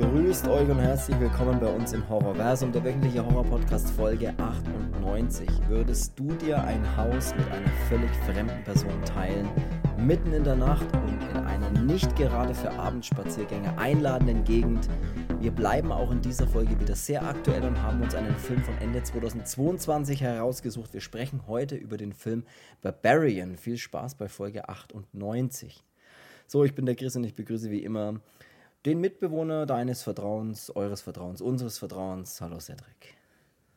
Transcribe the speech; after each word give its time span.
Grüßt 0.00 0.48
euch 0.48 0.66
und 0.70 0.78
herzlich 0.78 1.20
willkommen 1.20 1.60
bei 1.60 1.66
uns 1.66 1.92
im 1.92 2.08
Horrorversum, 2.08 2.72
der 2.72 2.82
wöchentliche 2.82 3.22
Horror-Podcast 3.22 3.90
Folge 3.90 4.32
98. 4.38 5.46
Würdest 5.68 6.18
du 6.18 6.32
dir 6.36 6.64
ein 6.64 6.96
Haus 6.96 7.34
mit 7.36 7.46
einer 7.52 7.68
völlig 7.90 8.10
fremden 8.26 8.64
Person 8.64 9.04
teilen, 9.04 9.46
mitten 9.98 10.32
in 10.32 10.42
der 10.42 10.56
Nacht 10.56 10.86
und 10.94 11.22
in 11.30 11.44
einer 11.44 11.70
nicht 11.82 12.16
gerade 12.16 12.54
für 12.54 12.70
Abendspaziergänge 12.70 13.76
einladenden 13.76 14.42
Gegend? 14.44 14.88
Wir 15.38 15.50
bleiben 15.50 15.92
auch 15.92 16.10
in 16.10 16.22
dieser 16.22 16.46
Folge 16.46 16.80
wieder 16.80 16.96
sehr 16.96 17.22
aktuell 17.22 17.62
und 17.64 17.80
haben 17.82 18.00
uns 18.00 18.14
einen 18.14 18.34
Film 18.36 18.62
von 18.62 18.78
Ende 18.78 19.02
2022 19.02 20.22
herausgesucht. 20.22 20.94
Wir 20.94 21.02
sprechen 21.02 21.42
heute 21.46 21.76
über 21.76 21.98
den 21.98 22.14
Film 22.14 22.44
Barbarian. 22.80 23.58
Viel 23.58 23.76
Spaß 23.76 24.14
bei 24.14 24.28
Folge 24.28 24.66
98. 24.66 25.84
So, 26.46 26.64
ich 26.64 26.74
bin 26.74 26.86
der 26.86 26.96
Chris 26.96 27.14
und 27.16 27.24
ich 27.24 27.34
begrüße 27.34 27.70
wie 27.70 27.84
immer 27.84 28.18
den 28.86 29.00
Mitbewohner 29.00 29.66
deines 29.66 30.02
Vertrauens, 30.02 30.74
eures 30.74 31.02
Vertrauens, 31.02 31.40
unseres 31.40 31.78
Vertrauens. 31.78 32.40
Hallo 32.40 32.58
Cedric. 32.60 33.14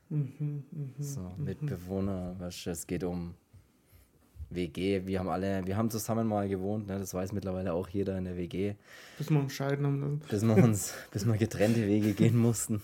Mhm, 0.09 0.63
mhm, 0.71 0.93
So, 0.99 1.21
mhm. 1.21 1.43
Mitbewohner, 1.43 2.35
was, 2.39 2.65
es 2.65 2.87
geht 2.87 3.03
um 3.03 3.35
WG. 4.49 5.05
Wir 5.05 5.19
haben 5.19 5.29
alle, 5.29 5.65
wir 5.65 5.75
haben 5.75 5.89
zusammen 5.89 6.27
mal 6.27 6.47
gewohnt, 6.47 6.87
ne? 6.87 6.99
das 6.99 7.13
weiß 7.13 7.31
mittlerweile 7.33 7.73
auch 7.73 7.89
jeder 7.89 8.17
in 8.17 8.25
der 8.25 8.37
WG, 8.37 8.75
Bis 9.17 9.29
wir 9.29 9.39
uns 9.39 9.53
scheiden 9.53 9.85
haben 9.85 10.21
bis 10.29 10.43
wir 10.43 10.55
uns, 10.55 10.93
bis 11.11 11.25
wir 11.25 11.37
getrennte 11.37 11.85
Wege 11.87 12.13
gehen 12.13 12.37
mussten. 12.37 12.81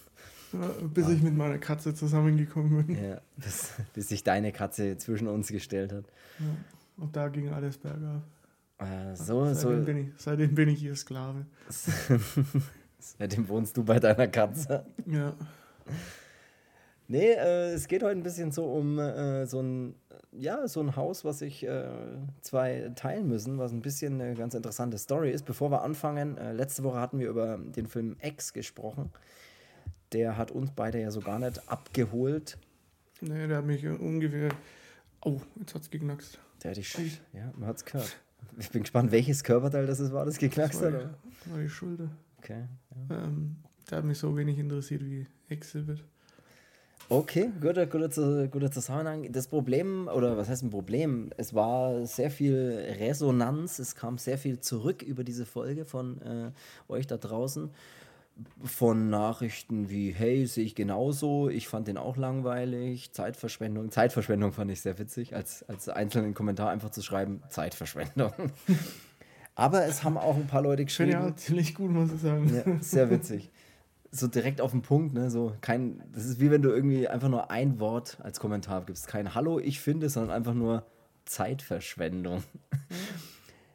Ja, 0.52 0.68
bis 0.82 1.08
ich 1.10 1.22
mit 1.22 1.36
meiner 1.36 1.60
Katze 1.60 1.94
zusammengekommen 1.94 2.88
bin. 2.88 3.04
Ja, 3.04 3.22
bis, 3.38 3.72
bis 3.94 4.10
sich 4.10 4.24
deine 4.24 4.52
Katze 4.52 4.98
zwischen 4.98 5.28
uns 5.28 5.50
gestellt 5.50 5.94
hat. 5.94 6.06
Ja. 6.40 6.46
Und 6.98 7.16
da 7.16 7.30
ging 7.30 7.50
alles 7.50 7.78
bergab. 7.78 8.24
Äh, 8.80 9.16
so, 9.16 9.46
seitdem, 9.46 9.80
so, 9.80 9.86
bin 9.86 9.98
ich, 9.98 10.08
seitdem 10.18 10.56
bin 10.56 10.70
ich 10.70 10.84
ihr 10.84 10.96
Sklave. 10.96 11.46
seitdem 13.00 13.48
wohnst 13.48 13.76
du 13.76 13.84
bei 13.84 14.00
deiner 14.00 14.28
Katze. 14.28 14.86
Ja. 15.06 15.34
Nee, 17.12 17.32
äh, 17.32 17.74
es 17.74 17.88
geht 17.88 18.04
heute 18.04 18.18
ein 18.18 18.24
bisschen 18.24 18.52
so 18.52 18.66
um 18.66 19.00
äh, 19.00 19.46
so 19.48 19.62
ein, 19.62 19.96
ja, 20.32 20.68
so 20.68 20.80
ein 20.80 20.96
Haus, 20.96 21.26
was 21.26 21.40
sich 21.40 21.66
äh, 21.66 21.90
zwei 22.42 22.92
teilen 22.96 23.28
müssen, 23.28 23.58
was 23.58 23.72
ein 23.72 23.82
bisschen 23.82 24.22
eine 24.22 24.36
ganz 24.36 24.54
interessante 24.54 24.98
Story 24.98 25.32
ist. 25.32 25.44
Bevor 25.44 25.72
wir 25.72 25.82
anfangen, 25.82 26.38
äh, 26.38 26.54
letzte 26.54 26.84
Woche 26.84 27.00
hatten 27.00 27.20
wir 27.20 27.30
über 27.30 27.58
den 27.58 27.88
Film 27.88 28.16
X 28.22 28.54
gesprochen. 28.54 29.12
Der 30.14 30.38
hat 30.38 30.52
uns 30.52 30.72
beide 30.76 31.02
ja 31.02 31.12
so 31.12 31.20
gar 31.20 31.40
nicht 31.40 31.68
abgeholt. 31.70 32.58
Nee, 33.22 33.48
der 33.48 33.58
hat 33.58 33.66
mich 33.66 33.86
ungefähr. 33.86 34.50
Oh, 35.22 35.42
jetzt 35.60 35.76
hat's 35.76 35.90
geknackst. 35.90 36.40
Der 36.64 36.72
hat 36.72 36.78
dich, 36.78 37.22
ja, 37.34 37.52
man 37.58 37.70
hat's 37.70 37.84
gehört. 37.84 38.16
Ich 38.58 38.70
bin 38.72 38.82
gespannt, 38.84 39.12
welches 39.12 39.44
Körperteil 39.44 39.86
das 39.86 40.12
war, 40.12 40.26
das 40.26 40.38
geknackst 40.38 40.82
hat. 40.82 40.94
das 40.94 41.52
war 41.52 41.60
die 41.60 41.70
Schulter. 41.70 42.10
Okay. 42.40 42.66
Ja. 43.10 43.24
Ähm, 43.24 43.56
der 43.90 44.00
hat 44.00 44.06
mich 44.06 44.18
so 44.18 44.36
wenig 44.36 44.58
interessiert 44.60 45.04
wie 45.04 45.26
Exhibit. 45.50 46.04
Okay, 47.12 47.50
guter, 47.60 47.88
guter, 47.88 48.12
Zu- 48.12 48.48
guter 48.50 48.70
Zusammenhang. 48.72 49.32
Das 49.32 49.48
Problem, 49.48 50.08
oder 50.14 50.38
was 50.38 50.48
heißt 50.48 50.62
ein 50.64 50.70
Problem? 50.70 51.32
Es 51.38 51.56
war 51.56 52.06
sehr 52.06 52.30
viel 52.30 52.86
Resonanz, 53.00 53.80
es 53.80 53.96
kam 53.96 54.20
sehr 54.20 54.38
viel 54.38 54.60
zurück 54.60 55.02
über 55.02 55.24
diese 55.24 55.48
Folge 55.48 55.86
von 55.86 56.22
äh, 56.22 56.52
euch 56.88 57.08
da 57.08 57.18
draußen. 57.18 57.72
Von 58.64 59.10
Nachrichten 59.10 59.90
wie, 59.90 60.12
hey, 60.12 60.46
sehe 60.46 60.64
ich 60.64 60.76
genauso, 60.76 61.50
ich 61.50 61.68
fand 61.68 61.88
den 61.88 61.98
auch 61.98 62.18
langweilig, 62.18 63.12
Zeitverschwendung. 63.12 63.92
Zeitverschwendung 63.92 64.54
fand 64.54 64.72
ich 64.72 64.82
sehr 64.82 64.98
witzig, 65.00 65.36
als, 65.36 65.64
als 65.64 65.90
einzelnen 65.90 66.34
Kommentar 66.34 66.70
einfach 66.70 66.90
zu 66.90 67.02
schreiben, 67.02 67.42
Zeitverschwendung. 67.50 68.32
Aber 69.56 69.86
es 69.86 70.04
haben 70.06 70.18
auch 70.18 70.38
ein 70.38 70.48
paar 70.48 70.62
Leute 70.62 70.86
geschrieben. 70.86 71.12
ja 71.12 71.36
ziemlich 71.36 71.76
gut, 71.76 71.92
muss 71.92 72.14
ich 72.14 72.22
sagen. 72.22 72.50
Ja, 72.54 72.78
sehr 72.80 73.10
witzig. 73.10 73.52
So 74.10 74.28
direkt 74.28 74.62
auf 74.62 74.72
den 74.72 74.82
Punkt, 74.82 75.14
ne? 75.14 75.30
So 75.30 75.54
kein, 75.60 76.02
das 76.14 76.26
ist 76.26 76.40
wie 76.40 76.50
wenn 76.50 76.62
du 76.62 76.70
irgendwie 76.70 77.08
einfach 77.08 77.30
nur 77.30 77.52
ein 77.52 77.80
Wort 77.80 78.18
als 78.24 78.40
Kommentar 78.40 78.86
gibst. 78.86 79.08
Kein 79.08 79.36
Hallo, 79.36 79.60
ich 79.60 79.82
finde, 79.82 80.10
sondern 80.10 80.36
einfach 80.36 80.54
nur 80.54 80.86
Zeitverschwendung. 81.26 82.44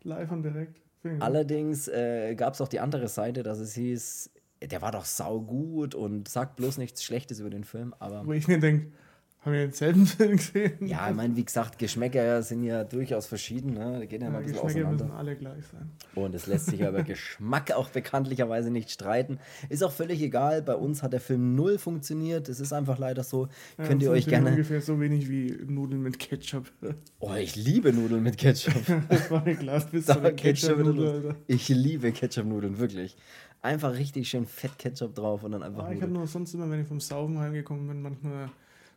Live 0.03 0.31
und 0.33 0.43
direkt. 0.43 0.81
Allerdings 1.21 1.87
äh, 1.89 2.35
gab 2.35 2.55
es 2.55 2.61
auch 2.61 2.69
die 2.69 2.81
andere 2.81 3.09
Seite, 3.09 3.43
dass 3.43 3.59
es 3.59 3.75
hieß, 3.75 4.31
der 4.67 4.83
war 4.83 4.93
doch 4.93 5.05
saugut 5.05 5.95
und 5.95 6.29
sagt 6.29 6.57
bloß 6.57 6.79
nichts 6.79 7.03
Schlechtes 7.05 7.41
über 7.41 7.51
den 7.51 7.65
Film. 7.65 7.95
Aber 7.99 8.27
Wo 8.27 8.33
ich 8.33 8.49
mir 8.49 8.59
denke, 8.59 8.93
haben 9.41 9.53
wir 9.53 9.61
denselben 9.61 10.07
Film 10.07 10.37
gesehen? 10.39 10.87
ja, 10.87 11.11
ich 11.11 11.15
meine, 11.15 11.37
wie 11.37 11.45
gesagt, 11.45 11.79
Geschmäcker 11.79 12.43
sind 12.43 12.65
ja 12.65 12.83
durchaus 12.83 13.27
verschieden. 13.27 13.75
Ne? 13.75 13.99
Da 13.99 14.05
geht 14.07 14.23
ja 14.23 14.29
Ja, 14.29 14.33
mal 14.33 14.39
ein 14.39 14.45
bisschen 14.47 14.63
Geschmäcker 14.63 14.87
auseinander. 14.89 15.05
müssen 15.05 15.17
alle 15.19 15.37
gleich 15.37 15.65
sein. 15.71 15.91
Und 16.15 16.35
es 16.35 16.47
lässt 16.47 16.67
sich 16.67 16.81
ja 16.81 16.89
über 16.89 17.03
Geschmack 17.05 17.73
auch 17.73 17.91
bekanntlicherweise 17.91 18.71
nicht 18.71 18.91
streiten. 18.91 19.39
Ist 19.69 19.85
auch 19.85 19.93
völlig 19.93 20.23
egal. 20.23 20.63
Bei 20.63 20.75
uns 20.77 21.03
hat 21.03 21.13
der 21.13 21.21
Film 21.21 21.55
null 21.55 21.77
funktioniert. 21.77 22.49
Es 22.49 22.59
ist 22.59 22.73
einfach 22.73 22.99
leider 22.99 23.23
so. 23.23 23.49
Ja, 23.77 23.85
Könnt 23.85 24.03
ihr 24.03 24.11
euch 24.13 24.27
gerne. 24.27 24.49
ungefähr 24.49 24.81
so 24.81 24.99
wenig 24.99 25.29
wie 25.29 25.59
Nudeln 25.67 26.03
mit 26.03 26.19
Ketchup. 26.19 26.73
Oh, 27.21 27.33
ich 27.35 27.57
liebe 27.57 27.91
Nudeln 27.93 28.23
mit 28.23 28.37
Ketchup. 28.39 28.75
Das 29.09 29.31
war 29.31 29.43
eine 29.43 29.55
Glaspizza 29.57 30.15
Da 30.15 30.21
mit 30.21 30.37
geht's 30.39 30.61
schon 30.61 30.79
wieder 30.79 30.85
Ketchup-Nudel, 30.91 31.15
los. 31.17 31.25
Alter. 31.27 31.37
Ich 31.47 31.69
liebe 31.71 32.13
Ketchup-Nudeln, 32.13 32.79
wirklich. 32.79 33.17
Einfach 33.65 33.95
richtig 33.95 34.29
schön 34.29 34.45
fett 34.45 34.79
Ketchup 34.79 35.15
drauf 35.15 35.43
und 35.43 35.53
dann 35.53 35.63
einfach 35.63 35.85
Ah, 35.85 35.91
ich 35.91 36.03
habe 36.03 36.13
nur 36.13 36.27
sonst 36.27 36.53
immer, 36.53 36.69
wenn 36.69 36.83
ich 36.83 36.87
vom 36.87 37.01
Saufen 37.01 37.39
heimgekommen 37.39 37.89
bin, 37.89 38.03
manchmal 38.03 38.51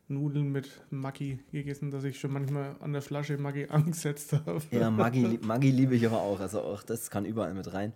Nudeln 0.10 0.52
mit 0.52 0.70
Maggi 0.90 1.40
gegessen, 1.54 1.90
dass 1.90 2.04
ich 2.04 2.20
schon 2.20 2.34
manchmal 2.34 2.76
an 2.82 2.92
der 2.92 3.02
Flasche 3.02 3.38
Maggi 3.38 3.66
angesetzt 3.70 4.34
habe. 4.34 4.62
Ja, 4.72 4.92
Maggi, 4.92 5.40
Maggi 5.42 5.72
liebe 5.72 5.96
ich 5.96 6.06
aber 6.06 6.20
auch. 6.20 6.42
Also 6.42 6.60
auch 6.64 6.84
das 6.84 7.10
kann 7.10 7.24
überall 7.24 7.54
mit 7.54 7.72
rein. 7.74 7.94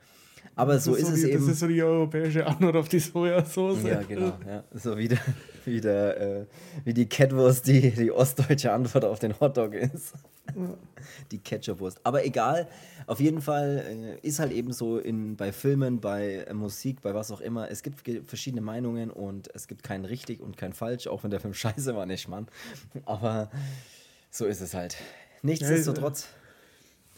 Aber 0.56 0.80
so 0.80 0.96
ist, 0.96 1.08
so 1.08 1.14
es 1.14 1.22
die, 1.22 1.32
eben. 1.32 1.40
Das 1.40 1.54
ist 1.54 1.60
so 1.60 1.68
die 1.68 1.82
europäische 1.82 2.46
Antwort 2.46 2.76
auf 2.76 2.90
die 2.90 3.00
Sojasauce. 3.00 3.84
Ja, 3.84 4.02
genau. 4.02 4.38
Ja. 4.46 4.64
So 4.74 4.98
wie, 4.98 5.08
der, 5.08 5.20
wie, 5.66 5.82
der, 5.82 6.22
äh, 6.22 6.46
wie 6.84 6.94
die 6.94 7.08
Catwurst 7.08 7.68
die, 7.68 7.92
die 7.92 8.12
ostdeutsche 8.12 8.72
Antwort 8.72 9.06
auf 9.06 9.20
den 9.20 9.40
Hotdog 9.40 9.74
ist. 9.74 10.14
Ja. 10.56 10.78
Die 11.32 11.38
Ketchupwurst. 11.38 12.00
Aber 12.04 12.26
egal, 12.26 12.68
auf 13.08 13.20
jeden 13.20 13.42
Fall 13.42 14.18
äh, 14.24 14.28
ist 14.28 14.40
halt 14.40 14.52
eben 14.52 14.74
so 14.74 14.98
in, 14.98 15.36
bei 15.36 15.52
Filmen, 15.52 16.00
bei 16.00 16.46
äh, 16.48 16.54
Musik, 16.54 17.02
bei 17.02 17.14
was 17.14 17.32
auch 17.32 17.42
immer, 17.42 17.70
es 17.72 17.84
gibt 17.84 18.02
verschiedene 18.28 18.62
Meinungen 18.62 19.10
und 19.10 19.50
es 19.54 19.68
gibt 19.68 19.84
kein 19.84 20.06
richtig 20.06 20.42
und 20.42 20.58
kein 20.58 20.74
falsch, 20.74 21.08
auch 21.08 21.24
wenn 21.24 21.32
der 21.32 21.40
Film 21.40 21.54
scheiße 21.56 21.96
war, 21.96 22.06
nicht 22.06 22.28
Mann. 22.28 22.48
Aber 23.06 23.50
so 24.30 24.46
ist 24.46 24.62
es 24.62 24.74
halt. 24.74 24.98
Nichtsdestotrotz, 25.42 26.28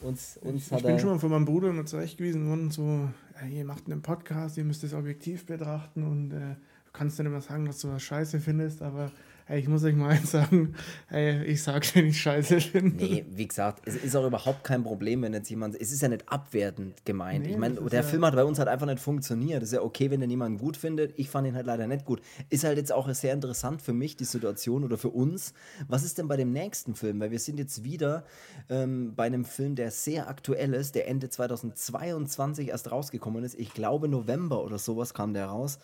uns, 0.04 0.38
uns 0.38 0.68
Ich 0.68 0.72
hat 0.72 0.84
bin 0.84 1.00
schon 1.00 1.10
mal 1.10 1.20
von 1.20 1.32
meinem 1.32 1.46
Bruder 1.46 1.70
immer 1.70 1.86
zurechtgewiesen 1.86 2.48
worden, 2.48 2.72
so, 2.72 3.10
ihr 3.50 3.66
macht 3.66 3.86
einen 3.88 4.02
Podcast, 4.02 4.58
ihr 4.58 4.64
müsst 4.64 4.84
es 4.84 4.94
objektiv 4.94 5.46
betrachten 5.46 6.04
und 6.04 6.32
äh, 6.32 6.56
du 6.86 6.92
kannst 6.92 7.20
dann 7.20 7.26
immer 7.26 7.42
sagen, 7.42 7.66
dass 7.66 7.80
du 7.80 7.90
was 7.90 8.04
scheiße 8.04 8.40
findest, 8.40 8.82
aber 8.82 9.12
ey, 9.48 9.60
ich 9.60 9.68
muss 9.68 9.84
euch 9.84 9.96
mal 9.96 10.10
eins 10.10 10.32
sagen, 10.32 10.76
ey, 11.10 11.44
ich 11.46 11.62
sag's, 11.64 11.94
wenn 11.96 12.08
ich 12.08 12.22
scheiße 12.22 12.60
finde. 12.62 13.04
Nee, 13.04 13.26
wie 13.30 13.48
gesagt, 13.48 13.82
es 13.86 13.96
ist 13.96 14.16
auch 14.16 14.26
überhaupt 14.26 14.64
kein 14.64 14.84
Problem, 14.84 15.22
wenn 15.22 15.34
jetzt 15.34 15.50
jemand. 15.50 15.76
Es 15.76 15.92
ist 15.92 16.02
ja 16.02 16.08
nicht 16.08 16.28
abwertend 16.30 17.06
gemeint. 17.06 17.46
Nee, 17.46 17.52
ich 17.52 17.58
meine, 17.58 17.76
der 17.76 18.02
ja- 18.02 18.08
Film 18.08 18.26
hat 18.26 18.36
bei 18.36 18.44
uns 18.44 18.60
halt 18.60 18.68
einfach 18.70 18.86
nicht 18.88 19.00
funktioniert. 19.00 19.62
Das 19.62 19.70
ist 19.70 19.76
ja 19.76 19.82
okay, 19.82 20.10
wenn 20.12 20.22
den 20.22 20.30
jemand 20.30 20.60
gut 20.60 20.78
findet. 20.78 21.14
Ich 21.18 21.30
fand 21.30 21.48
ihn 21.48 21.56
halt 21.56 21.66
leider 21.66 21.88
nicht 21.88 22.06
gut. 22.06 22.22
Ist 22.50 22.64
halt 22.64 22.78
jetzt 22.78 22.92
auch 22.92 23.10
sehr 23.14 23.34
interessant 23.34 23.82
für 23.82 23.94
mich, 23.94 24.16
die 24.16 24.26
Situation 24.26 24.84
oder 24.84 24.98
für 24.98 25.10
uns. 25.10 25.54
Was 25.88 26.04
ist 26.04 26.18
denn 26.18 26.28
bei 26.28 26.38
dem 26.38 26.52
nächsten 26.52 26.96
Film? 26.96 27.20
Weil 27.20 27.32
wir 27.32 27.40
sind 27.40 27.58
jetzt 27.60 27.84
wieder 27.84 28.26
ähm, 28.70 29.14
bei 29.16 29.26
einem 29.26 29.46
Film, 29.46 29.76
der 29.76 29.92
sehr 29.92 30.30
aktuell 30.30 30.74
ist, 30.74 30.96
der 30.96 31.08
Ende 31.08 31.30
2022 31.30 32.70
erst 32.70 32.92
rausgekommen 32.92 33.44
ist. 33.44 33.60
Ich 33.60 33.74
glaube, 33.74 34.08
November 34.08 34.64
oder 34.64 34.78
sowas 34.78 35.14
kam 35.14 35.34
der 35.34 35.46
raus. 35.48 35.80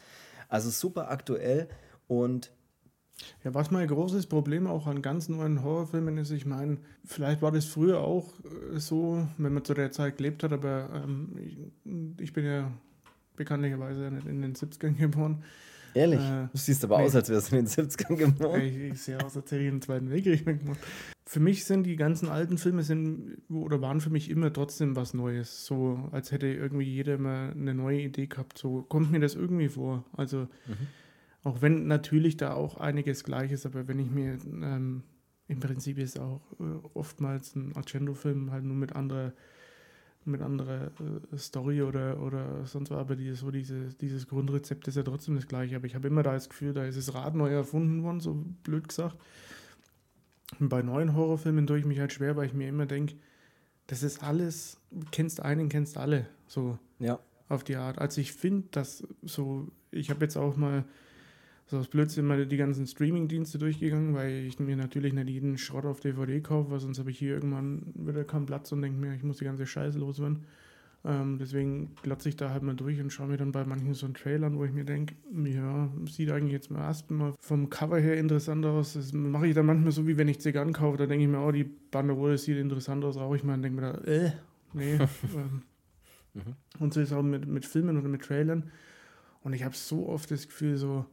Also 0.47 0.70
super 0.70 1.12
aktuell 1.12 1.68
und 2.08 2.52
Ja, 3.44 3.53
was 3.53 3.72
mein 3.72 3.88
großes 3.88 4.28
Problem 4.28 4.68
auch 4.68 4.88
an 4.88 5.02
ganz 5.02 5.30
neuen 5.30 5.63
Horrorfilmen 5.63 6.18
ist, 6.18 6.31
ich 6.31 6.46
meine, 6.46 6.78
vielleicht 7.06 7.41
war 7.41 7.52
das 7.52 7.66
früher 7.66 8.00
auch 8.02 8.34
äh, 8.74 8.80
so, 8.80 9.28
wenn 9.38 9.53
man 9.53 9.64
zu 9.64 9.73
der 9.73 9.91
Zeit 9.91 10.17
gelebt 10.17 10.44
hat, 10.44 10.53
aber 10.53 10.90
ähm, 10.94 11.35
ich, 11.38 11.58
ich 12.22 12.34
bin 12.34 12.46
ja 12.46 12.72
bekanntlicherweise 13.35 14.11
nicht 14.11 14.28
in 14.28 14.41
den 14.41 14.53
70ern 14.55 14.96
geboren. 14.97 15.44
ehrlich, 15.94 16.20
Äh, 16.20 16.47
du 16.52 16.58
siehst 16.58 16.84
aber 16.84 16.97
nee. 16.97 17.05
aus, 17.05 17.16
als 17.16 17.29
wärst 17.29 17.52
du 17.52 17.58
in 17.58 17.66
den 17.66 17.72
70ern 17.72 18.16
geboren. 18.16 18.61
Ich, 18.61 18.76
ich 18.78 19.02
sehe 19.02 19.17
aus, 19.23 19.35
als 19.35 19.52
hätte 19.52 19.64
ich 19.64 19.70
den 19.70 19.82
Zweiten 19.82 20.09
Weltkrieg 20.09 20.46
mitgemacht. 20.46 20.79
Für 21.26 21.40
mich 21.40 21.66
sind 21.66 21.84
die 21.84 21.96
ganzen 21.96 22.28
alten 22.28 22.58
Filme 22.58 22.82
sind 22.82 23.38
oder 23.49 23.82
waren 23.82 24.02
für 24.02 24.09
mich 24.09 24.32
immer 24.32 24.52
trotzdem 24.52 24.96
was 24.96 25.14
Neues. 25.14 25.66
So 25.66 26.09
als 26.11 26.32
hätte 26.32 26.47
irgendwie 26.47 26.85
jeder 26.85 27.14
immer 27.16 27.52
eine 27.52 27.76
neue 27.76 28.02
Idee 28.02 28.26
gehabt. 28.26 28.58
So 28.58 28.82
kommt 28.82 29.11
mir 29.11 29.20
das 29.20 29.35
irgendwie 29.35 29.70
vor. 29.70 30.03
Also 30.11 30.47
auch 31.44 31.62
wenn 31.62 31.88
natürlich 31.88 32.38
da 32.38 32.53
auch 32.53 32.78
einiges 32.78 33.24
gleich 33.24 33.52
ist, 33.52 33.66
aber 33.66 33.88
wenn 33.88 34.00
ich 34.00 34.09
mir 34.12 34.38
ähm, 34.46 35.03
im 35.47 35.59
Prinzip 35.59 35.97
ist 35.97 36.20
auch 36.20 36.41
äh, 36.59 36.88
oftmals 36.94 37.56
ein 37.56 37.76
Argento-Film 37.76 38.52
halt 38.52 38.64
nur 38.64 38.76
mit 38.76 38.96
anderer 38.96 39.34
mit 40.26 40.41
anderer 40.41 40.91
äh, 41.32 41.38
Story 41.38 41.82
oder, 41.82 42.22
oder 42.22 42.66
sonst 42.66 42.91
was, 42.91 42.97
aber 42.97 43.16
die, 43.16 43.34
so 43.34 43.52
diese, 43.52 43.94
dieses 43.96 44.28
Grundrezept 44.28 44.88
ist 44.88 44.96
ja 44.96 45.03
trotzdem 45.03 45.36
das 45.36 45.47
gleiche. 45.47 45.76
Aber 45.76 45.86
ich 45.86 45.96
habe 45.96 46.08
immer 46.08 46.24
da 46.24 46.34
das 46.34 46.50
Gefühl, 46.50 46.74
da 46.74 46.84
ist 46.84 46.97
das 46.97 47.14
Rad 47.14 47.36
neu 47.36 47.50
erfunden 47.50 48.03
worden, 48.03 48.20
so 48.20 48.34
blöd 48.64 48.88
gesagt. 48.88 49.16
Und 50.59 50.70
bei 50.70 50.82
neuen 50.82 51.16
Horrorfilmen 51.16 51.68
tue 51.68 51.80
ich 51.80 51.85
mich 51.85 52.00
halt 52.00 52.12
schwer, 52.12 52.35
weil 52.35 52.47
ich 52.47 52.53
mir 52.53 52.68
immer 52.68 52.85
denke, 52.85 53.16
das 53.88 54.03
ist 54.03 54.24
alles, 54.24 54.80
kennst 55.12 55.42
einen, 55.42 55.70
kennst 55.70 55.97
alle. 55.97 56.28
So. 56.47 56.78
Ja. 57.00 57.20
auf 57.47 57.64
die 57.64 57.78
Art. 57.78 57.97
Also 58.00 58.22
ich 58.22 58.34
finde, 58.34 58.68
dass 58.72 59.08
so, 59.22 59.70
ich 59.92 60.09
habe 60.09 60.26
jetzt 60.26 60.38
auch 60.38 60.58
mal 60.58 60.84
so 61.70 61.78
aus 61.78 61.88
Blödsinn 61.88 62.26
mal 62.26 62.48
die 62.48 62.58
ganzen 62.58 62.88
Streaming-Dienste 62.88 63.60
durchgegangen, 63.60 64.16
weil 64.16 64.46
ich 64.46 64.60
mir 64.60 64.76
natürlich 64.76 65.14
nicht 65.14 65.30
jeden 65.30 65.60
Schrott 65.60 65.86
auf 65.86 66.00
DVD 66.00 66.42
kaufe, 66.42 66.72
weil 66.72 66.80
sonst 66.80 66.98
habe 66.98 67.12
ich 67.12 67.20
hier 67.20 67.36
irgendwann 67.36 67.94
wieder 67.94 68.24
keinen 68.24 68.48
Platz 68.48 68.72
und 68.72 68.82
denke 68.82 69.00
mir, 69.00 69.14
ich 69.14 69.22
muss 69.22 69.38
die 69.38 69.46
ganze 69.46 69.68
Scheiße 69.68 70.00
loswerden. 70.00 70.46
Ähm, 71.06 71.38
deswegen 71.40 71.96
glotze 72.02 72.28
ich 72.28 72.36
da 72.36 72.50
halt 72.50 72.64
mal 72.64 72.76
durch 72.76 73.00
und 73.00 73.14
schaue 73.14 73.28
mir 73.28 73.38
dann 73.38 73.52
bei 73.52 73.64
manchen 73.66 73.94
so 73.94 74.08
einen 74.08 74.16
Trailern, 74.16 74.58
wo 74.58 74.66
ich 74.66 74.74
mir 74.74 74.84
denke, 74.84 75.14
ja, 75.46 75.90
sieht 76.10 76.32
eigentlich 76.32 76.54
jetzt 76.54 76.72
mal 76.72 76.82
erstmal 76.82 77.34
vom 77.40 77.70
Cover 77.70 78.00
her 78.00 78.18
interessant 78.18 78.66
aus. 78.66 78.94
Das 78.94 79.14
mache 79.14 79.46
ich 79.46 79.54
dann 79.54 79.68
manchmal 79.68 79.92
so, 79.92 80.08
wie 80.08 80.18
wenn 80.18 80.28
ich 80.28 80.42
Zigarren 80.42 80.74
kaufe, 80.74 80.98
da 80.98 81.06
denke 81.06 81.24
ich 81.24 81.30
mir, 81.30 81.40
oh, 81.40 81.52
die 81.52 81.66
Banderole 81.66 82.40
sieht 82.40 82.58
interessant 82.58 83.06
aus, 83.06 83.16
rauche 83.16 83.36
ich 83.36 83.44
mal 83.44 83.54
und 83.54 83.62
denke 83.62 83.80
mir 83.80 83.94
da, 83.94 84.12
äh, 84.12 84.32
nee. 84.74 84.96
ähm, 85.36 85.62
mhm. 86.34 86.56
Und 86.80 86.96
so 86.96 87.00
ist 87.00 87.12
es 87.12 87.14
auch 87.14 87.22
mit, 87.22 87.48
mit 87.48 87.68
Filmen 87.68 87.96
oder 87.96 88.10
mit 88.10 88.24
Trailern. 88.24 88.72
Und 89.44 89.54
ich 89.54 89.64
habe 89.64 89.76
so 89.76 90.10
oft 90.10 90.32
das 90.32 90.48
Gefühl, 90.48 90.76
so 90.76 91.06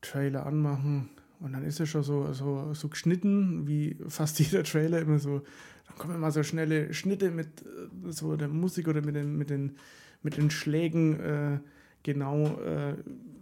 Trailer 0.00 0.46
anmachen 0.46 1.10
und 1.40 1.52
dann 1.52 1.64
ist 1.64 1.80
er 1.80 1.86
schon 1.86 2.02
so, 2.02 2.32
so, 2.32 2.72
so 2.74 2.88
geschnitten, 2.88 3.66
wie 3.66 3.96
fast 4.08 4.38
jeder 4.40 4.64
Trailer 4.64 5.00
immer 5.00 5.18
so 5.18 5.42
dann 5.88 5.98
kommen 5.98 6.14
immer 6.14 6.30
so 6.30 6.42
schnelle 6.42 6.92
Schnitte 6.94 7.30
mit 7.30 7.48
äh, 7.62 8.12
so 8.12 8.36
der 8.36 8.48
Musik 8.48 8.88
oder 8.88 9.02
mit 9.02 9.16
den, 9.16 9.36
mit 9.36 9.50
den, 9.50 9.76
mit 10.22 10.36
den 10.36 10.50
Schlägen 10.50 11.20
äh, 11.20 11.58
genau 12.02 12.60
äh, 12.60 12.94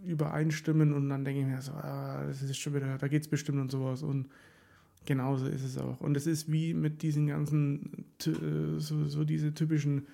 übereinstimmen 0.05 0.93
und 0.93 1.09
dann 1.09 1.25
denke 1.25 1.41
ich 1.41 1.47
mir 1.47 1.61
so, 1.61 1.73
ah, 1.73 2.23
das 2.25 2.41
ist 2.41 2.57
schon 2.57 2.73
wieder, 2.73 2.97
da 2.97 3.07
geht 3.07 3.23
es 3.23 3.27
bestimmt 3.27 3.59
und 3.59 3.71
sowas 3.71 4.03
und 4.03 4.27
genauso 5.05 5.47
ist 5.47 5.63
es 5.63 5.77
auch. 5.77 5.99
Und 6.01 6.17
es 6.17 6.27
ist 6.27 6.51
wie 6.51 6.73
mit 6.73 7.01
diesen 7.01 7.27
ganzen, 7.27 8.05
äh, 8.25 8.79
so, 8.79 9.05
so 9.05 9.23
diese 9.23 9.53
typischen 9.53 10.07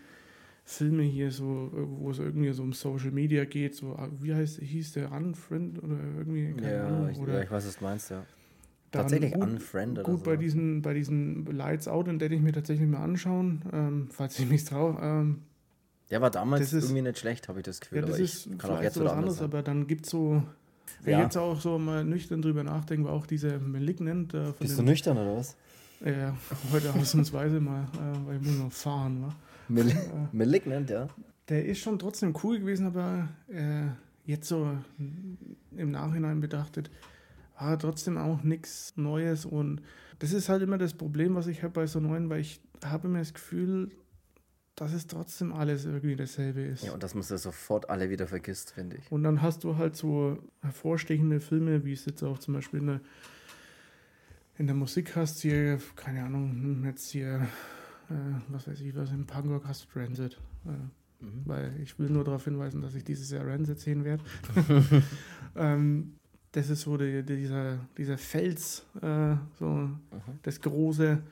Filme 0.65 1.04
hier, 1.04 1.30
so, 1.31 1.69
wo 1.74 2.12
es 2.12 2.19
irgendwie 2.19 2.51
so 2.54 2.63
um 2.63 2.71
Social 2.74 3.12
Media 3.12 3.44
geht, 3.45 3.75
so, 3.75 3.95
ah, 3.98 4.10
wie 4.21 4.33
heißt, 4.33 4.60
hieß 4.60 4.94
der 4.94 5.12
Unfriend 5.12 5.83
oder 5.83 5.98
irgendwie? 6.18 6.56
ja, 6.65 6.88
Ahnung, 6.88 7.10
ich, 7.10 7.18
oder 7.18 7.33
ja, 7.36 7.44
ich 7.44 7.51
weiß, 7.51 7.68
was 7.68 7.77
du 7.77 7.83
meinst, 7.83 8.10
ja. 8.12 8.25
Tatsächlich 8.92 9.33
gut, 9.33 9.44
unfriended. 9.44 10.04
Gut, 10.06 10.19
so. 10.19 10.25
bei 10.25 10.38
diesen, 10.38 10.81
bei 10.83 10.94
diesen 10.94 11.45
Lights 11.48 11.88
Out, 11.88 12.07
den 12.07 12.19
werde 12.21 12.36
ich 12.36 12.42
mir 12.42 12.54
tatsächlich 12.54 12.88
mal 12.88 13.04
anschauen, 13.04 13.63
ähm, 13.74 14.07
falls 14.12 14.38
ich 14.39 14.48
mich 14.48 14.63
traue. 14.65 14.98
Ähm, 15.01 15.42
der 16.12 16.21
war 16.21 16.30
damals 16.30 16.62
das 16.62 16.74
ist- 16.74 16.83
irgendwie 16.86 17.01
nicht 17.01 17.18
schlecht, 17.18 17.50
habe 17.50 17.59
ich 17.59 17.66
das 17.66 17.81
Gefühl. 17.81 17.98
ja, 18.00 18.01
das 18.06 18.16
aber 18.16 18.24
ist 18.24 18.45
ich 18.45 18.57
kann 18.59 18.71
auch 18.71 18.81
jetzt 18.83 18.94
so 18.94 19.04
was 19.04 19.13
anderes, 19.13 19.42
aber 19.42 19.63
dann 19.63 19.88
gibt 19.88 20.06
es 20.06 20.12
so, 20.12 20.44
wenn 21.01 21.13
Ja. 21.13 21.24
jetzt 21.24 21.38
auch 21.38 21.59
so 21.59 21.80
mal 21.80 22.04
nüchtern 22.06 22.42
drüber 22.44 22.63
nachdenke, 22.63 23.06
war 23.07 23.13
auch 23.13 23.25
dieser 23.25 23.59
Malignant 23.59 24.33
äh, 24.36 24.45
von 24.54 24.56
Bist 24.59 24.77
du 24.77 24.83
nüchtern 24.83 25.18
oder 25.18 25.38
was? 25.38 25.57
äh, 26.01 26.31
heute 26.71 26.94
ausnahmsweise 26.94 27.59
mal, 27.59 27.86
äh, 27.95 28.27
weil 28.27 28.38
ich 28.38 28.44
muss 28.48 28.57
noch 28.59 28.71
fahren, 28.71 29.33
wa? 29.68 29.83
Mal 29.83 30.30
Malignant, 30.31 30.89
ja. 30.89 31.07
Der 31.50 31.65
ist 31.65 31.80
schon 31.80 32.00
trotzdem 32.00 32.36
cool 32.44 32.60
gewesen, 32.60 32.88
aber 32.88 33.30
äh, 33.50 33.88
jetzt 34.25 34.48
so 34.48 34.77
im 35.75 35.92
Nachhinein 35.92 36.39
betrachtet, 36.39 36.89
war 37.60 37.77
trotzdem 37.77 38.18
auch 38.18 38.44
nichts 38.44 38.94
Neues. 38.95 39.45
Und 39.45 39.81
das 40.19 40.33
ist 40.33 40.50
halt 40.50 40.62
immer 40.62 40.77
das 40.77 40.94
Problem, 40.94 41.36
was 41.36 41.48
ich 41.48 41.63
habe 41.63 41.74
bei 41.74 41.88
so 41.88 42.00
neuen, 42.00 42.30
weil 42.30 42.42
ich 42.42 42.62
habe 42.83 43.07
immer 43.07 43.19
das 43.19 43.33
Gefühl, 43.33 43.92
dass 44.75 44.94
es 44.94 45.07
trotzdem 45.07 45.54
alles 45.54 45.86
irgendwie 45.86 46.16
dasselbe 46.16 46.62
ist. 46.62 46.83
Ja, 46.83 46.94
und 46.94 47.04
dass 47.04 47.13
man 47.13 47.24
sie 47.24 47.38
sofort 47.38 47.89
alle 47.89 48.09
wieder 48.09 48.27
vergisst, 48.27 48.71
finde 48.71 48.98
ich. 48.98 49.12
Und 49.12 49.24
dann 49.24 49.42
hast 49.42 49.63
du 49.63 49.77
halt 49.77 49.95
so 49.95 50.38
hervorstechende 50.62 51.39
Filme, 51.39 51.86
wie 51.86 51.94
es 51.94 52.06
jetzt 52.06 52.24
auch 52.24 52.39
zum 52.39 52.56
Beispiel 52.56 52.80
in 52.80 52.88
der, 52.88 53.01
in 54.57 54.68
der 54.68 54.75
Musik 54.75 55.16
hast, 55.16 55.42
hier, 55.42 55.80
keine 55.95 56.24
Ahnung, 56.24 56.83
jetzt 56.86 57.12
hier, 57.12 57.36
äh, 57.36 57.48
was 58.50 58.68
weiß 58.68 58.81
ich, 58.81 58.95
was 58.95 59.12
in 59.12 59.25
Pangok 59.25 59.65
hast 59.65 59.86
du 59.86 59.89
Transit. 60.00 60.39
Äh, 60.65 60.69
Mhm. 61.24 61.42
weil 61.45 61.71
ich 61.81 61.98
will 62.00 62.10
nur 62.10 62.25
darauf 62.25 62.44
hinweisen, 62.44 62.81
dass 62.81 62.95
ich 62.95 63.04
dieses 63.06 63.31
Jahr 63.31 63.48
Rancid 63.48 63.80
sehen 63.80 64.04
werde. 64.04 64.21
ähm, 65.56 66.15
das 66.51 66.69
ist 66.69 66.81
so 66.81 66.98
die, 66.98 67.24
dieser, 67.24 67.80
dieser 67.98 68.18
Fels, 68.18 68.86
äh, 69.01 69.36
so 69.57 69.65
Mhm. 69.65 70.00
das 70.42 70.60
Große. 70.60 71.24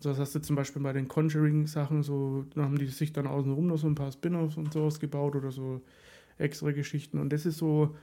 So, 0.00 0.08
das 0.10 0.18
hast 0.18 0.34
du 0.34 0.40
zum 0.40 0.56
Beispiel 0.56 0.82
bei 0.82 0.92
den 0.92 1.08
Conjuring-Sachen, 1.08 2.02
so, 2.02 2.44
da 2.54 2.64
haben 2.64 2.76
die 2.76 2.86
sich 2.86 3.12
dann 3.12 3.26
außenrum 3.26 3.68
noch 3.68 3.78
so 3.78 3.86
ein 3.86 3.94
paar 3.94 4.12
Spin-offs 4.12 4.56
und 4.56 4.72
sowas 4.72 4.98
gebaut 5.00 5.36
oder 5.36 5.50
so 5.50 5.80
extra 6.38 6.72
Geschichten. 6.72 7.18
Und 7.18 7.32
das 7.32 7.46
ist 7.46 7.58
so 7.58 7.96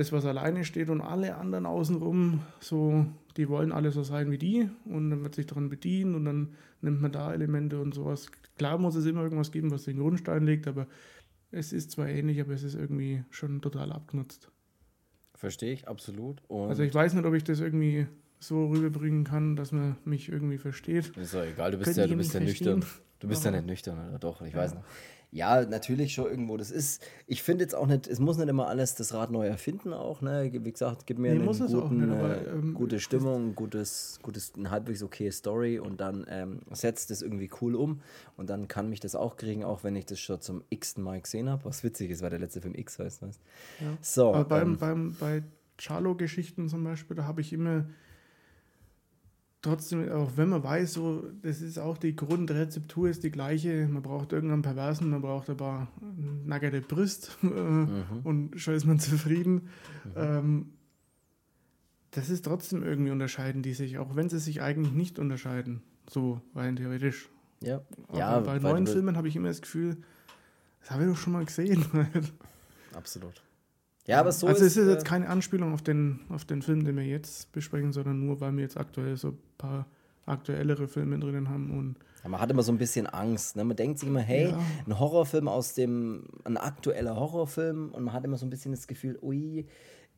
das, 0.00 0.12
was 0.12 0.24
alleine 0.24 0.64
steht 0.64 0.88
und 0.88 1.02
alle 1.02 1.36
anderen 1.36 1.66
außenrum, 1.66 2.40
so, 2.58 3.04
die 3.36 3.48
wollen 3.50 3.70
alle 3.70 3.90
so 3.90 4.02
sein 4.02 4.30
wie 4.30 4.38
die 4.38 4.68
und 4.86 5.10
dann 5.10 5.22
wird 5.22 5.34
sich 5.34 5.46
daran 5.46 5.68
bedienen 5.68 6.14
und 6.14 6.24
dann 6.24 6.54
nimmt 6.80 7.02
man 7.02 7.12
da 7.12 7.34
Elemente 7.34 7.78
und 7.78 7.94
sowas. 7.94 8.30
Klar 8.56 8.78
muss 8.78 8.94
es 8.94 9.04
immer 9.04 9.22
irgendwas 9.22 9.52
geben, 9.52 9.70
was 9.70 9.84
den 9.84 9.98
Grundstein 9.98 10.44
legt, 10.44 10.66
aber 10.66 10.86
es 11.50 11.74
ist 11.74 11.90
zwar 11.90 12.08
ähnlich, 12.08 12.40
aber 12.40 12.54
es 12.54 12.62
ist 12.62 12.76
irgendwie 12.76 13.24
schon 13.28 13.60
total 13.60 13.92
abgenutzt. 13.92 14.50
Verstehe 15.34 15.74
ich, 15.74 15.86
absolut. 15.86 16.42
Und 16.48 16.70
Also 16.70 16.82
ich 16.82 16.94
weiß 16.94 17.12
nicht, 17.12 17.26
ob 17.26 17.34
ich 17.34 17.44
das 17.44 17.60
irgendwie 17.60 18.06
so 18.38 18.68
rüberbringen 18.68 19.24
kann, 19.24 19.54
dass 19.54 19.70
man 19.70 19.98
mich 20.06 20.30
irgendwie 20.30 20.56
versteht. 20.56 21.14
ist 21.16 21.34
doch 21.34 21.44
egal, 21.44 21.72
du 21.72 21.76
bist 21.76 21.88
Könnt 21.88 21.98
ja, 21.98 22.06
du 22.06 22.16
bist 22.16 22.32
ja 22.32 22.40
nüchtern. 22.40 22.84
Du 23.20 23.28
bist 23.28 23.44
ja 23.44 23.50
nicht 23.50 23.66
nüchtern, 23.66 24.08
oder 24.08 24.18
doch? 24.18 24.42
Ich 24.42 24.52
Ja. 24.52 24.60
weiß 24.60 24.74
noch. 24.74 24.84
Ja, 25.32 25.64
natürlich 25.64 26.12
schon 26.12 26.26
irgendwo. 26.26 26.56
Das 26.56 26.72
ist, 26.72 27.02
ich 27.28 27.44
finde 27.44 27.62
jetzt 27.62 27.74
auch 27.76 27.86
nicht, 27.86 28.08
es 28.08 28.18
muss 28.18 28.36
nicht 28.36 28.48
immer 28.48 28.66
alles 28.66 28.96
das 28.96 29.14
Rad 29.14 29.30
neu 29.30 29.46
erfinden 29.46 29.92
auch, 29.92 30.22
ne? 30.22 30.50
Wie 30.52 30.72
gesagt, 30.72 31.06
gib 31.06 31.18
mir 31.18 31.34
Nee, 31.34 31.44
einen 31.44 31.52
guten, 31.66 31.98
nicht, 31.98 32.10
aber, 32.10 32.36
äh, 32.38 32.50
ähm, 32.50 32.74
gute 32.74 32.98
Stimmung, 32.98 33.54
gutes, 33.54 34.18
gutes, 34.22 34.54
eine 34.56 34.72
halbwegs 34.72 35.04
okay 35.04 35.30
Story 35.30 35.78
und 35.78 36.00
dann 36.00 36.26
ähm, 36.28 36.58
setzt 36.72 37.10
das 37.10 37.22
irgendwie 37.22 37.48
cool 37.60 37.76
um 37.76 38.00
und 38.36 38.50
dann 38.50 38.66
kann 38.66 38.88
mich 38.90 38.98
das 38.98 39.14
auch 39.14 39.36
kriegen, 39.36 39.62
auch 39.62 39.84
wenn 39.84 39.94
ich 39.94 40.06
das 40.06 40.18
schon 40.18 40.40
zum 40.40 40.64
x-ten 40.68 41.04
Mal 41.04 41.20
gesehen 41.20 41.48
habe. 41.48 41.64
Was 41.64 41.84
witzig 41.84 42.10
ist, 42.10 42.22
weil 42.22 42.30
der 42.30 42.40
letzte 42.40 42.60
Film 42.60 42.74
X 42.74 42.98
heißt, 42.98 43.22
weißt 43.22 43.40
Ja. 43.80 43.98
So, 44.00 44.34
Aber 44.34 44.44
beim, 44.46 44.68
ähm, 44.72 44.78
beim, 44.78 45.14
bei 45.14 45.42
Charlo-Geschichten 45.78 46.68
zum 46.68 46.82
Beispiel, 46.82 47.16
da 47.16 47.24
habe 47.24 47.40
ich 47.40 47.52
immer 47.52 47.84
trotzdem, 49.62 50.10
auch 50.10 50.36
wenn 50.36 50.48
man 50.48 50.62
weiß, 50.62 50.94
so, 50.94 51.24
das 51.42 51.60
ist 51.60 51.78
auch 51.78 51.98
die 51.98 52.16
Grundrezeptur 52.16 53.08
ist 53.08 53.22
die 53.24 53.30
gleiche. 53.30 53.86
Man 53.88 54.02
braucht 54.02 54.32
irgendeinen 54.32 54.62
Perversen, 54.62 55.10
man 55.10 55.20
braucht 55.22 55.50
ein 55.50 55.56
paar 55.56 55.88
nackerte 56.44 56.80
Brüste 56.80 57.30
äh, 57.42 57.46
Mhm. 57.50 58.04
und 58.24 58.60
schon 58.60 58.74
ist 58.74 58.86
man 58.86 58.98
zufrieden. 58.98 59.68
Ähm, 60.16 60.72
das 62.12 62.28
ist 62.30 62.44
trotzdem 62.44 62.82
irgendwie 62.82 63.12
unterscheiden 63.12 63.62
die 63.62 63.74
sich, 63.74 63.98
auch 63.98 64.16
wenn 64.16 64.28
sie 64.28 64.40
sich 64.40 64.62
eigentlich 64.62 64.92
nicht 64.92 65.18
unterscheiden. 65.18 65.82
So 66.08 66.40
rein 66.54 66.74
theoretisch. 66.76 67.28
ja, 67.62 67.82
Aber 68.08 68.18
ja 68.18 68.40
bei 68.40 68.58
neuen 68.58 68.86
Filmen 68.86 69.16
habe 69.16 69.28
ich 69.28 69.36
immer 69.36 69.48
das 69.48 69.62
Gefühl, 69.62 69.96
das 70.80 70.90
habe 70.90 71.04
ich 71.04 71.08
doch 71.10 71.16
schon 71.16 71.34
mal 71.34 71.44
gesehen. 71.44 71.84
Absolut. 72.94 73.42
Ja, 74.10 74.20
aber 74.20 74.32
so 74.32 74.46
also 74.46 74.64
ist 74.64 74.72
es 74.72 74.82
ist 74.84 74.88
jetzt 74.88 75.02
äh, 75.06 75.08
keine 75.08 75.28
Anspielung 75.28 75.72
auf 75.72 75.82
den, 75.82 76.20
auf 76.28 76.44
den 76.44 76.62
Film, 76.62 76.84
den 76.84 76.96
wir 76.96 77.04
jetzt 77.04 77.52
besprechen, 77.52 77.92
sondern 77.92 78.24
nur, 78.24 78.40
weil 78.40 78.52
wir 78.56 78.62
jetzt 78.62 78.76
aktuell 78.76 79.16
so 79.16 79.28
ein 79.28 79.38
paar 79.56 79.86
aktuellere 80.26 80.88
Filme 80.88 81.18
drinnen 81.18 81.48
haben 81.48 81.70
und 81.76 81.96
Ja, 82.22 82.28
man 82.28 82.40
hat 82.40 82.50
immer 82.50 82.62
so 82.62 82.72
ein 82.72 82.78
bisschen 82.78 83.06
Angst. 83.06 83.56
Ne? 83.56 83.64
Man 83.64 83.76
denkt 83.76 83.98
sich 83.98 84.08
immer, 84.08 84.20
hey, 84.20 84.50
Ja. 84.50 84.58
ein 84.86 84.98
Horrorfilm 84.98 85.48
aus 85.48 85.74
dem, 85.74 86.24
ein 86.44 86.56
aktueller 86.56 87.16
Horrorfilm 87.16 87.90
und 87.92 88.04
man 88.04 88.12
hat 88.14 88.24
immer 88.24 88.36
so 88.36 88.46
ein 88.46 88.50
bisschen 88.50 88.72
das 88.72 88.86
Gefühl, 88.86 89.18
ui, 89.22 89.66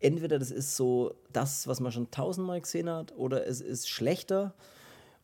entweder 0.00 0.38
das 0.38 0.50
ist 0.50 0.76
so 0.76 1.14
das, 1.32 1.66
was 1.68 1.80
man 1.80 1.92
schon 1.92 2.10
tausendmal 2.10 2.60
gesehen 2.60 2.90
hat, 2.90 3.14
oder 3.16 3.46
es 3.46 3.60
ist 3.60 3.88
schlechter 3.88 4.54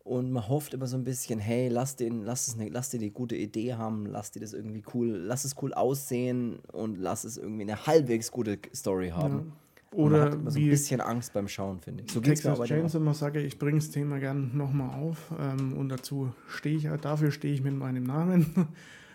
und 0.08 0.30
man 0.32 0.48
hofft 0.48 0.74
immer 0.74 0.86
so 0.86 0.96
ein 0.96 1.04
bisschen, 1.04 1.38
hey, 1.38 1.68
lass 1.68 1.96
den, 1.96 2.24
lass 2.24 2.48
es 2.48 2.54
eine, 2.54 2.68
lass 2.70 2.90
die 2.90 2.98
die 2.98 3.10
gute 3.10 3.36
Idee 3.36 3.74
haben, 3.74 4.06
lass 4.06 4.30
die 4.30 4.40
das 4.40 4.52
irgendwie 4.52 4.82
cool, 4.94 5.08
lass 5.08 5.44
es 5.44 5.54
cool 5.62 5.74
aussehen 5.74 6.58
und 6.72 6.98
lass 6.98 7.24
es 7.24 7.36
irgendwie 7.36 7.62
eine 7.62 7.86
halbwegs 7.86 8.30
gute 8.30 8.58
Story 8.74 9.10
haben. 9.10 9.52
Und 9.90 10.12
man 10.12 10.20
hat 10.20 10.28
oder 10.28 10.32
immer 10.40 10.50
so 10.50 10.58
ein 10.58 10.68
bisschen 10.68 11.00
Angst 11.00 11.32
beim 11.32 11.48
Schauen, 11.48 11.80
finde 11.80 12.04
ich. 12.04 12.12
So 12.12 12.20
Texas 12.20 12.60
auch. 12.60 12.64
Chainsaw 12.64 13.00
Massacre, 13.00 13.40
ich 13.40 13.58
bringe 13.58 13.78
das 13.78 13.90
Thema 13.90 14.18
gern 14.18 14.56
nochmal 14.56 15.00
auf 15.02 15.32
ähm, 15.38 15.74
und 15.76 15.88
dazu 15.88 16.32
stehe 16.48 16.76
ich, 16.76 17.00
dafür 17.00 17.30
stehe 17.30 17.54
ich 17.54 17.62
mit 17.62 17.74
meinem 17.74 18.04
Namen, 18.04 18.68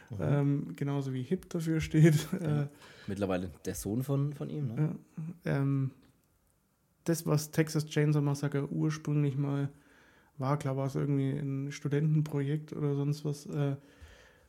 Mhm. 0.10 0.18
ähm, 0.22 0.74
genauso 0.76 1.14
wie 1.14 1.24
Hip 1.24 1.50
dafür 1.50 1.80
steht. 1.82 2.28
Äh, 2.40 2.68
Mittlerweile 3.08 3.50
der 3.66 3.74
Sohn 3.76 4.04
von, 4.04 4.34
von 4.34 4.50
ihm, 4.50 4.68
ne? 4.68 4.96
Ja, 5.46 5.58
ähm, 5.58 5.92
das, 7.04 7.26
was 7.26 7.52
Texas 7.52 7.86
Chainsaw 7.86 8.22
Massacre 8.22 8.68
ursprünglich 8.72 9.38
mal 9.38 9.70
war, 10.38 10.58
klar 10.58 10.78
war 10.78 10.88
es 10.88 10.96
irgendwie 10.96 11.32
ein 11.32 11.72
Studentenprojekt 11.72 12.74
oder 12.74 12.96
sonst 12.96 13.26
was, 13.26 13.46
äh, 13.46 13.76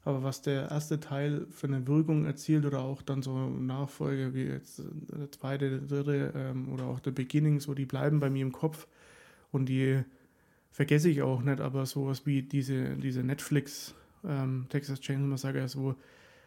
aber 0.04 0.22
was 0.22 0.42
der 0.42 0.70
erste 0.70 1.00
Teil 1.00 1.46
für 1.50 1.66
eine 1.66 1.86
Wirkung 1.86 2.26
erzielt 2.26 2.66
oder 2.66 2.80
auch 2.80 3.00
dann 3.02 3.22
so 3.22 3.48
Nachfolge 3.48 4.34
wie 4.34 4.44
jetzt 4.44 4.82
der 5.10 5.32
zweite, 5.32 5.80
der 5.80 6.02
dritte 6.02 6.32
ähm, 6.36 6.72
oder 6.72 6.84
auch 6.84 7.00
der 7.00 7.12
Beginning, 7.12 7.60
so 7.60 7.74
die 7.74 7.86
bleiben 7.86 8.20
bei 8.20 8.28
mir 8.28 8.42
im 8.42 8.52
Kopf 8.52 8.86
und 9.50 9.66
die 9.68 10.02
vergesse 10.70 11.08
ich 11.08 11.22
auch 11.22 11.42
nicht, 11.42 11.60
aber 11.60 11.86
sowas 11.86 12.26
wie 12.26 12.42
diese, 12.42 12.96
diese 12.96 13.22
Netflix 13.22 13.94
ähm, 14.26 14.66
Texas 14.68 15.00
Chainsaw 15.00 15.28
Massacre, 15.28 15.68
so, 15.68 15.94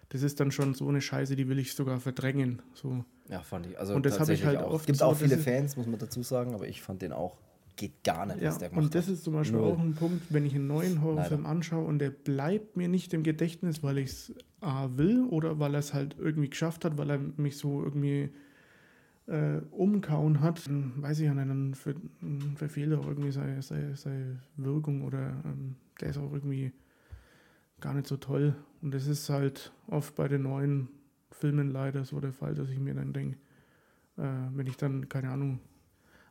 das 0.10 0.22
ist 0.22 0.40
dann 0.40 0.52
schon 0.52 0.74
so 0.74 0.88
eine 0.88 1.02
Scheiße, 1.02 1.36
die 1.36 1.48
will 1.48 1.60
ich 1.60 1.74
sogar 1.74 2.00
verdrängen. 2.00 2.62
So. 2.74 3.06
Ja, 3.30 3.42
fand 3.42 3.68
ich. 3.68 3.80
Also 3.80 3.94
Und 3.94 4.06
das 4.06 4.14
hab 4.14 4.30
ich 4.30 4.42
tatsächlich 4.42 4.48
halt 4.48 4.60
auch. 4.60 4.74
oft 4.74 4.86
Gibt 4.86 5.00
so, 5.00 5.06
auch 5.06 5.16
viele 5.16 5.38
Fans, 5.38 5.78
muss 5.78 5.88
man 5.88 6.00
dazu 6.00 6.24
sagen, 6.24 6.54
aber 6.54 6.68
ich 6.68 6.82
fand 6.82 7.02
den 7.02 7.12
auch 7.14 7.38
geht 7.78 8.04
gar 8.04 8.26
nicht, 8.26 8.42
Ja, 8.42 8.50
was 8.50 8.58
der 8.58 8.70
gemacht 8.70 8.84
und 8.86 8.96
das 8.96 9.08
ist 9.08 9.24
zum 9.24 9.34
Beispiel 9.34 9.60
Null. 9.60 9.72
auch 9.72 9.80
ein 9.80 9.94
Punkt, 9.96 10.26
wenn 10.34 10.46
ich 10.46 10.54
einen 10.56 10.68
neuen 10.68 11.02
Horrorfilm 11.02 11.46
anschaue 11.46 11.86
und 11.86 12.00
der 12.00 12.10
bleibt 12.10 12.76
mir 12.76 12.88
nicht 12.90 13.14
im 13.14 13.24
Gedächtnis, 13.24 13.82
weil 13.84 14.00
ich 14.00 14.10
es 14.10 14.34
A 14.62 14.90
will 14.98 15.24
oder 15.30 15.60
weil 15.60 15.74
er 15.76 15.80
es 15.80 15.94
halt 15.94 16.16
irgendwie 16.20 16.50
geschafft 16.50 16.84
hat, 16.86 16.98
weil 16.98 17.10
er 17.12 17.20
mich 17.38 17.58
so 17.58 17.84
irgendwie 17.84 18.30
äh, 19.28 19.58
umkauen 19.72 20.42
hat, 20.42 20.68
dann 20.68 20.94
weiß 21.02 21.20
ich 21.20 21.26
ja 21.26 21.34
nicht, 21.34 21.50
dann 21.50 21.76
ver 21.76 21.94
verfehlt 22.56 22.92
er 22.92 23.00
auch 23.00 23.08
irgendwie 23.08 23.32
seine, 23.32 23.62
seine, 23.62 23.96
seine 23.96 24.40
Wirkung 24.56 25.04
oder 25.04 25.42
ähm, 25.46 25.76
der 26.02 26.10
ist 26.10 26.18
auch 26.18 26.32
irgendwie 26.34 26.72
gar 27.80 27.94
nicht 27.94 28.08
so 28.08 28.18
toll. 28.18 28.56
Und 28.82 28.94
das 28.94 29.06
ist 29.08 29.30
halt 29.30 29.72
oft 29.88 30.16
bei 30.16 30.28
den 30.28 30.44
neuen 30.44 30.88
Filmen 31.32 31.70
leider 31.72 32.06
so 32.06 32.20
der 32.20 32.34
Fall, 32.34 32.56
dass 32.56 32.70
ich 32.70 32.80
mir 32.80 32.96
dann 32.96 33.14
denke, 33.14 33.38
äh, 34.18 34.24
wenn 34.54 34.66
ich 34.66 34.78
dann, 34.78 35.08
keine 35.10 35.30
Ahnung, 35.30 35.60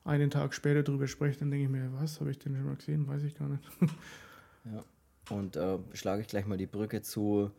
einen 0.06 0.30
Tag 0.30 0.54
später 0.54 0.82
drüber 0.82 1.06
spreche, 1.06 1.38
dann 1.40 1.50
denke 1.50 1.64
ich 1.64 1.70
mir, 1.70 1.90
was, 2.00 2.20
habe 2.20 2.30
ich 2.30 2.38
den 2.38 2.56
schon 2.56 2.66
mal 2.66 2.76
gesehen? 2.76 3.06
Weiß 3.06 3.22
ich 3.22 3.34
gar 3.34 3.48
nicht. 3.48 3.62
Und 5.30 5.56
äh, 5.56 5.78
schlage 5.92 6.22
ich 6.22 6.28
gleich 6.28 6.46
mal 6.46 6.56
die 6.56 6.66
Brücke 6.66 7.02
zu 7.02 7.50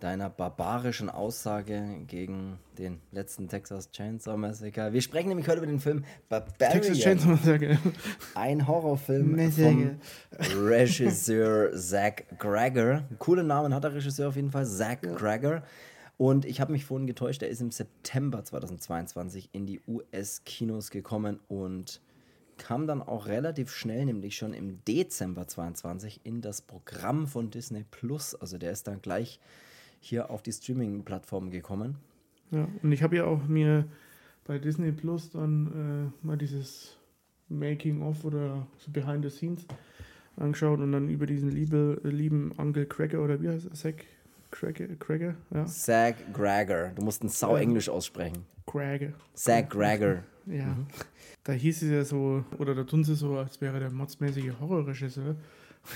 deiner 0.00 0.28
barbarischen 0.28 1.08
Aussage 1.08 1.82
gegen 2.06 2.58
den 2.76 3.00
letzten 3.12 3.48
Texas 3.48 3.90
Chainsaw 3.90 4.36
Massacre. 4.36 4.92
Wir 4.92 5.00
sprechen 5.00 5.28
nämlich 5.28 5.48
heute 5.48 5.58
über 5.58 5.66
den 5.66 5.80
Film 5.80 6.04
Texas 6.58 6.98
Chainsaw 6.98 7.28
Barbarian, 7.30 7.70
Massacre. 7.72 7.92
ein 8.34 8.66
Horrorfilm 8.66 9.34
Massacre. 9.34 9.96
vom 10.38 10.66
Regisseur 10.66 11.72
Zach 11.74 12.24
Gregor. 12.38 13.04
Coolen 13.18 13.46
Namen 13.46 13.72
hat 13.72 13.84
der 13.84 13.94
Regisseur 13.94 14.28
auf 14.28 14.36
jeden 14.36 14.50
Fall, 14.50 14.66
Zach 14.66 15.00
Gregor. 15.00 15.62
Und 16.18 16.44
ich 16.46 16.60
habe 16.60 16.72
mich 16.72 16.84
vorhin 16.84 17.06
getäuscht, 17.06 17.42
er 17.42 17.48
ist 17.48 17.60
im 17.60 17.70
September 17.70 18.42
2022 18.42 19.50
in 19.52 19.66
die 19.66 19.80
US-Kinos 19.86 20.90
gekommen 20.90 21.40
und 21.48 22.00
kam 22.56 22.86
dann 22.86 23.02
auch 23.02 23.26
relativ 23.26 23.70
schnell, 23.70 24.06
nämlich 24.06 24.36
schon 24.36 24.54
im 24.54 24.82
Dezember 24.86 25.46
22 25.46 26.20
in 26.24 26.40
das 26.40 26.62
Programm 26.62 27.26
von 27.26 27.50
Disney 27.50 27.84
Plus. 27.90 28.34
Also 28.34 28.56
der 28.56 28.72
ist 28.72 28.86
dann 28.86 29.02
gleich 29.02 29.40
hier 30.00 30.30
auf 30.30 30.42
die 30.42 30.52
Streaming-Plattform 30.52 31.50
gekommen. 31.50 31.96
Ja, 32.50 32.66
und 32.82 32.92
ich 32.92 33.02
habe 33.02 33.16
ja 33.16 33.24
auch 33.24 33.46
mir 33.46 33.86
bei 34.44 34.58
Disney 34.58 34.92
Plus 34.92 35.30
dann 35.30 36.12
äh, 36.22 36.26
mal 36.26 36.38
dieses 36.38 36.96
Making-of 37.48 38.24
oder 38.24 38.66
so 38.78 38.90
Behind 38.90 39.24
the 39.24 39.30
Scenes 39.30 39.66
angeschaut 40.36 40.80
und 40.80 40.92
dann 40.92 41.08
über 41.08 41.26
diesen 41.26 41.50
liebe, 41.50 42.00
lieben 42.04 42.52
Uncle 42.56 42.86
Cracker 42.86 43.22
oder 43.22 43.40
wie 43.42 43.48
heißt 43.48 43.66
er? 43.66 43.72
Zack 43.72 44.04
Cracker? 44.50 44.86
Cracker? 44.98 45.34
Ja, 45.52 45.66
Zach 45.66 46.14
Gregor. 46.32 46.92
Du 46.94 47.02
musst 47.04 47.22
ein 47.24 47.28
sau 47.28 47.56
Englisch 47.56 47.88
aussprechen. 47.88 48.44
Cracker. 48.66 49.12
Zach 49.34 49.68
Gregor. 49.68 50.22
Ja. 50.46 50.76
Da 51.44 51.52
hieß 51.52 51.82
es 51.82 51.90
ja 51.90 52.04
so, 52.04 52.44
oder 52.58 52.74
da 52.74 52.84
tun 52.84 53.04
sie 53.04 53.14
so, 53.14 53.36
als 53.38 53.60
wäre 53.60 53.78
der 53.80 53.90
modsmäßige 53.90 54.52
Horrorregisseur. 54.60 55.36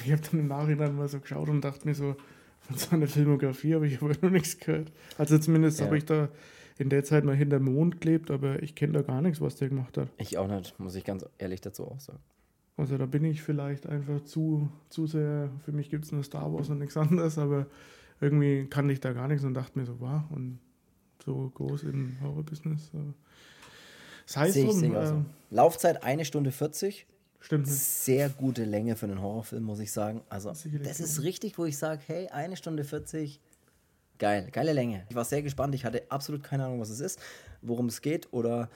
Ich 0.05 0.13
habe 0.13 0.23
dann 0.31 0.41
im 0.41 0.49
Nachhinein 0.49 0.95
mal 0.97 1.09
so 1.09 1.19
geschaut 1.21 1.49
und 1.49 1.63
dachte 1.63 1.87
mir 1.87 1.95
so, 1.95 2.15
von 2.61 2.77
seiner 2.77 3.07
Filmografie 3.09 3.75
habe 3.75 3.87
ich 3.87 4.01
aber 4.03 4.13
noch 4.23 4.31
nichts 4.31 4.59
gehört. 4.59 4.93
Also 5.19 5.39
zumindest 5.39 5.81
Ja. 5.81 5.87
habe 5.87 5.99
ich 5.99 6.05
da 6.05 6.29
in 6.79 6.89
der 6.89 7.05
Zeit 7.05 7.25
mal 7.25 7.35
hinter 7.37 7.59
dem 7.59 7.73
Mond 7.75 8.01
gelebt, 8.01 8.31
aber 8.31 8.63
ich 8.63 8.75
kenne 8.75 8.93
da 8.95 9.03
gar 9.03 9.21
nichts, 9.23 9.41
was 9.41 9.57
der 9.57 9.69
gemacht 9.69 9.99
hat. 9.99 10.09
Ich 10.19 10.39
auch 10.39 10.49
nicht, 10.49 10.79
muss 10.79 10.95
ich 10.95 11.05
ganz 11.05 11.25
ehrlich 11.39 11.61
dazu 11.61 11.87
auch 11.87 12.01
sagen. 12.01 12.21
Also 12.77 12.97
da 12.97 13.05
bin 13.07 13.25
ich 13.25 13.43
vielleicht 13.43 13.87
einfach 13.87 14.23
zu, 14.25 14.71
zu 14.89 15.07
sehr, 15.07 15.51
für 15.65 15.73
mich 15.73 15.91
gibt 15.91 16.05
es 16.07 16.13
nur 16.13 16.23
Star 16.23 16.53
Wars 16.53 16.71
und 16.71 16.79
nichts 16.79 16.97
anderes, 16.97 17.37
aber 17.37 17.67
irgendwie 18.21 18.67
kannte 18.69 18.93
ich 18.93 19.01
da 19.01 19.13
gar 19.13 19.29
nichts 19.29 19.45
und 19.45 19.55
dachte 19.55 19.79
mir 19.79 19.87
so, 19.87 19.99
wow, 20.01 20.23
und 20.31 20.59
so 21.25 21.51
groß 21.55 21.85
im 21.85 22.17
Horror-Business. 22.21 22.91
aber 22.95 23.15
Sei 24.27 24.49
es 24.49 24.55
Sehe 24.55 24.65
ich, 24.65 24.71
drum, 24.71 24.81
sehe 24.81 24.91
ich 24.91 24.97
auch 24.97 25.07
so. 25.07 25.15
äh, 25.15 25.25
Laufzeit 25.51 26.03
eine 26.05 26.25
Stunde 26.25 26.53
40. 26.53 27.07
stimmt. 27.41 27.67
Sehr 27.67 28.29
gute 28.29 28.65
Länge 28.65 28.97
für 28.97 29.07
einen 29.07 29.21
Horrorfilm, 29.21 29.63
muss 29.65 29.81
ich 29.81 29.93
sagen. 29.93 30.23
Also, 30.29 30.53
Sicherlich 30.55 30.87
das 30.87 31.01
ist 31.01 31.23
richtig, 31.23 31.59
wo 31.59 31.65
ich 31.65 31.77
sage, 31.77 32.01
hey, 32.07 32.29
eine 32.29 32.57
Stunde 32.57 32.85
40. 32.85 33.41
Geil, 34.19 34.49
geile 34.53 34.75
Länge. 34.75 35.05
Ich 35.09 35.17
war 35.17 35.25
sehr 35.25 35.43
gespannt. 35.43 35.75
Ich 35.75 35.85
hatte 35.87 36.03
absolut 36.11 36.43
keine 36.43 36.67
Ahnung, 36.67 36.81
was 36.81 36.91
es 36.91 37.01
ist, 37.01 37.19
worum 37.63 37.87
es 37.87 38.03
geht 38.03 38.33
oder 38.33 38.69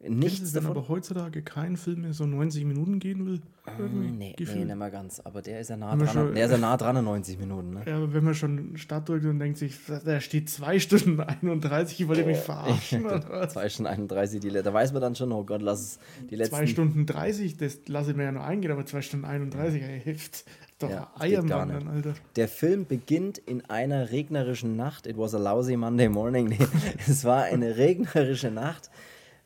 Nichts 0.00 0.54
wenn 0.54 0.62
davon. 0.62 0.76
aber 0.78 0.88
heutzutage 0.88 1.42
kein 1.42 1.76
Film 1.76 2.02
mehr 2.02 2.12
so 2.12 2.24
90 2.24 2.64
Minuten 2.64 3.00
gehen 3.00 3.26
will. 3.26 3.40
Irgendwie 3.78 4.06
Nee, 4.10 4.16
nee, 4.16 4.34
gefühlt. 4.36 4.64
nicht 4.66 4.76
mehr 4.76 4.90
ganz. 4.92 5.18
Aber 5.18 5.42
der 5.42 5.58
ist 5.58 5.70
ja 5.70 5.76
nah 5.76 5.96
dran. 5.96 6.08
schon- 6.08 6.34
Der 6.36 6.44
ist 6.46 6.52
ja 6.52 6.58
nah 6.58 6.76
dran 6.76 6.96
an 6.96 7.04
90 7.04 7.36
Minuten, 7.38 7.70
ne? 7.70 7.82
Ja, 7.84 7.96
aber 7.96 8.14
wenn 8.14 8.22
man 8.22 8.34
schon 8.36 8.76
Start 8.76 9.08
drückt 9.08 9.24
und 9.26 9.40
denkt 9.40 9.58
sich, 9.58 9.74
da 10.04 10.20
steht 10.20 10.48
2 10.50 10.78
Stunden 10.78 11.18
31, 11.20 12.00
ich 12.00 12.06
wollte 12.06 12.24
mich 12.24 12.38
verarschen. 12.38 13.06
oder 13.06 13.24
was? 13.28 13.54
2 13.54 13.68
Stunden 13.70 13.88
31, 13.90 14.38
die, 14.40 14.50
da 14.50 14.72
weiß 14.72 14.92
man 14.92 15.02
dann 15.02 15.16
schon, 15.16 15.32
oh 15.32 15.42
Gott, 15.42 15.62
lass 15.62 15.80
es 15.80 15.98
die 16.30 16.36
letzten 16.36 16.54
2 16.56 16.66
Stunden 16.68 17.04
30, 17.04 17.56
das 17.56 17.78
lasse 17.88 18.12
ich 18.12 18.16
mir 18.16 18.22
ja 18.22 18.32
noch 18.32 18.44
eingehen, 18.44 18.70
aber 18.70 18.86
2 18.86 19.02
Stunden 19.02 19.24
31, 19.26 19.82
ey, 19.82 20.00
hilft 20.00 20.44
doch 20.78 20.90
Ja, 20.90 21.10
Eiermann 21.18 21.70
dann, 21.70 21.88
Alter. 21.88 22.14
Der 22.36 22.46
Film 22.46 22.86
beginnt 22.86 23.38
in 23.38 23.64
einer 23.68 24.12
regnerischen 24.12 24.76
Nacht. 24.76 25.08
It 25.08 25.18
was 25.18 25.34
a 25.34 25.38
lousy 25.38 25.76
Monday 25.76 26.08
morning. 26.08 26.46
Nee, 26.50 26.58
es 27.08 27.24
war 27.24 27.42
eine 27.42 27.76
regnerische 27.76 28.52
Nacht, 28.52 28.88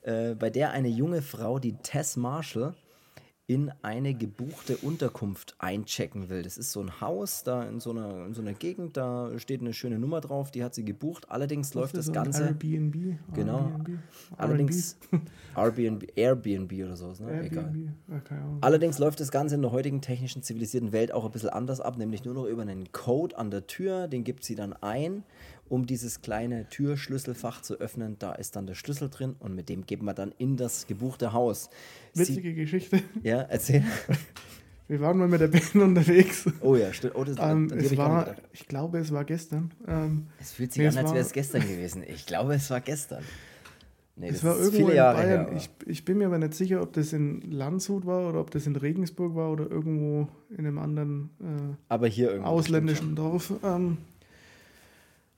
äh, 0.03 0.35
bei 0.35 0.51
der 0.51 0.71
eine 0.71 0.89
junge 0.89 1.23
Frau, 1.23 1.59
die 1.59 1.75
Tess 1.75 2.17
Marshall, 2.17 2.75
in 3.49 3.73
eine 3.83 4.15
gebuchte 4.15 4.77
Unterkunft 4.79 5.57
einchecken 5.59 6.29
will. 6.29 6.43
Das 6.43 6.57
ist 6.57 6.73
so 6.73 6.81
ein 6.81 7.01
Haus 7.01 7.43
da 7.43 7.65
in 7.65 7.81
so 7.81 7.91
einer, 7.91 8.25
in 8.25 8.35
so 8.35 8.41
einer 8.41 8.55
Gegend, 8.55 8.97
da 8.97 9.37
steht 9.39 9.61
eine 9.61 9.75
schöne 9.75 9.99
Nummer 9.99 10.21
drauf, 10.21 10.53
die 10.53 10.63
hat 10.63 10.75
sie 10.75 10.85
gebucht. 10.85 11.29
Allerdings 11.29 11.75
läuft 11.75 11.97
das 11.97 12.07
so 12.07 12.13
Ganze. 12.13 12.45
Airbnb. 12.45 13.19
Genau. 13.35 13.59
Airbnb? 13.59 13.99
Allerdings 14.39 14.97
Airbnb, 15.57 16.07
Airbnb 16.17 16.73
oder 16.85 16.97
so, 16.97 17.09
ne? 17.09 17.43
Airbnb. 17.43 17.91
Egal. 18.09 18.23
Ah. 18.31 18.59
Allerdings 18.61 18.99
läuft 18.99 19.21
das 19.21 19.31
Ganze 19.33 19.57
in 19.57 19.63
der 19.63 19.73
heutigen 19.73 20.01
technischen 20.01 20.43
zivilisierten 20.43 20.93
Welt 20.93 21.13
auch 21.13 21.25
ein 21.25 21.33
bisschen 21.33 21.51
anders 21.51 21.81
ab, 21.81 21.99
nämlich 21.99 22.25
nur 22.25 22.35
noch 22.35 22.47
über 22.47 22.63
einen 22.63 22.93
Code 22.93 23.37
an 23.37 23.51
der 23.51 23.67
Tür, 23.67 24.07
den 24.07 24.23
gibt 24.25 24.45
sie 24.45 24.55
dann 24.55 24.73
ein, 24.73 25.25
um 25.73 25.87
dieses 25.87 26.21
kleine 26.21 26.69
Türschlüsselfach 26.69 27.63
zu 27.63 27.81
öffnen. 27.81 28.17
Da 28.19 28.33
ist 28.33 28.57
dann 28.57 28.67
der 28.67 28.75
Schlüssel 28.75 29.09
drin 29.09 29.37
und 29.39 29.55
mit 29.55 29.71
dem 29.71 29.87
geht 29.87 30.03
man 30.03 30.15
dann 30.15 30.35
in 30.37 30.59
das 30.59 30.87
gebuchte 30.87 31.33
Haus. 31.33 31.71
Sie, 32.13 32.29
Witzige 32.29 32.55
Geschichte. 32.55 33.01
ja, 33.23 33.41
erzähl. 33.41 33.83
Wir 34.89 35.01
waren 35.01 35.17
mal 35.17 35.29
mit 35.29 35.41
der 35.41 35.49
Band 35.49 35.75
unterwegs. 35.77 36.45
Oh 36.61 36.77
ja, 36.77 36.93
stimmt. 36.93 37.15
Oh, 37.17 37.25
das, 37.25 37.39
Ähm, 37.41 37.73
es 37.75 37.91
ich 37.91 37.97
war, 37.97 38.37
ich 38.53 38.69
glaube, 38.69 38.99
es 38.99 39.13
war 39.13 39.25
gestern. 39.25 39.71
Ähm, 39.89 40.27
es 40.39 40.53
fühlt 40.53 40.75
sich 40.75 40.83
nee, 40.83 40.89
an, 40.89 40.99
als 40.99 41.13
wäre 41.13 41.25
es 41.25 41.33
gestern 41.33 41.63
gewesen. 41.63 42.03
Ich 42.07 42.27
glaube, 42.27 42.55
es 42.55 42.69
war 42.69 42.83
gestern. 42.83 43.25
Nee, 44.17 44.29
es 44.29 44.45
war 44.45 44.57
irgendwo 44.57 44.77
viele 44.77 44.91
in 44.91 44.97
Jahre 44.97 45.23
Bayern. 45.23 45.47
her. 45.47 45.57
ich, 45.57 45.71
ich 45.87 46.05
bin 46.05 46.19
mir 46.19 46.27
aber 46.27 46.37
nicht 46.37 46.53
sicher, 46.53 46.83
ob 46.83 46.93
das 46.93 47.15
in 47.15 47.41
Landshut 47.51 48.05
war 48.05 48.29
oder 48.29 48.41
ob 48.41 48.51
das 48.51 48.67
in 48.67 48.77
Regensburg 48.77 49.35
war 49.35 49.51
oder 49.51 49.71
irgendwo 49.71 50.29
in 50.51 50.67
einem 50.67 50.77
anderen 50.77 51.31
äh, 51.41 51.77
aber 51.89 52.09
hier 52.09 52.47
ausländischen 52.47 53.17
Dorf. 53.17 53.55
Ähm, 53.65 53.97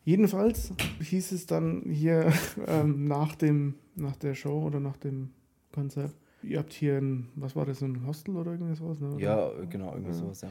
jedenfalls 0.05 0.73
hieß 1.01 1.33
es 1.33 1.47
dann 1.47 1.83
hier 1.91 2.33
ähm, 2.67 3.07
nach, 3.07 3.35
dem, 3.35 3.75
nach 3.97 4.17
der 4.17 4.35
Show 4.35 4.63
oder 4.63 4.81
nach 4.81 4.97
dem 4.97 5.31
Konzert, 5.73 6.15
ihr 6.43 6.59
habt 6.59 6.73
hier 6.73 6.99
ein, 6.99 7.29
was 7.35 7.57
war 7.57 7.67
das, 7.67 7.83
ein 7.83 8.07
Hostel 8.07 8.37
oder 8.37 8.53
irgendwas? 8.53 9.01
Ne? 9.01 9.09
Oder? 9.09 9.19
Ja, 9.19 9.51
genau, 9.69 9.93
irgendwie 9.93 10.13
sowas, 10.13 10.43
ja. 10.43 10.49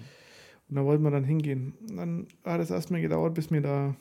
Und 0.70 0.76
da 0.76 0.86
wollten 0.86 1.04
wir 1.04 1.12
dann 1.12 1.24
hingehen. 1.24 1.74
Dann 1.96 2.28
hat 2.44 2.62
es 2.62 2.72
erstmal 2.72 3.02
gedauert, 3.02 3.34
bis 3.34 3.52
wir 3.52 3.62
da 3.62 3.96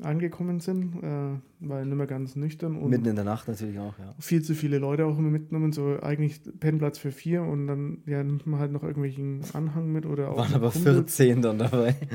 angekommen 0.00 0.60
sind, 0.60 1.02
äh, 1.02 1.38
weil 1.60 1.84
nicht 1.84 1.96
mehr 1.96 2.06
ganz 2.06 2.34
nüchtern 2.34 2.76
und 2.76 2.90
Mitten 2.90 3.06
in 3.06 3.16
der 3.16 3.24
Nacht 3.24 3.46
natürlich 3.46 3.78
auch, 3.78 3.98
ja. 3.98 4.14
viel 4.18 4.42
zu 4.42 4.54
viele 4.54 4.78
Leute 4.78 5.04
auch 5.06 5.18
immer 5.18 5.28
mitgenommen, 5.28 5.72
so 5.72 6.00
eigentlich 6.00 6.40
Pennplatz 6.60 6.98
für 6.98 7.12
vier 7.12 7.42
und 7.42 7.66
dann 7.66 7.98
ja, 8.06 8.22
nimmt 8.24 8.46
man 8.46 8.58
halt 8.58 8.72
noch 8.72 8.82
irgendwelchen 8.82 9.42
Anhang 9.52 9.92
mit 9.92 10.06
oder 10.06 10.30
auch 10.30 10.38
Waren 10.38 10.54
aber 10.54 10.70
Kumpel. 10.70 10.94
14 10.94 11.42
dann 11.42 11.58
dabei. 11.58 11.94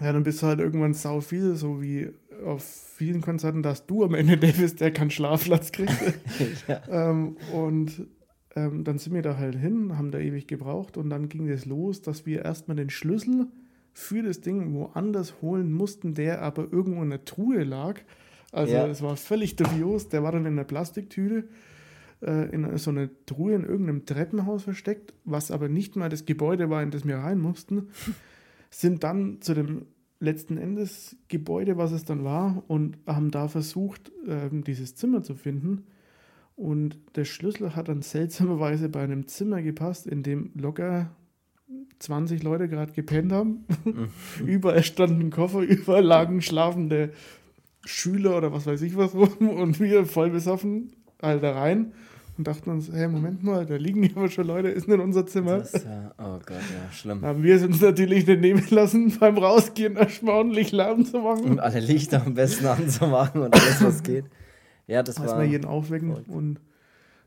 Ja, 0.00 0.12
dann 0.12 0.22
bist 0.22 0.42
du 0.42 0.46
halt 0.46 0.60
irgendwann 0.60 0.94
sau 0.94 1.20
viel, 1.20 1.56
so 1.56 1.82
wie 1.82 2.10
auf 2.44 2.62
vielen 2.62 3.20
Konzerten, 3.20 3.64
dass 3.64 3.86
du 3.86 4.04
am 4.04 4.14
Ende 4.14 4.36
der 4.36 4.52
bist, 4.52 4.80
der 4.80 4.92
keinen 4.92 5.10
Schlafplatz 5.10 5.72
kriegt. 5.72 6.20
ja. 6.68 6.82
ähm, 6.88 7.36
und 7.52 8.06
ähm, 8.54 8.84
dann 8.84 8.98
sind 8.98 9.14
wir 9.14 9.22
da 9.22 9.36
halt 9.36 9.56
hin, 9.56 9.98
haben 9.98 10.10
da 10.10 10.18
ewig 10.18 10.46
gebraucht 10.46 10.96
und 10.96 11.10
dann 11.10 11.28
ging 11.28 11.48
das 11.48 11.64
los, 11.64 12.00
dass 12.00 12.26
wir 12.26 12.44
erstmal 12.44 12.76
den 12.76 12.90
Schlüssel 12.90 13.48
für 13.98 14.22
das 14.22 14.40
Ding 14.40 14.74
woanders 14.74 15.42
holen 15.42 15.72
mussten, 15.72 16.14
der 16.14 16.40
aber 16.40 16.72
irgendwo 16.72 17.02
in 17.02 17.10
der 17.10 17.24
Truhe 17.24 17.64
lag. 17.64 18.00
Also 18.52 18.74
Ja. 18.74 18.86
es 18.86 19.02
war 19.02 19.16
völlig 19.16 19.56
dubios, 19.56 20.08
der 20.08 20.22
war 20.22 20.30
dann 20.30 20.46
in 20.46 20.52
einer 20.52 20.62
Plastiktüte 20.64 21.48
äh, 22.22 22.48
in 22.54 22.78
so 22.78 22.90
einer 22.90 23.08
Truhe 23.26 23.54
in 23.54 23.64
irgendeinem 23.64 24.06
Treppenhaus 24.06 24.62
versteckt, 24.62 25.14
was 25.24 25.50
aber 25.50 25.68
nicht 25.68 25.96
mal 25.96 26.08
das 26.08 26.26
Gebäude 26.26 26.70
war, 26.70 26.80
in 26.80 26.92
das 26.92 27.06
wir 27.06 27.16
rein 27.18 27.40
mussten, 27.40 27.88
sind 28.70 29.02
dann 29.02 29.40
zu 29.40 29.52
dem 29.54 29.86
letzten 30.20 30.58
Endes 30.58 31.16
Gebäude, 31.26 31.76
was 31.76 31.90
es 31.90 32.04
dann 32.04 32.22
war, 32.22 32.62
und 32.68 32.98
haben 33.04 33.32
da 33.32 33.48
versucht, 33.48 34.12
ähm, 34.28 34.62
dieses 34.62 34.94
Zimmer 34.94 35.24
zu 35.24 35.34
finden. 35.34 35.86
Und 36.54 36.98
der 37.16 37.24
Schlüssel 37.24 37.74
hat 37.74 37.88
dann 37.88 38.02
seltsamerweise 38.02 38.88
bei 38.88 39.02
einem 39.02 39.26
Zimmer 39.26 39.60
gepasst, 39.60 40.06
in 40.06 40.22
dem 40.22 40.50
locker 40.54 41.10
20 41.98 42.42
Leute 42.42 42.68
gerade 42.68 42.92
gepennt 42.92 43.32
haben. 43.32 43.64
überall 44.46 44.82
standen 44.82 45.30
Koffer, 45.30 45.60
überall 45.60 46.04
lagen 46.04 46.42
schlafende 46.42 47.12
Schüler 47.84 48.36
oder 48.36 48.52
was 48.52 48.66
weiß 48.66 48.82
ich 48.82 48.96
was 48.96 49.14
rum 49.14 49.48
und 49.48 49.80
wir 49.80 50.04
voll 50.04 50.30
besoffen 50.30 50.92
halt 51.22 51.42
da 51.42 51.52
rein 51.52 51.92
und 52.36 52.46
dachten 52.46 52.70
uns, 52.70 52.90
hey, 52.92 53.08
Moment 53.08 53.42
mal, 53.42 53.66
da 53.66 53.74
liegen 53.74 54.04
ja 54.04 54.10
aber 54.14 54.28
schon 54.28 54.46
Leute, 54.46 54.68
ist 54.68 54.86
nicht 54.86 55.00
unser 55.00 55.26
Zimmer. 55.26 55.58
Das, 55.58 55.72
ja, 55.72 56.14
oh 56.18 56.38
Gott, 56.38 56.50
ja, 56.50 56.92
schlimm. 56.92 57.22
Haben 57.22 57.42
wir 57.42 57.56
es 57.56 57.64
uns 57.64 57.80
natürlich 57.80 58.26
nicht 58.28 58.40
nehmen 58.40 58.64
lassen, 58.70 59.12
beim 59.18 59.38
Rausgehen 59.38 59.96
erstmal 59.96 60.36
ordentlich 60.36 60.70
Lärm 60.70 61.04
zu 61.04 61.18
machen. 61.18 61.44
Und 61.44 61.60
alle 61.60 61.80
Lichter 61.80 62.24
am 62.24 62.34
besten 62.34 62.66
anzumachen 62.66 63.42
und 63.42 63.54
alles, 63.54 63.82
was 63.82 64.02
geht. 64.04 64.26
Ja, 64.86 65.02
das 65.02 65.18
Erstmal 65.18 65.38
war. 65.38 65.44
jeden 65.44 65.64
aufwecken 65.64 66.12
und 66.12 66.60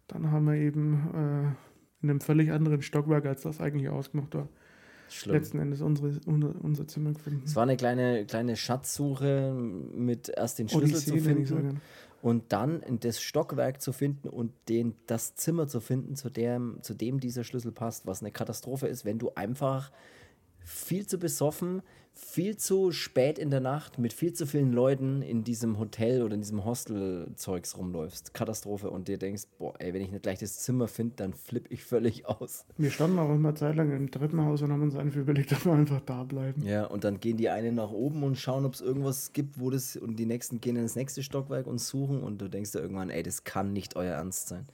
dann 0.07 0.31
haben 0.31 0.45
wir 0.45 0.55
eben 0.55 0.93
äh, 1.13 1.70
in 2.01 2.09
einem 2.09 2.21
völlig 2.21 2.51
anderen 2.51 2.81
Stockwerk, 2.81 3.25
als 3.25 3.41
das 3.41 3.61
eigentlich 3.61 3.89
ausgemacht 3.89 4.33
war, 4.33 4.47
Schlimm. 5.09 5.35
letzten 5.35 5.59
Endes 5.59 5.81
unsere, 5.81 6.19
unser, 6.25 6.87
Zimmer 6.87 7.13
gefunden. 7.13 7.43
Es 7.45 7.55
war 7.55 7.63
eine 7.63 7.77
kleine, 7.77 8.25
kleine 8.25 8.55
Schatzsuche 8.55 9.53
mit 9.53 10.29
erst 10.29 10.59
den 10.59 10.69
Schlüssel 10.69 10.95
Odyssee, 10.95 11.17
zu 11.17 11.23
finden 11.23 11.81
und 12.21 12.53
dann 12.53 12.81
in 12.81 12.99
das 12.99 13.21
Stockwerk 13.21 13.81
zu 13.81 13.93
finden 13.93 14.29
und 14.29 14.53
den, 14.69 14.95
das 15.07 15.35
Zimmer 15.35 15.67
zu 15.67 15.79
finden, 15.79 16.15
zu 16.15 16.29
dem, 16.29 16.77
zu 16.81 16.93
dem 16.93 17.19
dieser 17.19 17.43
Schlüssel 17.43 17.71
passt, 17.71 18.05
was 18.05 18.21
eine 18.21 18.31
Katastrophe 18.31 18.87
ist, 18.87 19.05
wenn 19.05 19.19
du 19.19 19.31
einfach 19.35 19.91
viel 20.59 21.07
zu 21.07 21.17
besoffen, 21.17 21.81
viel 22.13 22.57
zu 22.57 22.91
spät 22.91 23.39
in 23.39 23.49
der 23.49 23.61
Nacht 23.61 23.97
mit 23.97 24.13
viel 24.13 24.33
zu 24.33 24.45
vielen 24.45 24.73
Leuten 24.73 25.21
in 25.21 25.43
diesem 25.43 25.79
Hotel 25.79 26.21
oder 26.21 26.35
in 26.35 26.41
diesem 26.41 26.65
Hostel-Zeugs 26.65 27.77
rumläufst. 27.77 28.33
Katastrophe. 28.33 28.89
Und 28.89 29.07
dir 29.07 29.17
denkst, 29.17 29.43
boah, 29.57 29.73
ey, 29.79 29.93
wenn 29.93 30.01
ich 30.01 30.11
nicht 30.11 30.23
gleich 30.23 30.39
das 30.39 30.59
Zimmer 30.59 30.87
finde, 30.87 31.15
dann 31.17 31.33
flippe 31.33 31.73
ich 31.73 31.83
völlig 31.83 32.25
aus. 32.27 32.65
Wir 32.77 32.91
standen 32.91 33.19
auch 33.19 33.33
immer 33.33 33.55
Zeit 33.55 33.75
lang 33.75 33.91
im 33.91 34.11
Treppenhaus 34.11 34.61
und 34.61 34.71
haben 34.71 34.83
uns 34.83 34.95
einfach 34.95 35.19
überlegt, 35.19 35.51
dass 35.51 35.65
wir 35.65 35.73
einfach 35.73 36.01
da 36.01 36.23
bleiben. 36.23 36.65
Ja, 36.65 36.85
und 36.85 37.03
dann 37.03 37.19
gehen 37.19 37.37
die 37.37 37.49
einen 37.49 37.75
nach 37.75 37.91
oben 37.91 38.23
und 38.23 38.37
schauen, 38.37 38.65
ob 38.65 38.73
es 38.73 38.81
irgendwas 38.81 39.33
gibt, 39.33 39.59
wo 39.59 39.69
das, 39.69 39.95
und 39.95 40.17
die 40.17 40.25
nächsten 40.25 40.59
gehen 40.61 40.75
ins 40.75 40.95
nächste 40.95 41.23
Stockwerk 41.23 41.67
und 41.67 41.79
suchen 41.79 42.21
und 42.21 42.41
du 42.41 42.49
denkst 42.49 42.71
dir 42.71 42.79
irgendwann, 42.79 43.09
ey, 43.09 43.23
das 43.23 43.43
kann 43.43 43.73
nicht 43.73 43.95
euer 43.95 44.13
Ernst 44.13 44.47
sein. 44.47 44.67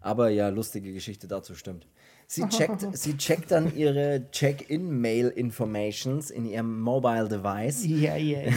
Aber 0.00 0.28
ja, 0.28 0.48
lustige 0.48 0.92
Geschichte 0.92 1.26
dazu 1.26 1.54
stimmt. 1.54 1.86
Sie 2.28 2.48
checkt, 2.48 2.86
sie 2.96 3.16
checkt 3.16 3.50
dann 3.52 3.74
ihre 3.76 4.30
Check-in-Mail-Informations 4.32 6.30
in 6.30 6.44
ihrem 6.44 6.80
Mobile 6.80 7.28
Device 7.28 7.84
Ja, 7.86 8.16
ja, 8.16 8.40
ja. 8.40 8.52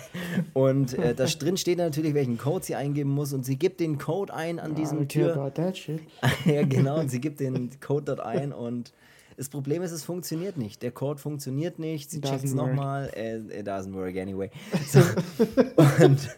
und 0.54 0.98
äh, 0.98 1.14
da 1.14 1.26
drin 1.26 1.56
steht 1.56 1.78
natürlich, 1.78 2.14
welchen 2.14 2.38
Code 2.38 2.64
sie 2.64 2.74
eingeben 2.74 3.10
muss 3.10 3.32
und 3.32 3.44
sie 3.44 3.56
gibt 3.56 3.80
den 3.80 3.98
Code 3.98 4.32
ein 4.32 4.58
an 4.58 4.74
diesem 4.74 5.06
Tür. 5.08 5.36
About 5.36 5.60
that 5.60 5.76
shit. 5.76 6.00
ja, 6.44 6.62
genau. 6.62 6.98
Und 7.00 7.10
sie 7.10 7.20
gibt 7.20 7.40
den 7.40 7.70
Code 7.80 8.04
dort 8.06 8.20
ein 8.20 8.52
und 8.52 8.92
das 9.40 9.48
Problem 9.48 9.80
ist, 9.80 9.90
es 9.90 10.04
funktioniert 10.04 10.58
nicht. 10.58 10.82
Der 10.82 10.90
Code 10.90 11.18
funktioniert 11.18 11.78
nicht. 11.78 12.10
Sie 12.10 12.20
checkt 12.20 12.44
es 12.44 12.52
nochmal. 12.52 13.06
It, 13.16 13.50
it 13.50 13.66
doesn't 13.66 13.94
work 13.94 14.14
anyway. 14.18 14.50
So. 14.86 15.00
und 16.04 16.28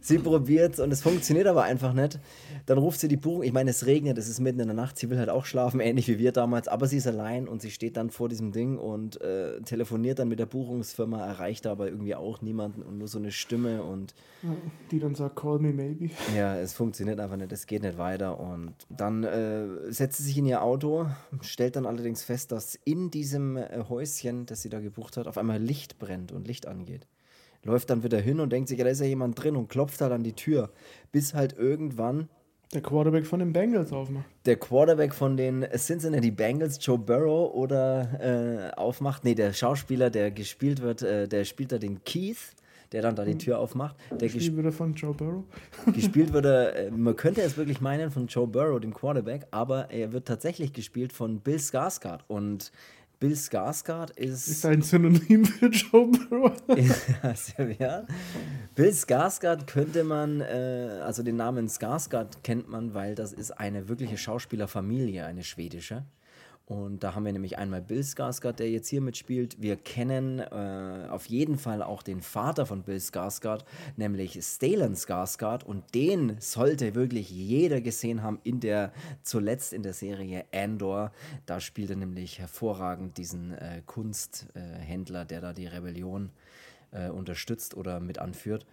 sie 0.00 0.18
probiert 0.18 0.74
es 0.74 0.80
und 0.80 0.90
es 0.90 1.00
funktioniert 1.00 1.46
aber 1.46 1.62
einfach 1.62 1.92
nicht. 1.92 2.18
Dann 2.66 2.78
ruft 2.78 2.98
sie 2.98 3.06
die 3.06 3.16
Buchung. 3.16 3.44
Ich 3.44 3.52
meine, 3.52 3.70
es 3.70 3.86
regnet, 3.86 4.18
es 4.18 4.28
ist 4.28 4.40
mitten 4.40 4.58
in 4.58 4.66
der 4.66 4.74
Nacht. 4.74 4.98
Sie 4.98 5.10
will 5.10 5.18
halt 5.18 5.28
auch 5.28 5.44
schlafen, 5.44 5.78
ähnlich 5.78 6.08
wie 6.08 6.18
wir 6.18 6.32
damals. 6.32 6.66
Aber 6.66 6.88
sie 6.88 6.96
ist 6.96 7.06
allein 7.06 7.46
und 7.46 7.62
sie 7.62 7.70
steht 7.70 7.96
dann 7.96 8.10
vor 8.10 8.28
diesem 8.28 8.50
Ding 8.50 8.78
und 8.78 9.20
äh, 9.20 9.60
telefoniert 9.60 10.18
dann 10.18 10.26
mit 10.26 10.40
der 10.40 10.46
Buchungsfirma, 10.46 11.24
erreicht 11.24 11.68
aber 11.68 11.86
irgendwie 11.86 12.16
auch 12.16 12.42
niemanden 12.42 12.82
und 12.82 12.98
nur 12.98 13.06
so 13.06 13.18
eine 13.18 13.30
Stimme 13.30 13.84
und 13.84 14.12
Die 14.90 14.98
dann 14.98 15.14
sagt, 15.14 15.36
call 15.36 15.60
me 15.60 15.72
maybe. 15.72 16.10
ja, 16.36 16.56
es 16.56 16.72
funktioniert 16.74 17.20
einfach 17.20 17.36
nicht, 17.36 17.52
es 17.52 17.66
geht 17.68 17.82
nicht 17.84 17.96
weiter. 17.96 18.40
Und 18.40 18.74
dann 18.90 19.22
äh, 19.22 19.92
setzt 19.92 20.16
sie 20.16 20.24
sich 20.24 20.38
in 20.38 20.46
ihr 20.46 20.62
Auto, 20.62 21.06
stellt 21.42 21.76
dann 21.76 21.86
allerdings 21.86 22.23
fest, 22.24 22.52
dass 22.52 22.74
in 22.84 23.10
diesem 23.10 23.56
äh, 23.56 23.84
Häuschen, 23.88 24.46
das 24.46 24.62
sie 24.62 24.68
da 24.70 24.80
gebucht 24.80 25.16
hat, 25.16 25.26
auf 25.26 25.38
einmal 25.38 25.60
Licht 25.60 25.98
brennt 25.98 26.32
und 26.32 26.46
Licht 26.46 26.66
angeht. 26.66 27.06
Läuft 27.62 27.88
dann 27.90 28.02
wieder 28.02 28.20
hin 28.20 28.40
und 28.40 28.52
denkt 28.52 28.68
sich, 28.68 28.78
ja, 28.78 28.84
da 28.84 28.90
ist 28.90 29.00
ja 29.00 29.06
jemand 29.06 29.42
drin 29.42 29.56
und 29.56 29.68
klopft 29.68 30.00
halt 30.00 30.12
an 30.12 30.22
die 30.22 30.34
Tür, 30.34 30.70
bis 31.12 31.32
halt 31.32 31.56
irgendwann 31.56 32.28
Der 32.74 32.82
Quarterback 32.82 33.26
von 33.26 33.38
den 33.38 33.52
Bengals 33.52 33.92
aufmacht. 33.92 34.26
der 34.44 34.56
Quarterback 34.56 35.14
von 35.14 35.36
den 35.36 35.64
Cincinnati 35.76 36.30
Bengals, 36.30 36.78
Joe 36.84 36.98
Burrow, 36.98 37.54
oder 37.54 38.70
äh, 38.72 38.76
aufmacht. 38.76 39.24
Nee, 39.24 39.34
der 39.34 39.52
Schauspieler, 39.52 40.10
der 40.10 40.30
gespielt 40.30 40.82
wird, 40.82 41.02
äh, 41.02 41.26
der 41.26 41.44
spielt 41.44 41.72
da 41.72 41.78
den 41.78 42.04
Keith, 42.04 42.54
der 42.94 43.02
dann 43.02 43.16
da 43.16 43.24
die 43.24 43.36
Tür 43.36 43.58
aufmacht. 43.58 43.96
Der 44.12 44.28
ges 44.28 44.44
Spiel 44.44 44.56
wieder 44.56 44.70
von 44.72 44.94
Joe 44.94 45.12
Burrow. 45.12 45.42
gespielt 45.92 46.32
wird 46.32 46.46
er, 46.46 46.76
äh, 46.76 46.90
man 46.92 47.16
könnte 47.16 47.42
es 47.42 47.56
wirklich 47.56 47.80
meinen 47.80 48.12
von 48.12 48.28
Joe 48.28 48.46
Burrow, 48.46 48.78
dem 48.80 48.94
Quarterback, 48.94 49.48
aber 49.50 49.90
er 49.90 50.12
wird 50.12 50.28
tatsächlich 50.28 50.72
gespielt 50.72 51.12
von 51.12 51.40
Bill 51.40 51.56
Skarsgård. 51.56 52.20
Und 52.28 52.70
Bill 53.18 53.32
Skarsgård 53.32 54.16
Ist 54.16 54.46
ist. 54.46 54.64
ein 54.64 54.82
Synonym 54.82 55.44
für 55.44 55.66
Joe 55.66 56.06
Burrow. 56.06 56.52
ja. 57.80 58.06
Bill 58.76 58.90
Skarsgård 58.90 59.66
könnte 59.66 60.04
man, 60.04 60.40
äh, 60.40 61.00
also 61.02 61.24
den 61.24 61.34
Namen 61.36 61.66
Skarsgård 61.66 62.42
kennt 62.44 62.68
man, 62.68 62.94
weil 62.94 63.16
das 63.16 63.32
ist 63.32 63.50
eine 63.50 63.88
wirkliche 63.88 64.18
Schauspielerfamilie, 64.18 65.26
eine 65.26 65.42
schwedische. 65.42 66.04
Und 66.66 67.04
da 67.04 67.14
haben 67.14 67.26
wir 67.26 67.32
nämlich 67.32 67.58
einmal 67.58 67.82
Bill 67.82 68.02
Skarsgård, 68.02 68.58
der 68.58 68.70
jetzt 68.70 68.88
hier 68.88 69.02
mitspielt. 69.02 69.60
Wir 69.60 69.76
kennen 69.76 70.38
äh, 70.38 71.08
auf 71.10 71.26
jeden 71.26 71.58
Fall 71.58 71.82
auch 71.82 72.02
den 72.02 72.22
Vater 72.22 72.64
von 72.64 72.82
Bill 72.82 72.96
Skarsgård, 72.96 73.66
nämlich 73.96 74.38
Stellan 74.42 74.94
Skarsgård. 74.94 75.62
Und 75.62 75.94
den 75.94 76.36
sollte 76.40 76.94
wirklich 76.94 77.30
jeder 77.30 77.82
gesehen 77.82 78.22
haben 78.22 78.40
in 78.44 78.60
der, 78.60 78.94
zuletzt 79.22 79.74
in 79.74 79.82
der 79.82 79.92
Serie 79.92 80.46
Andor. 80.54 81.12
Da 81.44 81.60
spielt 81.60 81.90
er 81.90 81.96
nämlich 81.96 82.38
hervorragend 82.38 83.18
diesen 83.18 83.52
äh, 83.52 83.82
Kunsthändler, 83.84 85.26
der 85.26 85.42
da 85.42 85.52
die 85.52 85.66
Rebellion 85.66 86.30
äh, 86.92 87.10
unterstützt 87.10 87.76
oder 87.76 88.00
mit 88.00 88.18
anführt. 88.18 88.64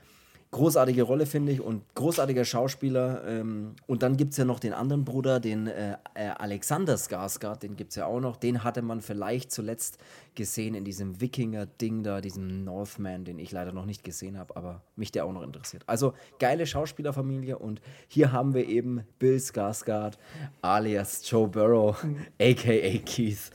Großartige 0.52 1.04
Rolle, 1.04 1.26
finde 1.26 1.54
ich, 1.54 1.62
und 1.62 1.84
großartiger 1.96 2.44
Schauspieler. 2.44 3.24
Ähm, 3.26 3.76
und 3.88 4.04
dann 4.04 4.18
gibt 4.18 4.32
es 4.32 4.38
ja 4.38 4.44
noch 4.44 4.60
den 4.60 4.74
anderen 4.74 5.06
Bruder, 5.06 5.40
den 5.40 5.68
äh, 5.68 5.94
äh, 6.14 6.28
Alexander 6.38 6.96
Skarsgård, 6.96 7.60
den 7.60 7.78
gibt 7.78 7.92
es 7.92 7.96
ja 7.96 8.06
auch 8.06 8.20
noch. 8.20 8.36
Den 8.36 8.66
hatte 8.66 8.82
man 8.82 9.00
vielleicht 9.00 9.52
zuletzt 9.52 9.98
gesehen 10.36 10.76
in 10.76 10.84
diesem 10.84 11.22
Wikinger-Ding 11.22 12.04
da, 12.04 12.20
diesem 12.20 12.66
Northman, 12.66 13.24
den 13.24 13.40
ich 13.40 13.54
leider 13.54 13.72
noch 13.72 13.86
nicht 13.86 14.04
gesehen 14.04 14.38
habe, 14.38 14.58
aber 14.58 14.82
mich 14.98 15.14
der 15.14 15.26
auch 15.26 15.32
noch 15.32 15.44
interessiert. 15.44 15.84
Also 15.88 16.14
geile 16.38 16.66
Schauspielerfamilie 16.66 17.58
und 17.58 17.82
hier 18.10 18.34
haben 18.34 18.54
wir 18.54 18.68
eben 18.68 19.06
Bill 19.20 19.38
Skarsgård 19.38 20.18
alias 20.62 21.22
Joe 21.30 21.48
Burrow, 21.48 21.96
aka 22.42 22.98
Keith. 23.06 23.52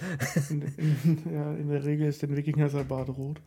In, 0.49 0.63
in, 0.63 1.23
ja, 1.31 1.53
in 1.53 1.69
der 1.69 1.85
Regel 1.85 2.09
ist 2.09 2.23
den 2.23 2.35
Wikinger 2.37 2.71
sein 2.71 2.89
Bart 2.89 3.11
rot. 3.11 3.41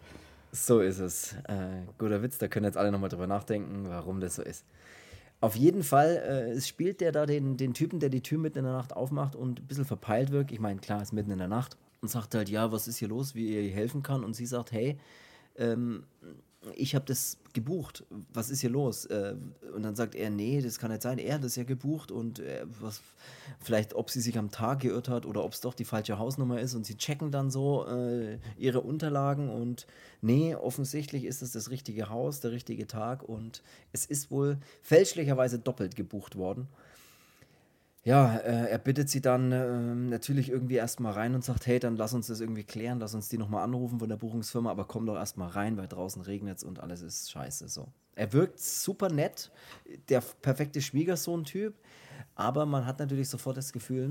So 0.51 0.79
ist 0.79 0.99
es. 0.99 1.33
Äh, 1.47 1.83
guter 1.97 2.21
Witz, 2.21 2.37
da 2.37 2.47
können 2.47 2.65
jetzt 2.65 2.77
alle 2.77 2.91
nochmal 2.91 3.09
drüber 3.09 3.27
nachdenken, 3.27 3.85
warum 3.87 4.19
das 4.19 4.35
so 4.35 4.41
ist. 4.41 4.65
Auf 5.41 5.55
jeden 5.55 5.83
Fall 5.83 6.17
äh, 6.17 6.61
spielt 6.61 6.99
der 7.01 7.11
da 7.11 7.25
den, 7.25 7.55
den 7.55 7.73
Typen, 7.73 7.99
der 7.99 8.09
die 8.09 8.21
Tür 8.21 8.39
mitten 8.39 8.59
in 8.59 8.65
der 8.65 8.73
Nacht 8.73 8.93
aufmacht 8.93 9.35
und 9.35 9.61
ein 9.61 9.67
bisschen 9.67 9.85
verpeilt 9.85 10.31
wirkt. 10.31 10.51
Ich 10.51 10.59
meine, 10.59 10.79
klar, 10.79 11.01
ist 11.01 11.13
mitten 11.13 11.31
in 11.31 11.37
der 11.37 11.47
Nacht 11.47 11.77
und 12.01 12.09
sagt 12.09 12.35
halt, 12.35 12.49
ja, 12.49 12.71
was 12.71 12.87
ist 12.87 12.97
hier 12.97 13.07
los, 13.07 13.35
wie 13.35 13.55
ihr 13.55 13.71
helfen 13.71 14.03
kann. 14.03 14.23
Und 14.23 14.35
sie 14.35 14.45
sagt, 14.45 14.71
hey, 14.71 14.97
ähm, 15.57 16.03
ich 16.75 16.93
habe 16.93 17.05
das 17.05 17.37
gebucht. 17.53 18.03
Was 18.33 18.49
ist 18.49 18.61
hier 18.61 18.69
los? 18.69 19.05
Äh, 19.05 19.35
und 19.73 19.83
dann 19.83 19.95
sagt 19.95 20.15
er, 20.15 20.29
nee, 20.29 20.61
das 20.61 20.77
kann 20.77 20.91
nicht 20.91 21.01
sein. 21.01 21.17
Er 21.17 21.35
hat 21.35 21.43
das 21.43 21.55
ja 21.55 21.63
gebucht 21.63 22.11
und 22.11 22.39
äh, 22.39 22.65
was, 22.81 23.01
vielleicht, 23.59 23.93
ob 23.93 24.09
sie 24.09 24.19
sich 24.19 24.37
am 24.37 24.51
Tag 24.51 24.81
geirrt 24.81 25.07
hat 25.07 25.25
oder 25.25 25.43
ob 25.43 25.53
es 25.53 25.61
doch 25.61 25.73
die 25.73 25.85
falsche 25.85 26.19
Hausnummer 26.19 26.59
ist. 26.59 26.75
Und 26.75 26.85
sie 26.85 26.97
checken 26.97 27.31
dann 27.31 27.49
so 27.49 27.87
äh, 27.87 28.39
ihre 28.57 28.81
Unterlagen 28.81 29.49
und 29.49 29.87
nee, 30.21 30.53
offensichtlich 30.53 31.23
ist 31.23 31.41
es 31.41 31.53
das 31.53 31.69
richtige 31.69 32.09
Haus, 32.09 32.41
der 32.41 32.51
richtige 32.51 32.87
Tag 32.87 33.23
und 33.23 33.63
es 33.93 34.05
ist 34.05 34.29
wohl 34.29 34.57
fälschlicherweise 34.81 35.59
doppelt 35.59 35.95
gebucht 35.95 36.35
worden. 36.35 36.67
Ja, 38.03 38.37
äh, 38.37 38.69
er 38.69 38.77
bittet 38.77 39.09
sie 39.09 39.21
dann 39.21 39.51
ähm, 39.51 40.09
natürlich 40.09 40.49
irgendwie 40.49 40.75
erstmal 40.75 41.13
rein 41.13 41.35
und 41.35 41.43
sagt, 41.43 41.67
hey, 41.67 41.79
dann 41.79 41.97
lass 41.97 42.13
uns 42.13 42.27
das 42.27 42.39
irgendwie 42.39 42.63
klären, 42.63 42.99
lass 42.99 43.13
uns 43.13 43.27
die 43.27 43.37
nochmal 43.37 43.63
anrufen 43.63 43.99
von 43.99 44.07
der 44.07 44.15
Buchungsfirma, 44.15 44.71
aber 44.71 44.85
komm 44.85 45.05
doch 45.05 45.17
erstmal 45.17 45.49
rein, 45.49 45.75
weil 45.75 45.87
draußen 45.87 46.21
regnet 46.21 46.57
es 46.59 46.63
und 46.63 46.79
alles 46.79 47.01
ist 47.01 47.29
scheiße 47.31 47.67
so. 47.67 47.91
Er 48.15 48.31
wirkt 48.31 48.59
super 48.59 49.09
nett, 49.09 49.51
der 50.07 50.21
perfekte 50.41 50.81
Schwiegersohn-Typ, 50.81 51.73
aber 52.35 52.65
man 52.65 52.85
hat 52.85 52.99
natürlich 52.99 53.27
sofort 53.27 53.57
das 53.57 53.73
Gefühl, 53.73 54.07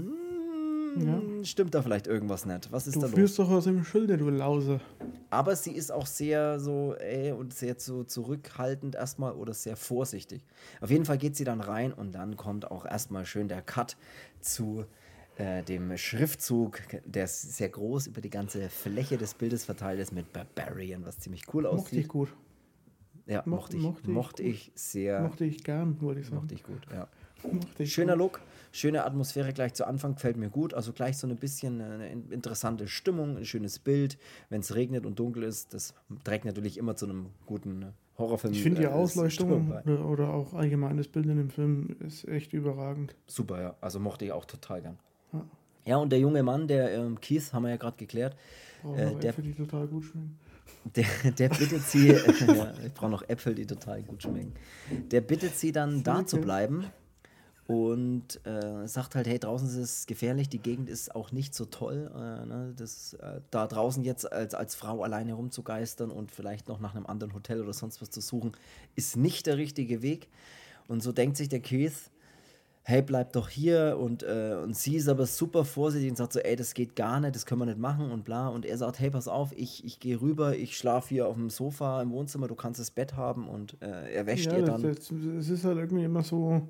hm, 0.94 1.44
stimmt 1.44 1.74
da 1.74 1.83
vielleicht 1.83 2.07
irgendwas 2.07 2.46
nicht? 2.46 2.70
Was 2.72 2.87
ist 2.87 2.96
Du 2.96 3.01
da 3.01 3.07
los? 3.07 3.14
führst 3.14 3.38
doch 3.38 3.51
aus 3.51 3.64
dem 3.64 3.85
Schilde, 3.85 4.16
du 4.16 4.29
Lause. 4.31 4.81
Aber 5.31 5.55
sie 5.57 5.72
ist 5.72 5.92
auch 5.92 6.07
sehr 6.07 6.59
so, 6.59 6.94
ey, 6.94 7.33
und 7.33 7.53
sehr 7.53 7.77
so 7.79 8.03
zurückhaltend 8.05 8.94
erstmal 8.94 9.33
oder 9.35 9.53
sehr 9.55 9.77
vorsichtig. 9.77 10.42
Auf 10.81 10.90
jeden 10.90 11.05
Fall 11.05 11.18
geht 11.18 11.37
sie 11.37 11.44
dann 11.44 11.61
rein 11.61 11.92
und 11.92 12.12
dann 12.12 12.37
kommt 12.37 12.70
auch 12.70 12.87
erstmal 12.87 13.27
schön 13.27 13.48
der 13.48 13.61
Cut 13.61 13.96
zu 14.40 14.87
äh, 15.37 15.62
dem 15.62 15.96
Schriftzug, 15.96 16.81
der 17.05 17.24
ist 17.24 17.57
sehr 17.57 17.68
groß 17.68 18.07
über 18.09 18.20
die 18.20 18.31
ganze 18.31 18.68
Fläche 18.70 19.18
des 19.18 19.35
Bildes 19.35 19.64
verteilt 19.66 20.01
ist 20.01 20.12
mit 20.12 20.33
Barbarian, 20.33 21.05
was 21.05 21.18
ziemlich 21.20 21.42
cool 21.53 21.64
Mochte 21.64 21.77
aussieht. 21.83 22.01
ich 22.01 22.09
gut. 22.09 22.35
Ja, 23.27 23.42
Mo- 23.44 23.57
mochte 23.57 23.77
ich, 23.77 23.83
mochte 23.83 24.11
mochte 24.11 24.42
ich 24.42 24.48
ich, 24.48 24.64
gut. 24.72 24.79
sehr, 24.79 25.20
Mochte 25.20 25.44
ich 25.44 25.62
gern, 25.62 26.01
wollte 26.01 26.20
ich 26.22 26.27
sagen. 26.27 26.40
mochte 26.40 26.55
ich 26.55 26.62
gut, 26.64 26.81
ja. 26.90 27.07
Mochte 27.53 27.83
ich 27.83 27.92
Schöner 27.92 28.14
gut. 28.14 28.18
Look, 28.22 28.40
schöne 28.72 29.04
Atmosphäre 29.04 29.52
gleich 29.52 29.74
zu 29.74 29.87
Anfang, 29.87 30.14
gefällt 30.14 30.37
mir 30.37 30.48
gut. 30.50 30.74
Also 30.74 30.92
gleich 30.92 31.16
so 31.18 31.26
ein 31.26 31.37
bisschen 31.37 31.81
eine 31.81 32.09
in- 32.11 32.31
interessante 32.31 32.88
Stimmung, 32.88 33.37
ein 33.37 33.44
schönes 33.44 33.78
Bild. 33.78 34.18
Wenn 34.50 34.61
es 34.61 34.74
regnet 34.74 35.07
und 35.07 35.18
dunkel 35.18 35.42
ist, 35.44 35.74
das 35.74 35.94
trägt 36.24 36.44
natürlich 36.44 36.78
immer 36.78 36.96
zu 36.96 37.07
einem 37.07 37.26
guten 37.46 37.87
Horrorfilm. 38.18 38.52
Ich 38.52 38.62
finde 38.62 38.81
die 38.81 38.87
äh, 38.87 38.90
Ausleuchtung 38.90 39.72
oder, 39.87 40.31
auch 40.31 40.52
allgemein 40.54 40.96
das 40.96 41.09
Bild 41.09 41.26
in 41.26 41.37
dem 41.37 41.50
Film 41.50 41.96
ist 42.00 42.26
echt 42.26 42.52
überragend. 42.52 43.14
Super, 43.26 43.61
ja. 43.61 43.76
Also 43.81 44.00
mochte 44.00 44.24
ich 44.24 44.33
auch 44.33 44.44
total 44.44 44.83
gern. 44.83 44.98
Ja. 45.33 45.44
Ja, 45.87 45.96
und 45.96 46.11
der 46.11 46.18
junge 46.18 46.42
Mann, 46.42 46.66
der 46.68 46.92
ähm, 46.94 47.18
Keith, 47.20 47.52
haben 47.52 47.62
wir 47.62 47.70
ja 47.70 47.76
gerade 47.76 47.96
geklärt, 47.96 48.37
Brauchen 48.83 48.98
Äh, 48.98 49.14
der- 49.16 49.31
Äpfel, 49.31 49.44
die 49.44 49.54
total 49.54 49.87
gut 49.88 50.04
schmecken. 50.04 50.38
der, 50.96 51.07
der 51.33 51.48
bittet 51.48 51.83
sie, 51.83 52.09
ja, 52.12 52.72
ich 52.85 52.92
brauche 52.94 53.11
noch 53.11 53.28
Äpfel, 53.28 53.54
die 53.54 53.66
total 53.66 54.02
gut 54.02 54.22
schmecken. 54.22 54.52
Der 55.11 55.20
bittet 55.22 55.57
sie 55.57 55.72
dann 55.72 56.02
da 56.02 56.26
zu 56.26 56.38
bleiben 56.40 56.85
und 57.68 58.40
äh, 58.46 58.88
sagt 58.88 59.14
halt, 59.14 59.26
hey, 59.26 59.38
draußen 59.38 59.68
ist 59.68 59.76
es 59.76 60.07
gefährlich, 60.07 60.48
die 60.48 60.59
Gegend 60.59 60.88
ist 60.88 61.14
auch 61.14 61.33
nicht 61.33 61.54
so 61.54 61.66
toll. 61.66 62.11
Äh, 62.14 62.46
ne, 62.46 62.72
das, 62.74 63.12
äh, 63.12 63.42
da 63.50 63.66
draußen 63.66 64.02
jetzt 64.04 64.33
als, 64.33 64.54
als 64.54 64.74
Frau 64.74 65.02
alleine 65.02 65.35
rumzugeistern 65.35 66.11
und 66.11 66.31
vielleicht 66.33 66.66
noch 66.68 66.81
nach 66.81 66.94
einem 66.94 67.04
anderen 67.04 67.35
Hotel 67.35 67.61
oder 67.61 67.74
sonst 67.74 68.00
was 68.00 68.09
zu 68.09 68.22
suchen, 68.22 68.52
ist 68.96 69.18
nicht 69.18 69.46
der 69.46 69.59
richtige 69.59 70.00
Weg. 70.00 70.28
Und 70.87 71.02
so 71.02 71.12
denkt 71.12 71.37
sich 71.37 71.50
der 71.50 71.61
Keith, 71.61 71.92
hey, 72.85 73.02
bleib 73.02 73.35
doch 73.35 73.50
hier 73.50 73.98
und, 74.00 74.22
äh, 74.22 74.57
und 74.64 74.74
sie 74.74 74.96
ist 74.96 75.07
aber 75.11 75.26
super 75.26 75.66
vorsichtig 75.66 76.09
und 76.09 76.16
sagt 76.16 76.33
so, 76.33 76.40
ey, 76.40 76.57
das 76.57 76.72
geht 76.72 76.96
gar 76.96 77.20
nicht, 77.20 77.35
das 77.35 77.44
können 77.44 77.61
wir 77.61 77.66
nicht 77.66 77.78
machen 77.78 78.11
und 78.11 78.24
bla. 78.24 78.48
Und 78.48 78.64
er 78.64 78.78
sagt, 78.78 78.98
hey, 78.98 79.11
pass 79.11 79.28
auf, 79.28 79.52
ich, 79.54 79.85
ich 79.85 80.00
gehe 80.00 80.18
rüber, 80.18 80.57
ich 80.57 80.78
schlafe 80.78 81.11
hier 81.11 81.28
auf 81.28 81.35
dem 81.35 81.50
Sofa 81.50 82.00
im 82.00 82.12
Wohnzimmer, 82.12 82.48
du 82.48 82.54
kannst 82.54 82.81
das 82.81 82.90
Bett 82.90 83.14
haben 83.14 83.46
und 83.46 83.76
äh, 83.83 84.14
er 84.14 84.24
wäscht 84.24 84.46
Ja, 84.46 84.57
ihr 84.57 84.64
dann. 84.64 84.83
es 84.87 85.11
ist 85.50 85.64
halt 85.64 85.76
irgendwie 85.76 86.04
immer 86.04 86.22
so, 86.22 86.62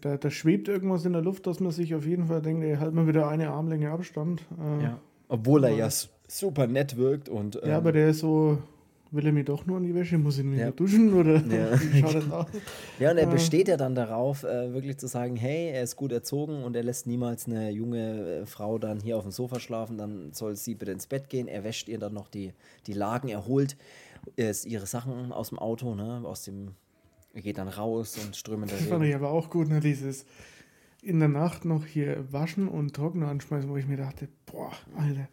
da, 0.00 0.16
da 0.16 0.30
schwebt 0.30 0.68
irgendwas 0.68 1.04
in 1.04 1.12
der 1.12 1.22
Luft, 1.22 1.46
dass 1.46 1.60
man 1.60 1.72
sich 1.72 1.94
auf 1.94 2.06
jeden 2.06 2.26
Fall 2.26 2.42
denkt, 2.42 2.64
ey, 2.64 2.76
halt 2.76 2.94
mal 2.94 3.06
wieder 3.06 3.28
eine 3.28 3.50
Armlänge 3.50 3.90
Abstand. 3.90 4.42
Äh, 4.60 4.82
ja. 4.84 5.00
Obwohl 5.28 5.64
er 5.64 5.70
ja 5.70 5.88
super 6.28 6.66
nett 6.66 6.96
wirkt 6.96 7.28
und 7.28 7.54
Ja, 7.56 7.62
ähm, 7.62 7.70
aber 7.72 7.92
der 7.92 8.10
ist 8.10 8.18
so, 8.20 8.58
will 9.10 9.24
er 9.26 9.32
mir 9.32 9.44
doch 9.44 9.64
nur 9.66 9.76
an 9.76 9.84
die 9.84 9.94
Wäsche, 9.94 10.18
muss 10.18 10.38
ich 10.38 10.44
mir 10.44 10.58
Ja. 10.58 10.70
duschen 10.70 11.14
oder 11.14 11.36
Ja. 11.46 11.78
schaut 12.00 12.30
aus? 12.30 12.46
Ja, 12.98 13.10
und 13.12 13.18
er 13.18 13.28
Äh. 13.28 13.30
besteht 13.30 13.68
ja 13.68 13.76
dann 13.76 13.94
darauf, 13.94 14.42
äh, 14.44 14.72
wirklich 14.74 14.98
zu 14.98 15.06
sagen, 15.06 15.36
hey, 15.36 15.70
er 15.70 15.82
ist 15.82 15.96
gut 15.96 16.12
erzogen 16.12 16.62
und 16.64 16.76
er 16.76 16.82
lässt 16.82 17.06
niemals 17.06 17.46
eine 17.46 17.70
junge 17.70 18.40
äh, 18.42 18.46
Frau 18.46 18.78
dann 18.78 19.00
hier 19.00 19.16
auf 19.16 19.22
dem 19.22 19.32
Sofa 19.32 19.60
schlafen, 19.60 19.96
dann 19.98 20.32
soll 20.32 20.56
sie 20.56 20.74
bitte 20.74 20.92
ins 20.92 21.06
Bett 21.06 21.28
gehen. 21.30 21.46
Er 21.48 21.62
wäscht 21.64 21.88
ihr 21.88 21.98
dann 21.98 22.12
noch 22.14 22.28
die, 22.28 22.52
die 22.86 22.92
Lagen, 22.94 23.28
er 23.28 23.46
holt 23.46 23.76
äh, 24.36 24.52
ihre 24.64 24.86
Sachen 24.86 25.32
aus 25.32 25.50
dem 25.50 25.58
Auto, 25.58 25.94
ne, 25.94 26.20
aus 26.24 26.42
dem, 26.44 26.72
er 27.34 27.42
geht 27.42 27.58
dann 27.58 27.68
raus 27.68 28.16
und 28.24 28.34
strömender 28.36 28.74
Das 28.76 28.86
fand 28.86 29.04
ich 29.04 29.14
aber 29.14 29.30
auch 29.30 29.50
gut, 29.50 29.68
ne, 29.68 29.80
dieses 29.80 30.24
in 31.02 31.18
der 31.18 31.28
Nacht 31.28 31.64
noch 31.66 31.84
hier 31.84 32.32
waschen 32.32 32.66
und 32.68 32.94
trocknen 32.94 33.28
anschmeißen, 33.28 33.68
wo 33.68 33.76
ich 33.76 33.86
mir 33.86 33.98
dachte, 33.98 34.28
boah, 34.46 34.72
Alter. 34.96 35.28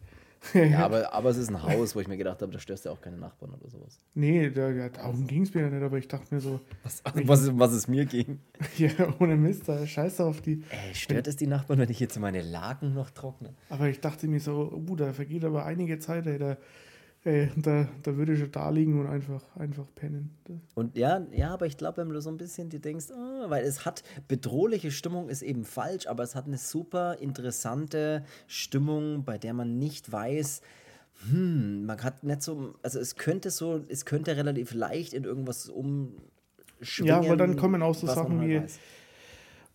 Ja, 0.54 0.80
aber, 0.86 1.14
aber 1.14 1.30
es 1.30 1.38
ist 1.38 1.50
ein 1.50 1.62
Haus, 1.62 1.96
wo 1.96 2.00
ich 2.02 2.08
mir 2.08 2.18
gedacht 2.18 2.42
habe, 2.42 2.52
da 2.52 2.58
störst 2.60 2.86
du 2.86 2.90
auch 2.90 3.00
keine 3.00 3.16
Nachbarn 3.18 3.54
oder 3.54 3.70
sowas. 3.70 4.02
nee, 4.16 4.50
da, 4.50 4.70
ja, 4.72 4.90
darum 4.90 5.28
ging 5.28 5.44
es 5.44 5.54
mir 5.54 5.62
ja 5.62 5.70
nicht, 5.70 5.84
aber 5.84 5.98
ich 6.00 6.08
dachte 6.08 6.34
mir 6.34 6.42
so, 6.42 6.60
Was, 6.84 7.04
was, 7.14 7.42
es- 7.44 7.52
was 7.60 7.72
es 7.74 7.88
mir 7.88 8.06
ging. 8.06 8.40
ja, 8.78 8.90
ohne 9.20 9.38
Mist, 9.38 9.70
da 9.70 9.86
scheiß 9.86 10.20
auf 10.22 10.42
die. 10.42 10.64
Ey, 10.72 10.96
stört 10.96 11.28
es 11.28 11.36
die 11.36 11.46
Nachbarn, 11.48 11.78
wenn 11.80 11.90
ich 11.92 12.00
jetzt 12.00 12.20
meine 12.20 12.42
Lagen 12.42 12.94
noch 12.96 13.12
trockne? 13.12 13.54
Aber 13.70 13.88
ich 13.88 14.00
dachte 14.02 14.28
mir 14.28 14.40
so, 14.40 14.72
uh, 14.90 14.96
da 14.96 15.14
vergeht 15.14 15.46
aber 15.46 15.64
einige 15.66 16.00
Zeit, 16.00 16.26
ey, 16.26 16.40
da, 16.40 16.58
ey, 17.24 17.50
da, 17.58 17.88
da 18.04 18.18
würde 18.18 18.34
ich 18.34 18.40
schon 18.40 18.52
da 18.52 18.70
liegen 18.70 19.00
und 19.00 19.08
einfach, 19.08 19.44
einfach 19.56 19.86
pennen. 19.96 20.32
Und 20.74 20.98
ja, 20.98 21.26
ja, 21.32 21.54
aber 21.54 21.66
ich 21.68 21.78
glaube, 21.78 21.98
wenn 21.98 22.10
du 22.10 22.20
so 22.22 22.30
ein 22.30 22.38
bisschen 22.38 22.70
dir 22.70 22.80
denkst, 22.80 23.12
ah, 23.12 23.46
weil 23.50 23.64
es 23.64 23.86
hat 23.86 24.04
bedrohliche 24.28 24.92
Stimmung 24.92 25.30
ist 25.30 25.42
eben 25.42 25.64
falsch, 25.64 26.08
aber 26.08 26.24
es 26.24 26.36
hat 26.36 26.48
eine 26.48 26.58
super 26.58 27.18
interessante 27.20 28.24
Stimmung, 28.48 29.24
bei 29.24 29.38
der 29.38 29.54
man 29.54 29.78
nicht 29.78 30.12
weiß, 30.12 30.62
hm, 31.30 31.86
man 31.86 32.02
hat 32.04 32.24
nicht 32.24 32.42
so, 32.42 32.74
also 32.82 33.00
es 33.00 33.16
könnte 33.16 33.52
so, 33.52 33.84
es 33.88 34.06
könnte 34.06 34.36
relativ 34.36 34.74
leicht 34.74 35.14
in 35.14 35.24
irgendwas 35.24 35.70
umschwingen. 35.70 36.18
Ja, 37.06 37.28
weil 37.28 37.38
dann 37.38 37.56
kommen 37.56 37.84
auch 37.84 37.94
so 37.94 38.08
Sachen 38.08 38.40
halt 38.40 38.50
wie- 38.50 38.60
weiß. 38.62 38.80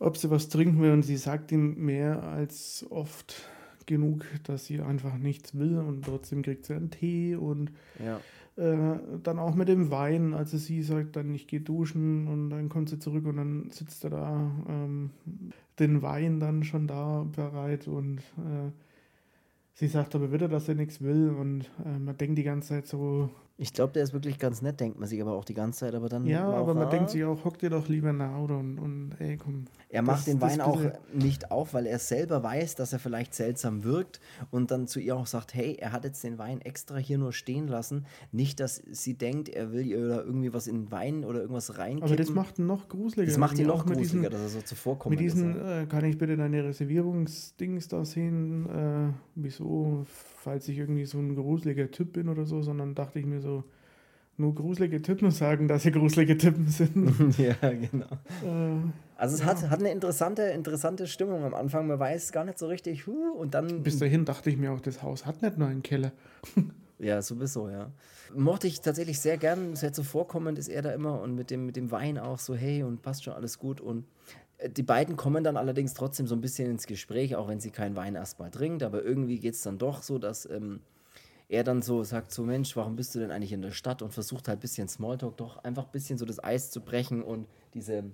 ob 0.01 0.17
sie 0.17 0.29
was 0.31 0.49
trinken 0.49 0.81
will 0.83 0.91
und 0.91 1.05
sie 1.05 1.17
sagt 1.17 1.53
ihm 1.53 1.77
mehr 1.77 2.23
als 2.25 2.85
oft 2.91 3.37
genug, 3.87 4.25
dass 4.45 4.67
sie 4.67 4.81
einfach 4.81 5.17
nichts 5.19 5.57
will 5.57 5.79
und 5.79 6.05
trotzdem 6.05 6.43
kriegt 6.43 6.67
sie 6.67 6.75
einen 6.75 6.91
Tee 6.91 7.37
und 7.37 7.71
Ja. 8.05 8.21
äh, 8.63 8.99
dann 9.23 9.39
auch 9.39 9.55
mit 9.55 9.69
dem 9.69 9.91
Wein, 9.91 10.35
also 10.35 10.57
sie 10.59 10.83
sagt 10.83 11.17
dann, 11.17 11.35
ich 11.35 11.47
gehe 11.47 11.61
duschen 11.61 12.27
und 12.29 12.51
dann 12.51 12.69
kommt 12.69 12.89
sie 12.89 12.99
zurück 12.99 13.27
und 13.27 13.37
dann 13.37 13.71
sitzt 13.71 14.05
er 14.05 14.11
da, 14.11 14.51
ähm, 14.69 15.11
den 15.79 16.03
Wein 16.03 16.41
dann 16.41 16.65
schon 16.65 16.87
da 16.87 17.25
bereit 17.25 17.87
und 17.89 18.19
äh, 18.39 18.71
sie 19.75 19.89
sagt 19.89 20.15
aber 20.15 20.33
wieder, 20.33 20.49
dass 20.49 20.69
er 20.69 20.75
nichts 20.75 21.01
will 21.03 21.31
und 21.31 21.71
äh, 21.85 21.99
man 21.99 22.17
denkt 22.17 22.39
die 22.39 22.43
ganze 22.45 22.69
Zeit 22.69 22.87
so, 22.87 23.31
Ich 23.59 23.73
glaube, 23.73 23.95
der 23.95 24.03
ist 24.03 24.13
wirklich 24.13 24.39
ganz 24.39 24.61
nett, 24.61 24.81
denkt 24.81 24.99
man 24.99 25.09
sich 25.09 25.19
aber 25.23 25.33
auch 25.33 25.45
die 25.47 25.55
ganze 25.55 25.81
Zeit, 25.81 25.95
aber 25.95 26.11
dann 26.11 26.27
ja, 26.27 26.45
aber 26.47 26.75
man 26.75 26.89
ah, 26.89 26.91
denkt 26.91 27.09
sich 27.09 27.25
auch, 27.25 27.43
hock 27.47 27.59
dir 27.59 27.71
doch 27.71 27.89
lieber 27.89 28.13
nach 28.13 28.39
oder 28.39 28.59
und, 28.59 28.79
und 28.79 29.13
ey, 29.19 29.39
komm. 29.39 29.65
Er 29.89 30.03
macht 30.03 30.19
Das- 30.19 30.25
den 30.27 30.43
Wein 30.43 30.61
auch 30.61 30.79
nicht 31.15 31.51
auf, 31.51 31.73
weil 31.73 31.87
er 31.87 31.99
selber 31.99 32.43
weiß, 32.43 32.75
dass 32.75 32.93
er 32.93 32.99
vielleicht 32.99 33.35
seltsam 33.35 33.83
wirkt 33.83 34.21
und 34.51 34.71
dann 34.71 34.87
zu 34.87 35.01
ihr 35.01 35.17
auch 35.17 35.27
sagt, 35.27 35.55
hey, 35.55 35.75
er 35.81 35.93
hat 35.93 36.05
jetzt 36.05 36.23
den 36.23 36.37
Wein 36.37 36.61
extra 36.61 36.99
hier 36.99 37.17
nur 37.17 37.33
stehen 37.33 37.67
lassen. 37.67 38.05
Nicht, 38.31 38.61
dass 38.61 38.77
sie 38.91 39.15
denkt, 39.15 39.49
er 39.49 39.73
will 39.73 39.87
ihr 39.87 40.07
da 40.07 40.17
irgendwie 40.21 40.53
was 40.53 40.67
in 40.67 40.83
den 40.85 40.91
Wein 40.91 41.25
oder 41.25 41.41
irgendwas 41.41 41.79
reinkippen. 41.79 42.09
Aber 42.09 42.17
das 42.17 42.29
macht 42.31 42.59
ihn 42.59 42.67
noch 42.67 42.89
gruseliger. 42.89 43.31
das 43.31 43.39
macht 43.39 43.59
ihn 43.59 43.67
noch 43.69 43.87
mit 43.87 43.99
diesen- 43.99 44.21
gruseliger, 44.21 44.29
dass 44.31 44.43
er 44.43 44.61
so 44.61 44.61
zuvorkommt. 44.67 45.13
Mit 45.13 45.21
diesen, 45.21 45.59
äh, 45.59 45.87
kann 45.89 46.05
ich 46.05 46.19
bitte 46.19 46.37
deine 46.37 46.63
Reservierungsdings 46.63 47.89
da 47.89 48.05
sehen? 48.05 48.67
Äh, 48.69 49.13
wieso, 49.35 50.05
falls 50.47 50.69
ich 50.69 50.79
irgendwie 50.79 51.05
so 51.07 51.19
ein 51.19 51.35
gruseliger 51.35 51.91
Typ 51.91 52.13
bin 52.13 52.29
oder 52.29 52.45
so, 52.45 52.63
sondern 52.63 52.95
dachte 52.95 53.19
ich 53.19 53.27
mir 53.27 53.41
so, 53.41 53.65
nur 54.37 54.55
gruselige 54.55 55.03
Typen 55.03 55.31
sagen, 55.43 55.67
dass 55.67 55.83
sie 55.83 55.91
gruselige 55.91 56.39
Typen 56.39 56.69
sind. 56.69 57.37
ja, 57.39 57.55
genau. 57.55 58.07
äh, 58.45 58.81
Also 59.17 59.35
es 59.35 59.45
hat, 59.45 59.69
hat 59.69 59.81
eine 59.81 59.91
interessante, 59.91 60.43
interessante 60.43 61.09
Stimmung 61.09 61.43
am 61.43 61.53
Anfang. 61.53 61.89
Man 61.89 61.99
weiß 61.99 62.31
gar 62.31 62.45
nicht 62.45 62.61
so 62.61 62.69
richtig, 62.69 63.09
huh, 63.09 63.33
und 63.37 63.55
dann 63.55 63.83
bis 63.83 63.99
dahin 63.99 64.25
dachte 64.25 64.49
ich 64.49 64.57
mir 64.57 64.71
auch, 64.71 64.81
das 64.81 65.03
Haus 65.03 65.27
hat 65.27 65.43
nicht 65.43 65.59
nur 65.59 65.67
einen 65.69 65.83
Keller. 65.83 66.13
Ja, 66.99 67.21
sowieso, 67.21 67.69
ja. 67.69 67.91
Mochte 68.35 68.67
ich 68.67 68.81
tatsächlich 68.81 69.21
sehr 69.21 69.37
gern, 69.37 69.77
sehr 69.77 69.93
zuvorkommend 69.93 70.59
ist 70.59 70.69
er 70.69 70.81
da 70.81 70.93
immer 70.93 71.21
und 71.21 71.35
mit 71.35 71.51
dem, 71.51 71.67
mit 71.67 71.77
dem 71.77 71.91
Wein 71.91 72.17
auch 72.17 72.39
so, 72.39 72.55
hey, 72.55 72.85
und 72.85 73.03
passt 73.03 73.25
schon 73.25 73.35
alles 73.35 73.59
gut. 73.59 73.83
Und 73.83 74.07
die 74.65 74.83
beiden 74.83 75.17
kommen 75.17 75.45
dann 75.45 75.57
allerdings 75.57 75.95
trotzdem 75.95 76.27
so 76.27 76.35
ein 76.35 76.41
bisschen 76.41 76.71
ins 76.71 76.87
Gespräch, 76.87 77.37
auch 77.37 77.49
wenn 77.49 77.61
sie 77.61 77.71
keinen 77.71 77.97
Wein 77.97 78.15
erstmal 78.15 78.51
trinkt, 78.51 78.83
aber 78.83 79.03
irgendwie 79.03 79.39
geht 79.39 79.55
es 79.55 79.63
dann 79.63 79.79
doch 79.79 80.03
so, 80.03 80.19
dass 80.19 80.47
ähm, 80.47 80.81
er 81.49 81.65
dann 81.65 81.83
so 81.83 82.03
sagt: 82.05 82.33
So, 82.33 82.43
Mensch, 82.43 82.75
warum 82.77 82.97
bist 82.97 83.15
du 83.15 83.19
denn 83.19 83.31
eigentlich 83.31 83.53
in 83.53 83.63
der 83.63 83.73
Stadt? 83.73 84.03
Und 84.03 84.13
versucht 84.13 84.49
halt 84.49 84.59
ein 84.59 84.61
bisschen 84.61 84.89
Smalltalk, 84.89 85.37
doch 85.37 85.63
einfach 85.65 85.85
ein 85.87 85.93
bisschen 85.93 86.19
so 86.19 86.25
das 86.25 86.43
Eis 86.43 86.71
zu 86.71 86.81
brechen 86.81 87.23
und 87.23 87.47
diese 87.75 88.05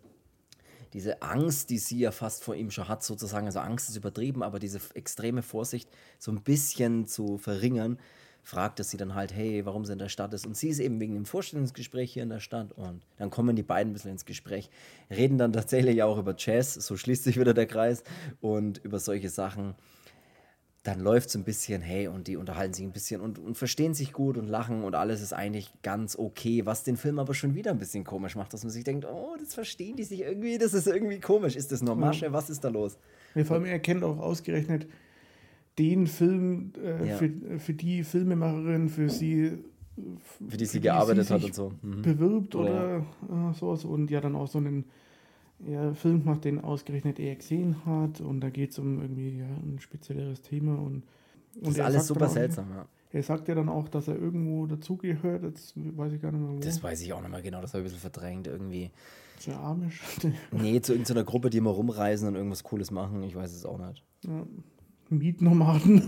diese 0.93 1.23
Angst, 1.23 1.71
die 1.71 1.79
sie 1.79 2.01
ja 2.01 2.11
fast 2.11 2.45
vor 2.45 2.55
ihm 2.55 2.71
schon 2.71 2.89
hat, 2.89 3.03
sozusagen, 3.03 3.47
also 3.47 3.61
Angst 3.61 3.89
ist 3.89 3.97
übertrieben, 3.97 4.43
aber 4.43 4.59
diese 4.59 4.79
extreme 4.95 5.43
Vorsicht 5.43 5.89
so 6.19 6.31
ein 6.31 6.43
bisschen 6.43 7.07
zu 7.07 7.39
verringern, 7.39 7.99
fragt 8.43 8.81
er 8.81 8.85
sie 8.85 8.97
dann 8.97 9.15
halt, 9.15 9.33
hey, 9.33 9.65
warum 9.65 9.85
sie 9.85 9.93
in 9.93 9.99
der 9.99 10.09
Stadt 10.09 10.35
ist. 10.35 10.47
Und 10.47 10.57
sie 10.57 10.69
ist 10.69 10.81
eben 10.81 11.01
wegen 11.01 11.15
dem 11.15 11.25
Vorstellungsgespräch 11.25 12.13
hier 12.13 12.25
in 12.25 12.29
der 12.29 12.41
Stadt. 12.41 12.73
Und 12.73 13.03
dann 13.17 13.31
kommen 13.31 13.55
die 13.55 13.63
beiden 13.63 13.91
ein 13.91 13.93
bisschen 13.93 14.11
ins 14.11 14.25
Gespräch, 14.25 14.69
reden 15.11 15.39
dann 15.39 15.53
tatsächlich 15.53 16.03
auch 16.03 16.19
über 16.19 16.35
Jazz, 16.37 16.75
so 16.75 16.97
schließt 16.97 17.25
sich 17.25 17.39
wieder 17.39 17.55
der 17.55 17.67
Kreis, 17.67 18.03
und 18.41 18.79
über 18.85 18.99
solche 18.99 19.29
Sachen. 19.29 19.75
Dann 20.83 20.99
läuft 20.99 21.29
es 21.29 21.37
ein 21.37 21.45
bisschen, 21.45 21.81
hey, 21.81 22.09
und 22.09 22.27
die 22.27 22.37
unterhalten 22.37 22.75
sich 22.75 22.85
ein 22.85 22.91
bisschen 22.91 23.21
und, 23.21 23.39
und 23.39 23.57
verstehen 23.57 23.95
sich 23.95 24.13
gut 24.13 24.37
und 24.37 24.49
lachen 24.49 24.83
und 24.83 24.97
alles 24.97 25.23
ist 25.23 25.33
eigentlich 25.33 25.73
ganz 25.85 26.17
okay, 26.19 26.67
was 26.67 26.83
den 26.83 26.97
Film 26.97 27.21
aber 27.21 27.35
schon 27.35 27.55
wieder 27.55 27.71
ein 27.71 27.79
bisschen 27.79 28.03
komisch 28.03 28.35
macht, 28.35 28.53
dass 28.53 28.65
man 28.65 28.73
sich 28.73 28.83
denkt, 28.83 29.05
oh, 29.05 29.37
das 29.39 29.55
verstehen 29.55 29.95
die 29.95 30.03
sich 30.03 30.23
irgendwie, 30.23 30.59
das 30.59 30.75
ist 30.75 30.89
irgendwie 30.89 31.21
komisch. 31.21 31.55
Ist 31.55 31.71
das 31.71 31.83
nur 31.83 31.95
Masche? 31.95 32.33
Was 32.33 32.51
ist 32.51 32.65
da 32.65 32.69
los? 32.69 32.99
Ja, 33.37 33.45
vor 33.45 33.59
allem, 33.59 33.67
er 33.67 33.79
kennt 33.79 34.03
auch 34.03 34.19
ausgerechnet 34.19 34.89
den 35.83 36.07
Film, 36.07 36.73
äh, 36.83 37.09
Ja. 37.09 37.17
für, 37.17 37.31
für 37.59 37.75
die 37.75 38.05
Filmemacherin, 38.05 38.89
für 38.89 39.09
sie 39.09 39.53
Für 40.49 40.57
die 40.57 40.65
sie 40.67 40.79
für 40.79 40.83
gearbeitet 40.83 41.27
sie 41.27 41.35
hat 41.35 41.45
und 41.45 41.55
so. 41.55 41.73
Mhm. 41.83 42.03
bewirbt 42.03 42.55
Oder- 42.55 43.05
oder 43.29 43.51
äh, 43.51 43.55
sowas 43.55 43.85
und 43.85 44.11
ja 44.11 44.21
dann 44.21 44.35
auch 44.37 44.49
so 44.49 44.59
einen 44.59 44.85
ja, 45.67 45.93
Film 45.95 46.23
macht, 46.25 46.45
den 46.45 46.61
ausgerechnet 46.61 47.21
er 47.21 47.37
gesehen 47.37 47.77
hat 47.87 48.21
und 48.21 48.41
da 48.41 48.51
geht 48.51 48.71
es 48.73 48.79
um 48.79 49.01
irgendwie 49.01 49.39
ja, 49.39 49.45
ein 49.47 49.79
spezielleres 49.81 50.43
Thema 50.43 50.75
und, 50.77 51.05
und 51.57 51.67
Das 51.67 51.75
ist 51.75 51.81
alles 51.81 52.07
super 52.07 52.27
auch, 52.27 52.31
seltsam, 52.31 52.67
ja. 52.71 52.87
Er 53.15 53.23
sagt 53.23 53.47
ja 53.49 53.55
dann 53.55 53.69
auch, 53.69 53.89
dass 53.89 54.09
er 54.09 54.17
irgendwo 54.17 54.65
dazugehört, 54.67 55.43
jetzt 55.43 55.75
weiß 55.77 56.15
ich 56.15 56.23
gar 56.23 56.33
nicht 56.33 56.41
mehr 56.41 56.55
wo. 56.57 56.61
Das 56.61 56.83
weiß 56.83 57.03
ich 57.03 57.13
auch 57.13 57.21
nicht 57.21 57.31
mehr 57.31 57.43
genau, 57.43 57.61
das 57.61 57.75
habe 57.75 57.83
ich 57.83 57.91
ein 57.93 57.95
bisschen 57.95 58.11
verdrängt 58.11 58.47
irgendwie. 58.47 58.91
Sehr 59.39 59.59
amisch. 59.61 60.01
Nee, 60.51 60.81
zu 60.81 60.93
irgendeiner 60.93 61.23
Gruppe, 61.25 61.51
die 61.51 61.59
immer 61.59 61.71
rumreisen 61.71 62.27
und 62.29 62.37
irgendwas 62.37 62.63
Cooles 62.65 62.91
machen, 62.91 63.23
ich 63.23 63.35
weiß 63.37 63.53
es 63.55 63.67
auch 63.67 63.79
nicht. 63.79 64.03
ja. 64.25 64.47
Mietnomaden. 65.19 66.03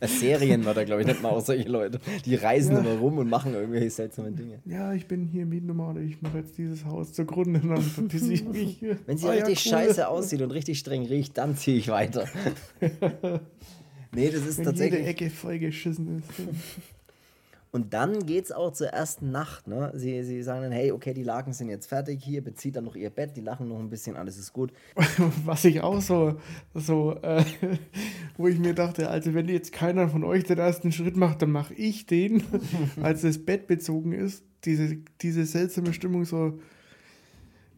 Äh, 0.00 0.06
Serien 0.06 0.64
war 0.64 0.74
da, 0.74 0.84
glaube 0.84 1.02
ich, 1.02 1.06
nicht 1.06 1.22
mal 1.22 1.28
auch 1.30 1.44
solche 1.44 1.68
Leute. 1.68 2.00
Die 2.24 2.34
reisen 2.34 2.72
Ja. 2.74 2.80
immer 2.80 2.98
rum 2.98 3.18
und 3.18 3.28
machen 3.28 3.54
irgendwelche 3.54 3.90
seltsamen 3.90 4.34
Dinge. 4.34 4.60
Ja, 4.64 4.92
ich 4.94 5.06
bin 5.06 5.26
hier 5.26 5.44
Mietnomade, 5.46 6.00
ich 6.02 6.20
mache 6.22 6.38
jetzt 6.38 6.56
dieses 6.58 6.84
Haus 6.84 7.12
zugrunde 7.12 7.60
und 7.60 7.68
dann 7.70 8.08
ich 8.32 8.44
mich. 8.44 8.82
Wenn 9.06 9.18
sie 9.18 9.28
Ah, 9.28 9.34
ja, 9.34 9.44
richtig 9.44 9.66
cool. 9.66 9.72
scheiße 9.78 10.08
aussieht 10.08 10.40
und 10.42 10.50
richtig 10.52 10.78
streng 10.78 11.04
riecht, 11.06 11.36
dann 11.38 11.56
ziehe 11.56 11.76
ich 11.76 11.88
weiter. 11.88 12.24
nee, 14.14 14.30
das 14.30 14.46
ist 14.46 14.58
Wenn 14.58 14.64
jede 14.64 14.64
tatsächlich. 14.64 15.06
Ecke 15.06 15.30
vollgeschissen 15.30 16.18
ist. 16.18 16.28
Und 17.70 17.92
dann 17.92 18.24
geht 18.24 18.46
es 18.46 18.52
auch 18.52 18.72
zur 18.72 18.88
ersten 18.88 19.30
Nacht. 19.30 19.66
Ne? 19.66 19.92
Sie, 19.94 20.22
sie 20.24 20.42
sagen 20.42 20.62
dann, 20.62 20.72
hey, 20.72 20.90
okay, 20.90 21.12
die 21.12 21.22
Laken 21.22 21.52
sind 21.52 21.68
jetzt 21.68 21.86
fertig, 21.86 22.24
hier 22.24 22.42
bezieht 22.42 22.76
dann 22.76 22.84
noch 22.84 22.96
ihr 22.96 23.10
Bett, 23.10 23.36
die 23.36 23.42
lachen 23.42 23.68
noch 23.68 23.78
ein 23.78 23.90
bisschen, 23.90 24.16
alles 24.16 24.38
ist 24.38 24.54
gut. 24.54 24.72
Was 25.44 25.64
ich 25.66 25.82
auch 25.82 26.00
so, 26.00 26.36
so 26.74 27.14
äh, 27.22 27.44
wo 28.38 28.48
ich 28.48 28.58
mir 28.58 28.74
dachte, 28.74 29.10
also 29.10 29.34
wenn 29.34 29.48
jetzt 29.48 29.72
keiner 29.72 30.08
von 30.08 30.24
euch 30.24 30.44
den 30.44 30.58
ersten 30.58 30.92
Schritt 30.92 31.16
macht, 31.16 31.42
dann 31.42 31.50
mache 31.50 31.74
ich 31.74 32.06
den, 32.06 32.42
als 33.02 33.22
das 33.22 33.44
Bett 33.44 33.66
bezogen 33.66 34.12
ist. 34.12 34.44
Diese, 34.64 34.96
diese 35.20 35.44
seltsame 35.44 35.92
Stimmung 35.92 36.24
so, 36.24 36.58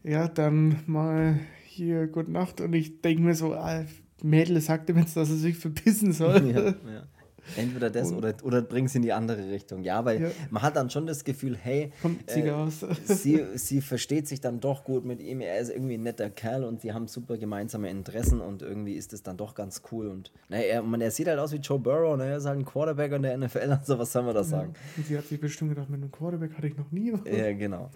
ja, 0.04 0.28
dann 0.28 0.76
mal 0.86 1.40
hier, 1.66 2.06
gute 2.06 2.30
Nacht. 2.30 2.60
Und 2.60 2.72
ich 2.74 3.00
denke 3.02 3.22
mir 3.22 3.34
so, 3.34 3.54
ah, 3.54 3.84
Mädel 4.22 4.60
sagte 4.60 4.94
mir 4.94 5.00
jetzt, 5.00 5.16
dass 5.16 5.30
er 5.30 5.36
sich 5.36 5.56
verpissen 5.56 6.12
soll. 6.12 6.50
Ja, 6.50 6.60
ja. 6.90 7.06
Entweder 7.56 7.90
das 7.90 8.12
oder, 8.12 8.34
oder 8.42 8.62
bring 8.62 8.86
es 8.86 8.94
in 8.94 9.02
die 9.02 9.12
andere 9.12 9.50
Richtung. 9.50 9.82
Ja, 9.82 10.04
weil 10.04 10.22
ja. 10.22 10.28
man 10.50 10.62
hat 10.62 10.76
dann 10.76 10.90
schon 10.90 11.06
das 11.06 11.24
Gefühl, 11.24 11.56
hey, 11.56 11.92
äh, 12.26 12.66
sie, 13.04 13.44
sie 13.54 13.80
versteht 13.80 14.28
sich 14.28 14.40
dann 14.40 14.60
doch 14.60 14.84
gut 14.84 15.04
mit 15.04 15.20
ihm, 15.20 15.40
er 15.40 15.58
ist 15.58 15.70
irgendwie 15.70 15.94
ein 15.94 16.02
netter 16.02 16.30
Kerl 16.30 16.64
und 16.64 16.80
sie 16.80 16.92
haben 16.92 17.06
super 17.06 17.38
gemeinsame 17.38 17.90
Interessen 17.90 18.40
und 18.40 18.62
irgendwie 18.62 18.94
ist 18.94 19.12
es 19.12 19.22
dann 19.22 19.36
doch 19.36 19.54
ganz 19.54 19.82
cool. 19.90 20.08
Und 20.08 20.32
naja, 20.48 20.64
er, 20.64 20.82
man, 20.82 21.00
er 21.00 21.10
sieht 21.10 21.28
halt 21.28 21.38
aus 21.38 21.52
wie 21.52 21.56
Joe 21.56 21.78
Burrow, 21.78 22.16
ne? 22.16 22.26
er 22.26 22.36
ist 22.38 22.46
halt 22.46 22.58
ein 22.58 22.64
Quarterback 22.64 23.12
in 23.12 23.22
der 23.22 23.36
NFL, 23.36 23.58
also 23.70 23.98
was 23.98 24.12
soll 24.12 24.22
man 24.22 24.34
da 24.34 24.44
sagen? 24.44 24.72
Ja. 24.74 24.80
Und 24.96 25.06
sie 25.06 25.18
hat 25.18 25.26
sich 25.26 25.40
bestimmt 25.40 25.70
gedacht, 25.70 25.90
mit 25.90 26.00
einem 26.00 26.12
Quarterback 26.12 26.56
hatte 26.56 26.66
ich 26.66 26.76
noch 26.76 26.90
nie. 26.90 27.12
Ja, 27.24 27.52
genau. 27.52 27.90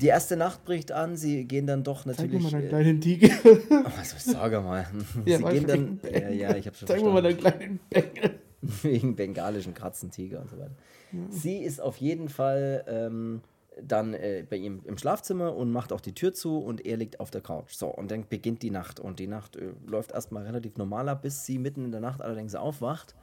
Die 0.00 0.08
erste 0.08 0.36
Nacht 0.36 0.64
bricht 0.64 0.92
an, 0.92 1.16
sie 1.16 1.44
gehen 1.44 1.66
dann 1.66 1.82
doch 1.82 2.04
natürlich. 2.04 2.32
Zeig 2.32 2.42
mir 2.42 2.50
mal 2.50 2.50
deinen 2.50 2.68
kleinen 2.68 3.00
Tiger. 3.00 3.28
Oh, 3.70 3.98
also, 3.98 4.16
sag 4.18 4.52
mal. 4.64 4.86
Ja, 5.24 5.38
sie 5.38 5.44
gehen 5.44 5.66
dann. 5.66 6.00
Ja, 6.12 6.28
ja, 6.28 6.56
ich 6.56 6.66
hab 6.66 6.76
schon 6.76 6.88
Zeig 6.88 7.02
mir 7.02 7.10
mal 7.10 7.22
deinen 7.22 7.38
kleinen 7.38 7.80
Bengel. 7.88 8.38
Wegen 8.82 9.16
bengalischen 9.16 9.74
Katzentiger 9.74 10.40
und 10.40 10.50
so 10.50 10.58
weiter. 10.58 10.74
Ja. 11.12 11.18
Sie 11.30 11.58
ist 11.58 11.80
auf 11.80 11.96
jeden 11.98 12.28
Fall 12.28 12.84
ähm, 12.88 13.42
dann 13.80 14.14
äh, 14.14 14.44
bei 14.48 14.56
ihm 14.56 14.80
im 14.84 14.96
Schlafzimmer 14.96 15.54
und 15.54 15.70
macht 15.70 15.92
auch 15.92 16.00
die 16.00 16.14
Tür 16.14 16.32
zu 16.32 16.58
und 16.58 16.84
er 16.86 16.96
liegt 16.96 17.20
auf 17.20 17.30
der 17.30 17.42
Couch. 17.42 17.74
So, 17.74 17.88
und 17.88 18.10
dann 18.10 18.26
beginnt 18.28 18.62
die 18.62 18.70
Nacht. 18.70 19.00
Und 19.00 19.18
die 19.18 19.26
Nacht 19.26 19.56
äh, 19.56 19.72
läuft 19.86 20.12
erstmal 20.12 20.44
relativ 20.44 20.76
normal 20.76 21.08
ab, 21.08 21.22
bis 21.22 21.44
sie 21.44 21.58
mitten 21.58 21.84
in 21.84 21.92
der 21.92 22.00
Nacht 22.00 22.22
allerdings 22.22 22.54
aufwacht, 22.54 23.14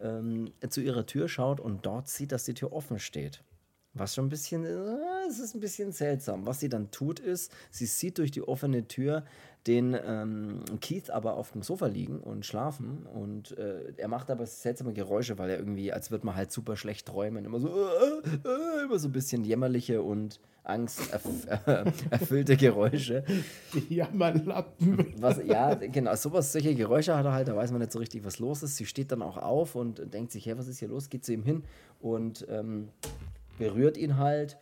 ähm, 0.00 0.52
zu 0.68 0.80
ihrer 0.80 1.06
Tür 1.06 1.28
schaut 1.28 1.60
und 1.60 1.86
dort 1.86 2.08
sieht, 2.08 2.32
dass 2.32 2.44
die 2.44 2.54
Tür 2.54 2.72
offen 2.72 2.98
steht. 2.98 3.42
Was 3.94 4.14
schon 4.14 4.26
ein 4.26 4.28
bisschen, 4.28 4.64
äh, 4.64 4.96
es 5.28 5.40
ist 5.40 5.54
ein 5.54 5.60
bisschen 5.60 5.90
seltsam. 5.92 6.46
Was 6.46 6.60
sie 6.60 6.68
dann 6.68 6.90
tut, 6.90 7.18
ist, 7.18 7.52
sie 7.70 7.86
sieht 7.86 8.18
durch 8.18 8.30
die 8.30 8.42
offene 8.42 8.86
Tür 8.86 9.24
den 9.66 9.94
ähm, 10.06 10.60
Keith 10.80 11.10
aber 11.10 11.34
auf 11.34 11.52
dem 11.52 11.62
Sofa 11.62 11.86
liegen 11.86 12.18
und 12.18 12.46
schlafen 12.46 13.06
und 13.06 13.58
äh, 13.58 13.92
er 13.98 14.08
macht 14.08 14.30
aber 14.30 14.46
seltsame 14.46 14.94
Geräusche, 14.94 15.36
weil 15.38 15.50
er 15.50 15.58
irgendwie, 15.58 15.92
als 15.92 16.10
würde 16.10 16.24
man 16.24 16.34
halt 16.34 16.50
super 16.50 16.76
schlecht 16.76 17.06
träumen, 17.06 17.44
immer 17.44 17.60
so, 17.60 17.68
äh, 17.68 18.48
äh, 18.48 18.84
immer 18.84 18.98
so 18.98 19.08
ein 19.08 19.12
bisschen 19.12 19.44
jämmerliche 19.44 20.00
und 20.00 20.40
angsterfüllte 20.62 22.56
Geräusche. 22.58 23.24
Jammerlappen. 23.88 25.14
Was, 25.18 25.40
ja, 25.44 25.74
genau, 25.74 26.14
sowas, 26.14 26.52
solche 26.52 26.74
Geräusche 26.74 27.14
hat 27.14 27.26
er 27.26 27.32
halt, 27.32 27.48
da 27.48 27.56
weiß 27.56 27.70
man 27.72 27.80
nicht 27.80 27.92
so 27.92 27.98
richtig, 27.98 28.24
was 28.24 28.38
los 28.38 28.62
ist. 28.62 28.76
Sie 28.76 28.86
steht 28.86 29.12
dann 29.12 29.20
auch 29.20 29.36
auf 29.36 29.74
und 29.74 30.12
denkt 30.12 30.32
sich, 30.32 30.46
hey, 30.46 30.56
was 30.56 30.68
ist 30.68 30.78
hier 30.78 30.88
los? 30.88 31.10
Geht 31.10 31.24
zu 31.24 31.32
ihm 31.32 31.42
hin 31.42 31.64
und 32.00 32.46
ähm, 32.48 32.88
berührt 33.60 33.96
ihn 33.96 34.16
halt, 34.16 34.58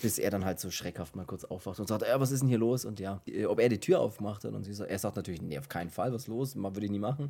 bis 0.00 0.18
er 0.18 0.30
dann 0.30 0.44
halt 0.44 0.58
so 0.58 0.70
schreckhaft 0.70 1.16
mal 1.16 1.26
kurz 1.26 1.44
aufwacht 1.44 1.80
und 1.80 1.88
sagt, 1.88 2.02
ja, 2.02 2.18
was 2.18 2.30
ist 2.30 2.40
denn 2.40 2.48
hier 2.48 2.58
los? 2.58 2.84
Und 2.84 3.00
ja, 3.00 3.20
ob 3.48 3.60
er 3.60 3.68
die 3.68 3.80
Tür 3.80 4.00
aufmacht 4.00 4.44
und 4.44 4.64
sie 4.64 4.72
sagt, 4.72 4.90
er 4.90 4.98
sagt 4.98 5.16
natürlich, 5.16 5.42
nee, 5.42 5.58
auf 5.58 5.68
keinen 5.68 5.90
Fall, 5.90 6.12
was 6.12 6.22
ist 6.22 6.28
los? 6.28 6.54
Man 6.54 6.74
würde 6.74 6.86
ich 6.86 6.92
nie 6.92 6.98
machen. 6.98 7.28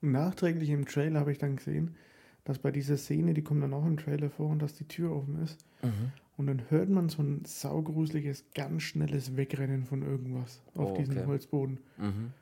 Nachträglich 0.00 0.70
im 0.70 0.86
Trailer 0.86 1.20
habe 1.20 1.32
ich 1.32 1.38
dann 1.38 1.56
gesehen, 1.56 1.96
dass 2.44 2.58
bei 2.58 2.70
dieser 2.70 2.98
Szene, 2.98 3.32
die 3.34 3.42
kommt 3.42 3.62
dann 3.62 3.72
auch 3.72 3.86
im 3.86 3.96
Trailer 3.96 4.28
vor, 4.28 4.50
und 4.50 4.60
dass 4.60 4.74
die 4.74 4.86
Tür 4.86 5.16
offen 5.16 5.42
ist. 5.42 5.64
Mhm. 5.82 6.12
Und 6.36 6.46
dann 6.46 6.62
hört 6.68 6.90
man 6.90 7.08
so 7.08 7.22
ein 7.22 7.42
saugruseliges, 7.44 8.44
ganz 8.54 8.82
schnelles 8.82 9.36
Wegrennen 9.36 9.84
von 9.84 10.02
irgendwas 10.02 10.60
auf 10.74 10.92
oh, 10.92 10.96
diesem 10.96 11.26
Holzboden. 11.26 11.78
Mhm. 11.96 12.32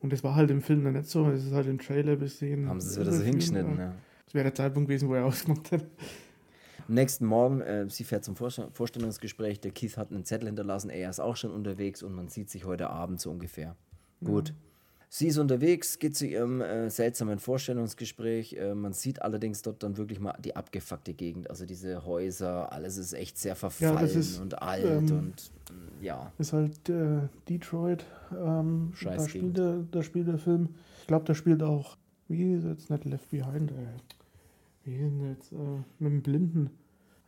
Und 0.00 0.12
das 0.12 0.22
war 0.22 0.34
halt 0.34 0.50
im 0.50 0.60
Film 0.60 0.84
dann 0.84 0.92
nicht 0.92 1.06
so, 1.06 1.26
es 1.30 1.44
ist 1.44 1.52
halt 1.52 1.68
im 1.68 1.78
Trailer 1.78 2.16
bis 2.16 2.38
sehen. 2.38 2.68
Haben 2.68 2.80
sie 2.80 2.90
es 2.90 3.00
wieder 3.00 3.12
so 3.12 3.22
hingeschnitten, 3.22 3.78
ja. 3.78 3.94
Das 4.26 4.34
wäre 4.34 4.44
der 4.44 4.54
Zeitpunkt 4.54 4.88
gewesen, 4.88 5.08
wo 5.08 5.14
er 5.14 5.24
ausgemacht 5.26 5.72
hat. 5.72 5.86
Am 6.88 6.94
nächsten 6.94 7.26
Morgen, 7.26 7.60
äh, 7.60 7.88
sie 7.88 8.04
fährt 8.04 8.24
zum 8.24 8.36
Vorstellungsgespräch, 8.36 9.60
der 9.60 9.72
Keith 9.72 9.96
hat 9.96 10.10
einen 10.10 10.24
Zettel 10.24 10.46
hinterlassen, 10.46 10.90
er 10.90 11.10
ist 11.10 11.20
auch 11.20 11.36
schon 11.36 11.50
unterwegs 11.50 12.02
und 12.02 12.14
man 12.14 12.28
sieht 12.28 12.50
sich 12.50 12.64
heute 12.64 12.90
Abend 12.90 13.20
so 13.20 13.30
ungefähr. 13.30 13.76
Mhm. 14.20 14.26
Gut. 14.26 14.54
Sie 15.08 15.28
ist 15.28 15.38
unterwegs, 15.38 15.98
geht 15.98 16.16
zu 16.16 16.26
ihrem 16.26 16.60
äh, 16.60 16.90
seltsamen 16.90 17.38
Vorstellungsgespräch. 17.38 18.54
Äh, 18.54 18.74
man 18.74 18.92
sieht 18.92 19.22
allerdings 19.22 19.62
dort 19.62 19.82
dann 19.82 19.96
wirklich 19.96 20.18
mal 20.20 20.34
die 20.44 20.56
abgefuckte 20.56 21.14
Gegend. 21.14 21.48
Also 21.48 21.64
diese 21.64 22.04
Häuser, 22.04 22.72
alles 22.72 22.96
ist 22.96 23.12
echt 23.12 23.38
sehr 23.38 23.54
verfallen 23.54 23.96
ja, 23.98 24.20
ist, 24.20 24.40
und 24.40 24.60
alt 24.60 24.84
ähm, 24.84 25.18
und 25.18 25.52
mm, 25.70 26.04
ja. 26.04 26.32
Ist 26.38 26.52
halt 26.52 26.88
äh, 26.88 27.20
Detroit. 27.48 28.04
Ähm, 28.32 28.92
da, 29.02 29.28
spielt 29.28 29.56
der, 29.56 29.84
da 29.90 30.02
spielt 30.02 30.28
der 30.28 30.38
Film. 30.38 30.74
Ich 31.02 31.06
glaube, 31.06 31.24
da 31.24 31.34
spielt 31.34 31.62
auch, 31.62 31.96
wie 32.28 32.54
ist 32.54 32.64
jetzt 32.64 32.90
nicht 32.90 33.04
Left 33.04 33.30
Behind, 33.30 33.70
äh, 33.70 33.74
wie 34.86 34.96
denn 34.96 35.20
jetzt? 35.28 35.52
Äh, 35.52 35.56
mit 35.98 36.12
dem 36.12 36.22
Blinden. 36.22 36.70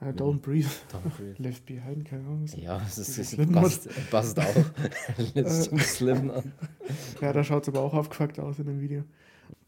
Uh, 0.00 0.12
don't, 0.12 0.38
breathe. 0.38 0.68
don't 0.92 1.16
breathe. 1.16 1.34
Left 1.42 1.66
behind, 1.66 2.04
keine 2.04 2.22
Ahnung. 2.22 2.46
Ja, 2.56 2.78
das 2.78 2.98
ist, 2.98 3.18
ist 3.18 3.52
passt, 3.52 3.88
passt 4.10 4.38
auch. 4.38 4.44
Äh, 5.34 5.44
Slim 5.44 6.30
an. 6.30 6.52
Ja, 7.20 7.32
da 7.32 7.42
schaut 7.42 7.64
es 7.64 7.68
aber 7.68 7.80
auch 7.80 7.94
aufgefuckt 7.94 8.38
aus 8.38 8.60
in 8.60 8.66
dem 8.66 8.80
Video. 8.80 9.02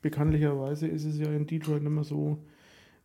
Bekanntlicherweise 0.02 0.86
ist 0.86 1.04
es 1.04 1.18
ja 1.18 1.32
in 1.32 1.48
Detroit 1.48 1.82
nicht 1.82 1.90
mehr 1.90 2.04
so, 2.04 2.38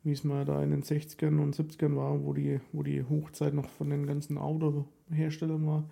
wie 0.04 0.12
es 0.12 0.24
mal 0.24 0.46
da 0.46 0.62
in 0.62 0.70
den 0.70 0.84
60ern 0.84 1.42
und 1.42 1.56
70ern 1.56 1.96
war, 1.96 2.24
wo 2.24 2.34
die, 2.34 2.62
wo 2.72 2.84
die 2.84 3.04
Hochzeit 3.04 3.56
noch 3.56 3.70
von 3.70 3.90
den 3.90 4.06
ganzen 4.06 4.38
Autoherstellern 4.38 5.66
war. 5.66 5.90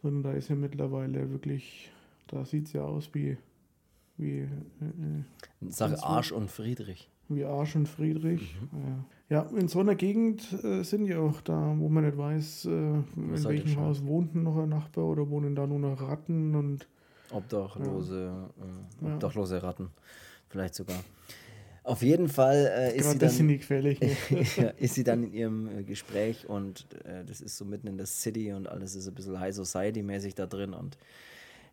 Sondern 0.00 0.22
da 0.22 0.32
ist 0.32 0.48
ja 0.48 0.56
mittlerweile 0.56 1.30
wirklich, 1.30 1.90
da 2.28 2.46
sieht 2.46 2.68
es 2.68 2.72
ja 2.72 2.82
aus 2.82 3.10
wie. 3.12 3.36
wie 4.16 4.38
äh, 4.38 4.44
äh 4.44 5.68
Sag 5.68 6.02
Arsch 6.02 6.32
und 6.32 6.50
Friedrich 6.50 7.10
wie 7.28 7.44
Arsch 7.44 7.76
und 7.76 7.88
Friedrich. 7.88 8.56
Mhm. 8.72 9.04
Ja. 9.30 9.42
ja, 9.42 9.50
in 9.56 9.68
so 9.68 9.80
einer 9.80 9.94
Gegend 9.94 10.42
äh, 10.64 10.82
sind 10.82 11.06
die 11.06 11.14
auch 11.14 11.40
da, 11.40 11.74
wo 11.78 11.88
man 11.88 12.04
nicht 12.04 12.16
weiß, 12.16 12.66
äh, 12.66 12.70
in 12.70 13.44
welchem 13.44 13.76
Haus 13.76 14.04
wohnt 14.04 14.34
noch 14.34 14.56
ein 14.58 14.68
Nachbar 14.68 15.04
oder 15.04 15.28
wohnen 15.28 15.54
da 15.54 15.66
nur 15.66 15.78
noch 15.78 16.00
Ratten 16.00 16.54
und 16.54 16.86
Obdachlose, 17.30 18.32
ja. 19.02 19.08
äh, 19.08 19.12
Obdachlose 19.14 19.62
Ratten, 19.62 19.88
vielleicht 20.48 20.74
sogar. 20.74 21.02
Auf 21.86 22.02
jeden 22.02 22.28
Fall 22.28 22.68
äh, 22.76 22.96
ist, 22.96 23.12
sie 23.12 23.18
dann, 23.18 23.46
ne? 23.46 24.74
ist 24.78 24.94
sie 24.94 25.04
dann 25.04 25.22
in 25.22 25.32
ihrem 25.32 25.68
äh, 25.68 25.84
Gespräch 25.84 26.48
und 26.48 26.86
äh, 27.04 27.24
das 27.24 27.40
ist 27.40 27.56
so 27.56 27.64
mitten 27.64 27.86
in 27.86 27.96
der 27.96 28.06
City 28.06 28.52
und 28.52 28.68
alles 28.68 28.96
ist 28.96 29.06
ein 29.06 29.14
bisschen 29.14 29.38
High 29.38 29.54
Society 29.54 30.02
mäßig 30.02 30.34
da 30.34 30.46
drin 30.46 30.72
und 30.74 30.98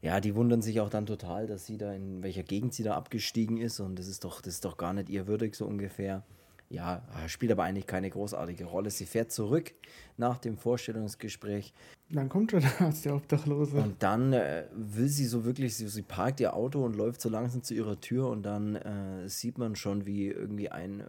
ja, 0.03 0.19
die 0.19 0.35
wundern 0.35 0.61
sich 0.61 0.81
auch 0.81 0.89
dann 0.89 1.05
total, 1.05 1.47
dass 1.47 1.65
sie 1.65 1.77
da 1.77 1.93
in 1.93 2.21
welcher 2.21 2.43
Gegend 2.43 2.73
sie 2.73 2.83
da 2.83 2.95
abgestiegen 2.95 3.57
ist 3.57 3.79
und 3.79 3.97
das 3.97 4.07
ist 4.07 4.25
doch, 4.25 4.41
das 4.41 4.55
ist 4.55 4.65
doch 4.65 4.75
gar 4.75 4.91
nicht 4.91 5.09
ihr 5.09 5.27
würdig, 5.27 5.55
so 5.55 5.65
ungefähr. 5.65 6.23
Ja, 6.69 7.03
spielt 7.27 7.51
aber 7.51 7.63
eigentlich 7.63 7.87
keine 7.87 8.09
großartige 8.09 8.65
Rolle. 8.65 8.89
Sie 8.89 9.05
fährt 9.05 9.31
zurück 9.31 9.73
nach 10.17 10.39
dem 10.39 10.57
Vorstellungsgespräch. 10.57 11.73
Dann 12.09 12.29
kommt 12.29 12.51
schon 12.51 12.61
der 12.61 12.81
Arzt, 12.81 13.05
der 13.05 13.15
Obdachlose. 13.15 13.77
Und 13.77 14.01
dann 14.01 14.33
äh, 14.33 14.65
will 14.73 15.07
sie 15.07 15.25
so 15.25 15.45
wirklich, 15.45 15.75
sie, 15.75 15.87
sie, 15.87 16.01
parkt 16.01 16.39
ihr 16.39 16.53
Auto 16.53 16.83
und 16.83 16.95
läuft 16.95 17.21
so 17.21 17.29
langsam 17.29 17.63
zu 17.63 17.73
ihrer 17.73 18.01
Tür 18.01 18.27
und 18.27 18.43
dann 18.43 18.75
äh, 18.75 19.29
sieht 19.29 19.57
man 19.57 19.75
schon, 19.75 20.05
wie 20.05 20.27
irgendwie 20.27 20.69
ein 20.69 21.03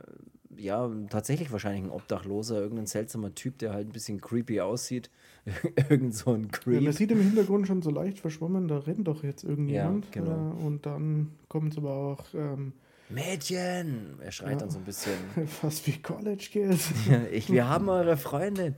ja, 0.59 0.91
tatsächlich 1.11 1.53
wahrscheinlich 1.53 1.85
ein 1.85 1.91
Obdachloser, 1.91 2.61
irgendein 2.61 2.87
seltsamer 2.87 3.35
Typ, 3.35 3.59
der 3.59 3.73
halt 3.73 3.89
ein 3.89 3.93
bisschen 3.93 4.21
creepy 4.21 4.61
aussieht. 4.61 5.11
Irgend 5.91 6.15
so 6.15 6.33
ein 6.33 6.51
Creep. 6.51 6.75
Ja, 6.75 6.81
man 6.81 6.93
sieht 6.93 7.11
im 7.11 7.21
Hintergrund 7.21 7.67
schon 7.67 7.83
so 7.83 7.91
leicht 7.91 8.19
verschwommen, 8.19 8.69
da 8.69 8.79
rennt 8.79 9.07
doch 9.07 9.23
jetzt 9.23 9.45
irgendjemand. 9.45 10.07
Ja, 10.07 10.23
genau. 10.23 10.53
Äh, 10.53 10.65
und 10.65 10.87
dann 10.87 11.33
kommt 11.49 11.73
es 11.73 11.79
aber 11.79 11.93
auch. 11.93 12.25
Ähm, 12.35 12.73
Mädchen! 13.11 14.19
Er 14.21 14.33
schreit 14.33 14.53
ja, 14.53 14.57
dann 14.59 14.71
so 14.71 14.79
ein 14.79 14.85
bisschen. 14.85 15.13
Fast 15.47 15.87
wie 15.87 16.01
College 16.01 16.49
Kids. 16.51 16.91
ich, 17.33 17.53
wir 17.53 17.69
haben 17.69 17.89
eure 17.89 18.17
Freundin. 18.17 18.77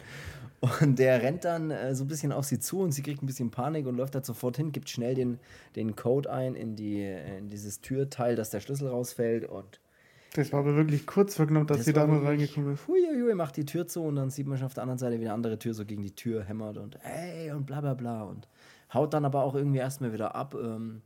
Und 0.80 0.98
der 0.98 1.22
rennt 1.22 1.44
dann 1.44 1.70
äh, 1.70 1.94
so 1.94 2.04
ein 2.04 2.08
bisschen 2.08 2.32
auf 2.32 2.46
sie 2.46 2.58
zu 2.58 2.80
und 2.80 2.92
sie 2.92 3.02
kriegt 3.02 3.22
ein 3.22 3.26
bisschen 3.26 3.50
Panik 3.50 3.86
und 3.86 3.96
läuft 3.96 4.14
da 4.14 4.24
sofort 4.24 4.56
hin, 4.56 4.72
gibt 4.72 4.88
schnell 4.88 5.14
den, 5.14 5.38
den 5.76 5.94
Code 5.94 6.32
ein 6.32 6.54
in, 6.54 6.76
die, 6.76 7.02
in 7.02 7.48
dieses 7.48 7.80
Türteil, 7.80 8.36
dass 8.36 8.50
der 8.50 8.60
Schlüssel 8.60 8.88
rausfällt 8.88 9.44
und 9.44 9.80
das 10.36 10.52
war 10.52 10.60
aber 10.60 10.76
wirklich 10.76 11.06
kurz 11.06 11.34
verknappt, 11.34 11.70
dass 11.70 11.78
das 11.78 11.86
sie 11.86 11.92
da 11.92 12.06
mal 12.06 12.24
reingekommen 12.24 12.74
ist. 12.74 12.86
Huiuiui, 12.86 13.34
macht 13.34 13.56
die 13.56 13.64
Tür 13.64 13.86
zu 13.86 14.02
und 14.02 14.16
dann 14.16 14.30
sieht 14.30 14.46
man 14.46 14.58
schon 14.58 14.66
auf 14.66 14.74
der 14.74 14.82
anderen 14.82 14.98
Seite, 14.98 15.18
wie 15.18 15.24
eine 15.24 15.32
andere 15.32 15.58
Tür 15.58 15.74
so 15.74 15.84
gegen 15.84 16.02
die 16.02 16.14
Tür 16.14 16.44
hämmert 16.44 16.78
und 16.78 16.98
hey 17.00 17.50
und 17.52 17.66
bla 17.66 17.80
bla 17.80 17.94
bla 17.94 18.24
und 18.24 18.48
haut 18.92 19.14
dann 19.14 19.24
aber 19.24 19.42
auch 19.42 19.54
irgendwie 19.54 19.78
erstmal 19.78 20.12
wieder 20.12 20.34
ab. 20.34 20.54
Ähm, 20.54 21.02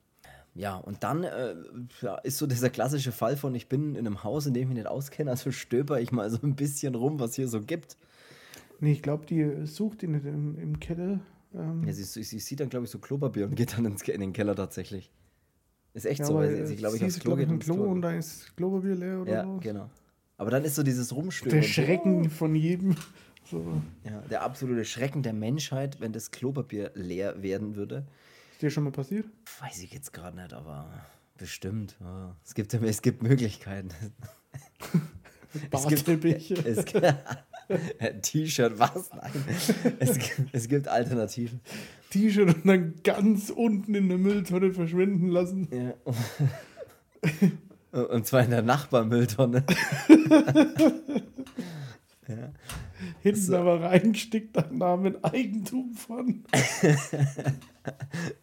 ja, 0.54 0.76
und 0.76 1.04
dann 1.04 1.24
äh, 1.24 1.54
ja, 2.02 2.16
ist 2.16 2.38
so 2.38 2.46
dieser 2.46 2.70
klassische 2.70 3.12
Fall 3.12 3.36
von, 3.36 3.54
ich 3.54 3.68
bin 3.68 3.94
in 3.94 4.06
einem 4.06 4.24
Haus, 4.24 4.46
in 4.46 4.54
dem 4.54 4.62
ich 4.62 4.68
mich 4.68 4.78
nicht 4.78 4.88
auskenne, 4.88 5.30
also 5.30 5.52
stöber 5.52 6.00
ich 6.00 6.12
mal 6.12 6.28
so 6.30 6.38
ein 6.42 6.56
bisschen 6.56 6.94
rum, 6.94 7.20
was 7.20 7.34
hier 7.34 7.48
so 7.48 7.60
gibt. 7.60 7.96
Nee, 8.80 8.92
ich 8.92 9.02
glaube, 9.02 9.26
die 9.26 9.66
sucht 9.66 10.02
ihn 10.02 10.14
im, 10.14 10.58
im 10.58 10.80
Keller. 10.80 11.20
Ähm. 11.54 11.84
Ja, 11.86 11.92
sie, 11.92 12.02
sie, 12.02 12.22
sie, 12.22 12.40
sieht 12.40 12.60
dann, 12.60 12.68
glaube 12.68 12.86
ich, 12.86 12.90
so 12.90 12.98
Klopapier 12.98 13.44
und 13.46 13.54
geht 13.54 13.76
dann 13.76 13.84
ins, 13.84 14.02
in 14.02 14.20
den 14.20 14.32
Keller 14.32 14.56
tatsächlich. 14.56 15.12
Ist 15.92 16.06
echt 16.06 16.20
ja, 16.20 16.26
so, 16.26 16.34
weil 16.34 16.66
sie, 16.66 16.76
glaube 16.76 16.96
ich, 16.96 17.04
aufs 17.04 17.18
Klo 17.18 17.36
geht. 17.36 17.60
Klo 17.60 17.74
und 17.74 18.02
da 18.02 18.12
ist 18.12 18.56
Klopapier 18.56 18.94
leer 18.94 19.20
oder 19.22 19.32
Ja, 19.32 19.44
so. 19.44 19.58
genau. 19.58 19.90
Aber 20.36 20.50
dann 20.50 20.64
ist 20.64 20.74
so 20.76 20.82
dieses 20.82 21.14
Rumstören. 21.14 21.56
Der 21.56 21.62
Schrecken 21.62 22.30
von 22.30 22.54
jedem. 22.54 22.96
So. 23.50 23.82
Ja, 24.04 24.20
der 24.30 24.42
absolute 24.42 24.84
Schrecken 24.84 25.24
der 25.24 25.32
Menschheit, 25.32 26.00
wenn 26.00 26.12
das 26.12 26.30
Klopapier 26.30 26.92
leer 26.94 27.42
werden 27.42 27.74
würde. 27.74 28.06
Ist 28.52 28.62
dir 28.62 28.70
schon 28.70 28.84
mal 28.84 28.92
passiert? 28.92 29.26
Weiß 29.60 29.82
ich 29.82 29.92
jetzt 29.92 30.12
gerade 30.12 30.36
nicht, 30.36 30.52
aber 30.52 30.88
bestimmt. 31.36 31.96
Ja. 31.98 32.36
Es, 32.44 32.54
gibt, 32.54 32.72
es 32.72 33.02
gibt 33.02 33.24
Möglichkeiten. 33.24 33.88
Es 35.72 35.84
gibt, 35.88 36.14
T-Shirt, 38.22 38.78
was? 38.78 39.10
Nein. 39.12 39.32
Es, 39.98 40.18
gibt, 40.18 40.48
es 40.52 40.68
gibt 40.68 40.88
Alternativen. 40.88 41.60
T-Shirt 42.10 42.54
und 42.54 42.66
dann 42.66 42.94
ganz 43.04 43.50
unten 43.50 43.94
in 43.94 44.08
der 44.08 44.18
Mülltonne 44.18 44.72
verschwinden 44.72 45.28
lassen. 45.28 45.68
Ja. 45.70 45.94
Und 48.08 48.24
zwar 48.24 48.44
in 48.44 48.50
der 48.50 48.62
Nachbarmülltonne. 48.62 49.64
ja. 52.28 52.52
Hinten 53.20 53.40
so. 53.40 53.56
aber 53.56 53.82
reinsteckt 53.82 54.56
dein 54.56 54.78
Name 54.78 55.18
Eigentum 55.22 55.94
von. 55.94 56.44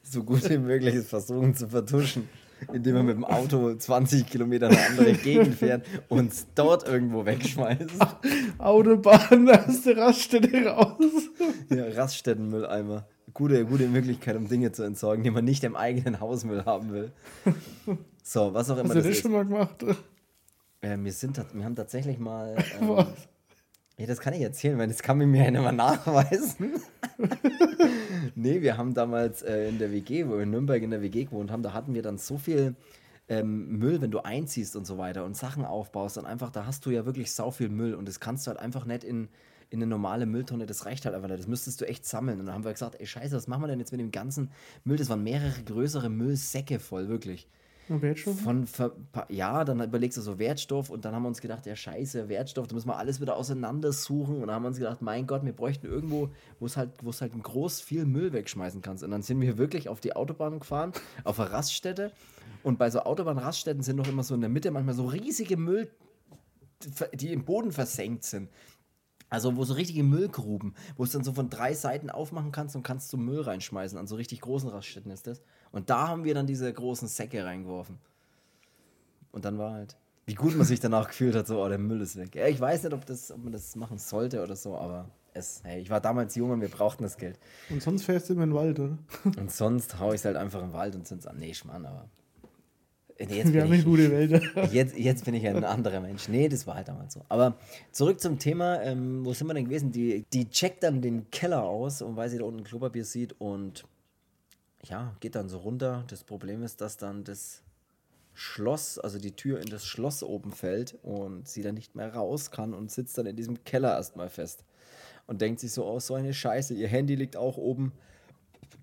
so 0.04 0.26
gut 0.26 0.50
wie 0.50 0.58
möglich 0.58 0.96
ist 0.96 1.10
versuchen 1.10 1.56
zu 1.56 1.70
vertuschen 1.70 2.28
indem 2.74 2.96
man 2.96 3.06
mit 3.06 3.16
dem 3.16 3.26
Auto 3.26 3.74
20 3.74 4.26
Kilometer 4.26 4.70
in 4.70 4.76
eine 4.76 4.88
andere 4.88 5.14
Gegend 5.14 5.56
fährt 5.56 5.86
und 6.10 6.32
es 6.32 6.48
dort 6.56 6.88
irgendwo 6.88 7.26
wegschmeißt. 7.26 7.90
Autobahn, 8.58 9.48
erste 9.48 9.98
Raststätte 9.98 10.66
raus. 10.66 10.98
Ja, 11.70 11.86
Raststättenmülleimer. 11.96 13.08
Gute, 13.34 13.66
gute 13.66 13.88
Möglichkeit, 13.88 14.36
um 14.36 14.48
Dinge 14.48 14.72
zu 14.72 14.84
entsorgen, 14.84 15.24
die 15.24 15.32
man 15.32 15.46
nicht 15.46 15.64
im 15.64 15.76
eigenen 15.76 16.20
Hausmüll 16.20 16.66
haben 16.66 16.92
will. 16.92 17.12
So, 18.24 18.54
was 18.54 18.70
auch 18.70 18.78
immer 18.78 18.90
Hast 18.90 18.96
du 18.96 19.02
das, 19.02 19.08
das 19.08 19.18
schon 19.20 19.32
mal 19.32 19.46
gemacht? 19.46 19.84
Äh, 20.82 20.98
wir, 21.00 21.12
sind, 21.12 21.42
wir 21.54 21.66
haben 21.66 21.76
tatsächlich 21.76 22.20
mal. 22.20 22.56
Ähm, 22.82 22.90
was? 22.90 23.08
Ja, 24.00 24.06
das 24.06 24.20
kann 24.20 24.36
ich 24.36 24.42
erzählen, 24.42 24.78
weil 24.78 24.88
das 24.88 25.02
kann 25.02 25.18
mir 25.18 25.26
ja 25.44 25.50
mehr 25.50 25.72
nachweisen. 25.72 26.74
nee, 28.36 28.62
wir 28.62 28.78
haben 28.78 28.94
damals 28.94 29.42
äh, 29.42 29.70
in 29.70 29.80
der 29.80 29.92
WG, 29.92 30.28
wo 30.28 30.34
wir 30.34 30.44
in 30.44 30.52
Nürnberg 30.52 30.84
in 30.84 30.92
der 30.92 31.02
WG 31.02 31.26
gewohnt 31.26 31.50
haben, 31.50 31.64
da 31.64 31.74
hatten 31.74 31.96
wir 31.96 32.04
dann 32.04 32.20
so 32.20 32.38
viel 32.38 32.76
ähm, 33.28 33.80
Müll, 33.80 34.00
wenn 34.00 34.12
du 34.12 34.20
einziehst 34.20 34.76
und 34.76 34.86
so 34.86 35.00
weiter 35.00 35.26
und 35.26 35.36
Sachen 35.36 35.66
aufbaust, 35.66 36.18
dann 36.18 36.28
einfach, 36.28 36.52
da 36.52 36.68
hast 36.68 36.86
du 36.86 36.92
ja 36.92 37.08
wirklich 37.08 37.32
sau 37.32 37.50
viel 37.50 37.70
Müll 37.70 37.96
und 37.96 38.08
das 38.08 38.20
kannst 38.20 38.46
du 38.46 38.50
halt 38.50 38.60
einfach 38.60 38.86
nicht 38.86 39.04
in, 39.04 39.30
in 39.72 39.80
eine 39.80 39.88
normale 39.88 40.28
Mülltonne, 40.28 40.68
das 40.68 40.86
reicht 40.86 41.06
halt 41.06 41.16
einfach 41.16 41.30
nicht. 41.30 41.40
Das 41.40 41.48
müsstest 41.48 41.82
du 41.82 41.88
echt 41.88 42.06
sammeln. 42.06 42.40
Und 42.40 42.46
dann 42.46 42.54
haben 42.54 42.66
wir 42.66 42.74
gesagt, 42.74 43.00
ey 43.00 43.08
Scheiße, 43.08 43.36
was 43.36 43.48
machen 43.48 43.64
wir 43.64 43.68
denn 43.68 43.80
jetzt 43.80 43.92
mit 43.92 44.00
dem 44.00 44.12
ganzen 44.12 44.52
Müll? 44.84 44.98
Das 44.98 45.10
waren 45.10 45.24
mehrere 45.24 45.64
größere 45.64 46.10
Müllsäcke 46.10 46.78
voll, 46.80 47.10
wirklich. 47.10 47.48
Wertstoff? 47.90 48.40
Von, 48.42 48.68
ja, 49.30 49.64
dann 49.64 49.82
überlegst 49.82 50.18
du 50.18 50.22
so 50.22 50.40
Wertstoff 50.40 50.90
und 50.90 51.06
dann 51.06 51.16
haben 51.16 51.24
wir 51.24 51.30
uns 51.30 51.42
gedacht, 51.42 51.66
ja 51.66 51.76
scheiße, 51.76 52.30
Wertstoff, 52.30 52.68
da 52.68 52.76
müssen 52.76 52.88
wir 52.88 52.98
alles 52.98 53.22
wieder 53.22 53.36
auseinandersuchen 53.36 54.36
und 54.36 54.48
dann 54.48 54.56
haben 54.56 54.64
wir 54.64 54.70
uns 54.70 54.78
gedacht, 54.78 55.02
mein 55.02 55.28
Gott, 55.28 55.46
wir 55.46 55.54
bräuchten 55.54 55.88
irgendwo, 55.88 56.30
wo 56.60 56.66
es 56.66 56.78
halt, 56.78 56.92
wo 57.02 57.10
es 57.10 57.22
halt 57.22 57.32
groß 57.42 57.82
viel 57.82 58.06
Müll 58.06 58.34
wegschmeißen 58.34 58.82
kannst. 58.82 59.04
Und 59.04 59.12
dann 59.12 59.22
sind 59.22 59.40
wir 59.42 59.58
wirklich 59.58 59.90
auf 59.90 60.00
die 60.00 60.16
Autobahn 60.16 60.60
gefahren, 60.60 60.92
auf 61.24 61.40
eine 61.40 61.52
Raststätte 61.52 62.12
und 62.64 62.78
bei 62.78 62.90
so 62.90 63.00
Autobahnraststätten 63.02 63.84
sind 63.84 63.96
noch 63.96 64.08
immer 64.08 64.24
so 64.24 64.36
in 64.36 64.42
der 64.42 64.50
Mitte 64.50 64.72
manchmal 64.72 64.96
so 64.96 65.06
riesige 65.06 65.58
Müll, 65.58 65.90
die 67.14 67.32
im 67.32 67.46
Boden 67.46 67.72
versenkt 67.72 68.24
sind. 68.24 68.50
Also 69.30 69.58
wo 69.58 69.66
so 69.66 69.74
richtige 69.74 70.04
Müllgruben, 70.04 70.74
wo 70.96 71.04
es 71.04 71.12
dann 71.12 71.24
so 71.24 71.34
von 71.34 71.50
drei 71.50 71.74
Seiten 71.74 72.10
aufmachen 72.10 72.52
kannst 72.52 72.76
und 72.76 72.84
kannst 72.84 73.10
so 73.10 73.18
Müll 73.18 73.42
reinschmeißen. 73.42 73.98
An 73.98 74.08
so 74.08 74.16
richtig 74.16 74.40
großen 74.42 74.70
Raststätten 74.70 75.12
ist 75.12 75.28
das. 75.28 75.42
Und 75.72 75.90
da 75.90 76.08
haben 76.08 76.24
wir 76.24 76.34
dann 76.34 76.48
diese 76.48 76.72
großen 76.72 77.08
Säcke 77.08 77.44
reingeworfen. 77.44 77.98
Und 79.32 79.46
dann 79.46 79.58
war 79.58 79.74
halt, 79.74 79.96
wie 80.26 80.36
gut 80.36 80.56
man 80.56 80.66
sich 80.68 80.80
danach 80.80 81.08
gefühlt 81.08 81.36
hat, 81.36 81.48
so, 81.48 81.64
oh, 81.64 81.70
der 81.70 81.78
Müll 81.78 82.02
ist 82.02 82.18
weg. 82.18 82.36
Ja, 82.36 82.48
ich 82.48 82.60
weiß 82.60 82.84
nicht, 82.84 82.94
ob, 82.94 83.06
das, 83.06 83.32
ob 83.32 83.44
man 83.44 83.54
das 83.54 83.76
machen 83.76 83.98
sollte 83.98 84.42
oder 84.42 84.56
so, 84.56 84.78
aber 84.78 85.10
es, 85.38 85.62
hey, 85.64 85.82
ich 85.82 85.90
war 85.90 86.02
damals 86.02 86.36
jung 86.36 86.52
und 86.52 86.62
wir 86.62 86.70
brauchten 86.70 87.04
das 87.04 87.18
Geld. 87.18 87.40
Und 87.70 87.82
sonst 87.82 88.04
fährst 88.04 88.30
du 88.30 88.34
immer 88.34 88.44
in 88.44 88.50
den 88.50 88.56
Wald, 88.56 88.80
oder? 88.80 88.98
Und 89.38 89.52
sonst 89.52 90.00
hau 90.00 90.10
ich 90.12 90.22
es 90.22 90.26
halt 90.26 90.36
einfach 90.36 90.62
im 90.62 90.74
Wald 90.74 90.96
und 90.96 91.08
sind 91.08 91.26
an. 91.28 91.38
Nee, 91.38 91.54
Schmarrn, 91.54 91.86
aber. 91.86 92.10
Jetzt 93.20 93.52
wir 93.52 93.64
haben 93.64 93.74
ich, 93.74 93.84
gute 93.84 94.12
Wälder. 94.12 94.42
Jetzt, 94.72 94.96
jetzt 94.96 95.26
bin 95.26 95.34
ich 95.34 95.48
ein 95.48 95.64
anderer 95.64 96.00
Mensch. 96.02 96.28
Nee, 96.28 96.50
das 96.50 96.68
war 96.68 96.76
halt 96.76 96.88
damals 96.88 97.16
so. 97.16 97.22
Aber 97.30 97.56
zurück 97.92 98.20
zum 98.20 98.38
Thema, 98.38 98.80
ähm, 98.84 99.26
wo 99.26 99.34
sind 99.34 99.48
wir 99.48 99.56
denn 99.56 99.66
gewesen? 99.66 99.92
Die, 99.92 100.24
die 100.32 100.48
checkt 100.50 100.84
dann 100.84 101.02
den 101.02 101.32
Keller 101.32 101.64
aus 101.64 102.04
und 102.04 102.16
weil 102.16 102.30
sie 102.30 102.38
da 102.38 102.44
unten 102.44 102.64
Klopapier 102.64 103.04
sieht 103.04 103.34
und 103.42 103.86
ja, 104.84 105.16
geht 105.20 105.36
dann 105.36 105.50
so 105.50 105.58
runter. 105.58 106.04
Das 106.08 106.24
Problem 106.24 106.64
ist, 106.64 106.82
dass 106.82 106.98
dann 106.98 107.24
das 107.24 107.64
Schloss, 108.34 109.00
also 109.00 109.18
die 109.18 109.36
Tür 109.36 109.60
in 109.60 109.68
das 109.68 109.86
Schloss 109.86 110.22
oben 110.22 110.52
fällt 110.52 110.96
und 111.02 111.48
sie 111.48 111.64
dann 111.64 111.76
nicht 111.76 111.96
mehr 111.96 112.14
raus 112.14 112.52
kann 112.52 112.74
und 112.74 112.92
sitzt 112.92 113.18
dann 113.18 113.26
in 113.26 113.36
diesem 113.36 113.64
Keller 113.64 113.96
erstmal 113.96 114.30
fest. 114.30 114.64
Und 115.26 115.42
denkt 115.42 115.60
sich 115.60 115.72
so, 115.72 115.86
oh, 115.86 116.00
so 116.00 116.14
eine 116.14 116.34
Scheiße, 116.34 116.74
ihr 116.74 116.88
Handy 116.88 117.16
liegt 117.16 117.36
auch 117.36 117.58
oben. 117.58 117.94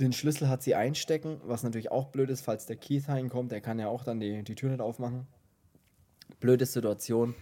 Den 0.01 0.13
Schlüssel 0.13 0.49
hat 0.49 0.63
sie 0.63 0.75
einstecken, 0.75 1.41
was 1.45 1.63
natürlich 1.63 1.91
auch 1.91 2.09
blöd 2.09 2.31
ist, 2.31 2.41
falls 2.41 2.67
der 2.67 2.77
Keith 2.77 3.09
reinkommt, 3.09 3.53
der 3.53 3.61
kann 3.61 3.79
ja 3.79 3.87
auch 3.89 4.03
dann 4.03 4.19
die, 4.19 4.43
die 4.43 4.55
Tür 4.57 4.71
nicht 4.71 4.81
aufmachen. 4.81 5.27
Blöde 6.41 6.67
Situation. 6.67 7.35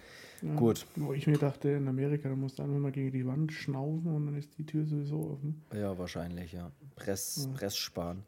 Ja, 0.43 0.55
Gut. 0.55 0.87
Wo 0.97 1.13
ich 1.13 1.27
mir 1.27 1.39
dachte, 1.39 1.71
in 1.71 1.87
Amerika, 1.89 2.29
da 2.29 2.35
musst 2.35 2.59
du 2.59 2.65
einfach 2.65 2.79
mal 2.79 2.93
gegen 2.93 3.13
die 3.13 3.27
Wand 3.27 3.53
schnaufen 3.53 4.15
und 4.15 4.27
dann 4.27 4.37
ist 4.37 4.59
die 4.59 4.67
Tür 4.67 4.85
sowieso 4.85 5.33
offen. 5.33 5.63
Ja, 5.73 5.97
wahrscheinlich, 5.97 6.53
ja. 6.53 6.71
Press, 6.97 7.47
ja. 7.49 7.57
Press 7.57 7.77
sparen. 7.77 8.25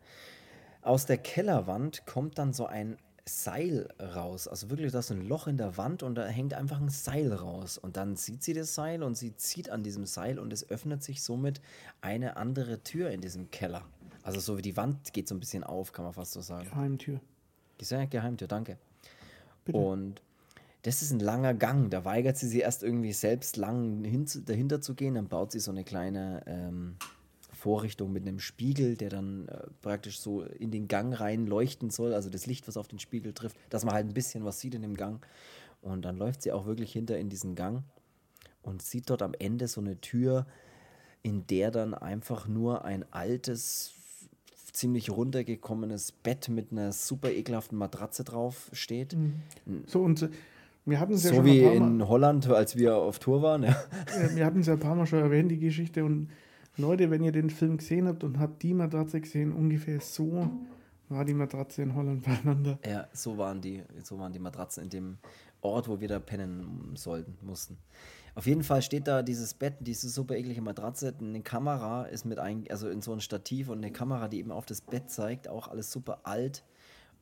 Aus 0.83 1.07
der 1.07 1.19
Kellerwand 1.19 2.07
kommt 2.07 2.39
dann 2.39 2.53
so 2.53 2.67
ein 2.67 2.99
Seil 3.27 3.89
raus. 3.99 4.47
Also 4.47 4.71
wirklich, 4.71 4.93
da 4.93 4.99
ist 4.99 5.11
ein 5.11 5.27
Loch 5.27 5.47
in 5.47 5.57
der 5.57 5.77
Wand 5.77 6.03
und 6.03 6.15
da 6.15 6.27
hängt 6.27 6.55
einfach 6.55 6.81
ein 6.81 6.91
Seil 6.91 7.33
raus. 7.33 7.79
Und 7.79 7.97
dann 7.97 8.17
sieht 8.17 8.43
sie 8.43 8.53
das 8.53 8.75
Seil 8.75 9.03
und 9.03 9.17
sie 9.17 9.35
zieht 9.37 9.71
an 9.71 9.83
diesem 9.83 10.05
Seil 10.05 10.39
und 10.39 10.53
es 10.53 10.69
öffnet 10.69 11.03
sich 11.03 11.23
somit 11.23 11.61
eine 12.01 12.37
andere 12.37 12.83
Tür 12.83 13.11
in 13.11 13.23
diesem 13.23 13.51
Keller. 13.51 13.83
Also 14.23 14.41
so 14.41 14.59
wie 14.59 14.63
die 14.63 14.77
Wand 14.77 15.13
geht 15.13 15.27
so 15.27 15.35
ein 15.35 15.41
bisschen 15.41 15.65
auf, 15.65 15.93
kann 15.93 16.05
man 16.05 16.15
fast 16.15 16.33
so 16.33 16.41
sagen. 16.43 16.69
Geheimtür. 16.69 17.21
Geheimtür, 17.79 18.49
danke. 18.49 18.79
Bitte. 19.65 19.79
Und 19.79 20.23
das 20.85 21.01
ist 21.01 21.13
ein 21.13 21.21
langer 21.21 21.55
Gang. 21.55 21.91
Da 21.91 22.05
weigert 22.05 22.37
sie 22.37 22.47
sich 22.47 22.61
erst 22.61 22.83
irgendwie 22.83 23.15
selbst 23.15 23.57
lang 23.57 24.05
hin, 24.05 24.27
dahinter 24.45 24.83
zu 24.83 24.95
gehen. 24.95 25.15
Dann 25.15 25.29
baut 25.29 25.51
sie 25.51 25.59
so 25.59 25.71
eine 25.71 25.83
kleine 25.83 26.43
ähm, 26.47 26.97
Vorrichtung 27.53 28.13
mit 28.13 28.29
einem 28.29 28.39
Spiegel, 28.39 28.95
der 28.95 29.09
dann 29.09 29.49
äh, 29.49 29.67
praktisch 29.81 30.21
so 30.21 30.43
in 30.43 30.71
den 30.71 30.87
Gang 30.87 31.19
rein 31.19 31.47
leuchten 31.47 31.89
soll. 31.89 32.13
Also 32.13 32.29
das 32.29 32.45
Licht, 32.45 32.69
was 32.69 32.77
auf 32.77 32.87
den 32.87 32.99
Spiegel 32.99 33.33
trifft, 33.33 33.57
dass 33.71 33.87
man 33.87 33.95
halt 33.95 34.07
ein 34.07 34.13
bisschen 34.13 34.45
was 34.45 34.61
sieht 34.61 34.75
in 34.75 34.83
dem 34.83 34.95
Gang. 34.95 35.25
Und 35.81 36.05
dann 36.05 36.19
läuft 36.19 36.43
sie 36.43 36.53
auch 36.53 36.67
wirklich 36.67 36.93
hinter 36.93 37.17
in 37.19 37.31
diesen 37.31 37.55
Gang 37.55 37.83
und 38.63 38.83
sieht 38.83 39.09
dort 39.09 39.23
am 39.23 39.33
Ende 39.39 39.69
so 39.69 39.81
eine 39.81 39.99
Tür, 40.03 40.47
in 41.23 41.47
der 41.47 41.71
dann 41.71 41.95
einfach 41.95 42.47
nur 42.47 42.85
ein 42.85 43.11
altes, 43.11 43.95
ziemlich 44.73 45.09
runtergekommenes 45.09 46.13
Bett 46.13 46.51
mit 46.51 46.73
einer 46.73 46.93
super 46.93 47.31
ekelhaften 47.31 47.79
Matratze 47.79 48.23
drauf 48.25 48.69
steht. 48.75 49.15
Mhm. 49.15 49.85
So 49.87 50.03
und 50.03 50.29
wir 50.87 51.01
hatten 51.01 51.15
es 51.15 51.25
ja 51.25 51.31
so 51.31 51.37
schon 51.37 51.45
wie 51.47 51.63
in 51.63 52.07
Holland, 52.07 52.49
als 52.51 52.77
wir 52.77 52.97
auf 52.97 53.19
Tour 53.19 53.43
waren. 53.43 53.63
Ja. 53.63 53.77
Wir 54.35 54.45
hatten 54.45 54.61
es 54.61 54.67
ja 54.67 54.75
ein 54.75 54.81
paar 54.81 54.95
Mal 54.95 55.07
schon 55.07 55.21
erwähnt, 55.21 55.51
die 55.51 55.59
Geschichte. 55.59 56.05
Und 56.05 56.29
Leute, 56.77 57.11
wenn 57.11 57.23
ihr 57.23 57.33
den 57.33 57.51
Film 57.51 57.79
gesehen 57.79 58.07
habt 58.07 58.25
und 58.25 58.39
habt 58.39 58.63
die 58.63 58.75
Matratze 58.75 59.21
gesehen, 59.21 59.53
ungefähr 59.53 60.01
so 60.01 60.51
war 61.09 61.25
die 61.25 61.35
Matratze 61.35 61.83
in 61.83 61.95
Holland 61.95 62.25
beieinander. 62.25 62.79
Ja, 62.87 63.07
so 63.13 63.39
waren 63.39 63.61
die, 63.61 63.83
so 64.03 64.19
waren 64.19 64.33
die 64.33 64.39
Matratzen 64.39 64.85
in 64.85 64.91
dem 64.91 65.19
Ort, 65.61 65.89
wo 65.89 66.01
wir 66.01 66.09
da 66.09 66.19
pennen 66.19 66.93
sollten, 66.95 67.39
mussten. 67.43 67.79
Auf 68.35 68.47
jeden 68.47 68.65
Fall 68.65 68.83
steht 68.83 69.07
da 69.07 69.23
dieses 69.23 69.55
Bett, 69.55 69.75
diese 69.81 70.09
super 70.09 70.35
eklige 70.37 70.61
Matratze, 70.61 71.15
eine 71.19 71.41
Kamera 71.43 72.05
ist 72.05 72.25
mit 72.25 72.39
ein, 72.39 72.65
also 72.69 72.89
in 72.89 73.01
so 73.01 73.13
ein 73.13 73.21
Stativ 73.21 73.69
und 73.69 73.79
eine 73.79 73.93
Kamera, 73.93 74.29
die 74.29 74.39
eben 74.39 74.51
auf 74.51 74.67
das 74.67 74.81
Bett 74.81 75.09
zeigt, 75.09 75.49
auch 75.49 75.69
alles 75.69 75.93
super 75.93 76.21
alt 76.25 76.65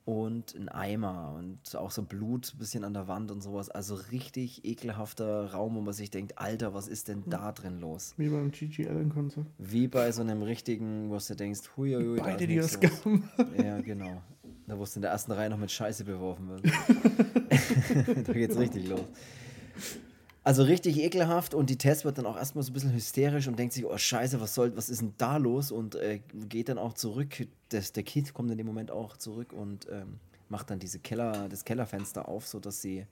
und 0.05 0.55
ein 0.55 0.69
Eimer 0.69 1.35
und 1.39 1.77
auch 1.77 1.91
so 1.91 2.03
Blut 2.03 2.53
ein 2.55 2.59
bisschen 2.59 2.85
an 2.85 2.93
der 2.93 3.09
Wand 3.09 3.31
und 3.31 3.41
sowas. 3.41 3.71
Also 3.71 3.95
richtig 3.95 4.65
ekelhafter 4.65 5.53
Raum, 5.53 5.77
wo 5.77 5.81
man 5.81 5.95
sich 5.95 6.11
denkt, 6.11 6.39
Alter, 6.39 6.75
was 6.75 6.89
ist 6.89 7.09
denn 7.09 7.23
da 7.27 7.53
drin 7.53 7.81
los? 7.81 8.15
Wie 8.17 8.29
beim 8.29 8.51
Gigi 8.51 8.89
Allen 8.89 9.11
Konzert. 9.11 9.47
Wie 9.59 9.89
bei 9.89 10.11
so 10.13 10.23
einem 10.23 10.43
richtigen, 10.43 11.11
wo 11.11 11.19
du 11.19 11.35
denkst, 11.35 11.61
huiuiui, 11.77 12.19
Beide 12.19 12.47
die 12.47 12.61
Ausgaben. 12.61 13.31
Ja, 13.57 13.81
genau. 13.81 14.23
Da 14.67 14.79
wo 14.79 14.85
es 14.85 14.97
in 14.97 15.03
der 15.03 15.11
ersten 15.11 15.33
Reihe 15.33 15.51
noch 15.51 15.59
mit 15.59 15.71
Scheiße 15.71 16.05
beworfen 16.05 16.49
wird. 16.49 16.65
da 18.27 18.33
geht's 18.33 18.57
richtig 18.57 18.89
los. 18.89 19.01
Also 20.45 20.65
richtig 20.65 20.99
ekelhaft 20.99 21.55
und 21.55 21.71
die 21.71 21.79
Tess 21.79 22.05
wird 22.05 22.19
dann 22.19 22.27
auch 22.27 22.37
erstmal 22.37 22.65
so 22.65 22.73
ein 22.73 22.75
bisschen 22.75 22.93
hysterisch 22.93 23.47
und 23.47 23.57
denkt 23.59 23.75
sich, 23.75 23.85
oh 23.85 23.97
scheiße, 23.97 24.41
was 24.41 24.55
soll, 24.55 24.77
was 24.77 24.89
ist 24.89 25.01
denn 25.01 25.15
da 25.17 25.37
los? 25.37 25.71
Und 25.71 25.95
äh, 25.95 26.21
geht 26.49 26.69
dann 26.69 26.79
auch 26.79 26.95
zurück. 26.95 27.47
Das, 27.69 27.93
der 27.93 28.03
Kid 28.03 28.35
kommt 28.35 28.51
in 28.51 28.59
dem 28.59 28.67
Moment 28.67 28.91
auch 28.91 29.17
zurück 29.17 29.53
und 29.53 29.87
ähm, 29.89 30.19
macht 30.49 30.71
dann 30.71 30.81
diese 30.81 30.99
Keller, 30.99 31.49
das 31.49 31.65
Kellerfenster 31.65 32.29
auf, 32.29 32.49
sodass 32.49 32.83
sie, 32.83 33.07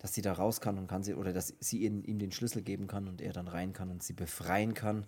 dass 0.00 0.12
sie 0.12 0.22
da 0.22 0.32
raus 0.32 0.60
kann 0.60 0.76
und 0.76 0.88
kann 0.88 1.04
sie, 1.04 1.14
oder 1.14 1.32
dass 1.32 1.54
sie 1.60 1.84
ihm, 1.84 2.02
ihm 2.04 2.18
den 2.18 2.32
Schlüssel 2.32 2.62
geben 2.62 2.88
kann 2.88 3.06
und 3.06 3.20
er 3.20 3.32
dann 3.32 3.46
rein 3.46 3.72
kann 3.72 3.90
und 3.90 4.02
sie 4.02 4.12
befreien 4.12 4.74
kann. 4.74 5.06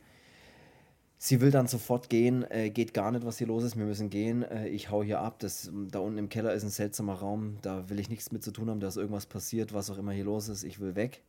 Sie 1.19 1.41
will 1.41 1.51
dann 1.51 1.67
sofort 1.67 2.11
gehen, 2.11 2.45
äh, 2.51 2.69
geht 2.71 2.93
gar 2.93 3.11
nicht, 3.11 3.25
was 3.25 3.39
hier 3.39 3.47
los 3.47 3.65
ist. 3.65 3.77
Wir 3.77 3.87
müssen 3.87 4.11
gehen. 4.11 4.43
Äh, 4.43 4.69
ich 4.69 4.91
hau 4.91 5.03
hier 5.03 5.21
ab. 5.21 5.39
Das, 5.39 5.71
da 5.91 5.99
unten 5.99 6.19
im 6.19 6.29
Keller 6.29 6.53
ist 6.53 6.63
ein 6.63 6.71
seltsamer 6.71 7.15
Raum. 7.15 7.57
Da 7.63 7.89
will 7.89 7.99
ich 7.99 8.11
nichts 8.11 8.33
mit 8.33 8.43
zu 8.45 8.51
tun 8.51 8.69
haben. 8.69 8.81
Da 8.81 8.89
ist 8.89 8.97
irgendwas 8.97 9.27
passiert, 9.27 9.73
was 9.73 9.91
auch 9.91 9.99
immer 9.99 10.13
hier 10.13 10.25
los 10.25 10.49
ist. 10.49 10.63
Ich 10.63 10.79
will 10.79 10.95
weg. 10.95 11.23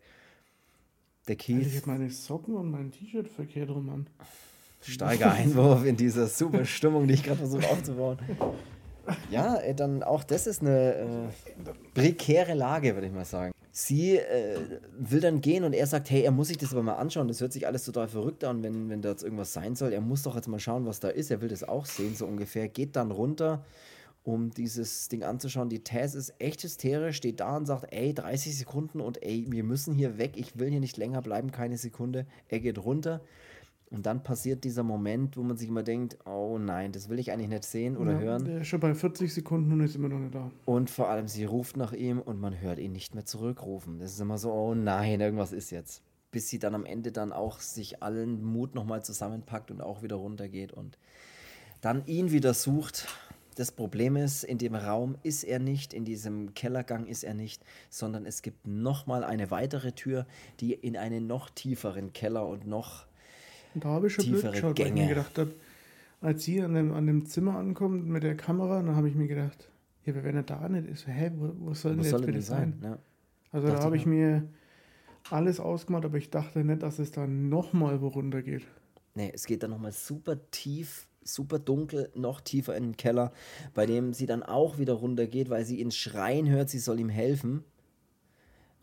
Der 1.28 1.38
Keith. 1.38 1.66
Ich 1.66 1.78
habe 1.78 1.88
meine 1.88 2.10
Socken 2.10 2.56
und 2.56 2.70
mein 2.70 2.92
T-Shirt 2.92 3.30
verkehrt 3.30 3.70
rum 3.70 3.90
an. 3.90 4.08
Starker 4.82 5.32
Einwurf 5.32 5.86
in 5.86 5.98
dieser 5.98 6.28
super 6.28 6.66
Stimmung, 6.66 7.08
die 7.08 7.16
ich 7.16 7.24
gerade 7.24 7.40
versuche 7.40 7.70
aufzubauen. 7.70 8.20
Ja, 9.32 9.56
äh, 9.58 9.74
dann 9.74 10.04
auch 10.04 10.24
das 10.24 10.48
ist 10.48 10.62
eine 10.62 10.96
äh, 10.96 11.08
prekäre 11.94 12.54
Lage, 12.54 12.94
würde 12.94 13.08
ich 13.08 13.14
mal 13.14 13.26
sagen. 13.26 13.54
Sie 13.80 14.18
äh, 14.18 14.80
will 14.98 15.22
dann 15.22 15.40
gehen 15.40 15.64
und 15.64 15.74
er 15.74 15.86
sagt, 15.86 16.10
hey, 16.10 16.24
er 16.24 16.32
muss 16.32 16.48
sich 16.48 16.58
das 16.58 16.72
aber 16.72 16.82
mal 16.82 16.96
anschauen. 16.96 17.28
Das 17.28 17.42
hört 17.42 17.54
sich 17.54 17.68
alles 17.68 17.86
total 17.86 18.08
verrückt 18.08 18.44
an, 18.44 18.64
wenn, 18.64 18.90
wenn 18.90 19.04
da 19.04 19.10
jetzt 19.10 19.22
irgendwas 19.22 19.54
sein 19.54 19.76
soll. 19.76 19.94
Er 19.94 20.02
muss 20.02 20.24
doch 20.24 20.36
jetzt 20.36 20.48
mal 20.48 20.60
schauen, 20.60 20.88
was 20.88 21.00
da 21.00 21.10
ist. 21.10 21.30
Er 21.30 21.42
will 21.42 21.50
das 21.50 21.64
auch 21.64 21.86
sehen, 21.86 22.16
so 22.16 22.26
ungefähr. 22.26 22.70
Geht 22.70 22.96
dann 22.96 23.12
runter, 23.12 23.64
um 24.24 24.50
dieses 24.50 25.10
Ding 25.10 25.22
anzuschauen. 25.22 25.70
Die 25.70 25.84
Tess 25.84 26.16
ist 26.16 26.34
echt 26.40 26.64
hysterisch, 26.64 27.18
steht 27.18 27.40
da 27.40 27.56
und 27.56 27.68
sagt, 27.68 27.94
ey, 27.94 28.16
30 28.16 28.58
Sekunden 28.58 29.00
und 29.00 29.22
ey, 29.22 29.46
wir 29.48 29.64
müssen 29.64 29.94
hier 29.94 30.18
weg. 30.18 30.32
Ich 30.38 30.58
will 30.58 30.72
hier 30.72 30.80
nicht 30.80 30.98
länger 30.98 31.22
bleiben, 31.22 31.52
keine 31.52 31.78
Sekunde. 31.78 32.26
Er 32.50 32.60
geht 32.60 32.80
runter. 32.80 33.22
Und 33.90 34.06
dann 34.06 34.22
passiert 34.22 34.66
dieser 34.66 34.84
Moment, 34.84 35.38
wo 35.38 35.44
man 35.44 35.56
sich 35.56 35.70
immer 35.70 35.84
denkt, 35.84 36.18
oh 36.26 36.58
nein, 36.58 36.92
das 36.92 37.08
will 37.08 37.20
ich 37.20 37.32
eigentlich 37.32 37.48
nicht 37.48 37.64
sehen 37.64 37.96
oder 37.96 38.14
ja, 38.14 38.20
hören. 38.20 38.46
Der 38.46 38.62
ist 38.62 38.68
schon 38.68 38.82
bei 38.82 38.94
40 38.94 39.34
Sekunden 39.34 39.72
und 39.72 39.82
ist 39.82 39.96
immer 39.96 40.10
noch 40.10 40.20
nicht 40.20 40.36
da. 40.36 40.52
Und 40.66 40.90
vor 40.90 41.08
allem, 41.08 41.30
sie 41.30 41.46
ruft 41.46 41.78
nach 41.78 41.94
ihm 41.94 42.20
und 42.20 42.40
man 42.40 42.60
hört 42.60 42.80
ihn 42.80 42.92
nicht 42.92 43.16
mehr 43.16 43.26
zurückrufen. 43.26 44.00
Das 44.00 44.12
ist 44.12 44.20
immer 44.20 44.38
so, 44.38 44.52
oh 44.52 44.76
nein, 44.76 45.22
irgendwas 45.22 45.54
ist 45.54 45.72
jetzt. 45.72 46.04
Bis 46.32 46.50
sie 46.50 46.60
dann 46.60 46.76
am 46.76 46.86
Ende 46.86 47.14
dann 47.14 47.32
auch 47.32 47.62
sich 47.62 48.04
allen 48.04 48.44
Mut 48.44 48.76
nochmal 48.76 49.04
zusammenpackt 49.04 49.72
und 49.72 49.80
auch 49.80 50.04
wieder 50.04 50.18
runtergeht 50.18 50.74
und 50.74 50.98
dann 51.80 52.06
ihn 52.08 52.32
wieder 52.32 52.54
sucht. 52.54 53.08
Das 53.56 53.72
Problem 53.72 54.18
ist, 54.18 54.44
in 54.44 54.60
dem 54.60 54.76
Raum 54.76 55.18
ist 55.24 55.44
er 55.44 55.58
nicht, 55.58 55.94
in 55.94 56.06
diesem 56.06 56.54
Kellergang 56.54 57.08
ist 57.08 57.24
er 57.24 57.34
nicht, 57.34 57.64
sondern 57.90 58.26
es 58.26 58.44
gibt 58.44 58.68
nochmal 58.68 59.24
eine 59.24 59.50
weitere 59.50 59.94
Tür, 59.94 60.28
die 60.60 60.74
in 60.74 60.96
einen 60.96 61.26
noch 61.26 61.50
tieferen 61.50 62.14
Keller 62.14 62.46
und 62.46 62.68
noch 62.68 63.07
da 63.80 63.90
habe 63.90 64.08
ich 64.08 64.14
schon 64.14 64.26
blöd 64.26 64.52
geschaut, 64.52 64.76
Gänge. 64.76 64.90
weil 64.90 64.98
ich 64.98 65.04
mir 65.04 65.10
gedacht 65.10 65.38
habe, 65.38 65.54
als 66.22 66.44
sie 66.44 66.62
an 66.62 66.74
dem, 66.74 66.94
an 66.94 67.06
dem 67.06 67.26
Zimmer 67.26 67.58
ankommt 67.58 68.08
mit 68.08 68.24
der 68.24 68.36
Kamera, 68.36 68.82
dann 68.82 68.96
habe 68.96 69.10
ich 69.10 69.16
mir 69.16 69.28
gedacht, 69.28 69.70
ja, 70.06 70.16
wenn 70.24 70.36
er 70.36 70.44
da 70.44 70.68
nicht 70.70 70.88
ist, 70.88 71.08
hä, 71.08 71.32
wo, 71.36 71.52
wo 71.60 71.74
soll 71.74 71.96
denn 71.96 72.04
jetzt 72.04 72.26
bitte 72.26 72.42
sein? 72.42 72.78
sein? 72.82 72.92
Ja. 72.92 73.00
Also 73.52 73.68
dachte 73.68 73.80
da 73.80 73.86
habe 73.86 73.98
ich 73.98 74.06
mir 74.06 74.48
alles 75.30 75.60
ausgemacht, 75.60 76.06
aber 76.06 76.18
ich 76.18 76.30
dachte 76.30 76.64
nicht, 76.64 76.82
dass 76.82 77.00
es 77.00 77.12
da 77.12 77.28
nochmal 77.28 78.02
wo 78.02 78.08
runter 78.08 78.42
geht. 78.42 78.66
Nee, 79.16 79.32
es 79.34 79.46
geht 79.46 79.64
dann 79.64 79.72
nochmal 79.72 79.92
super 79.92 80.38
tief, 80.52 81.08
super 81.24 81.60
dunkel, 81.60 82.10
noch 82.16 82.42
tiefer 82.42 82.76
in 82.76 82.84
den 82.84 82.98
Keller, 82.98 83.32
bei 83.74 83.86
dem 83.86 84.14
sie 84.14 84.26
dann 84.26 84.44
auch 84.44 84.78
wieder 84.78 84.94
runter 84.94 85.28
geht, 85.28 85.50
weil 85.50 85.66
sie 85.66 85.80
ihn 85.80 85.92
schreien 85.92 86.48
hört, 86.50 86.70
sie 86.70 86.80
soll 86.80 87.00
ihm 87.00 87.10
helfen. 87.10 87.64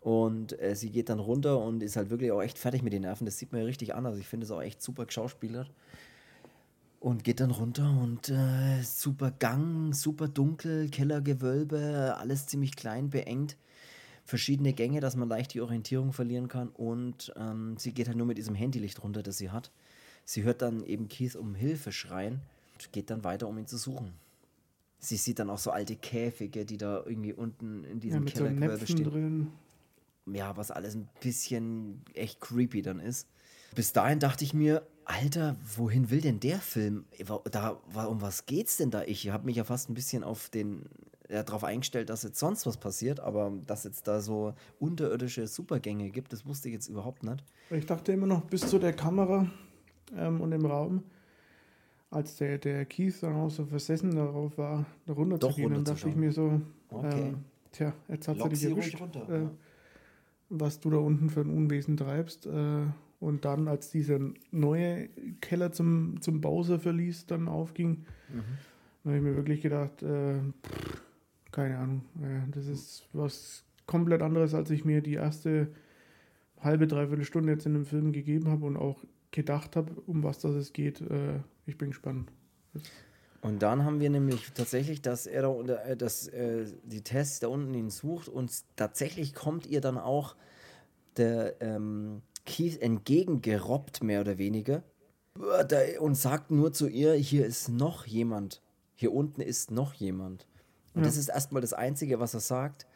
Und 0.05 0.61
äh, 0.61 0.75
sie 0.75 0.91
geht 0.91 1.09
dann 1.09 1.17
runter 1.17 1.57
und 1.57 1.81
ist 1.81 1.95
halt 1.95 2.11
wirklich 2.11 2.31
auch 2.31 2.43
echt 2.43 2.59
fertig 2.59 2.83
mit 2.83 2.93
den 2.93 3.01
Nerven. 3.01 3.25
Das 3.25 3.39
sieht 3.39 3.51
man 3.51 3.61
ja 3.61 3.65
richtig 3.65 3.95
an. 3.95 4.05
Also 4.05 4.19
ich 4.19 4.27
finde 4.27 4.45
es 4.45 4.51
auch 4.51 4.61
echt 4.61 4.79
super 4.79 5.07
geschauspielert. 5.07 5.71
Und 6.99 7.23
geht 7.23 7.39
dann 7.39 7.49
runter 7.49 7.89
und 7.89 8.29
äh, 8.29 8.83
super 8.83 9.31
Gang, 9.31 9.95
super 9.95 10.27
dunkel, 10.27 10.89
Kellergewölbe, 10.89 12.17
alles 12.19 12.45
ziemlich 12.45 12.75
klein, 12.75 13.09
beengt. 13.09 13.57
Verschiedene 14.25 14.73
Gänge, 14.73 14.99
dass 14.99 15.15
man 15.15 15.27
leicht 15.27 15.55
die 15.55 15.61
Orientierung 15.61 16.13
verlieren 16.13 16.49
kann. 16.49 16.69
Und 16.69 17.33
ähm, 17.35 17.75
sie 17.79 17.91
geht 17.91 18.07
halt 18.07 18.17
nur 18.17 18.27
mit 18.27 18.37
diesem 18.37 18.53
Handylicht 18.53 19.01
runter, 19.01 19.23
das 19.23 19.39
sie 19.39 19.49
hat. 19.49 19.71
Sie 20.23 20.43
hört 20.43 20.61
dann 20.61 20.83
eben 20.83 21.07
Keith 21.07 21.35
um 21.35 21.55
Hilfe 21.55 21.91
schreien 21.91 22.41
und 22.75 22.91
geht 22.91 23.09
dann 23.09 23.23
weiter, 23.23 23.47
um 23.47 23.57
ihn 23.57 23.65
zu 23.65 23.77
suchen. 23.77 24.13
Sie 24.99 25.17
sieht 25.17 25.39
dann 25.39 25.49
auch 25.49 25.57
so 25.57 25.71
alte 25.71 25.95
Käfige, 25.95 26.63
die 26.63 26.77
da 26.77 27.01
irgendwie 27.03 27.33
unten 27.33 27.83
in 27.85 27.99
diesem 27.99 28.27
ja, 28.27 28.33
Kellergewölbe 28.33 28.77
so 28.77 28.85
stehen. 28.85 29.03
Drin 29.03 29.47
ja, 30.25 30.57
was 30.57 30.71
alles 30.71 30.95
ein 30.95 31.07
bisschen 31.21 32.01
echt 32.13 32.41
creepy 32.41 32.81
dann 32.81 32.99
ist. 32.99 33.27
Bis 33.75 33.93
dahin 33.93 34.19
dachte 34.19 34.43
ich 34.43 34.53
mir, 34.53 34.87
Alter, 35.05 35.55
wohin 35.75 36.09
will 36.09 36.21
denn 36.21 36.39
der 36.39 36.59
Film? 36.59 37.05
Da, 37.51 37.79
um 38.07 38.21
was 38.21 38.45
geht's 38.45 38.77
denn 38.77 38.89
da? 38.89 39.03
Ich 39.03 39.29
habe 39.29 39.45
mich 39.45 39.57
ja 39.57 39.63
fast 39.63 39.89
ein 39.89 39.93
bisschen 39.93 40.23
auf 40.23 40.49
den 40.49 40.89
ja, 41.29 41.43
darauf 41.43 41.63
eingestellt, 41.63 42.09
dass 42.09 42.23
jetzt 42.23 42.39
sonst 42.39 42.65
was 42.65 42.77
passiert, 42.77 43.19
aber 43.19 43.51
dass 43.65 43.83
jetzt 43.83 44.07
da 44.07 44.21
so 44.21 44.53
unterirdische 44.79 45.47
Supergänge 45.47 46.09
gibt, 46.09 46.33
das 46.33 46.45
wusste 46.45 46.69
ich 46.69 46.73
jetzt 46.73 46.87
überhaupt 46.87 47.23
nicht. 47.23 47.43
Ich 47.71 47.85
dachte 47.85 48.13
immer 48.13 48.27
noch 48.27 48.41
bis 48.45 48.67
zu 48.67 48.79
der 48.79 48.93
Kamera 48.93 49.49
ähm, 50.15 50.41
und 50.41 50.51
dem 50.51 50.65
Raum, 50.65 51.03
als 52.11 52.37
der, 52.37 52.57
der 52.57 52.85
Keith 52.85 53.15
dann 53.21 53.35
auch 53.35 53.49
so 53.49 53.65
versessen 53.65 54.15
darauf 54.15 54.57
war, 54.57 54.85
da 55.05 55.13
runter 55.13 55.37
Doch, 55.37 55.51
zu 55.51 55.61
gehen, 55.61 55.73
dann 55.73 55.83
dachte 55.83 56.09
ich 56.09 56.15
mir 56.15 56.31
so, 56.31 56.61
okay. 56.89 57.29
ähm, 57.29 57.45
tja, 57.71 57.93
jetzt 58.07 58.27
hat 58.27 58.37
sie 58.39 58.49
dich 58.49 58.63
erwischt. 58.65 58.99
Runter, 58.99 59.27
äh, 59.29 59.41
ja 59.41 59.51
was 60.49 60.79
du 60.79 60.89
da 60.89 60.97
unten 60.97 61.29
für 61.29 61.41
ein 61.41 61.49
Unwesen 61.49 61.97
treibst. 61.97 62.45
Äh, 62.45 62.85
und 63.19 63.45
dann, 63.45 63.67
als 63.67 63.89
dieser 63.89 64.19
neue 64.51 65.09
Keller 65.41 65.71
zum, 65.71 66.21
zum 66.21 66.41
Bowser 66.41 66.79
verließ, 66.79 67.25
dann 67.27 67.47
aufging, 67.47 68.05
mhm. 68.29 68.43
habe 69.05 69.17
ich 69.17 69.23
mir 69.23 69.35
wirklich 69.35 69.61
gedacht, 69.61 70.03
äh, 70.03 70.39
pff, 70.63 71.01
keine 71.51 71.77
Ahnung, 71.77 72.01
äh, 72.21 72.51
das 72.51 72.67
ist 72.67 73.07
was 73.13 73.63
komplett 73.87 74.21
anderes, 74.21 74.53
als 74.53 74.69
ich 74.71 74.83
mir 74.83 75.01
die 75.01 75.13
erste 75.13 75.69
halbe, 76.59 76.87
dreiviertel 76.87 77.25
Stunde 77.25 77.53
jetzt 77.53 77.65
in 77.65 77.73
dem 77.73 77.85
Film 77.85 78.11
gegeben 78.11 78.49
habe 78.49 78.65
und 78.65 78.77
auch 78.77 79.03
gedacht 79.31 79.75
habe, 79.75 79.91
um 80.05 80.23
was 80.23 80.39
das 80.39 80.53
es 80.55 80.73
geht. 80.73 81.01
Äh, 81.01 81.39
ich 81.65 81.77
bin 81.77 81.89
gespannt. 81.89 82.31
Das 82.73 82.83
und 83.45 83.59
dann 83.59 83.85
haben 83.85 83.99
wir 83.99 84.09
nämlich 84.09 84.51
tatsächlich, 84.55 85.03
dass 85.03 85.27
er 85.27 85.43
da 85.43 85.75
äh, 85.83 85.95
dass 85.95 86.27
äh, 86.29 86.65
die 86.83 87.03
Tess 87.03 87.39
da 87.39 87.47
unten 87.47 87.75
ihn 87.75 87.91
sucht 87.91 88.27
und 88.27 88.51
tatsächlich 88.75 89.35
kommt 89.35 89.67
ihr 89.67 89.81
dann 89.81 89.99
auch 89.99 90.35
der 91.15 91.61
ähm, 91.61 92.23
Keith 92.47 92.81
entgegengerobbt, 92.81 94.03
mehr 94.03 94.21
oder 94.21 94.39
weniger, 94.39 94.81
und 95.99 96.15
sagt 96.15 96.49
nur 96.49 96.73
zu 96.73 96.87
ihr, 96.87 97.13
hier 97.13 97.45
ist 97.45 97.69
noch 97.69 98.07
jemand. 98.07 98.63
Hier 98.95 99.13
unten 99.13 99.41
ist 99.41 99.69
noch 99.69 99.93
jemand. 99.93 100.47
Und 100.95 101.01
ja. 101.01 101.07
das 101.07 101.15
ist 101.15 101.29
erstmal 101.29 101.61
das 101.61 101.73
Einzige, 101.73 102.19
was 102.19 102.33
er 102.33 102.39
sagt. 102.39 102.87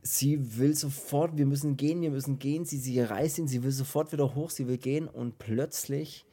Sie 0.00 0.56
will 0.56 0.74
sofort, 0.74 1.36
wir 1.36 1.44
müssen 1.44 1.76
gehen, 1.76 2.00
wir 2.00 2.10
müssen 2.10 2.38
gehen. 2.38 2.64
Sie, 2.64 2.78
sie 2.78 3.00
reißt 3.02 3.38
ihn, 3.38 3.48
sie 3.48 3.62
will 3.62 3.72
sofort 3.72 4.12
wieder 4.12 4.34
hoch, 4.34 4.48
sie 4.48 4.66
will 4.66 4.78
gehen. 4.78 5.08
Und 5.08 5.38
plötzlich 5.38 6.24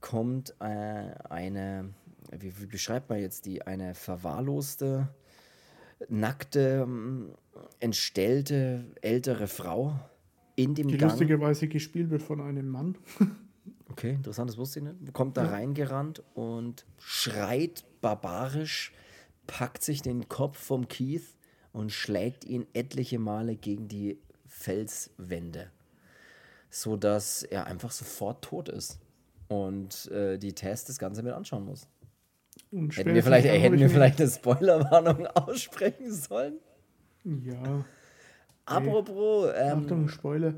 kommt 0.00 0.54
äh, 0.60 0.64
eine, 1.28 1.94
wie, 2.38 2.52
wie, 2.60 2.66
beschreibt 2.66 3.10
man 3.10 3.20
jetzt 3.20 3.46
die, 3.46 3.62
eine 3.62 3.94
verwahrloste, 3.94 5.08
nackte, 6.08 6.82
ähm, 6.86 7.34
entstellte, 7.80 8.84
ältere 9.00 9.48
Frau 9.48 9.98
in 10.58 10.74
dem 10.74 10.88
die 10.88 10.96
Gang. 10.96 11.12
Die 11.12 11.18
lustigerweise 11.18 11.68
gespielt 11.68 12.10
wird 12.10 12.22
von 12.22 12.40
einem 12.40 12.68
Mann. 12.68 12.96
okay, 13.90 14.14
interessant, 14.14 14.50
das 14.50 14.58
wusste 14.58 14.80
ich 14.80 14.84
nicht. 14.86 15.12
Kommt 15.12 15.36
da 15.36 15.44
ja. 15.44 15.50
reingerannt 15.50 16.22
und 16.34 16.84
schreit 16.98 17.84
barbarisch, 18.00 18.92
packt 19.46 19.82
sich 19.82 20.02
den 20.02 20.28
Kopf 20.28 20.58
vom 20.58 20.88
Keith 20.88 21.34
und 21.72 21.92
schlägt 21.92 22.44
ihn 22.44 22.66
etliche 22.72 23.18
Male 23.20 23.54
gegen 23.54 23.86
die 23.86 24.18
Felswände, 24.46 25.70
sodass 26.70 27.44
er 27.44 27.66
einfach 27.66 27.92
sofort 27.92 28.42
tot 28.44 28.68
ist 28.68 28.98
und 29.46 30.10
äh, 30.10 30.38
die 30.38 30.54
Tess 30.54 30.84
das 30.84 30.98
Ganze 30.98 31.22
mit 31.22 31.32
anschauen 31.32 31.64
muss. 31.64 31.86
Hätten 32.70 33.14
wir 33.14 33.22
vielleicht, 33.22 33.46
ey, 33.46 33.60
hätten 33.60 33.78
wir 33.78 33.88
vielleicht 33.88 34.20
eine 34.20 34.30
Spoilerwarnung 34.30 35.26
aussprechen 35.34 36.12
sollen? 36.12 36.58
Ja. 37.24 37.84
Apropos. 38.64 39.50
Ähm, 39.56 39.78
Achtung, 39.78 40.08
Spoiler. 40.08 40.54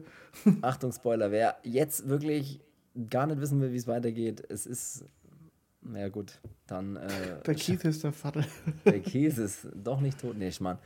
Achtung, 0.62 0.92
Spoiler. 0.92 1.30
Wer 1.30 1.56
jetzt 1.62 2.08
wirklich 2.08 2.60
gar 3.08 3.26
nicht 3.26 3.40
wissen 3.40 3.60
will, 3.60 3.72
wie 3.72 3.76
es 3.76 3.86
weitergeht, 3.86 4.42
es 4.48 4.66
ist. 4.66 5.04
Na 5.82 6.00
ja, 6.00 6.08
gut, 6.08 6.40
dann. 6.66 6.96
Äh, 6.96 7.08
der 7.46 7.54
Keith 7.54 7.84
ist 7.84 8.04
der 8.04 8.12
Vater. 8.12 8.44
Der 8.84 9.00
Keith 9.00 9.38
ist 9.38 9.68
doch 9.74 10.00
nicht 10.00 10.20
tot. 10.20 10.36
Nee, 10.36 10.50
Mann. 10.60 10.78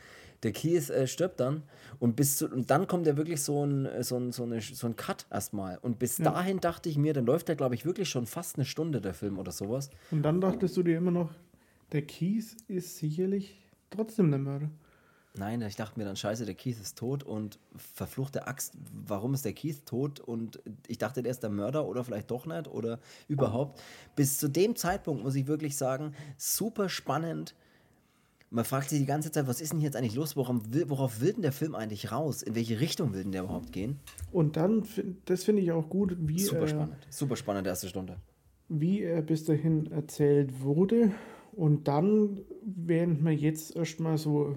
Der 0.43 0.53
Keith 0.53 0.91
äh, 0.91 1.07
stirbt 1.07 1.41
dann 1.41 1.63
und 1.99 2.17
bis 2.17 2.37
zu, 2.37 2.49
und 2.49 2.71
dann 2.71 2.87
kommt 2.87 3.07
ja 3.07 3.17
wirklich 3.17 3.41
so 3.41 3.65
ein, 3.65 3.87
äh, 3.87 4.03
so 4.03 4.17
ein, 4.19 4.31
so 4.31 4.43
eine, 4.43 4.61
so 4.61 4.87
ein 4.87 4.95
Cut 4.95 5.27
erstmal. 5.31 5.79
Und 5.79 5.99
bis 5.99 6.19
ja. 6.19 6.25
dahin 6.25 6.61
dachte 6.61 6.89
ich 6.89 6.99
mir, 6.99 7.15
dann 7.15 7.25
läuft 7.25 7.49
der, 7.49 7.57
glaube 7.57 7.75
ich, 7.75 7.87
wirklich 7.87 8.09
schon 8.09 8.27
fast 8.27 8.57
eine 8.57 8.67
Stunde, 8.67 9.01
der 9.01 9.15
Film 9.15 9.39
oder 9.39 9.53
sowas. 9.53 9.91
Und 10.11 10.23
dann 10.23 10.41
dachtest 10.41 10.77
du 10.77 10.83
dir 10.83 10.99
immer 10.99 11.11
noch, 11.11 11.31
der 11.93 12.03
Keith 12.03 12.57
ist 12.69 12.99
sicherlich 12.99 13.59
trotzdem 13.91 14.31
der 14.31 14.41
Mörder. 14.41 14.71
Nein, 15.37 15.63
ich 15.63 15.75
dachte 15.75 15.99
mir 15.99 16.05
dann, 16.05 16.15
scheiße, 16.15 16.47
der 16.47 16.55
Keith 16.55 16.81
ist 16.81 16.97
tot 16.97 17.25
und 17.25 17.59
verfluchte 17.75 18.47
Axt, 18.47 18.75
warum 18.93 19.35
ist 19.35 19.45
der 19.45 19.53
Keith 19.53 19.85
tot? 19.85 20.21
Und 20.21 20.61
ich 20.87 20.99
dachte, 20.99 21.23
der 21.23 21.33
ist 21.33 21.43
der 21.43 21.51
Mörder 21.51 21.87
oder 21.87 22.05
vielleicht 22.05 22.31
doch 22.31 22.47
nicht 22.47 22.69
oder 22.69 23.01
überhaupt. 23.27 23.81
Bis 24.15 24.39
zu 24.39 24.47
dem 24.49 24.77
Zeitpunkt 24.77 25.25
muss 25.25 25.35
ich 25.35 25.49
wirklich 25.49 25.77
sagen, 25.77 26.15
super 26.37 26.89
spannend. 26.89 27.57
Man 28.51 28.65
fragt 28.65 28.91
sich 28.91 29.01
die 29.01 29.07
ganze 29.07 29.33
Zeit, 29.33 29.49
was 29.49 29.61
ist 29.61 29.73
denn 29.73 29.81
jetzt 29.81 29.97
eigentlich 29.97 30.15
los? 30.15 30.37
Worauf 30.37 30.61
will, 30.69 30.89
worauf 30.89 31.21
will 31.21 31.33
denn 31.33 31.43
der 31.43 31.51
Film 31.51 31.75
eigentlich 31.75 32.13
raus? 32.13 32.41
In 32.43 32.55
welche 32.55 32.79
Richtung 32.79 33.13
will 33.13 33.25
denn 33.25 33.33
der 33.33 33.43
überhaupt 33.43 33.73
gehen? 33.73 33.99
Und 34.31 34.57
dann, 34.57 34.85
das 35.25 35.43
finde 35.43 35.63
ich 35.63 35.73
auch 35.73 35.89
gut, 35.89 36.17
wie. 36.21 36.39
Super 36.39 36.69
spannend, 36.69 36.95
äh, 36.95 37.07
super 37.13 37.35
spannend, 37.35 37.67
erste 37.67 37.89
Stunde. 37.89 38.19
wie 38.69 39.03
er 39.03 39.21
bis 39.23 39.43
dahin 39.45 39.91
erzählt 39.91 40.61
wurde. 40.61 41.11
Und 41.51 41.89
dann, 41.89 42.39
während 42.65 43.21
man 43.23 43.37
jetzt 43.37 43.75
erstmal 43.75 44.17
so 44.19 44.57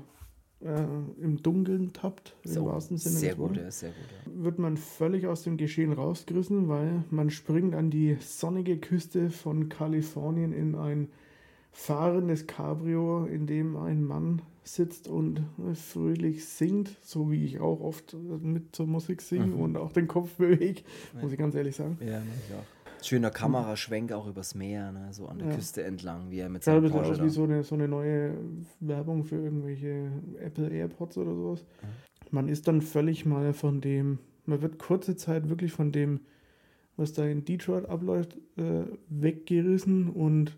äh, 0.62 0.84
im 1.22 1.42
Dunkeln 1.44 1.94
tappt, 1.94 2.36
so, 2.44 2.62
im 2.62 2.66
wahrsten 2.68 2.98
Sinne 2.98 3.16
sehr 3.16 3.30
des 3.32 3.38
gut, 3.38 3.50
Wortes, 3.58 3.82
ja, 3.82 3.90
sehr 3.90 3.90
gut. 3.90 4.36
Ja. 4.38 4.44
wird 4.44 4.60
man 4.60 4.78
völlig 4.78 5.28
aus 5.28 5.44
dem 5.44 5.58
Geschehen 5.58 5.94
rausgerissen, 5.94 6.68
weil 6.68 7.04
man 7.12 7.30
springt 7.30 7.76
an 7.76 7.90
die 7.90 8.18
sonnige 8.20 8.78
Küste 8.78 9.30
von 9.30 9.70
Kalifornien 9.70 10.52
in 10.54 10.76
ein 10.76 11.10
fahrendes 11.72 12.48
Cabrio, 12.48 13.26
in 13.26 13.46
dem 13.46 13.76
ein 13.78 14.04
Mann 14.04 14.42
sitzt 14.64 15.08
und 15.08 15.42
fröhlich 15.76 16.46
singt, 16.46 16.90
so 17.02 17.32
wie 17.32 17.46
ich 17.46 17.60
auch 17.60 17.80
oft 17.80 18.16
mit 18.42 18.76
zur 18.76 18.88
Musik 18.88 19.22
singe 19.22 19.46
Mhm. 19.48 19.60
und 19.62 19.78
auch 19.78 19.92
den 19.94 20.08
Kopf 20.08 20.34
bewege, 20.36 20.82
Ja. 21.14 21.22
muss 21.22 21.32
ich 21.32 21.38
ganz 21.38 21.56
ehrlich 21.56 21.76
sagen. 21.76 21.98
Ja, 22.02 22.22
ich 22.48 22.54
auch. 22.56 22.64
Schöner 23.04 23.30
Kameraschwenk 23.32 24.12
auch 24.12 24.28
übers 24.28 24.56
Meer, 24.56 24.92
ne? 24.92 25.08
so 25.12 25.28
an 25.28 25.40
der 25.40 25.50
Ja. 25.50 25.56
Küste 25.56 25.84
entlang, 25.84 26.30
wie 26.32 26.40
er 26.40 26.50
mit 26.50 26.64
seinem 26.64 26.90
Porsche 26.90 27.12
aus 27.12 27.18
da. 27.18 27.24
wie 27.24 27.30
so 27.30 27.44
eine, 27.44 27.64
so 27.64 27.76
eine 27.76 27.88
neue 27.88 28.34
Werbung 28.80 29.24
für 29.24 29.36
irgendwelche 29.36 30.12
Apple 30.40 30.70
AirPods 30.70 31.18
oder 31.18 31.34
sowas. 31.36 31.66
Man 32.32 32.50
ist 32.50 32.68
dann 32.68 32.82
völlig 32.82 33.26
mal 33.26 33.54
von 33.54 33.80
dem, 33.82 34.20
man 34.46 34.62
wird 34.62 34.80
kurze 34.80 35.16
Zeit 35.16 35.48
wirklich 35.50 35.72
von 35.72 35.92
dem, 35.92 36.20
was 36.98 37.14
da 37.14 37.26
in 37.26 37.46
Detroit 37.46 37.86
abläuft, 37.88 38.38
äh, 38.58 38.84
weggerissen 39.10 40.10
und 40.10 40.58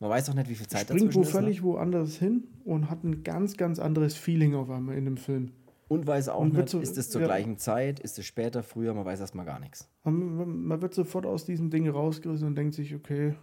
Man 0.00 0.10
weiß 0.10 0.30
auch 0.30 0.34
nicht, 0.34 0.48
wie 0.48 0.54
viel 0.54 0.68
Zeit 0.68 0.82
springt 0.88 1.14
wo 1.14 1.22
ist. 1.22 1.30
völlig 1.30 1.58
Ne? 1.58 1.64
woanders 1.64 2.16
hin 2.16 2.44
und 2.64 2.88
hat 2.90 3.02
ein 3.04 3.24
ganz, 3.24 3.56
ganz 3.56 3.78
anderes 3.78 4.14
Feeling 4.14 4.54
auf 4.54 4.70
einmal 4.70 4.96
in 4.96 5.04
dem 5.04 5.16
Film. 5.16 5.50
Und 5.88 6.06
weiß 6.06 6.30
auch 6.30 6.40
und 6.40 6.54
nicht, 6.54 6.68
so- 6.70 6.80
ist 6.80 6.96
es 6.96 7.10
zur 7.10 7.20
ja. 7.20 7.26
gleichen 7.26 7.58
Zeit, 7.58 8.00
ist 8.00 8.18
es 8.18 8.24
später, 8.24 8.62
früher, 8.62 8.94
man 8.94 9.04
weiß 9.04 9.20
erstmal 9.20 9.44
gar 9.44 9.60
nichts. 9.60 9.88
Man, 10.02 10.66
man 10.66 10.80
wird 10.82 10.94
sofort 10.94 11.26
aus 11.26 11.44
diesem 11.44 11.70
Ding 11.70 11.88
rausgerissen 11.88 12.46
und 12.46 12.54
denkt 12.56 12.74
sich, 12.74 12.94
okay, 12.94 13.34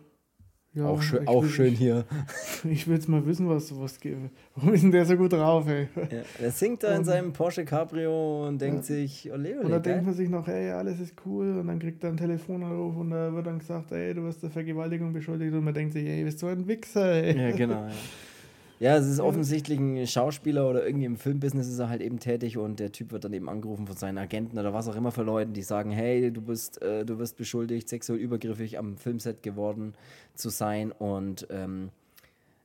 ja, 0.73 0.85
auch 0.85 1.01
schön, 1.01 1.27
auch 1.27 1.43
will- 1.43 1.49
schön 1.49 1.73
hier. 1.75 2.05
Ich, 2.63 2.87
will 2.87 2.95
jetzt 2.95 3.09
mal 3.09 3.25
wissen, 3.25 3.49
was 3.49 3.77
was 3.77 3.99
geht. 3.99 4.15
Warum 4.55 4.73
ist 4.73 4.83
denn 4.83 4.91
der 4.91 5.05
so 5.05 5.17
gut 5.17 5.33
drauf, 5.33 5.67
ey? 5.67 5.87
Ja, 6.09 6.21
er 6.39 6.51
singt 6.51 6.81
da 6.83 6.91
in 6.93 6.99
Und- 6.99 7.05
seinem 7.05 7.33
Porsche 7.33 7.65
Cabrio 7.65 8.47
und 8.47 8.59
denkt 8.61 8.77
Ja. 8.87 8.95
sich, 8.95 9.29
ole, 9.31 9.59
Und 9.59 9.65
ole, 9.65 9.69
dann 9.73 9.83
denkt 9.83 9.85
geil. 9.97 10.01
man 10.03 10.13
sich 10.13 10.29
noch, 10.29 10.47
ey, 10.47 10.71
alles 10.71 10.99
ist 11.01 11.13
cool. 11.25 11.57
Und 11.59 11.67
dann 11.67 11.77
kriegt 11.79 12.03
er 12.03 12.09
einen 12.09 12.17
Telefonanruf 12.17 12.95
und 12.95 13.09
da 13.11 13.33
wird 13.33 13.47
dann 13.47 13.59
gesagt, 13.59 13.91
ey, 13.91 14.13
du 14.13 14.23
wirst 14.23 14.43
der 14.43 14.49
Vergewaltigung 14.51 15.11
beschuldigt. 15.11 15.53
Und 15.53 15.63
man 15.65 15.73
denkt 15.73 15.93
sich, 15.93 16.05
ey, 16.07 16.23
bist 16.23 16.41
du 16.41 16.47
ein 16.47 16.65
Wichser, 16.67 17.11
ey. 17.21 17.37
Ja, 17.37 17.55
genau. 17.55 17.87
Ja. 18.82 18.97
es 18.97 19.07
ist 19.07 19.19
offensichtlich 19.19 19.79
ein 19.79 20.07
Schauspieler 20.07 20.69
oder 20.69 20.86
irgendwie 20.86 21.05
im 21.05 21.17
Filmbusiness 21.17 21.67
ist 21.67 21.79
er 21.79 21.89
halt 21.89 22.01
eben 22.01 22.19
tätig 22.19 22.57
und 22.57 22.79
der 22.79 22.91
Typ 22.91 23.11
wird 23.11 23.23
dann 23.23 23.34
eben 23.34 23.47
angerufen 23.49 23.88
von 23.88 23.95
seinen 23.95 24.17
Agenten 24.17 24.57
oder 24.57 24.73
was 24.73 24.88
auch 24.88 24.95
immer 24.95 25.11
für 25.11 25.23
Leuten, 25.23 25.53
die 25.53 25.61
sagen, 25.61 25.91
hey, 25.91 26.32
du 26.32 26.41
bist, 26.41 26.82
äh, 26.82 27.05
du 27.05 27.19
wirst 27.19 27.38
beschuldigt, 27.38 27.88
sexuell 27.88 28.19
übergriffig 28.19 28.77
am 28.77 28.97
Filmset 28.97 29.43
geworden 29.43 29.93
zu 30.34 30.49
sein 30.49 30.91
und 30.91 31.47
ähm, 31.49 31.89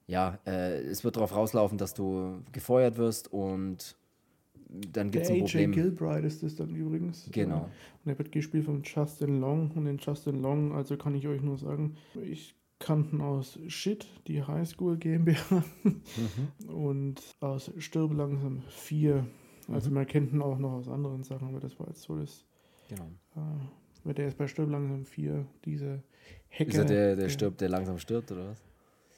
ja, 0.09 0.39
äh, 0.47 0.79
es 0.83 1.05
wird 1.05 1.17
darauf 1.17 1.35
rauslaufen, 1.35 1.79
dass 1.79 1.95
du 1.95 2.41
gefeuert 2.53 2.97
wirst 2.97 3.33
und 3.33 3.97
dann 4.69 5.11
gibt 5.11 5.25
es 5.25 5.31
ein 5.31 5.43
AJ 5.43 5.43
Problem. 5.43 5.73
Gilbride 5.73 6.27
ist 6.27 6.43
das 6.43 6.57
dann 6.57 6.75
übrigens. 6.75 7.29
Genau. 7.31 7.69
Und 8.05 8.11
er 8.11 8.19
wird 8.19 8.33
gespielt 8.33 8.64
von 8.64 8.83
Justin 8.83 9.41
Long. 9.41 9.71
Und 9.75 9.85
den 9.85 9.99
Justin 9.99 10.43
Long, 10.43 10.73
also 10.75 10.97
kann 10.97 11.14
ich 11.14 11.27
euch 11.29 11.43
nur 11.43 11.59
sagen, 11.59 11.97
ich 12.23 12.55
kannten 12.79 13.20
aus 13.20 13.59
Shit, 13.68 14.07
die 14.27 14.43
Highschool 14.43 14.97
GmbH. 14.99 15.64
Mhm. 15.83 16.68
Und 16.68 17.20
aus 17.41 17.70
Stirb 17.79 18.12
langsam 18.12 18.62
4. 18.68 19.27
Also 19.68 19.89
Mhm. 19.91 19.95
man 19.95 20.07
kennt 20.07 20.33
ihn 20.33 20.43
auch 20.43 20.59
noch 20.59 20.72
aus 20.72 20.89
anderen 20.89 21.22
Sachen, 21.24 21.49
aber 21.49 21.61
das 21.61 21.79
war 21.81 21.89
jetzt 21.89 22.03
so 22.03 22.16
das. 22.18 22.45
genau. 22.89 23.07
Äh, 23.37 23.41
weil 24.05 24.14
der 24.14 24.29
ist 24.29 24.39
bei 24.39 24.47
Stirb 24.47 24.70
langsam 24.70 25.05
4, 25.05 25.45
dieser 25.64 26.03
Hacker. 26.51 26.68
Ist 26.68 26.77
er 26.79 26.85
der, 26.85 27.16
der 27.16 27.29
stirbt, 27.29 27.61
der 27.61 27.68
langsam 27.68 27.99
stirbt 27.99 28.31
oder 28.31 28.51
was? 28.51 28.62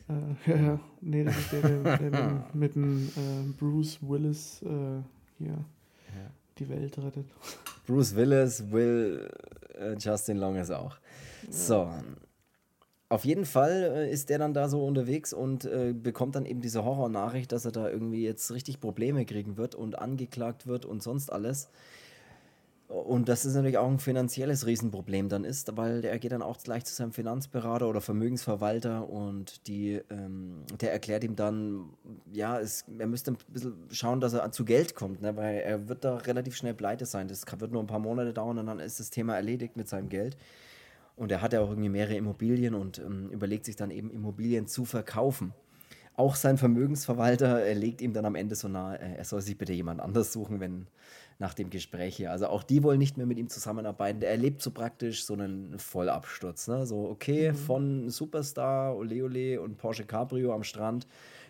Äh, 0.09 0.35
ja, 0.51 0.57
ja, 0.57 0.81
nee, 1.03 1.25
das 1.25 1.37
ist 1.37 1.53
der, 1.53 1.61
der, 1.63 2.11
der 2.11 2.11
mit, 2.11 2.55
mit 2.55 2.75
dem 2.77 3.09
äh, 3.09 3.53
Bruce 3.59 3.99
Willis 4.01 4.63
äh, 4.63 5.03
hier 5.37 5.49
Ja. 5.49 6.31
die 6.59 6.69
Welt 6.71 6.97
rettet. 6.99 7.27
Bruce 7.87 8.15
Willis, 8.17 8.71
Will, 8.71 9.29
äh, 9.79 9.95
Justin 9.99 10.39
Long 10.39 10.57
ist 10.57 10.71
auch. 10.71 10.97
So. 11.51 11.91
Auf 13.11 13.25
jeden 13.25 13.47
Fall 13.47 13.93
äh, 13.95 14.11
ist 14.11 14.29
der 14.29 14.39
dann 14.39 14.53
da 14.53 14.69
so 14.69 14.85
unterwegs 14.85 15.33
und 15.33 15.65
äh, 15.65 15.95
bekommt 15.95 16.35
dann 16.35 16.45
eben 16.45 16.61
diese 16.61 16.85
Horrornachricht, 16.85 17.51
dass 17.53 17.65
er 17.65 17.73
da 17.73 17.89
irgendwie 17.89 18.23
jetzt 18.23 18.51
richtig 18.53 18.81
Probleme 18.81 19.25
kriegen 19.25 19.57
wird 19.57 19.75
und 19.75 19.99
angeklagt 19.99 20.67
wird 20.67 20.85
und 20.85 21.03
sonst 21.03 21.33
alles. 21.33 21.71
Und 22.89 23.29
das 23.29 23.45
ist 23.45 23.55
natürlich 23.55 23.77
auch 23.77 23.91
ein 23.91 23.99
finanzielles 23.99 24.67
Riesenproblem 24.67 25.29
dann 25.29 25.45
ist, 25.45 25.77
weil 25.77 26.03
er 26.07 26.19
geht 26.19 26.33
dann 26.33 26.41
auch 26.41 26.57
gleich 26.59 26.87
zu 26.87 26.95
seinem 26.95 27.13
Finanzberater 27.13 27.87
oder 27.87 28.01
Vermögensverwalter 28.01 29.09
und 29.11 29.67
die, 29.69 30.01
ähm, 30.09 30.63
der 30.81 30.93
erklärt 30.93 31.23
ihm 31.23 31.37
dann, 31.37 31.91
ja, 32.33 32.59
es, 32.59 32.87
er 32.99 33.07
müsste 33.07 33.33
ein 33.33 33.39
bisschen 33.49 33.75
schauen, 33.91 34.21
dass 34.21 34.33
er 34.33 34.51
zu 34.53 34.65
Geld 34.65 34.95
kommt, 34.95 35.21
ne, 35.21 35.37
weil 35.37 35.59
er 35.59 35.89
wird 35.89 36.03
da 36.03 36.17
relativ 36.17 36.57
schnell 36.57 36.73
pleite 36.73 37.05
sein. 37.05 37.29
Das 37.29 37.45
wird 37.59 37.73
nur 37.73 37.83
ein 37.83 37.87
paar 37.87 37.99
Monate 37.99 38.33
dauern 38.33 38.57
und 38.59 38.67
dann 38.67 38.81
ist 38.81 39.01
das 39.01 39.11
Thema 39.11 39.37
erledigt 39.37 39.77
mit 39.77 39.87
seinem 39.87 40.09
Geld. 40.09 40.39
Und 41.19 41.33
er 41.33 41.43
hat 41.43 41.53
ja 41.53 41.61
auch 41.61 41.71
irgendwie 41.71 41.89
mehrere 41.89 42.17
Immobilien 42.17 42.75
und 42.75 42.99
ähm, 42.99 43.31
überlegt 43.31 43.65
sich 43.65 43.77
dann 43.77 43.91
eben 43.91 44.11
Immobilien 44.11 44.67
zu 44.67 44.85
verkaufen. 44.85 45.53
Auch 46.15 46.35
sein 46.35 46.59
Vermögensverwalter 46.59 47.65
äh, 47.65 47.75
legt 47.75 48.01
ihm 48.01 48.13
dann 48.13 48.25
am 48.25 48.35
Ende 48.35 48.55
so 48.55 48.69
nahe, 48.69 48.99
äh, 48.99 49.17
er 49.19 49.25
soll 49.25 49.41
sich 49.41 49.59
bitte 49.59 49.73
jemand 49.73 50.01
anders 50.01 50.33
suchen, 50.33 50.61
wenn 50.61 50.87
nach 51.39 51.55
dem 51.55 51.71
Gespräch 51.71 52.17
hier. 52.17 52.33
Also 52.33 52.49
auch 52.49 52.65
die 52.65 52.83
wollen 52.83 52.99
nicht 52.99 53.17
mehr 53.17 53.27
mit 53.27 53.39
ihm 53.39 53.49
zusammenarbeiten. 53.49 54.21
Der 54.21 54.31
erlebt 54.31 54.61
so 54.61 54.73
praktisch 54.73 55.25
so 55.25 55.35
einen 55.35 55.79
Vollabsturz. 55.79 56.67
Ne? 56.67 56.87
So, 56.87 57.09
okay, 57.09 57.53
von 57.53 58.11
Superstar, 58.11 58.97
Ole 58.97 59.25
Ole 59.25 59.61
und 59.61 59.79
Porsche 59.79 60.05
Cabrio 60.05 60.53
am 60.53 60.65
Strand 60.65 61.07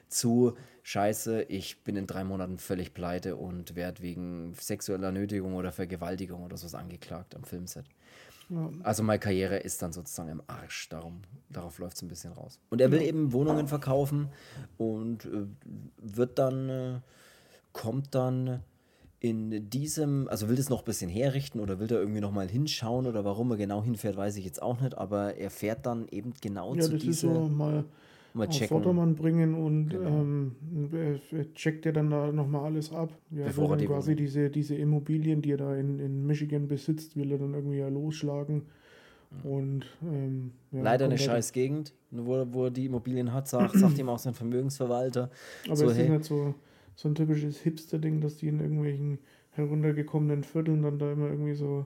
zu 0.09 0.55
Scheiße, 0.83 1.43
ich 1.43 1.85
bin 1.85 1.97
in 1.97 2.07
drei 2.07 2.25
Monaten 2.25 2.59
völlig 2.59 2.95
pleite 2.95 3.37
und 3.37 3.77
werde 3.77 4.03
wegen 4.03 4.55
sexueller 4.55 5.13
Nötigung 5.13 5.55
oder 5.55 5.71
Vergewaltigung 5.71 6.43
oder 6.45 6.57
sowas 6.57 6.75
angeklagt 6.75 7.35
am 7.37 7.45
Filmset. 7.45 7.85
Ja. 8.51 8.71
Also 8.83 9.03
meine 9.03 9.19
Karriere 9.19 9.59
ist 9.59 9.83
dann 9.83 9.93
sozusagen 9.93 10.31
im 10.31 10.43
Arsch. 10.47 10.89
Darum, 10.89 11.21
darauf 11.51 11.79
läuft 11.79 11.97
es 11.97 12.03
ein 12.03 12.09
bisschen 12.09 12.33
raus. 12.33 12.59
Und 12.71 12.81
er 12.81 12.91
will 12.91 13.03
eben 13.03 13.33
Wohnungen 13.33 13.69
verkaufen 13.69 14.29
und 14.79 15.27
äh, 15.27 15.47
wird 15.99 16.39
dann, 16.39 16.69
äh, 16.69 17.01
kommt 17.73 18.15
dann 18.15 18.63
in 19.21 19.69
diesem, 19.69 20.29
also 20.29 20.49
will 20.49 20.57
das 20.57 20.69
noch 20.69 20.81
ein 20.81 20.85
bisschen 20.85 21.11
herrichten 21.11 21.61
oder 21.61 21.81
will 21.81 21.89
da 21.89 21.97
irgendwie 21.97 22.21
noch 22.21 22.31
mal 22.31 22.49
hinschauen 22.49 23.07
oder 23.07 23.25
warum 23.25 23.51
er 23.51 23.57
genau 23.57 23.83
hinfährt, 23.83 24.17
weiß 24.17 24.37
ich 24.37 24.45
jetzt 24.45 24.63
auch 24.63 24.81
nicht, 24.81 24.97
aber 24.97 25.35
er 25.35 25.51
fährt 25.51 25.87
dann 25.87 26.07
eben 26.09 26.33
genau 26.41 26.75
Ja, 26.75 26.83
zu 26.83 26.93
das 26.93 27.03
ist 27.05 27.21
so 27.21 27.49
mal 27.49 27.85
mal 28.35 28.47
auf 28.47 28.53
checken, 28.55 28.69
Vordermann 28.69 29.15
bringen 29.15 29.55
und 29.55 29.89
Genau. 29.91 30.09
ähm, 30.09 30.53
er, 30.93 31.39
er 31.39 31.53
checkt 31.55 31.85
ja 31.87 31.93
dann 31.93 32.11
da 32.11 32.31
nochmal 32.33 32.65
alles 32.67 32.93
ab. 32.93 33.13
Ja, 33.31 33.47
Bevor 33.47 33.71
er 33.71 33.77
dann 33.79 33.87
quasi 33.87 34.11
Wohnung- 34.13 34.17
diese, 34.17 34.51
diese 34.51 34.75
Immobilien, 34.77 35.43
die 35.43 35.53
er 35.53 35.57
da 35.59 35.75
in, 35.77 35.99
in 35.99 36.27
Michigan 36.27 36.69
besitzt, 36.69 37.17
will 37.17 37.33
er 37.33 37.39
dann 37.39 37.55
irgendwie 37.55 37.79
ja 37.79 37.89
losschlagen. 37.89 38.63
Und 39.45 39.85
ähm, 40.03 40.53
ja, 40.73 40.83
Leider 40.83 41.05
eine 41.05 41.15
halt- 41.17 41.23
scheiß 41.23 41.53
Gegend, 41.53 41.93
wo, 42.11 42.47
wo 42.51 42.65
er 42.65 42.71
die 42.71 42.87
Immobilien 42.87 43.33
hat, 43.33 43.47
sagt, 43.49 43.75
sagt 43.77 43.99
ihm 43.99 44.09
auch 44.09 44.19
sein 44.19 44.33
Vermögensverwalter. 44.35 45.31
Aber 45.67 45.77
so, 45.77 45.87
es 45.91 45.97
hey. 45.99 46.05
ist 46.05 46.11
nicht 46.11 46.25
so, 46.25 46.55
so 46.95 47.09
ein 47.09 47.15
typisches 47.15 47.59
Hipster-Ding, 47.61 48.21
dass 48.23 48.37
die 48.39 48.49
in 48.49 48.61
irgendwelchen 48.61 49.19
heruntergekommenen 49.51 50.45
Vierteln 50.45 50.83
dann 50.83 50.99
da 50.99 51.13
immer 51.13 51.29
irgendwie 51.29 51.55
so, 51.55 51.85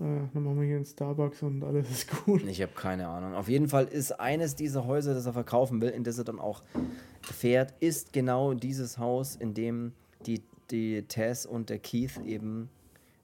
äh, 0.00 0.04
dann 0.32 0.42
machen 0.42 0.60
wir 0.60 0.66
hier 0.66 0.76
einen 0.76 0.84
Starbucks 0.84 1.42
und 1.42 1.62
alles 1.62 1.90
ist 1.90 2.24
gut. 2.24 2.42
Ich 2.42 2.60
habe 2.60 2.72
keine 2.72 3.08
Ahnung. 3.08 3.34
Auf 3.34 3.48
jeden 3.48 3.68
Fall 3.68 3.84
ist 3.84 4.12
eines 4.12 4.56
dieser 4.56 4.86
Häuser, 4.86 5.14
das 5.14 5.26
er 5.26 5.32
verkaufen 5.32 5.80
will, 5.80 5.90
in 5.90 6.04
das 6.04 6.18
er 6.18 6.24
dann 6.24 6.40
auch 6.40 6.62
fährt, 7.22 7.74
ist 7.80 8.12
genau 8.12 8.54
dieses 8.54 8.98
Haus, 8.98 9.36
in 9.36 9.54
dem 9.54 9.92
die, 10.26 10.42
die 10.70 11.02
Tess 11.02 11.46
und 11.46 11.70
der 11.70 11.78
Keith 11.78 12.20
eben 12.24 12.70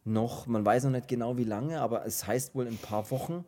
noch, 0.04 0.46
man 0.46 0.64
weiß 0.64 0.84
noch 0.84 0.92
nicht 0.92 1.08
genau 1.08 1.36
wie 1.36 1.44
lange, 1.44 1.80
aber 1.80 2.06
es 2.06 2.26
heißt 2.26 2.54
wohl 2.54 2.66
ein 2.66 2.78
paar 2.78 3.10
Wochen 3.10 3.44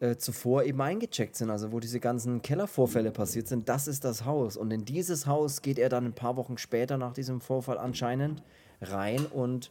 äh, 0.00 0.16
zuvor 0.16 0.64
eben 0.64 0.80
eingecheckt 0.80 1.36
sind, 1.36 1.50
also 1.50 1.72
wo 1.72 1.80
diese 1.80 2.00
ganzen 2.00 2.42
Kellervorfälle 2.42 3.10
passiert 3.10 3.48
sind, 3.48 3.68
das 3.68 3.88
ist 3.88 4.04
das 4.04 4.24
Haus. 4.24 4.56
Und 4.56 4.70
in 4.70 4.84
dieses 4.84 5.26
Haus 5.26 5.62
geht 5.62 5.78
er 5.78 5.88
dann 5.88 6.04
ein 6.04 6.12
paar 6.12 6.36
Wochen 6.36 6.58
später 6.58 6.98
nach 6.98 7.12
diesem 7.12 7.40
Vorfall 7.40 7.78
anscheinend 7.78 8.42
rein 8.80 9.24
und 9.26 9.70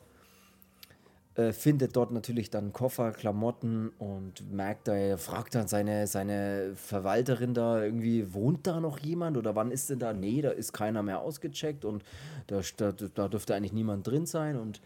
äh, 1.41 1.53
findet 1.53 1.95
dort 1.95 2.11
natürlich 2.11 2.49
dann 2.49 2.73
Koffer, 2.73 3.11
Klamotten 3.11 3.89
und 3.99 4.51
merkt 4.51 4.87
da, 4.87 4.95
er 4.95 5.17
fragt 5.17 5.55
dann 5.55 5.67
seine, 5.67 6.07
seine 6.07 6.73
Verwalterin 6.75 7.53
da 7.53 7.83
irgendwie, 7.83 8.33
wohnt 8.33 8.67
da 8.67 8.79
noch 8.79 8.99
jemand 8.99 9.37
oder 9.37 9.55
wann 9.55 9.71
ist 9.71 9.89
denn 9.89 9.99
da? 9.99 10.13
Nee, 10.13 10.41
da 10.41 10.51
ist 10.51 10.73
keiner 10.73 11.03
mehr 11.03 11.21
ausgecheckt 11.21 11.85
und 11.85 12.03
da, 12.47 12.61
da, 12.77 12.91
da 12.91 13.27
dürfte 13.27 13.55
eigentlich 13.55 13.73
niemand 13.73 14.07
drin 14.07 14.25
sein 14.25 14.57
und 14.57 14.81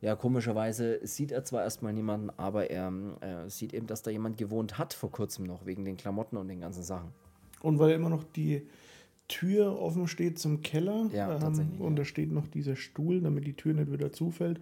ja, 0.00 0.16
komischerweise 0.16 0.98
sieht 1.06 1.30
er 1.30 1.44
zwar 1.44 1.62
erstmal 1.62 1.92
niemanden, 1.92 2.30
aber 2.36 2.70
er 2.70 2.92
äh, 3.20 3.48
sieht 3.50 3.74
eben, 3.74 3.86
dass 3.86 4.02
da 4.02 4.10
jemand 4.10 4.38
gewohnt 4.38 4.78
hat 4.78 4.94
vor 4.94 5.10
kurzem 5.10 5.44
noch, 5.44 5.66
wegen 5.66 5.84
den 5.84 5.96
Klamotten 5.98 6.38
und 6.38 6.48
den 6.48 6.60
ganzen 6.60 6.82
Sachen. 6.82 7.10
Und 7.60 7.78
weil 7.78 7.90
immer 7.90 8.08
noch 8.08 8.24
die 8.24 8.66
Tür 9.28 9.78
offen 9.78 10.08
steht 10.08 10.38
zum 10.38 10.62
Keller 10.62 11.08
Ja, 11.12 11.36
ähm, 11.36 11.76
und 11.78 11.92
ja. 11.92 11.96
da 11.96 12.04
steht 12.04 12.32
noch 12.32 12.48
dieser 12.48 12.76
Stuhl, 12.76 13.20
damit 13.20 13.46
die 13.46 13.52
Tür 13.52 13.74
nicht 13.74 13.92
wieder 13.92 14.10
zufällt. 14.10 14.60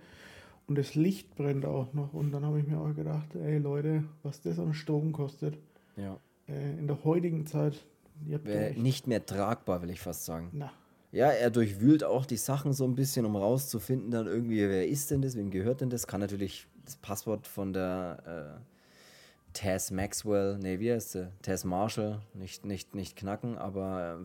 Und 0.68 0.76
das 0.78 0.94
Licht 0.94 1.34
brennt 1.34 1.64
auch 1.64 1.92
noch. 1.94 2.12
Und 2.12 2.30
dann 2.30 2.44
habe 2.44 2.60
ich 2.60 2.66
mir 2.66 2.78
auch 2.78 2.94
gedacht, 2.94 3.34
ey 3.34 3.58
Leute, 3.58 4.04
was 4.22 4.40
das 4.42 4.58
an 4.58 4.74
Strom 4.74 5.12
kostet. 5.12 5.58
Ja. 5.96 6.18
Äh, 6.46 6.78
in 6.78 6.86
der 6.86 7.02
heutigen 7.04 7.46
Zeit. 7.46 7.84
ihr 8.26 8.36
habt 8.36 8.46
Wär 8.46 8.60
recht. 8.70 8.78
nicht 8.78 9.06
mehr 9.06 9.24
tragbar, 9.24 9.82
will 9.82 9.90
ich 9.90 10.00
fast 10.00 10.24
sagen. 10.26 10.50
Na, 10.52 10.70
Ja, 11.10 11.28
er 11.30 11.50
durchwühlt 11.50 12.04
auch 12.04 12.26
die 12.26 12.36
Sachen 12.36 12.72
so 12.74 12.84
ein 12.84 12.94
bisschen, 12.94 13.24
um 13.24 13.34
rauszufinden, 13.34 14.10
dann 14.10 14.26
irgendwie, 14.26 14.58
wer 14.60 14.86
ist 14.86 15.10
denn 15.10 15.22
das, 15.22 15.36
wem 15.36 15.50
gehört 15.50 15.80
denn 15.80 15.88
das? 15.90 16.06
Kann 16.06 16.20
natürlich 16.20 16.66
das 16.84 16.96
Passwort 16.96 17.46
von 17.46 17.72
der 17.72 18.58
äh, 18.60 19.52
Tess 19.54 19.90
Maxwell, 19.90 20.58
nee, 20.58 20.78
wie 20.80 20.92
heißt 20.92 21.12
sie? 21.12 21.32
Tess 21.40 21.64
Marshall, 21.64 22.20
nicht, 22.34 22.66
nicht, 22.66 22.94
nicht 22.94 23.16
knacken, 23.16 23.56
aber 23.56 24.20
äh, 24.20 24.24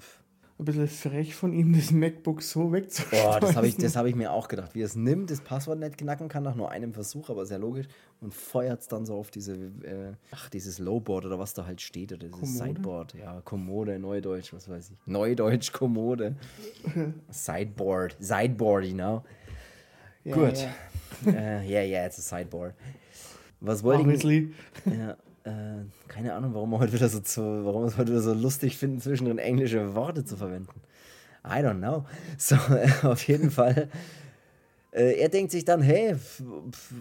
ein 0.64 0.66
bisschen 0.66 0.88
frech 0.88 1.36
von 1.36 1.54
ihm, 1.54 1.76
das 1.76 1.92
MacBook 1.92 2.42
so 2.42 2.72
wegzuschmeißen. 2.72 3.30
boah, 3.30 3.40
das 3.40 3.56
habe 3.56 3.68
ich, 3.68 3.76
das 3.78 3.96
hab 3.96 4.06
ich 4.06 4.16
mir 4.16 4.32
auch 4.32 4.48
gedacht. 4.48 4.74
Wie 4.74 4.82
er 4.82 4.86
es 4.86 4.96
nimmt, 4.96 5.30
das 5.30 5.42
Passwort 5.42 5.80
nicht 5.80 5.98
knacken 5.98 6.30
kann, 6.30 6.44
nach 6.44 6.56
nur 6.56 6.72
einem 6.72 6.94
Versuch, 6.94 7.30
aber 7.30 7.46
sehr 7.46 7.60
logisch, 7.60 7.88
und 8.22 8.34
feuert 8.34 8.82
es 8.82 8.88
dann 8.88 9.06
so 9.06 9.16
auf 9.16 9.30
diese, 9.30 9.54
äh, 9.54 10.14
ach, 10.32 10.50
dieses 10.50 10.80
Lowboard 10.80 11.26
oder 11.26 11.38
was 11.40 11.54
da 11.54 11.66
halt 11.66 11.82
steht, 11.82 12.14
oder 12.14 12.28
dieses 12.28 12.40
Kommode? 12.40 12.74
Sideboard, 12.74 13.14
ja, 13.16 13.42
Kommode, 13.42 14.00
Neudeutsch, 14.00 14.54
was 14.54 14.70
weiß 14.70 14.92
ich. 14.92 14.98
Neudeutsch, 15.06 15.72
Kommode. 15.72 16.36
Sideboard, 17.30 18.16
Sideboard, 18.20 18.86
you 18.86 18.94
know. 18.94 19.24
Ja, 20.24 20.36
Gut. 20.36 20.68
ja. 21.26 21.32
äh, 21.32 21.70
ja, 21.70 21.82
ja, 21.82 22.06
it's 22.06 22.20
a 22.20 22.22
sideboard. 22.22 22.74
Was 23.60 23.84
wollte 23.84 24.12
ich? 24.12 24.50
Ja, 24.86 25.18
äh, 25.44 25.86
keine 26.08 26.34
Ahnung, 26.34 26.54
warum 26.54 26.72
wir 26.72 26.80
heute 26.80 26.94
wieder 26.94 27.10
so 27.10 27.20
zu, 27.20 27.42
warum 27.42 27.84
es 27.84 27.98
heute 27.98 28.12
wieder 28.12 28.22
so 28.22 28.34
lustig 28.34 28.78
finden, 28.78 29.02
zwischendrin 29.02 29.38
englische 29.38 29.96
Worte 29.96 30.24
zu 30.24 30.38
verwenden. 30.38 30.82
I 31.46 31.60
don't 31.60 31.80
know. 31.80 32.06
So, 32.38 32.56
äh, 32.56 32.90
auf 33.04 33.28
jeden 33.28 33.52
Fall. 33.52 33.90
Äh, 34.92 35.20
er 35.20 35.30
denkt 35.30 35.52
sich 35.52 35.66
dann, 35.66 35.82
hey, 35.82 36.16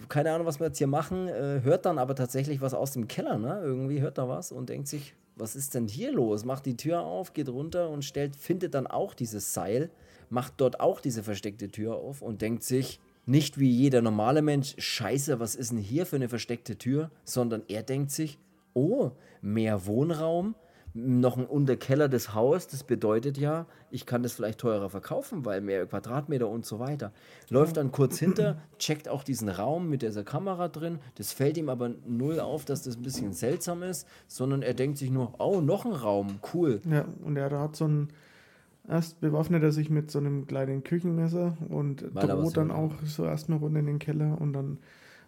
keine 0.09 0.33
Ahnung, 0.33 0.47
was 0.47 0.59
wir 0.59 0.67
jetzt 0.69 0.79
hier 0.79 0.87
machen, 0.87 1.29
äh, 1.29 1.61
hört 1.63 1.87
dann 1.87 1.99
aber 1.99 2.15
tatsächlich 2.15 2.61
was 2.61 2.75
aus 2.75 2.93
dem 2.93 3.07
Keller, 3.07 3.39
ne? 3.39 3.61
Irgendwie 3.63 4.01
hört 4.01 4.19
er 4.19 4.29
was 4.29 4.51
und 4.51 4.69
denkt 4.69 4.89
sich, 4.89 5.15
was 5.37 5.57
ist 5.57 5.75
denn 5.75 5.89
hier 5.89 6.13
los? 6.13 6.45
Macht 6.45 6.67
die 6.67 6.77
Tür 6.77 7.01
auf, 7.01 7.33
geht 7.35 7.49
runter 7.49 7.91
und 7.91 8.05
stellt, 8.05 8.37
findet 8.37 8.75
dann 8.75 8.87
auch 8.87 9.15
dieses 9.15 9.55
Seil, 9.55 9.91
macht 10.31 10.55
dort 10.57 10.81
auch 10.81 11.01
diese 11.01 11.23
versteckte 11.23 11.69
Tür 11.69 11.97
auf 11.97 12.23
und 12.23 12.43
denkt 12.43 12.63
sich, 12.65 13.01
nicht 13.25 13.59
wie 13.59 13.71
jeder 13.71 14.03
normale 14.03 14.43
Mensch, 14.43 14.75
scheiße, 14.79 15.41
was 15.41 15.55
ist 15.55 15.71
denn 15.71 15.79
hier 15.79 16.07
für 16.07 16.17
eine 16.17 16.29
versteckte 16.29 16.77
Tür, 16.77 17.11
sondern 17.25 17.63
er 17.69 17.83
denkt 17.83 18.11
sich, 18.11 18.39
oh, 18.75 19.13
mehr 19.41 19.87
Wohnraum, 19.87 20.55
noch 20.95 21.39
ein 21.39 21.47
Unterkeller 21.47 22.09
des 22.09 22.35
Haus, 22.35 22.67
das 22.67 22.85
bedeutet 22.85 23.39
ja, 23.39 23.67
ich 23.91 24.05
kann 24.05 24.23
das 24.23 24.33
vielleicht 24.33 24.59
teurer 24.59 24.91
verkaufen, 24.91 25.45
weil 25.45 25.61
mehr 25.61 25.87
Quadratmeter 25.87 26.49
und 26.49 26.67
so 26.67 26.79
weiter. 26.79 27.13
Läuft 27.49 27.79
dann 27.79 27.93
kurz 27.93 28.19
hinter, 28.19 28.61
checkt 28.79 29.09
auch 29.09 29.25
diesen 29.25 29.49
Raum 29.49 29.89
mit 29.89 30.03
dieser 30.03 30.25
Kamera 30.25 30.69
drin. 30.69 30.99
Das 31.15 31.33
fällt 31.33 31.57
ihm 31.57 31.69
aber 31.69 31.91
null 32.07 32.41
auf, 32.41 32.65
dass 32.65 32.83
das 32.83 32.97
ein 32.97 33.03
bisschen 33.03 33.33
seltsam 33.33 33.83
ist, 33.83 34.07
sondern 34.27 34.63
er 34.63 34.75
denkt 34.75 34.99
sich 34.99 35.11
nur, 35.11 35.41
oh, 35.41 35.61
noch 35.61 35.87
ein 35.87 35.93
Raum, 35.93 36.41
cool. 36.53 36.81
Ja, 36.91 37.07
und 37.25 37.37
er 37.37 37.51
hat 37.59 37.77
so 37.77 37.87
ein. 37.87 38.09
Erst 38.89 39.21
bewaffnet 39.21 39.63
er 39.63 39.71
sich 39.73 39.91
mit 39.91 40.11
so 40.11 40.19
einem 40.19 40.47
kleinen 40.47 40.83
Küchenmesser 40.83 41.57
und 41.69 42.03
er 42.03 42.15
was 42.15 42.27
droht 42.27 42.57
dann 42.57 42.71
auch 42.71 42.93
so 43.05 43.25
erstmal 43.25 43.59
runter 43.59 43.79
in 43.79 43.87
den 43.87 43.99
Keller 44.01 44.41
und 44.41 44.53
dann, 44.53 44.79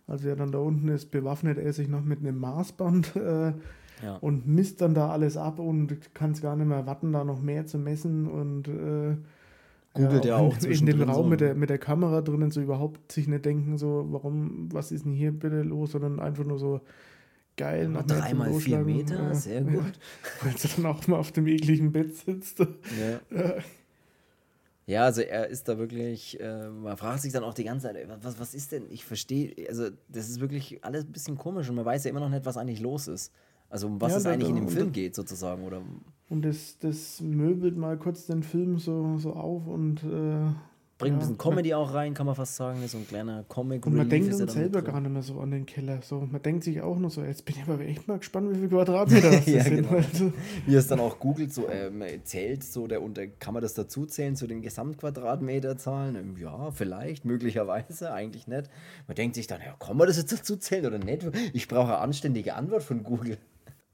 als 0.08 0.24
er 0.24 0.34
dann 0.36 0.50
da 0.50 0.58
unten 0.58 0.88
ist, 0.88 1.10
bewaffnet 1.12 1.58
er 1.58 1.72
sich 1.72 1.88
noch 1.88 2.02
mit 2.02 2.18
einem 2.18 2.38
Maßband 2.40 3.14
äh, 3.16 3.52
Ja. 4.02 4.16
und 4.20 4.48
misst 4.48 4.80
dann 4.80 4.92
da 4.94 5.10
alles 5.10 5.36
ab 5.36 5.60
und 5.60 6.14
kann 6.14 6.32
es 6.32 6.42
gar 6.42 6.56
nicht 6.56 6.66
mehr 6.66 6.84
warten, 6.84 7.12
da 7.12 7.22
noch 7.22 7.40
mehr 7.40 7.64
zu 7.64 7.78
messen 7.78 8.26
und 8.26 8.66
äh, 8.68 9.16
Googelt 9.94 10.24
ja 10.24 10.36
auch 10.36 10.58
in, 10.58 10.72
in 10.72 10.86
dem 10.86 11.02
Raum 11.02 11.24
so, 11.24 11.30
mit, 11.30 11.40
der, 11.40 11.54
mit 11.54 11.70
der 11.70 11.78
Kamera 11.78 12.20
drinnen 12.20 12.50
so 12.50 12.60
überhaupt 12.60 13.12
sich 13.12 13.28
nicht 13.28 13.44
denken, 13.44 13.78
so, 13.78 14.06
warum, 14.10 14.68
was 14.72 14.90
ist 14.90 15.04
denn 15.04 15.12
hier 15.12 15.30
bitte 15.30 15.62
los, 15.62 15.92
sondern 15.92 16.18
einfach 16.18 16.44
nur 16.44 16.58
so 16.58 16.80
geil. 17.56 17.90
zum 17.92 18.06
Dreimal 18.06 18.52
vier 18.54 18.78
Meter, 18.80 19.30
äh, 19.30 19.34
sehr 19.34 19.62
gut. 19.62 19.92
Weil 20.42 20.52
er 20.52 20.70
dann 20.76 20.86
auch 20.86 21.06
mal 21.06 21.16
auf 21.16 21.32
dem 21.32 21.46
ekligen 21.46 21.92
Bett 21.92 22.16
sitzt. 22.16 22.60
Ja. 22.60 23.54
Ja, 24.86 25.04
also 25.04 25.22
er 25.22 25.48
ist 25.48 25.66
da 25.66 25.78
wirklich, 25.78 26.38
äh, 26.40 26.68
man 26.68 26.96
fragt 26.98 27.22
sich 27.22 27.32
dann 27.32 27.42
auch 27.42 27.54
die 27.54 27.64
ganze 27.64 27.86
Zeit, 27.86 28.06
was, 28.22 28.38
was 28.38 28.54
ist 28.54 28.70
denn, 28.72 28.84
ich 28.90 29.04
verstehe, 29.04 29.54
also 29.68 29.88
das 30.08 30.28
ist 30.28 30.40
wirklich 30.40 30.84
alles 30.84 31.04
ein 31.04 31.12
bisschen 31.12 31.38
komisch 31.38 31.70
und 31.70 31.76
man 31.76 31.86
weiß 31.86 32.04
ja 32.04 32.10
immer 32.10 32.20
noch 32.20 32.28
nicht, 32.28 32.44
was 32.44 32.58
eigentlich 32.58 32.80
los 32.80 33.08
ist. 33.08 33.32
Also 33.70 33.86
um 33.86 33.98
was 34.00 34.12
Ja, 34.12 34.18
es 34.18 34.26
eigentlich 34.26 34.50
in 34.50 34.56
dem 34.56 34.68
Film 34.68 34.92
geht 34.92 35.14
sozusagen, 35.14 35.64
oder? 35.64 35.80
Und 36.28 36.44
das, 36.44 36.78
das 36.80 37.22
möbelt 37.22 37.78
mal 37.78 37.96
kurz 37.96 38.26
den 38.26 38.42
Film 38.42 38.78
so, 38.78 39.16
so 39.16 39.32
auf 39.32 39.66
und, 39.66 40.02
äh, 40.04 40.52
Bringt 41.04 41.16
ein 41.16 41.20
bisschen 41.20 41.38
Comedy 41.38 41.74
auch 41.74 41.94
rein, 41.94 42.14
kann 42.14 42.26
man 42.26 42.34
fast 42.34 42.56
sagen, 42.56 42.80
so 42.86 42.98
ein 42.98 43.06
kleiner 43.06 43.44
Comic 43.48 43.86
und 43.86 43.94
man 43.94 44.08
denkt 44.08 44.32
dann 44.32 44.48
selber 44.48 44.82
gar 44.82 45.00
nicht 45.00 45.12
mehr 45.12 45.22
so 45.22 45.38
an 45.40 45.50
den 45.50 45.66
Keller. 45.66 46.00
So, 46.02 46.20
man 46.30 46.42
denkt 46.42 46.64
sich 46.64 46.80
auch 46.82 46.98
nur 46.98 47.10
so, 47.10 47.22
jetzt 47.22 47.44
bin 47.44 47.56
ich 47.56 47.62
aber 47.68 47.80
echt 47.80 48.08
mal 48.08 48.18
gespannt, 48.18 48.50
wie 48.50 48.56
viele 48.56 48.68
Quadratmeter 48.68 49.30
das 49.30 49.46
Ja, 49.46 49.62
sind. 49.62 49.76
genau. 49.76 49.96
Also, 49.96 50.32
Wie 50.66 50.74
es 50.74 50.86
dann 50.88 51.00
auch 51.00 51.18
googelt, 51.18 51.52
so 51.52 51.68
ähm, 51.68 52.02
zählt 52.24 52.64
so 52.64 52.86
der 52.86 53.02
unter 53.02 53.26
kann 53.26 53.54
man 53.54 53.62
das 53.62 53.74
dazu 53.74 54.06
zählen 54.06 54.36
zu 54.36 54.46
den 54.46 54.62
Gesamtquadratmeterzahlen? 54.62 56.16
Ähm, 56.16 56.36
ja, 56.40 56.70
vielleicht, 56.70 57.24
möglicherweise, 57.24 58.12
eigentlich 58.12 58.46
nicht. 58.46 58.70
Man 59.06 59.14
denkt 59.14 59.34
sich 59.36 59.46
dann, 59.46 59.60
ja, 59.60 59.74
kann 59.78 59.96
man 59.96 60.06
das 60.06 60.16
jetzt 60.16 60.32
dazu 60.32 60.56
zählen 60.56 60.86
oder 60.86 60.98
nicht? 60.98 61.24
Ich 61.52 61.68
brauche 61.68 61.88
eine 61.88 61.98
anständige 61.98 62.54
Antwort 62.54 62.82
von 62.82 63.02
Google. 63.02 63.38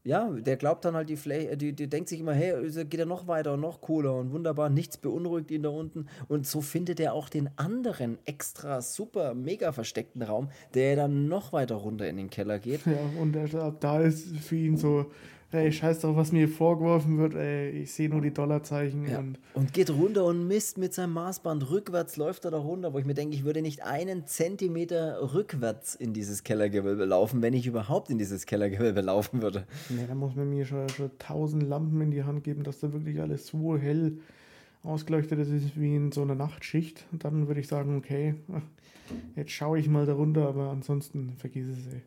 Ja, 0.02 0.30
der 0.30 0.56
glaubt 0.56 0.84
dann 0.86 0.94
halt 0.94 1.10
die 1.10 1.16
Fläche, 1.16 1.58
die, 1.58 1.74
die 1.74 1.86
denkt 1.86 2.08
sich 2.08 2.20
immer, 2.20 2.32
hey, 2.32 2.54
geht 2.70 3.00
ja 3.00 3.04
noch 3.04 3.26
weiter 3.26 3.54
und 3.54 3.60
noch 3.60 3.82
cooler 3.82 4.14
und 4.14 4.32
wunderbar, 4.32 4.70
nichts 4.70 4.96
beunruhigt 4.96 5.50
ihn 5.50 5.62
da 5.62 5.68
unten. 5.68 6.06
Und 6.26 6.46
so 6.46 6.62
findet 6.62 7.00
er 7.00 7.12
auch 7.12 7.28
den 7.28 7.50
anderen 7.56 8.18
extra 8.24 8.80
super 8.80 9.34
mega 9.34 9.72
versteckten 9.72 10.22
Raum, 10.22 10.48
der 10.72 10.96
dann 10.96 11.28
noch 11.28 11.52
weiter 11.52 11.74
runter 11.74 12.08
in 12.08 12.16
den 12.16 12.30
Keller 12.30 12.58
geht. 12.58 12.86
ja, 12.86 12.92
und 13.20 13.36
er, 13.36 13.52
ab 13.62 13.76
da 13.80 14.00
ist 14.00 14.36
für 14.38 14.56
ihn 14.56 14.78
so, 14.78 15.10
hey, 15.52 15.72
scheiß 15.72 16.00
drauf, 16.00 16.16
was 16.16 16.30
mir 16.32 16.48
vorgeworfen 16.48 17.18
wird, 17.18 17.34
ey, 17.34 17.70
ich 17.70 17.92
sehe 17.92 18.08
nur 18.08 18.20
die 18.20 18.32
Dollarzeichen 18.32 19.08
Ja. 19.08 19.18
und 19.18 19.38
Und 19.54 19.72
geht 19.72 19.90
runter 19.90 20.24
und 20.24 20.46
misst 20.46 20.78
mit 20.78 20.94
seinem 20.94 21.12
Maßband. 21.14 21.70
Rückwärts 21.70 22.16
läuft 22.16 22.44
er 22.44 22.52
da 22.52 22.58
runter, 22.58 22.92
wo 22.92 22.98
ich 22.98 23.04
mir 23.04 23.14
denke, 23.14 23.34
ich 23.34 23.44
würde 23.44 23.60
nicht 23.60 23.82
einen 23.84 24.26
Zentimeter 24.26 25.34
rückwärts 25.34 25.94
in 25.96 26.12
dieses 26.12 26.44
Kellergewölbe 26.44 27.04
laufen, 27.04 27.42
wenn 27.42 27.54
ich 27.54 27.66
überhaupt 27.66 28.10
in 28.10 28.18
dieses 28.18 28.46
Kellergewölbe 28.46 29.00
laufen 29.00 29.42
würde. 29.42 29.64
Ne, 29.88 30.04
da 30.06 30.14
muss 30.14 30.36
man 30.36 30.48
mir 30.50 30.64
schon, 30.66 30.88
schon 30.88 31.10
tausend 31.18 31.64
Lampen 31.64 32.00
in 32.00 32.10
die 32.12 32.22
Hand 32.22 32.44
geben, 32.44 32.62
dass 32.62 32.78
da 32.80 32.92
wirklich 32.92 33.20
alles 33.20 33.46
so 33.48 33.76
hell 33.76 34.18
ausgeleuchtet 34.82 35.38
ist 35.40 35.78
wie 35.78 35.94
in 35.96 36.12
so 36.12 36.22
einer 36.22 36.34
Nachtschicht. 36.34 37.06
Und 37.12 37.24
dann 37.24 37.48
würde 37.48 37.60
ich 37.60 37.68
sagen, 37.68 37.96
okay, 37.96 38.34
jetzt 39.36 39.50
schaue 39.50 39.78
ich 39.78 39.88
mal 39.88 40.06
darunter, 40.06 40.46
aber 40.48 40.70
ansonsten 40.70 41.32
vergiss 41.36 41.66
es, 41.66 41.92
ey. 41.92 42.02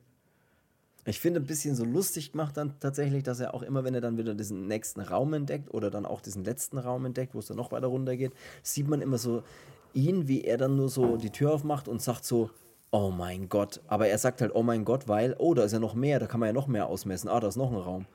Ich 1.06 1.20
finde 1.20 1.42
ein 1.42 1.46
bisschen 1.46 1.76
so 1.76 1.84
lustig 1.84 2.32
gemacht 2.32 2.56
dann 2.56 2.80
tatsächlich, 2.80 3.24
dass 3.24 3.40
er 3.40 3.54
auch 3.54 3.62
immer, 3.62 3.84
wenn 3.84 3.94
er 3.94 4.02
dann 4.02 4.18
wieder 4.18 4.34
diesen 4.36 4.68
nächsten 4.68 5.02
Raum 5.02 5.34
entdeckt 5.34 5.74
oder 5.74 5.92
dann 5.92 6.06
auch 6.06 6.22
diesen 6.22 6.46
letzten 6.46 6.78
Raum 6.78 7.06
entdeckt, 7.06 7.36
wo 7.36 7.40
es 7.40 7.48
dann 7.48 7.58
noch 7.58 7.72
weiter 7.72 7.88
runter 7.88 8.16
geht, 8.16 8.32
sieht 8.62 8.88
man 8.88 9.02
immer 9.02 9.18
so 9.18 9.44
ihn, 9.94 10.28
wie 10.28 10.44
er 10.44 10.58
dann 10.58 10.76
nur 10.78 10.90
so 10.90 11.18
die 11.18 11.30
Tür 11.30 11.54
aufmacht 11.54 11.88
und 11.88 12.02
sagt 12.02 12.24
so, 12.24 12.50
oh 12.92 13.10
mein 13.10 13.50
Gott. 13.50 13.82
Aber 13.88 14.08
er 14.08 14.18
sagt 14.18 14.42
halt, 14.42 14.56
oh 14.56 14.64
mein 14.64 14.86
Gott, 14.86 15.08
weil, 15.08 15.36
oh, 15.40 15.54
da 15.54 15.64
ist 15.64 15.74
ja 15.74 15.80
noch 15.80 15.96
mehr, 15.96 16.20
da 16.20 16.28
kann 16.28 16.40
man 16.40 16.48
ja 16.48 16.54
noch 16.54 16.68
mehr 16.68 16.88
ausmessen. 16.88 17.30
Ah, 17.30 17.40
da 17.40 17.48
ist 17.48 17.58
noch 17.58 17.72
ein 17.72 17.78
Raum. 17.78 18.06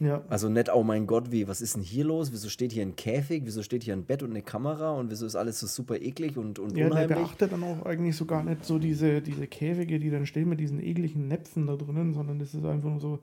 Ja, 0.00 0.22
Also 0.28 0.48
nicht, 0.48 0.74
oh 0.74 0.82
mein 0.82 1.06
Gott, 1.06 1.30
wie, 1.30 1.46
was 1.46 1.60
ist 1.60 1.76
denn 1.76 1.82
hier 1.82 2.04
los? 2.04 2.32
Wieso 2.32 2.48
steht 2.48 2.72
hier 2.72 2.82
ein 2.82 2.96
Käfig? 2.96 3.42
Wieso 3.46 3.62
steht 3.62 3.84
hier 3.84 3.94
ein 3.94 4.04
Bett 4.04 4.22
und 4.24 4.30
eine 4.30 4.42
Kamera? 4.42 4.92
Und 4.92 5.10
wieso 5.10 5.24
ist 5.24 5.36
alles 5.36 5.60
so 5.60 5.66
super 5.68 6.00
eklig 6.00 6.36
und, 6.36 6.58
und 6.58 6.76
ja 6.76 6.84
der 6.84 6.92
unheimlich? 6.92 7.18
beachtet 7.18 7.52
dann 7.52 7.62
auch 7.62 7.86
eigentlich 7.86 8.16
so 8.16 8.24
gar 8.26 8.42
nicht 8.42 8.64
so 8.64 8.78
diese, 8.78 9.22
diese 9.22 9.46
Käfige, 9.46 9.98
die 10.00 10.10
dann 10.10 10.26
stehen 10.26 10.48
mit 10.48 10.58
diesen 10.60 10.80
ekligen 10.82 11.28
Näpfen 11.28 11.66
da 11.66 11.76
drinnen, 11.76 12.12
sondern 12.12 12.38
das 12.40 12.54
ist 12.54 12.64
einfach 12.64 12.90
nur 12.90 13.00
so, 13.00 13.20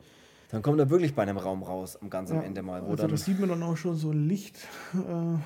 Dann 0.50 0.62
kommt 0.62 0.80
er 0.80 0.90
wirklich 0.90 1.14
bei 1.14 1.24
einem 1.24 1.38
Raum 1.38 1.62
raus, 1.64 1.98
am 2.02 2.10
ganz 2.10 2.32
am 2.32 2.38
Ja, 2.38 2.44
Ende 2.44 2.62
mal, 2.62 2.82
wo 2.84 2.92
also 2.92 3.04
dann. 3.04 3.12
da 3.12 3.18
sieht 3.18 3.40
man 3.40 3.50
dann 3.50 3.64
auch 3.64 3.76
schon 3.78 3.96
so 3.98 4.12
Licht 4.14 4.56
äh, 4.94 5.38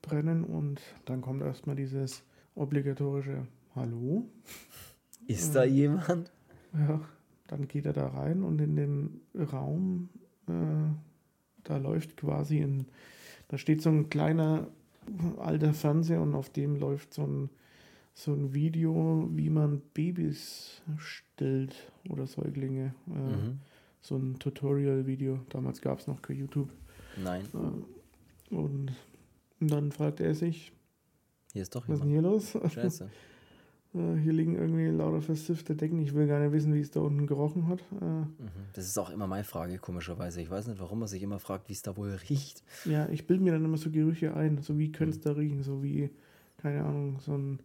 brennen 0.00 0.42
und 0.42 0.80
dann 1.04 1.20
kommt 1.20 1.42
erstmal 1.42 1.76
dieses 1.76 2.22
obligatorische 2.54 3.46
Hallo. 3.76 4.24
Ist 5.26 5.54
da 5.54 5.64
jemand? 5.64 6.30
Ja, 6.74 7.00
dann 7.48 7.68
geht 7.68 7.84
er 7.86 7.92
da 7.92 8.08
rein 8.08 8.42
und 8.42 8.60
in 8.60 8.76
dem 8.76 9.20
Raum, 9.52 10.08
äh, 10.14 10.21
da 10.46 11.76
läuft 11.76 12.16
quasi 12.16 12.60
ein, 12.60 12.86
da 13.48 13.58
steht 13.58 13.82
so 13.82 13.90
ein 13.90 14.08
kleiner 14.10 14.66
alter 15.38 15.72
Fernseher 15.74 16.20
und 16.20 16.34
auf 16.34 16.50
dem 16.50 16.76
läuft 16.76 17.14
so 17.14 17.22
ein, 17.24 17.50
so 18.14 18.32
ein 18.32 18.52
Video, 18.54 19.28
wie 19.32 19.50
man 19.50 19.80
Babys 19.94 20.82
stillt 20.98 21.90
oder 22.08 22.26
Säuglinge. 22.26 22.94
Äh, 23.08 23.10
Mhm. 23.36 23.58
So 24.04 24.16
ein 24.16 24.36
Tutorial-Video. 24.40 25.38
Damals 25.50 25.80
gab 25.80 26.00
es 26.00 26.08
noch 26.08 26.20
kein 26.22 26.36
YouTube. 26.36 26.68
Nein, 27.22 27.44
Äh, 27.54 28.54
Und 28.54 28.90
dann 29.60 29.92
fragt 29.92 30.18
er 30.20 30.34
sich, 30.34 30.72
hier 31.52 31.62
ist 31.62 31.74
doch 31.76 31.88
was 31.88 32.00
ist 32.00 32.02
denn 32.04 32.10
jemand. 32.10 32.42
hier 32.52 32.60
los? 32.62 32.72
Scheiße. 32.72 33.08
Äh, 33.94 34.16
Hier 34.20 34.32
liegen 34.32 34.54
irgendwie 34.56 34.86
lauter 34.86 35.20
versiffte 35.20 35.74
Decken. 35.74 35.98
Ich 36.00 36.14
will 36.14 36.26
gar 36.26 36.40
nicht 36.40 36.52
wissen, 36.52 36.74
wie 36.74 36.80
es 36.80 36.90
da 36.90 37.00
unten 37.00 37.26
gerochen 37.26 37.68
hat. 37.68 37.80
Äh, 38.00 38.04
Mhm. 38.04 38.28
Das 38.74 38.86
ist 38.86 38.98
auch 38.98 39.10
immer 39.10 39.26
meine 39.26 39.44
Frage, 39.44 39.78
komischerweise. 39.78 40.40
Ich 40.40 40.50
weiß 40.50 40.66
nicht, 40.68 40.80
warum 40.80 41.00
man 41.00 41.08
sich 41.08 41.22
immer 41.22 41.38
fragt, 41.38 41.68
wie 41.68 41.72
es 41.74 41.82
da 41.82 41.96
wohl 41.96 42.10
riecht. 42.30 42.62
Ja, 42.86 43.08
ich 43.10 43.26
bilde 43.26 43.42
mir 43.44 43.52
dann 43.52 43.64
immer 43.64 43.76
so 43.76 43.90
Gerüche 43.90 44.34
ein. 44.34 44.58
So 44.62 44.78
wie 44.78 44.90
könnte 44.92 45.16
es 45.16 45.20
da 45.20 45.32
riechen? 45.32 45.62
So 45.62 45.82
wie, 45.82 46.10
keine 46.58 46.84
Ahnung, 46.84 47.18
so 47.20 47.34
ein 47.36 47.58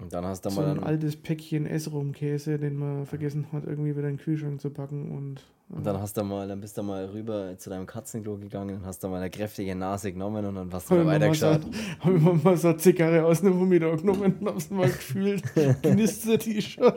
Und 0.00 0.12
dann 0.12 0.24
hast 0.24 0.44
du 0.44 0.50
so 0.50 0.60
mal 0.60 0.70
ein 0.70 0.82
altes 0.82 1.16
Päckchen 1.16 1.66
Essrum-Käse, 1.66 2.58
den 2.58 2.76
man 2.76 3.04
vergessen 3.04 3.46
hat, 3.52 3.64
irgendwie 3.64 3.96
wieder 3.96 4.08
in 4.08 4.16
den 4.16 4.22
Kühlschrank 4.22 4.60
zu 4.60 4.70
packen. 4.70 5.10
Und, 5.10 5.42
und 5.70 5.84
dann 5.84 5.98
hast 5.98 6.16
du 6.16 6.22
mal, 6.22 6.46
dann 6.46 6.60
bist 6.60 6.78
du 6.78 6.84
mal 6.84 7.06
rüber 7.06 7.58
zu 7.58 7.68
deinem 7.68 7.86
Katzenklo 7.86 8.36
gegangen 8.36 8.76
und 8.76 8.86
hast 8.86 9.00
da 9.00 9.08
mal 9.08 9.16
eine 9.16 9.30
kräftige 9.30 9.74
Nase 9.74 10.12
genommen 10.12 10.46
und 10.46 10.54
dann 10.54 10.72
hast 10.72 10.88
du 10.88 10.98
habe 10.98 11.00
ich, 11.00 11.06
mal 11.06 11.34
so, 11.34 11.46
weitergeschaut. 11.46 11.74
hab 12.00 12.14
ich 12.14 12.22
mir 12.22 12.34
mal 12.34 12.56
so 12.56 12.68
eine 12.68 12.76
Zigarre 12.76 13.24
aus 13.24 13.40
einem 13.40 13.58
Humidor 13.58 13.96
genommen 13.96 14.36
und 14.38 14.48
hab's 14.48 14.70
mal 14.70 14.86
gefühlt. 14.86 15.42
Knistert 15.82 16.46
die 16.46 16.62
schon. 16.62 16.92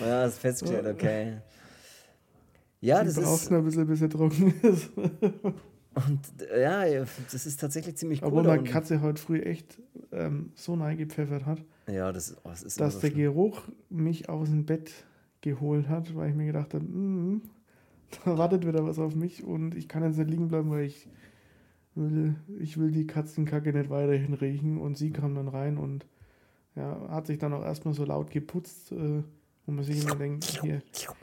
Ja, 0.00 0.22
hast 0.22 0.38
festgestellt, 0.38 0.86
okay. 0.86 1.38
Ja, 2.80 3.02
das 3.02 3.16
ist, 3.16 3.50
noch 3.50 3.58
ein 3.58 3.64
bisschen, 3.64 3.86
bis 3.86 4.02
er 4.02 4.10
trocken 4.10 4.54
ist. 4.62 4.90
Und, 5.94 6.20
äh, 6.50 6.62
ja, 6.62 7.04
das 7.32 7.46
ist 7.46 7.60
tatsächlich 7.60 7.96
ziemlich 7.96 8.22
cool. 8.22 8.28
Obwohl 8.28 8.42
meine. 8.44 8.62
Katze 8.64 9.00
heute 9.00 9.20
früh 9.20 9.40
echt 9.40 9.80
ähm, 10.12 10.52
so 10.54 10.74
reingepfeffert 10.74 11.46
hat, 11.46 11.62
Ja, 11.88 12.12
das, 12.12 12.36
oh, 12.44 12.48
das 12.50 12.62
ist 12.62 12.80
dass 12.80 12.94
so 12.94 13.00
der 13.00 13.08
schlimm. 13.08 13.22
Geruch 13.22 13.62
mich 13.90 14.28
aus 14.28 14.48
dem 14.50 14.64
Bett 14.66 14.92
geholt 15.40 15.88
hat, 15.88 16.14
weil 16.16 16.30
ich 16.30 16.36
mir 16.36 16.46
gedacht 16.46 16.74
habe, 16.74 16.84
"Mm, 16.84 17.42
da 18.24 18.38
wartet 18.38 18.66
wieder 18.66 18.84
was 18.84 18.98
auf 18.98 19.14
mich 19.14 19.44
und 19.44 19.74
ich 19.74 19.88
kann 19.88 20.02
jetzt 20.02 20.16
nicht 20.18 20.30
liegen 20.30 20.48
bleiben, 20.48 20.70
weil 20.70 20.84
ich 20.84 21.08
will, 21.94 22.34
ich 22.58 22.78
will 22.78 22.90
die 22.90 23.06
Katzenkacke 23.06 23.72
nicht 23.72 23.90
weiterhin 23.90 24.34
riechen. 24.34 24.78
Und 24.78 24.96
sie 24.98 25.10
kam 25.10 25.34
dann 25.34 25.48
rein 25.48 25.76
und 25.78 26.06
ja, 26.76 27.08
hat 27.08 27.26
sich 27.26 27.38
dann 27.38 27.52
auch 27.52 27.62
erstmal 27.64 27.94
so 27.94 28.04
laut 28.04 28.30
geputzt, 28.30 28.90
äh, 28.92 29.22
wo 29.66 29.72
man 29.72 29.84
sich 29.84 30.02
immer 30.04 30.14
denkt, 30.16 30.44
hier, 30.62 30.82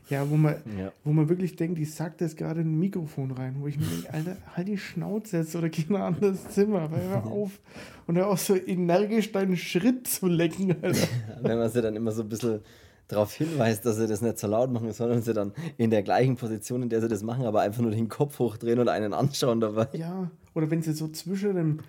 ja, 0.09 0.27
wo 0.29 0.35
man, 0.35 0.55
Ja. 0.77 0.91
wo 1.03 1.11
man 1.11 1.29
wirklich 1.29 1.55
denkt, 1.55 1.77
die 1.77 1.85
sagt 1.85 2.21
jetzt 2.21 2.37
gerade 2.37 2.61
ein 2.61 2.79
Mikrofon 2.79 3.31
rein, 3.31 3.57
wo 3.59 3.67
ich 3.67 3.77
mir 3.79 3.85
denke, 3.85 4.11
Alter, 4.13 4.37
halt 4.55 4.67
die 4.67 4.77
Schnauze 4.77 5.37
jetzt 5.37 5.55
oder 5.55 5.69
geh 5.69 5.83
in 5.87 5.95
ein 5.95 6.01
anderes 6.01 6.49
Zimmer, 6.49 6.91
weil 6.91 7.03
hör 7.07 7.25
auf. 7.27 7.59
Und 8.07 8.17
hör 8.17 8.27
auch 8.27 8.37
so 8.37 8.55
energisch 8.55 9.31
deinen 9.31 9.55
Schritt 9.57 10.07
zu 10.07 10.27
lecken, 10.27 10.75
Alter. 10.81 11.07
Wenn 11.41 11.59
man 11.59 11.69
sie 11.69 11.81
dann 11.81 11.95
immer 11.95 12.11
so 12.11 12.23
ein 12.23 12.29
bisschen 12.29 12.61
darauf 13.07 13.33
hinweist, 13.33 13.85
dass 13.85 13.97
sie 13.97 14.07
das 14.07 14.21
nicht 14.21 14.39
so 14.39 14.47
laut 14.47 14.71
machen, 14.71 14.91
sondern 14.93 15.21
sie 15.21 15.33
dann 15.33 15.51
in 15.77 15.89
der 15.91 16.01
gleichen 16.01 16.35
Position, 16.37 16.81
in 16.81 16.89
der 16.89 17.01
sie 17.01 17.09
das 17.09 17.23
machen, 17.23 17.45
aber 17.45 17.61
einfach 17.61 17.81
nur 17.81 17.91
den 17.91 18.07
Kopf 18.09 18.39
hochdrehen 18.39 18.79
und 18.79 18.87
einen 18.87 19.13
anschauen 19.13 19.59
dabei. 19.59 19.87
Ja, 19.93 20.31
oder 20.55 20.71
wenn 20.71 20.81
sie 20.81 20.93
so 20.93 21.07
zwischen 21.09 21.55
dem 21.55 21.79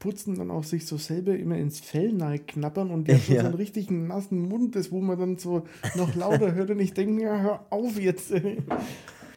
Putzen 0.00 0.34
dann 0.34 0.50
auch 0.50 0.64
sich 0.64 0.86
so 0.86 0.96
selber 0.96 1.36
immer 1.36 1.56
ins 1.56 1.78
Fell 1.78 2.16
knappern 2.46 2.90
und 2.90 3.06
der 3.06 3.14
hat 3.18 3.22
schon 3.22 3.34
Ja. 3.36 3.40
so 3.42 3.46
einen 3.48 3.56
richtigen 3.56 4.08
nassen 4.08 4.48
Mund 4.48 4.74
ist, 4.74 4.90
wo 4.90 5.00
man 5.00 5.18
dann 5.18 5.38
so 5.38 5.62
noch 5.94 6.16
lauter 6.16 6.54
hört 6.54 6.70
und 6.70 6.80
ich 6.80 6.92
denke, 6.94 7.22
ja, 7.22 7.38
hör 7.40 7.66
auf 7.70 8.00
jetzt. 8.00 8.32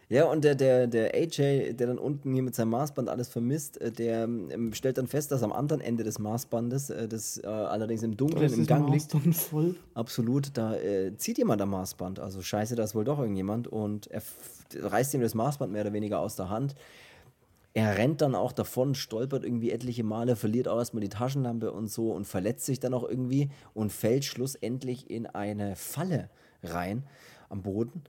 Ja, 0.10 0.26
und 0.26 0.44
der, 0.44 0.54
der, 0.56 0.86
der 0.88 1.16
AJ, 1.16 1.74
der 1.74 1.88
dann 1.88 1.98
unten 1.98 2.34
hier 2.34 2.44
mit 2.44 2.54
seinem 2.54 2.70
Maßband 2.70 3.10
alles 3.10 3.30
vermisst, 3.30 3.82
äh, 3.82 3.92
der 3.92 4.24
ähm, 4.26 4.72
stellt 4.74 4.98
dann 4.98 5.08
fest, 5.08 5.32
dass 5.32 5.44
am 5.44 5.52
anderen 5.52 5.82
Ende 5.82 6.04
des 6.04 6.20
Maßbandes, 6.20 6.92
äh, 6.92 7.08
das 7.08 7.40
äh, 7.44 7.48
allerdings 7.48 8.04
im 8.04 8.16
Dunkeln 8.16 8.44
ist 8.46 8.58
im 8.58 8.66
Gang 8.66 8.90
liegt, 8.90 9.12
voll. 9.36 9.76
absolut, 9.96 10.52
da 10.56 10.76
äh, 10.76 11.16
zieht 11.18 11.38
jemand 11.40 11.62
am 11.62 11.72
Maßband. 11.72 12.20
Also 12.20 12.42
scheiße, 12.42 12.76
da 12.76 12.84
ist 12.84 12.96
wohl 12.96 13.06
doch 13.06 13.20
irgendjemand 13.20 13.68
und 13.68 14.08
er 14.08 14.22
reißt 14.76 15.14
ihm 15.16 15.22
das 15.22 15.34
Maßband 15.36 15.72
mehr 15.72 15.82
oder 15.82 15.94
weniger 15.94 16.20
aus 16.20 16.36
der 16.36 16.50
Hand. 16.50 16.76
Er 17.76 17.98
rennt 17.98 18.22
dann 18.22 18.36
auch 18.36 18.52
davon, 18.52 18.94
stolpert 18.94 19.44
irgendwie 19.44 19.72
etliche 19.72 20.04
Male, 20.04 20.36
verliert 20.36 20.68
auch 20.68 20.78
erstmal 20.78 21.02
die 21.02 21.10
Taschenlampe 21.10 21.72
und 21.72 21.88
so 21.88 22.12
und 22.12 22.26
verletzt 22.26 22.66
sich 22.66 22.80
dann 22.80 22.94
auch 22.94 23.08
irgendwie 23.08 23.50
und 23.74 23.92
fällt 23.92 24.26
schlussendlich 24.26 25.10
in 25.10 25.26
eine 25.26 25.76
Falle 25.76 26.30
rein 26.62 27.04
am 27.50 27.64
Boden. 27.64 28.04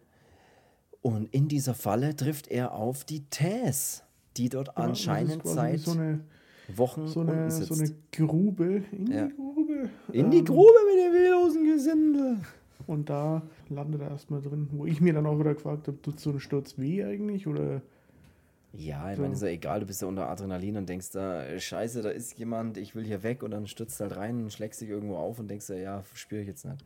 Und 1.00 1.32
in 1.34 1.48
dieser 1.48 1.74
Falle 1.74 2.14
trifft 2.14 2.48
er 2.48 2.72
auf 2.74 3.04
die 3.04 3.24
Tess, 3.30 4.02
die 4.36 4.48
dort 4.50 4.68
Ja, 4.68 4.74
anscheinend 4.74 5.46
seit 5.46 5.80
so 5.80 5.92
eine, 5.92 6.20
Wochen 6.74 7.08
so, 7.08 7.20
eine, 7.20 7.50
sitzt. 7.50 7.72
so 7.72 7.82
eine 7.82 7.94
Grube 8.12 8.82
in 8.92 9.06
Ja. 9.10 9.26
die 9.28 9.34
Grube. 9.34 9.90
in 10.12 10.30
die 10.30 10.38
Ähm, 10.38 10.44
Grube 10.44 10.78
mit 10.86 11.04
dem 11.04 11.12
wehrlosen 11.12 11.64
Gesindel. 11.64 12.36
Und 12.86 13.08
da 13.08 13.42
landet 13.70 14.02
er 14.02 14.10
erstmal 14.10 14.42
drin, 14.42 14.68
wo 14.72 14.84
ich 14.84 15.00
mir 15.00 15.14
dann 15.14 15.24
auch 15.26 15.38
wieder 15.38 15.54
gefragt 15.54 15.88
habe, 15.88 16.00
tut 16.02 16.20
so 16.20 16.30
ein 16.30 16.40
Sturz 16.40 16.76
weh 16.78 17.02
eigentlich? 17.02 17.46
Oder 17.46 17.80
Ja, 18.76 19.10
ich 19.10 19.16
So. 19.16 19.22
meine, 19.22 19.34
ist 19.34 19.42
ja 19.42 19.48
egal, 19.48 19.80
du 19.80 19.86
bist 19.86 20.02
ja 20.02 20.08
unter 20.08 20.28
Adrenalin 20.28 20.76
und 20.76 20.88
denkst 20.88 21.10
da, 21.12 21.44
äh, 21.44 21.60
scheiße, 21.60 22.02
da 22.02 22.10
ist 22.10 22.38
jemand, 22.38 22.76
ich 22.76 22.94
will 22.94 23.04
hier 23.04 23.22
weg 23.22 23.42
und 23.42 23.52
dann 23.52 23.66
stürzt 23.66 24.00
halt 24.00 24.16
rein 24.16 24.42
und 24.42 24.52
schlägst 24.52 24.80
dich 24.80 24.88
irgendwo 24.88 25.16
auf 25.16 25.38
und 25.38 25.48
denkst 25.48 25.66
dir, 25.68 25.78
ja, 25.80 26.02
spüre 26.14 26.40
ich 26.42 26.48
jetzt 26.48 26.64
nicht. 26.64 26.84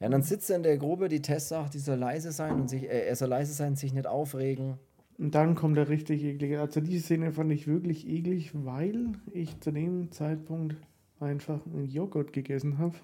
Ja, 0.00 0.06
und 0.06 0.12
dann 0.12 0.22
sitzt 0.22 0.48
er 0.48 0.56
in 0.56 0.62
der 0.62 0.78
Grube, 0.78 1.08
die 1.08 1.20
Tess 1.20 1.48
sagt, 1.48 1.74
die 1.74 1.78
soll 1.78 1.98
leise 1.98 2.32
sein 2.32 2.54
und 2.62 2.70
sich, 2.70 2.84
äh, 2.84 3.06
er 3.06 3.16
soll 3.16 3.28
leise 3.28 3.52
sein, 3.52 3.76
sich 3.76 3.92
nicht 3.92 4.06
aufregen. 4.06 4.78
Und 5.18 5.34
dann 5.34 5.54
kommt 5.54 5.76
der 5.76 5.90
richtig 5.90 6.24
eklige. 6.24 6.60
Also 6.60 6.80
die 6.80 6.98
Szene 6.98 7.32
fand 7.32 7.52
ich 7.52 7.66
wirklich 7.66 8.08
eklig, 8.08 8.52
weil 8.54 9.12
ich 9.32 9.60
zu 9.60 9.70
dem 9.70 10.10
Zeitpunkt 10.10 10.76
einfach 11.18 11.60
einen 11.66 11.84
Joghurt 11.84 12.32
gegessen 12.32 12.78
habe 12.78 12.94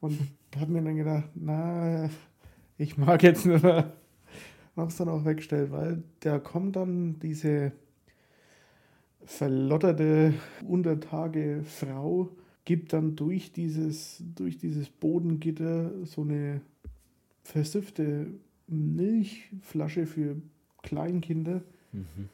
und 0.00 0.18
habe 0.58 0.72
mir 0.72 0.82
dann 0.82 0.96
gedacht, 0.96 1.28
na, 1.36 2.10
ich 2.76 2.98
mag 2.98 3.22
jetzt 3.22 3.46
nicht 4.76 4.76
mehr. 4.76 4.84
Hab's 4.84 4.96
dann 4.96 5.08
auch 5.08 5.24
weggestellt, 5.24 5.70
weil 5.72 6.02
da 6.20 6.38
kommt 6.38 6.76
dann 6.76 7.18
diese 7.20 7.72
verlotterte 9.24 10.34
Untertage 10.66 11.62
Frau, 11.64 12.28
gibt 12.64 12.92
dann 12.92 13.16
durch 13.16 13.52
dieses, 13.52 14.22
durch 14.34 14.58
dieses 14.58 14.88
Bodengitter 14.88 15.90
so 16.04 16.22
eine 16.22 16.60
versiffte 17.42 18.26
Milchflasche 18.68 20.06
für 20.06 20.36
Kleinkinder. 20.82 21.62
Mhm. 21.92 22.28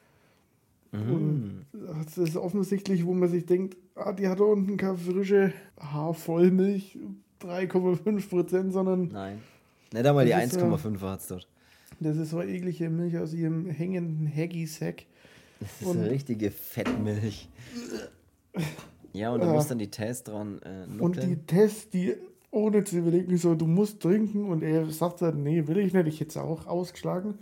Das 2.05 2.19
ist 2.19 2.37
offensichtlich, 2.37 3.07
wo 3.07 3.15
man 3.15 3.29
sich 3.31 3.47
denkt, 3.47 3.79
ah, 3.95 4.13
die 4.13 4.29
hat 4.29 4.41
da 4.41 4.45
unten 4.45 4.77
keine 4.77 4.99
frische 4.99 5.53
Haarvollmilch, 5.81 6.99
3,5 7.41 8.29
Prozent, 8.29 8.73
sondern 8.75 9.09
Nein. 9.09 9.39
Nicht 9.93 10.05
einmal 10.07 10.25
die 10.27 10.33
Das 10.33 10.45
ist 10.47 10.57
ja- 10.57 10.63
1,5 10.67 11.01
hat 11.01 11.21
es 11.21 11.27
dort. 11.29 11.49
Das 12.03 12.17
ist 12.17 12.31
so 12.31 12.43
eklige 12.43 12.91
Milch 12.91 13.17
aus 13.19 13.33
ihrem 13.35 13.67
hängenden 13.67 14.31
Haggy-Sack. 14.35 15.05
Das 15.61 15.81
ist 15.81 15.87
Und- 15.87 15.99
eine 15.99 16.11
richtige 16.11 16.51
Fettmilch. 16.51 17.49
Ja, 19.13 19.33
und 19.33 19.41
da 19.41 19.47
Ja. 19.47 19.53
muss 19.53 19.69
dann 19.69 19.79
die 19.79 19.91
Tess 19.91 20.23
dran 20.25 20.61
äh, 20.63 21.01
Und 21.03 21.23
die. 21.23 21.37
Tess, 21.37 21.89
die 21.91 22.15
ohne 22.51 22.85
zu 22.85 22.99
überlegen, 22.99 23.37
so, 23.37 23.55
du 23.55 23.67
musst 23.67 24.01
trinken. 24.01 24.47
Und 24.51 24.63
er 24.63 24.89
sagt 24.91 25.23
dann, 25.23 25.43
nee, 25.43 25.67
will 25.67 25.79
ich 25.79 25.93
nicht, 25.93 26.07
ich 26.07 26.21
hätte 26.21 26.31
es 26.31 26.37
auch 26.37 26.67
ausgeschlagen. 26.67 27.35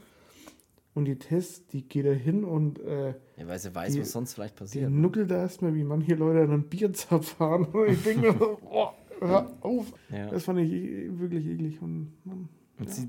Und 0.95 1.05
die 1.05 1.17
Tess, 1.17 1.67
die 1.69 1.83
geht 1.83 2.05
da 2.07 2.11
hin 2.11 2.43
und 2.45 2.81
äh, 2.81 3.15
Ja, 3.37 3.47
weil 3.47 3.59
sie 3.61 3.75
weiß, 3.75 3.93
die- 3.95 4.01
was 4.01 4.11
sonst 4.13 4.35
vielleicht 4.35 4.57
die 4.57 4.59
passiert. 4.65 4.91
nuckelt 4.91 5.31
da 5.31 5.37
erstmal, 5.43 5.75
wie 5.75 5.85
manche 5.85 6.15
Leute 6.17 6.41
an 6.43 6.51
einem 6.51 6.63
Bierzapf 6.65 7.35
fahren. 7.37 7.65
Und 7.73 7.89
ich 7.93 8.03
denke 8.03 8.33
mir 8.33 8.39
so, 8.39 8.59
oh, 8.71 8.89
hör 9.21 9.53
auf. 9.61 9.93
Ja. 10.13 10.31
Das 10.31 10.45
fand 10.45 10.59
ich 10.61 10.73
e- 10.73 11.11
wirklich 11.19 11.47
eklig. 11.47 11.81
Und 11.81 12.13
Und 12.25 12.49
sie, 12.89 13.09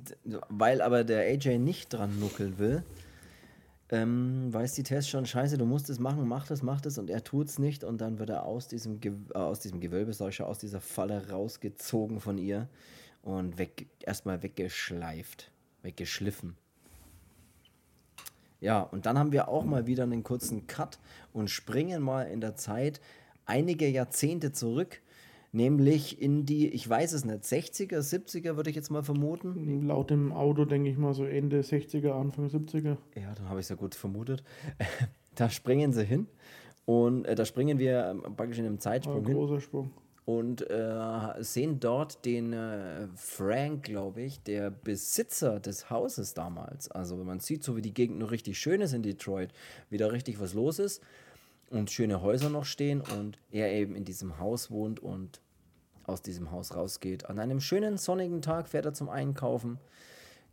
weil 0.49 0.82
aber 0.82 1.03
der 1.03 1.22
AJ 1.22 1.59
nicht 1.59 1.93
dran 1.93 2.19
nuckeln 2.19 2.57
will, 2.57 2.84
ähm, 3.91 4.53
weiß 4.53 4.74
die 4.74 4.84
Tess 4.84 5.09
schon, 5.09 5.26
scheiße, 5.26 5.57
du 5.57 5.65
musst 5.65 5.89
es 5.89 5.99
machen, 5.99 6.28
mach 6.28 6.47
das, 6.47 6.63
mach 6.63 6.80
das 6.80 6.97
und 6.97 7.09
er 7.09 7.24
tut 7.24 7.47
es 7.47 7.59
nicht 7.59 7.84
und 7.84 7.99
dann 7.99 8.19
wird 8.19 8.30
er 8.30 8.45
aus 8.45 8.67
diesem, 8.67 9.01
Ge 9.01 9.13
äh, 9.34 9.38
aus 9.38 9.59
diesem 9.59 9.82
Gewölbe, 9.82 10.11
ich 10.11 10.41
aus 10.41 10.59
dieser 10.59 10.80
Falle 10.80 11.30
rausgezogen 11.30 12.22
von 12.22 12.38
ihr 12.38 12.69
und 13.22 13.57
weg, 13.57 13.88
erstmal 13.99 14.43
weggeschleift, 14.43 15.51
weggeschliffen. 15.84 16.55
Ja, 18.61 18.82
und 18.82 19.05
dann 19.07 19.17
haben 19.17 19.32
wir 19.32 19.49
auch 19.49 19.65
mal 19.65 19.88
wieder 19.88 20.03
einen 20.03 20.24
kurzen 20.24 20.67
Cut 20.67 20.99
und 21.34 21.49
springen 21.49 22.01
mal 22.01 22.24
in 22.24 22.41
der 22.41 22.55
Zeit 22.55 23.01
einige 23.45 23.88
Jahrzehnte 23.89 24.53
zurück, 24.53 25.01
nämlich 25.52 26.22
in 26.22 26.45
die, 26.45 26.70
ich 26.70 26.88
weiß 26.88 27.14
es 27.14 27.26
nicht, 27.26 27.43
60er, 27.43 27.99
70er 27.99 28.56
würde 28.56 28.70
ich 28.70 28.76
jetzt 28.76 28.89
mal 28.89 29.04
vermuten. 29.04 29.88
laut 29.88 30.10
dem 30.10 30.32
Auto 30.32 30.66
denke 30.66 30.89
ich 30.89 30.97
mal 30.97 31.14
so 31.14 31.26
Ende 31.26 31.62
60er, 31.62 32.12
Anfang 32.12 32.47
70er. 32.47 32.97
Ja, 33.16 33.34
dann 33.36 33.49
habe 33.49 33.60
ich 33.60 33.66
es 33.66 33.70
ja 33.70 33.76
gut 33.76 33.95
vermutet. 33.95 34.43
da 35.36 35.49
springen 35.49 35.93
sie 35.93 36.06
hin 36.06 36.28
und 36.86 37.26
äh, 37.26 37.36
da 37.36 37.45
springen 37.45 37.80
wir 37.80 38.06
ähm, 38.06 38.36
praktisch 38.36 38.60
in 38.60 38.66
einem 38.66 38.80
Zeitsprung 38.80 39.20
ein 39.20 39.26
hin 39.26 39.36
großer 39.36 39.60
Sprung. 39.60 39.91
und 40.26 40.70
äh, 40.70 41.34
sehen 41.39 41.80
dort 41.80 42.26
den 42.26 42.54
äh, 42.54 43.08
Frank, 43.16 43.84
glaube 43.84 44.22
ich, 44.22 44.41
der 44.43 44.72
Besitzer 44.72 45.60
des 45.60 45.89
Hauses 45.89 46.34
damals. 46.34 46.89
Also 46.91 47.20
wenn 47.20 47.26
man 47.26 47.39
sieht, 47.39 47.64
so 47.64 47.76
wie 47.76 47.82
die 47.82 47.93
Gegend 47.93 48.20
noch 48.20 48.32
richtig 48.32 48.58
schön 48.58 48.82
ist 48.82 48.93
in 48.93 49.04
Detroit, 49.04 49.52
wie 49.89 49.97
da 49.97 50.08
richtig 50.08 50.39
was 50.39 50.54
los 50.54 50.80
ist 50.80 51.02
und 51.72 51.89
schöne 51.89 52.22
Häuser 52.22 52.49
noch 52.49 52.66
stehen 52.66 53.02
und 53.02 53.38
er 53.52 53.72
eben 53.72 53.95
in 53.95 54.06
diesem 54.06 54.38
Haus 54.39 54.70
wohnt 54.70 54.99
und 54.99 55.41
aus 56.12 56.22
diesem 56.22 56.51
Haus 56.51 56.76
rausgeht. 56.76 57.30
An 57.30 57.39
einem 57.39 57.59
schönen 57.59 57.97
sonnigen 57.97 58.41
Tag 58.41 58.68
fährt 58.68 58.86
er 58.86 58.93
zum 58.93 59.09
Einkaufen, 59.09 59.80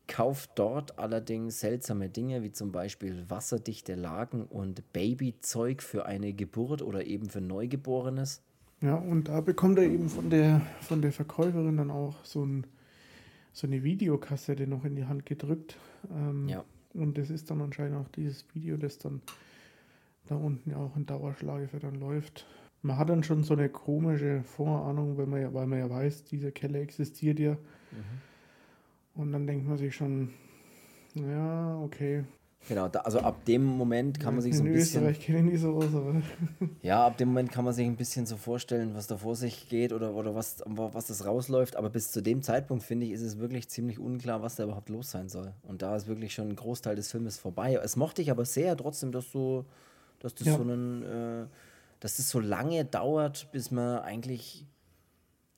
kauft 0.07 0.51
dort 0.55 0.99
allerdings 0.99 1.61
seltsame 1.61 2.09
Dinge 2.09 2.43
wie 2.43 2.53
zum 2.53 2.73
Beispiel 2.73 3.29
wasserdichte 3.29 3.95
Lagen 3.95 4.45
und 4.45 4.93
Babyzeug 4.93 5.83
für 5.83 6.07
eine 6.07 6.33
Geburt 6.33 6.83
oder 6.83 7.05
eben 7.05 7.29
für 7.29 7.41
Neugeborenes. 7.41 8.43
Ja, 8.81 8.95
und 8.95 9.29
da 9.29 9.41
bekommt 9.41 9.79
er 9.79 9.85
eben 9.85 10.09
von 10.09 10.31
der, 10.31 10.63
von 10.81 11.03
der 11.03 11.13
Verkäuferin 11.13 11.77
dann 11.77 11.91
auch 11.91 12.25
so, 12.25 12.45
ein, 12.45 12.67
so 13.53 13.67
eine 13.67 13.83
Videokassette 13.83 14.67
noch 14.67 14.85
in 14.85 14.95
die 14.97 15.05
Hand 15.05 15.27
gedrückt. 15.27 15.77
Ähm, 16.11 16.49
Ja. 16.49 16.65
Und 16.95 17.19
das 17.19 17.29
ist 17.31 17.51
dann 17.51 17.61
anscheinend 17.61 17.97
auch 17.99 18.09
dieses 18.09 18.45
Video, 18.55 18.77
das 18.77 18.99
dann 18.99 19.21
da 20.27 20.37
unten 20.37 20.71
ja 20.71 20.77
auch 20.77 20.97
in 20.97 21.07
Dauerschleife 21.07 21.79
dann 21.79 21.95
läuft. 21.97 22.47
Man 22.83 22.97
hat 22.97 23.09
dann 23.09 23.23
schon 23.25 23.43
so 23.45 23.55
eine 23.55 23.69
komische 23.69 24.43
Vorahnung, 24.45 25.17
weil 25.19 25.27
man 25.27 25.41
ja, 25.43 25.53
weil 25.53 25.67
man 25.67 25.79
ja 25.81 25.91
weiß, 25.91 26.25
dieser 26.25 26.51
Keller 26.53 26.81
existiert 26.81 27.39
ja. 27.41 27.53
Mhm. 27.53 28.21
Und 29.15 29.33
dann 29.33 29.47
denkt 29.47 29.67
man 29.67 29.77
sich 29.77 29.95
schon, 29.95 30.31
ja, 31.15 31.79
okay. 31.83 32.25
Genau, 32.69 32.89
da, 32.89 33.01
also 33.01 33.21
ab 33.21 33.45
dem 33.47 33.65
Moment 33.65 34.21
kann 34.21 34.35
man 34.35 34.43
sich 34.43 34.55
so 34.55 34.63
In 34.63 34.69
ein 34.69 34.73
bisschen. 34.75 35.03
Österreich 35.03 35.25
kenne 35.25 35.39
ich 35.39 35.45
nie 35.45 35.57
sowas, 35.57 35.95
aber 35.95 36.21
Ja, 36.83 37.07
ab 37.07 37.17
dem 37.17 37.29
Moment 37.29 37.51
kann 37.51 37.65
man 37.65 37.73
sich 37.73 37.87
ein 37.87 37.97
bisschen 37.97 38.27
so 38.27 38.37
vorstellen, 38.37 38.95
was 38.95 39.07
da 39.07 39.17
vor 39.17 39.37
sich 39.37 39.69
geht 39.69 39.93
oder, 39.93 40.13
oder 40.15 40.35
was, 40.35 40.63
was 40.67 41.07
das 41.07 41.25
rausläuft. 41.25 41.77
Aber 41.77 41.89
bis 41.89 42.11
zu 42.13 42.21
dem 42.21 42.43
Zeitpunkt, 42.43 42.85
finde 42.85 43.07
ich, 43.07 43.13
ist 43.13 43.23
es 43.23 43.39
wirklich 43.39 43.69
ziemlich 43.69 43.99
unklar, 43.99 44.43
was 44.43 44.57
da 44.57 44.65
überhaupt 44.65 44.89
los 44.89 45.11
sein 45.11 45.29
soll. 45.29 45.53
Und 45.63 45.83
da 45.83 45.97
ist 45.97 46.09
wirklich 46.09 46.35
schon 46.35 46.49
ein 46.49 46.57
Großteil 46.57 46.95
des 46.95 47.11
Filmes 47.11 47.39
vorbei. 47.39 47.79
Es 47.83 47.97
mochte 47.97 48.23
ich 48.23 48.31
aber 48.31 48.45
sehr 48.45 48.77
trotzdem, 48.77 49.13
dass 49.13 49.33
so, 49.33 49.65
dass 50.21 50.35
das 50.35 50.47
Ja. 50.49 50.57
so 50.57 50.63
einen, 50.63 51.03
äh, 51.03 51.47
dass 52.01 52.17
das 52.17 52.29
so 52.29 52.41
lange 52.41 52.85
dauert, 52.85 53.51
bis 53.53 53.71
man 53.71 54.01
eigentlich 54.01 54.67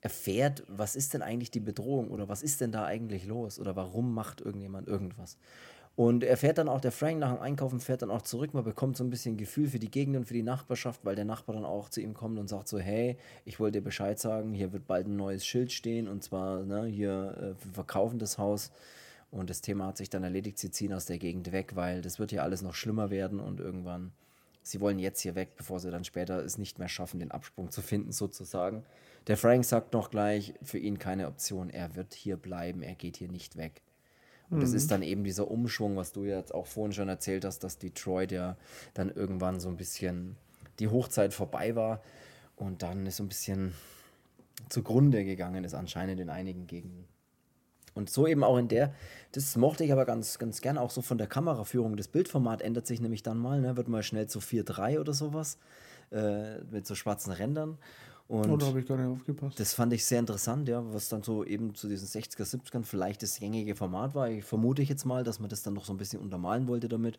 erfährt, 0.01 0.63
was 0.69 0.97
ist 0.97 1.13
denn 1.15 1.23
eigentlich 1.23 1.51
die 1.51 1.61
Bedrohung 1.61 2.11
oder 2.11 2.29
was 2.29 2.43
ist 2.43 2.61
denn 2.61 2.73
da 2.73 2.85
eigentlich 2.85 3.27
los 3.27 3.59
oder 3.59 3.77
warum 3.77 4.15
macht 4.15 4.41
irgendjemand 4.41 4.89
irgendwas. 4.89 5.37
Und 5.97 6.25
er 6.25 6.39
fährt 6.39 6.57
dann 6.57 6.69
auch, 6.69 6.81
der 6.81 6.93
Frank 6.93 7.19
nach 7.19 7.35
dem 7.35 7.43
Einkaufen 7.43 7.81
fährt 7.81 8.01
dann 8.01 8.11
auch 8.11 8.23
zurück. 8.23 8.55
Man 8.55 8.65
bekommt 8.65 8.97
so 8.97 9.05
ein 9.05 9.11
bisschen 9.11 9.37
Gefühl 9.37 9.69
für 9.69 9.79
die 9.79 9.91
Gegend 9.91 10.17
und 10.17 10.25
für 10.25 10.33
die 10.35 10.43
Nachbarschaft, 10.43 11.05
weil 11.05 11.17
der 11.17 11.27
Nachbar 11.27 11.55
dann 11.55 11.67
auch 11.67 11.91
zu 11.91 12.01
ihm 12.01 12.15
kommt 12.15 12.39
und 12.39 12.49
sagt 12.49 12.69
so, 12.69 12.79
hey, 12.79 13.19
ich 13.45 13.61
wollte 13.61 13.79
dir 13.79 13.85
Bescheid 13.85 14.19
sagen, 14.19 14.55
hier 14.55 14.73
wird 14.73 14.87
bald 14.87 15.09
ein 15.09 15.17
neues 15.17 15.45
Schild 15.45 15.73
stehen 15.73 16.09
und 16.09 16.25
zwar, 16.25 16.63
ne, 16.63 16.87
hier, 16.87 17.37
äh, 17.37 17.65
wir 17.65 17.75
verkaufen 17.75 18.19
das 18.19 18.39
Haus. 18.39 18.71
Und 19.31 19.51
das 19.51 19.61
Thema 19.61 19.89
hat 19.89 19.99
sich 19.99 20.09
dann 20.09 20.25
erledigt, 20.25 20.59
sie 20.59 20.71
ziehen 20.71 20.93
aus 20.93 21.07
der 21.07 21.19
Gegend 21.19 21.53
weg, 21.53 21.77
weil 21.77 22.01
das 22.01 22.19
wird 22.19 22.31
hier 22.31 22.43
alles 22.43 22.63
noch 22.63 22.75
schlimmer 22.75 23.11
werden 23.11 23.39
und 23.39 23.61
irgendwann, 23.61 24.13
sie 24.63 24.81
wollen 24.81 24.99
jetzt 24.99 25.21
hier 25.21 25.35
weg, 25.35 25.57
bevor 25.57 25.81
sie 25.81 25.91
dann 25.91 26.05
später 26.05 26.45
es 26.45 26.59
nicht 26.59 26.79
mehr 26.79 26.89
schaffen, 26.89 27.21
den 27.21 27.31
Absprung 27.31 27.71
zu 27.71 27.83
finden, 27.83 28.13
sozusagen. 28.13 28.85
Der 29.27 29.37
Frank 29.37 29.65
sagt 29.65 29.93
noch 29.93 30.11
gleich, 30.11 30.55
für 30.63 30.79
ihn 30.79 30.99
keine 30.99 31.27
Option, 31.27 31.71
er 31.71 31.95
wird 31.95 32.15
hier 32.15 32.37
bleiben, 32.37 32.83
er 32.83 32.95
geht 32.95 33.17
hier 33.17 33.29
nicht 33.29 33.57
weg. 33.57 33.83
Und 34.51 34.61
das 34.65 34.73
ist 34.73 34.91
dann 34.91 35.03
eben 35.03 35.23
dieser 35.23 35.49
Umschwung, 35.49 35.97
was 35.97 36.11
du 36.11 36.25
jetzt 36.25 36.53
auch 36.53 36.67
vorhin 36.67 36.93
schon 36.93 37.09
erzählt 37.09 37.45
hast, 37.45 37.61
dass 37.61 37.79
Detroit 37.79 38.33
ja 38.33 38.57
dann 38.95 39.09
irgendwann 39.09 39.61
so 39.61 39.69
ein 39.69 39.77
bisschen 39.77 40.37
die 40.81 40.89
Hochzeit 40.89 41.33
vorbei 41.33 41.77
war 41.77 42.03
und 42.57 42.83
dann 42.83 43.07
ist 43.07 43.19
so 43.19 43.23
ein 43.23 43.29
bisschen 43.29 43.75
zugrunde 44.69 45.25
gegangen 45.25 45.63
ist, 45.63 45.75
anscheinend 45.75 46.21
in 46.21 46.31
einigen 46.31 46.67
Gegenden. 46.67 47.07
Und 47.95 48.11
so 48.11 48.27
eben 48.27 48.45
auch 48.45 48.57
in 48.57 48.69
der, 48.69 48.95
das 49.33 49.57
mochte 49.57 49.85
ich 49.85 49.93
aber 49.93 50.05
ganz, 50.05 50.39
ganz 50.39 50.61
gern, 50.61 50.79
auch 50.79 50.91
so 50.91 51.03
von 51.03 51.19
der 51.19 51.27
Kameraführung. 51.27 51.97
Das 51.97 52.09
Bildformat 52.09 52.63
ändert 52.63 52.87
sich 52.87 53.01
nämlich 53.01 53.23
dann 53.23 53.39
mal, 53.39 53.61
ne? 53.61 53.77
wird 53.77 53.89
mal 53.89 54.03
schnell 54.03 54.27
zu 54.27 54.39
4.3 54.39 55.01
oder 55.01 55.13
sowas, 55.13 55.59
äh, 56.13 56.59
mit 56.71 56.87
so 56.87 56.95
schwarzen 56.95 57.33
Rändern. 57.33 57.79
Und 58.31 58.49
oder 58.49 58.67
habe 58.67 58.79
ich 58.79 58.87
gar 58.87 58.97
nicht 58.97 59.09
aufgepasst. 59.09 59.59
das 59.59 59.75
fand 59.75 59.93
ich 59.93 60.05
sehr 60.05 60.21
interessant, 60.21 60.69
ja, 60.69 60.85
was 60.93 61.09
dann 61.09 61.25
so 61.25 61.45
eben 61.45 61.75
zu 61.75 61.89
diesen 61.89 62.07
60er, 62.07 62.45
70ern 62.45 62.85
vielleicht 62.85 63.25
das 63.25 63.41
gängige 63.41 63.75
Format 63.75 64.15
war. 64.15 64.31
Ich 64.31 64.45
vermute 64.45 64.83
ich 64.83 64.89
jetzt 64.89 65.05
mal, 65.05 65.25
dass 65.25 65.41
man 65.41 65.51
das 65.51 65.65
dann 65.65 65.75
noch 65.75 65.85
so 65.85 65.93
ein 65.93 65.97
bisschen 65.97 66.21
untermalen 66.21 66.69
wollte 66.69 66.89
damit. 66.89 67.19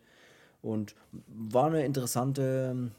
Und 0.62 0.94
war 1.26 1.66
eine 1.66 1.84
interessante, 1.84 2.90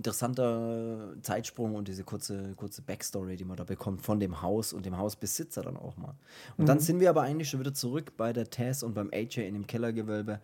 interessanter 0.00 1.14
Zeitsprung 1.20 1.74
und 1.74 1.86
diese 1.86 2.04
kurze, 2.04 2.54
kurze 2.56 2.80
Backstory, 2.80 3.36
die 3.36 3.44
man 3.44 3.58
da 3.58 3.64
bekommt 3.64 4.00
von 4.00 4.18
dem 4.18 4.40
Haus 4.40 4.72
und 4.72 4.86
dem 4.86 4.96
Hausbesitzer 4.96 5.60
dann 5.62 5.76
auch 5.76 5.98
mal. 5.98 6.14
Und 6.56 6.68
dann 6.70 6.80
sind 6.80 7.00
wir 7.00 7.10
aber 7.10 7.20
eigentlich 7.22 7.50
schon 7.50 7.60
wieder 7.60 7.74
zurück 7.74 8.16
bei 8.16 8.32
der 8.32 8.48
Tess 8.48 8.82
und 8.82 8.94
beim 8.94 9.10
AJ 9.12 9.46
in 9.46 9.52
dem 9.54 9.66
Kellergewölbe, 9.66 10.40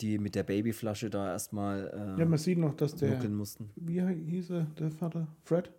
die 0.00 0.18
mit 0.18 0.34
der 0.34 0.44
Babyflasche 0.44 1.10
da 1.10 1.30
erstmal 1.32 2.14
äh, 2.16 2.20
Ja, 2.20 2.24
man 2.26 2.38
sieht 2.38 2.56
noch, 2.58 2.74
dass 2.74 2.94
der, 2.96 3.22
mussten. 3.28 3.70
wie 3.76 4.00
hieß 4.00 4.50
er, 4.50 4.66
der 4.78 4.90
Vater? 4.90 5.26
Fred? 5.44 5.70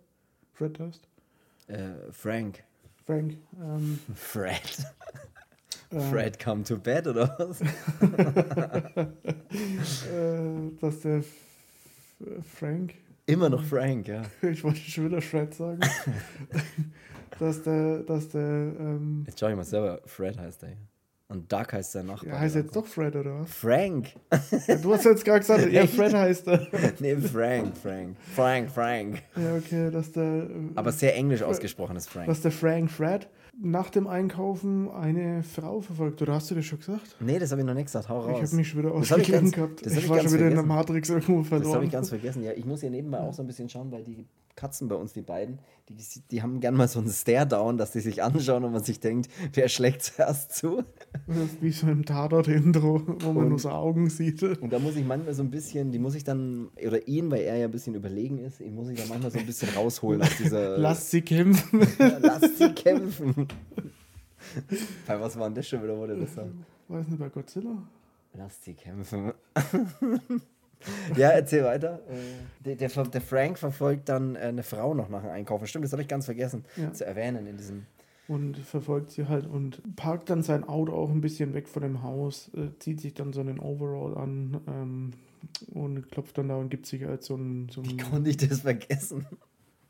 Fred 0.52 0.78
heißt? 0.78 1.08
Äh, 1.66 1.90
Frank. 2.12 2.62
Frank. 3.04 3.36
Ähm, 3.60 3.98
Fred. 4.14 4.86
äh, 5.90 6.00
Fred 6.00 6.38
come 6.38 6.62
to 6.62 6.76
bed 6.78 7.08
oder 7.08 7.34
was? 7.38 7.60
Äh, 9.50 10.70
dass 10.80 11.00
der 11.00 11.18
F 11.18 11.26
Frank, 12.58 12.94
Immer 13.28 13.50
noch 13.50 13.62
Frank, 13.62 14.08
ja. 14.08 14.22
ich 14.42 14.64
wollte 14.64 14.78
schon 14.78 15.04
wieder 15.04 15.20
Fred 15.20 15.52
sagen, 15.52 15.80
dass 17.38 17.62
der, 17.62 17.98
dass 17.98 18.30
der, 18.30 18.40
ähm, 18.40 19.24
Jetzt 19.26 19.38
schau 19.38 19.48
ich 19.48 19.56
mal 19.56 19.64
selber, 19.64 20.00
Fred 20.06 20.38
heißt 20.38 20.62
der. 20.62 20.78
Und 21.30 21.52
Doug 21.52 21.66
heißt 21.72 21.92
sein 21.92 22.06
Nachbar. 22.06 22.32
ja, 22.32 22.38
heißt 22.40 22.54
jetzt 22.54 22.74
doch 22.74 22.86
Fred 22.86 23.14
oder 23.14 23.40
was? 23.40 23.52
Frank. 23.52 24.14
Du 24.82 24.94
hast 24.94 25.04
jetzt 25.04 25.26
gerade 25.26 25.40
gesagt, 25.40 25.70
ja? 25.72 25.86
Fred 25.86 26.14
heißt 26.14 26.48
er. 26.48 26.66
nee, 27.00 27.16
Frank, 27.16 27.76
Frank. 27.76 28.16
Frank, 28.34 28.70
Frank. 28.70 29.22
Ja, 29.36 29.56
okay, 29.56 29.90
dass 29.90 30.10
der, 30.12 30.24
äh, 30.24 30.48
Aber 30.74 30.90
sehr 30.90 31.14
englisch 31.14 31.42
ausgesprochen 31.42 31.96
ist 31.96 32.08
Frank. 32.08 32.28
dass 32.28 32.40
der 32.40 32.50
Frank 32.50 32.90
Fred 32.90 33.28
nach 33.60 33.90
dem 33.90 34.06
Einkaufen 34.06 34.90
eine 34.90 35.42
Frau 35.42 35.80
verfolgt. 35.80 36.22
Oder 36.22 36.34
hast 36.34 36.50
du 36.50 36.54
das 36.54 36.64
schon 36.64 36.78
gesagt? 36.78 37.16
Nee, 37.20 37.38
das 37.38 37.50
habe 37.50 37.60
ich 37.60 37.66
noch 37.66 37.74
nicht 37.74 37.86
gesagt. 37.86 38.08
Hau 38.08 38.20
Ich 38.20 38.26
raus. 38.34 38.42
habe 38.48 38.56
mich 38.56 38.68
schon 38.68 38.78
wieder 38.80 38.90
ich 38.90 38.94
ausgegeben 39.12 39.50
gehabt. 39.50 39.84
das 39.84 39.92
Ich, 39.94 40.04
ich 40.04 40.08
war 40.08 40.20
schon 40.20 40.32
wieder 40.32 40.48
in 40.48 40.54
der 40.54 40.64
vergessen. 40.64 40.68
Matrix 40.68 41.08
irgendwo 41.10 41.42
das 41.42 41.50
habe 41.50 41.62
verloren. 41.62 41.84
ich 41.84 41.90
ganz 41.92 42.08
vergessen. 42.08 42.42
Ja, 42.42 42.52
ich 42.52 42.64
muss 42.64 42.80
hier 42.80 42.90
nebenbei 42.90 43.18
auch 43.20 43.34
so 43.34 43.42
ein 43.42 43.46
bisschen 43.46 43.68
schauen, 43.68 43.90
weil 43.90 44.04
die 44.04 44.24
Katzen 44.58 44.88
bei 44.88 44.96
uns, 44.96 45.12
die 45.12 45.22
beiden, 45.22 45.60
die, 45.88 45.94
die 46.30 46.42
haben 46.42 46.58
gern 46.60 46.74
mal 46.74 46.88
so 46.88 46.98
einen 46.98 47.08
Stare-Down, 47.10 47.78
dass 47.78 47.92
die 47.92 48.00
sich 48.00 48.22
anschauen 48.24 48.64
und 48.64 48.72
man 48.72 48.82
sich 48.82 48.98
denkt, 48.98 49.30
wer 49.52 49.68
schlägt 49.68 50.02
zuerst 50.02 50.52
zu? 50.54 50.82
Das 51.28 51.36
ist 51.36 51.62
wie 51.62 51.70
so 51.70 51.86
im 51.86 52.04
Tatort-Intro, 52.04 53.02
wo 53.20 53.32
man 53.32 53.44
Und- 53.44 53.48
nur 53.50 53.58
so 53.60 53.70
Augen 53.70 54.10
sieht. 54.10 54.42
Und 54.42 54.72
da 54.72 54.78
muss 54.80 54.96
ich 54.96 55.04
manchmal 55.06 55.32
so 55.34 55.42
ein 55.44 55.50
bisschen, 55.50 55.92
die 55.92 56.00
muss 56.00 56.14
ich 56.16 56.24
dann, 56.24 56.68
oder 56.84 57.06
ihn, 57.06 57.30
weil 57.30 57.42
er 57.42 57.56
ja 57.56 57.66
ein 57.66 57.70
bisschen 57.70 57.94
überlegen 57.94 58.38
ist, 58.38 58.60
ihn 58.60 58.74
muss 58.74 58.88
ich 58.88 58.98
dann 58.98 59.08
manchmal 59.08 59.30
so 59.30 59.38
ein 59.38 59.46
bisschen 59.46 59.68
rausholen 59.74 60.20
aus 60.22 60.36
dieser. 60.36 60.76
Lasst 60.78 61.10
sie 61.12 61.22
kämpfen. 61.22 61.86
Lasst 62.20 62.58
sie 62.58 62.72
kämpfen. 62.74 63.46
Bei 65.06 65.20
was 65.20 65.38
war 65.38 65.46
denn 65.48 65.54
das 65.54 65.68
schon 65.68 65.82
wieder, 65.82 65.96
wo 65.96 66.06
der 66.06 66.16
das 66.16 66.34
sagt? 66.34 66.50
Weiß 66.88 67.06
nicht, 67.06 67.18
bei 67.18 67.28
Godzilla? 67.28 67.82
Lasst 68.34 68.64
sie 68.64 68.74
kämpfen. 68.74 69.32
Ja, 71.16 71.30
erzähl 71.30 71.64
weiter. 71.64 72.00
Äh, 72.08 72.64
Der, 72.64 72.76
der, 72.76 73.04
der 73.04 73.20
Frank 73.20 73.58
verfolgt 73.58 74.08
dann 74.08 74.36
äh, 74.36 74.40
eine 74.40 74.62
Frau 74.62 74.94
noch 74.94 75.08
nach 75.08 75.22
dem 75.22 75.30
Einkaufen. 75.30 75.66
Stimmt, 75.66 75.84
das 75.84 75.92
habe 75.92 76.02
ich 76.02 76.08
ganz 76.08 76.24
vergessen 76.26 76.64
Ja. 76.76 76.92
zu 76.92 77.04
erwähnen 77.06 77.46
in 77.46 77.56
diesem. 77.56 77.86
Und 78.26 78.58
verfolgt 78.58 79.10
sie 79.10 79.26
halt 79.26 79.46
und 79.46 79.80
parkt 79.96 80.28
dann 80.28 80.42
sein 80.42 80.62
Auto 80.64 80.92
auch 80.92 81.10
ein 81.10 81.22
bisschen 81.22 81.54
weg 81.54 81.66
von 81.66 81.82
dem 81.82 82.02
Haus, 82.02 82.50
äh, 82.54 82.78
zieht 82.78 83.00
sich 83.00 83.14
dann 83.14 83.32
so 83.32 83.40
einen 83.40 83.58
Overall 83.58 84.18
an 84.18 84.60
ähm, 84.68 85.10
und 85.72 86.10
klopft 86.10 86.36
dann 86.36 86.48
da 86.48 86.56
und 86.56 86.68
gibt 86.68 86.84
sich 86.86 87.06
als 87.06 87.24
so 87.26 87.36
ein, 87.36 87.68
so 87.70 87.80
ein 87.80 87.96
Konnte 87.96 88.28
ich 88.28 88.36
das 88.36 88.60
vergessen? 88.60 89.24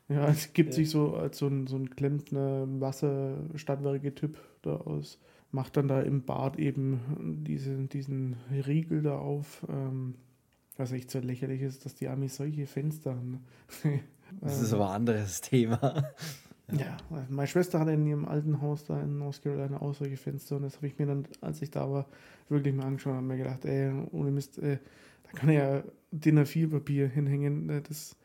Ja, 0.07 0.27
es 0.29 0.53
gibt 0.53 0.73
sich 0.73 0.89
so 0.89 1.15
als 1.15 1.37
so 1.37 1.47
ein, 1.47 1.67
so 1.67 1.75
ein 1.75 1.89
Klempner 1.89 2.65
Wasserstadtwerke-Typ 2.79 4.37
da 4.61 4.75
aus. 4.77 5.19
Macht 5.51 5.77
dann 5.77 5.87
da 5.87 6.01
im 6.01 6.23
Bad 6.23 6.57
eben 6.59 7.43
diese, 7.45 7.75
diesen 7.87 8.37
Riegel 8.67 9.01
da 9.01 9.17
auf. 9.17 9.65
Ähm, 9.69 10.15
was 10.79 10.91
echt 10.91 11.11
so 11.11 11.19
lächerlich 11.19 11.61
ist, 11.61 11.85
dass 11.85 11.93
die 11.93 12.07
Amis 12.07 12.37
solche 12.37 12.65
Fenster 12.65 13.11
haben. 13.11 13.43
Das 14.41 14.61
ist 14.61 14.73
aber 14.73 14.89
ein 14.89 14.97
anderes 14.97 15.41
Thema. 15.41 16.13
ja, 16.71 16.97
meine 17.29 17.47
Schwester 17.47 17.79
hatte 17.79 17.93
in 17.93 18.05
ihrem 18.05 18.25
alten 18.25 18.61
Haus 18.61 18.83
da 18.85 19.01
in 19.01 19.17
North 19.17 19.41
Carolina 19.41 19.81
auch 19.81 19.95
solche 19.95 20.17
Fenster 20.17 20.57
und 20.57 20.61
das 20.61 20.75
habe 20.75 20.85
ich 20.85 20.99
mir 20.99 21.07
dann, 21.07 21.27
als 21.41 21.63
ich 21.63 21.71
da 21.71 21.89
war, 21.89 22.05
wirklich 22.47 22.75
mal 22.75 22.85
angeschaut 22.85 23.17
und 23.17 23.25
mir 23.25 23.37
gedacht, 23.37 23.65
ey, 23.65 23.91
ohne 24.11 24.29
Mist, 24.29 24.59
äh, 24.59 24.77
da 25.23 25.31
kann 25.31 25.49
ja 25.49 25.83
DIN 26.11 26.37
A4-Papier 26.37 27.07
hinhängen, 27.07 27.69
äh, 27.69 27.81
das 27.81 28.15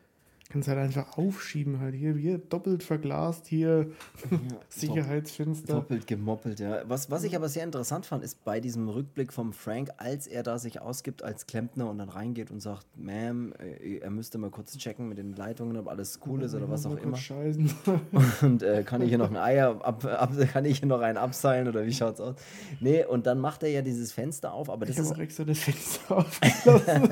kannst 0.49 0.67
halt 0.67 0.77
einfach 0.77 1.17
aufschieben 1.17 1.79
halt 1.79 1.95
hier, 1.95 2.13
hier 2.13 2.37
doppelt 2.37 2.83
verglast, 2.83 3.47
hier 3.47 3.89
Sicherheitsfenster. 4.69 5.73
Doppelt 5.73 6.07
gemoppelt, 6.07 6.59
ja. 6.59 6.81
Was, 6.87 7.09
was 7.09 7.23
ich 7.23 7.35
aber 7.35 7.49
sehr 7.49 7.63
interessant 7.63 8.05
fand, 8.05 8.23
ist 8.23 8.43
bei 8.45 8.59
diesem 8.59 8.87
Rückblick 8.87 9.33
vom 9.33 9.53
Frank, 9.53 9.89
als 9.97 10.27
er 10.27 10.43
da 10.43 10.59
sich 10.59 10.81
ausgibt 10.81 11.23
als 11.23 11.47
Klempner 11.47 11.89
und 11.89 11.97
dann 11.97 12.09
reingeht 12.09 12.51
und 12.51 12.59
sagt, 12.61 12.85
Ma'am, 12.97 13.53
äh, 13.59 13.97
er 13.97 14.11
müsste 14.11 14.37
mal 14.37 14.51
kurz 14.51 14.77
checken 14.77 15.09
mit 15.09 15.17
den 15.17 15.35
Leitungen, 15.35 15.77
ob 15.77 15.87
alles 15.87 16.19
cool 16.27 16.43
ist 16.43 16.53
oder 16.53 16.69
was 16.69 16.85
auch 16.85 16.97
immer. 16.97 17.17
Scheißen. 17.17 17.73
Und 18.41 18.61
äh, 18.61 18.83
kann 18.83 19.01
ich 19.01 19.09
hier 19.09 19.17
noch 19.17 19.29
ein 19.29 19.37
Eier 19.37 19.83
ab, 19.83 20.05
ab, 20.05 20.31
kann 20.51 20.65
ich 20.65 20.79
hier 20.79 20.87
noch 20.87 21.01
einen 21.01 21.17
abseilen 21.17 21.67
oder 21.67 21.85
wie 21.85 21.93
schaut's 21.93 22.19
aus? 22.19 22.35
Nee, 22.79 23.03
und 23.05 23.25
dann 23.25 23.39
macht 23.39 23.63
er 23.63 23.69
ja 23.69 23.81
dieses 23.81 24.11
Fenster 24.11 24.53
auf, 24.53 24.69
aber 24.69 24.87
Ich 24.87 24.95
das 24.95 25.05
habe 25.05 25.07
ist, 25.07 25.15
auch 25.15 25.19
extra 25.21 25.43
das 25.43 25.59
Fenster 25.59 26.17
aufgelassen. 26.17 27.09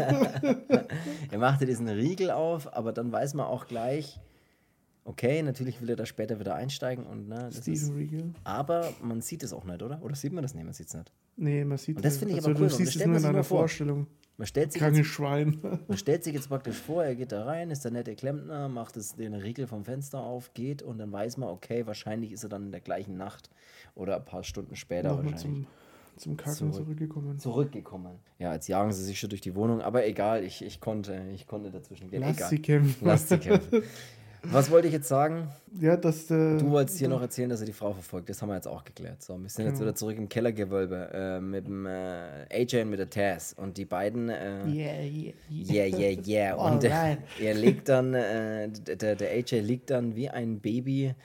er 1.32 1.38
macht 1.40 1.62
ja 1.62 1.68
diesen 1.68 1.88
Riegel 1.88 2.32
auf, 2.32 2.72
aber 2.76 2.92
dann 2.92 3.12
weiß 3.12 3.23
man 3.34 3.46
auch 3.46 3.68
gleich, 3.68 4.20
okay, 5.06 5.42
natürlich 5.42 5.82
will 5.82 5.90
er 5.90 5.96
da 5.96 6.06
später 6.06 6.40
wieder 6.40 6.56
einsteigen 6.56 7.06
und 7.06 7.28
ne, 7.28 7.50
das 7.52 7.68
ist, 7.68 7.84
Steven 7.86 7.96
Regal. 7.98 8.34
aber 8.44 8.94
man 9.02 9.22
sieht 9.22 9.44
es 9.44 9.54
auch 9.54 9.64
nicht, 9.66 9.82
oder? 9.82 10.02
Oder 10.02 10.16
sieht 10.16 10.34
man 10.34 10.42
das 10.44 10.54
nicht? 10.54 10.64
Man 10.66 10.74
sieht 10.74 10.88
es 10.88 10.94
nicht. 10.94 11.12
Nee, 11.36 11.64
man 11.66 11.78
sieht 11.78 11.96
Und 11.98 12.06
das 12.06 12.14
es. 12.14 12.20
finde 12.20 12.34
ich 12.34 12.38
also, 12.40 12.52
aber 12.52 12.60
cool, 12.60 12.68
Du 12.68 12.74
siehst 12.76 12.90
es 12.90 12.94
stellt 12.96 13.08
nur 13.08 13.16
in 13.18 13.22
sich 13.22 13.30
einer. 13.30 13.44
Vorstellung. 13.44 14.08
Man 14.38 14.48
stellt 14.48 14.72
sich 14.74 14.82
jetzt 14.82 15.06
Schwein. 15.06 15.60
Man 15.88 15.98
stellt 15.98 16.24
sich 16.24 16.34
jetzt 16.34 16.50
praktisch 16.50 16.76
vor, 16.78 17.04
er 17.04 17.16
geht 17.16 17.32
da 17.32 17.46
rein, 17.46 17.70
ist 17.70 17.84
der 17.84 17.92
nette 17.92 18.16
Klempner, 18.16 18.68
macht 18.68 18.98
es 18.98 19.16
den 19.16 19.34
Riegel 19.36 19.68
vom 19.68 19.86
Fenster 19.86 20.20
auf, 20.22 20.54
geht 20.56 20.82
und 20.82 20.98
dann 20.98 21.12
weiß 21.12 21.38
man, 21.38 21.50
okay, 21.50 21.86
wahrscheinlich 21.86 22.32
ist 22.32 22.44
er 22.44 22.50
dann 22.50 22.66
in 22.66 22.72
der 22.72 22.82
gleichen 22.82 23.16
Nacht 23.16 23.50
oder 23.94 24.16
ein 24.18 24.26
paar 24.26 24.44
Stunden 24.44 24.76
später 24.76 25.10
Nochmal 25.10 25.34
wahrscheinlich 25.34 25.66
zum, 25.66 25.68
zum 26.18 26.38
Kacken 26.38 26.54
Zurück. 26.56 26.74
zurückgekommen. 26.76 27.40
zurückgekommen. 27.40 28.20
Ja, 28.40 28.54
jetzt 28.54 28.68
jagen 28.68 28.92
sie 28.92 29.04
sich 29.04 29.20
schon 29.20 29.30
durch 29.30 29.42
die 29.42 29.56
Wohnung, 29.56 29.82
aber 29.82 30.06
egal, 30.06 30.44
ich, 30.44 30.64
ich, 30.64 30.80
konnte, 30.80 31.22
ich 31.34 31.48
konnte 31.48 31.72
dazwischen 31.72 32.10
gehen. 32.10 32.22
Lass 32.22 32.38
egal. 32.38 32.50
sie 32.50 32.60
kämpfen. 32.60 33.06
Lass 33.08 33.30
sie 33.30 33.38
kämpfen. 33.38 33.84
Was 34.46 34.70
wollte 34.70 34.88
ich 34.88 34.94
jetzt 34.94 35.08
sagen? 35.08 35.48
Ja, 35.80 35.96
dass 35.96 36.28
der. 36.28 36.58
Du 36.58 36.70
wolltest 36.70 37.00
hier 37.00 37.08
noch 37.08 37.22
erzählen, 37.22 37.50
dass 37.50 37.62
er 37.62 37.66
die 37.66 37.72
Frau 37.72 37.94
verfolgt. 37.94 38.28
Das 38.30 38.42
haben 38.42 38.50
wir 38.50 38.56
jetzt 38.56 38.68
auch 38.68 38.84
geklärt. 38.84 39.24
So, 39.24 39.42
wir 39.42 39.48
sind 39.48 39.64
jetzt 39.64 39.76
Genau. 39.76 39.86
wieder 39.86 39.96
zurück 39.96 40.18
im 40.18 40.28
Kellergewölbe 40.28 41.10
äh, 41.14 41.40
mit 41.40 41.66
dem 41.66 41.86
äh, 41.86 42.44
AJ 42.52 42.82
und 42.82 42.90
mit 42.90 43.00
der 43.00 43.10
Taz. 43.10 43.54
Und 43.58 43.78
die 43.78 43.86
beiden. 43.86 44.28
Äh, 44.28 44.66
Yeah, 44.68 45.02
yeah, 45.02 45.34
Yeah, 45.50 45.98
yeah, 45.98 46.20
yeah. 46.28 46.56
Und 46.74 46.84
äh, 46.84 46.90
Alright. 46.92 47.20
er 47.42 47.54
liegt 47.54 47.88
dann, 47.88 48.14
äh, 48.14 48.68
der, 48.70 49.16
der 49.16 49.32
AJ 49.32 49.62
liegt 49.62 49.90
dann 49.92 50.14
wie 50.18 50.30
ein 50.30 50.60
Baby 50.60 51.16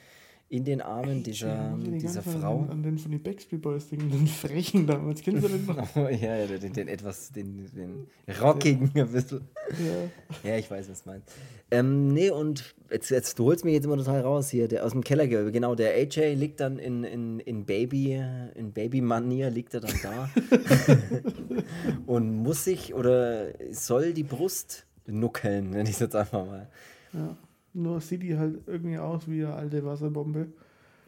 in 0.50 0.64
den 0.64 0.80
Armen 0.80 1.22
dieser, 1.22 1.72
Ich 1.72 1.76
muss 1.76 1.84
die 1.84 1.98
dieser 1.98 2.22
Frau. 2.22 2.60
An, 2.62 2.70
an 2.70 2.82
den 2.82 2.98
von 2.98 3.10
den 3.10 3.22
Backstreet 3.22 3.60
Boys 3.60 3.88
Ding, 3.88 4.10
den 4.10 4.26
Frechen 4.26 4.86
damals. 4.86 5.20
Kennst 5.20 5.44
du 5.44 5.48
den 5.48 5.66
noch? 5.66 5.88
Oh, 5.96 6.08
ja, 6.08 6.36
ja, 6.36 6.46
den, 6.46 6.72
den 6.72 6.88
etwas, 6.88 7.30
den, 7.32 7.66
den 7.74 8.06
rockigen 8.40 8.90
ein 8.94 9.12
bisschen. 9.12 9.42
ja. 9.70 10.50
Ja, 10.50 10.56
ich 10.56 10.70
weiß, 10.70 10.88
was 10.88 11.02
du 11.02 11.10
meinst. 11.10 11.28
Ähm, 11.70 12.14
nee, 12.14 12.30
und 12.30 12.74
jetzt, 12.90 13.10
jetzt, 13.10 13.38
du 13.38 13.44
holst 13.44 13.64
mich 13.64 13.74
jetzt 13.74 13.84
immer 13.84 13.98
total 13.98 14.22
raus 14.22 14.48
hier, 14.48 14.68
der 14.68 14.86
aus 14.86 14.92
dem 14.92 15.04
Kellergewölbe. 15.04 15.52
Genau, 15.52 15.74
der 15.74 15.92
AJ 15.94 16.34
liegt 16.34 16.60
dann 16.60 16.78
in, 16.78 17.04
in, 17.04 17.40
in 17.40 17.66
Baby, 17.66 18.22
in 18.54 18.72
Baby-Manier, 18.72 19.50
liegt 19.50 19.74
er 19.74 19.80
dann 19.80 19.94
da 20.02 20.30
und 22.06 22.42
muss 22.42 22.64
sich 22.64 22.94
oder 22.94 23.48
soll 23.70 24.14
die 24.14 24.22
Brust 24.22 24.86
nuckeln, 25.06 25.70
nenne 25.70 25.88
ich 25.88 25.96
es 25.96 26.00
jetzt 26.00 26.16
einfach 26.16 26.46
mal. 26.46 26.68
ja. 27.12 27.36
Nur 27.74 28.00
sieht 28.00 28.22
die 28.22 28.38
halt 28.38 28.60
irgendwie 28.66 28.98
aus 28.98 29.28
wie 29.28 29.44
eine 29.44 29.54
alte 29.54 29.84
Wasserbombe. 29.84 30.48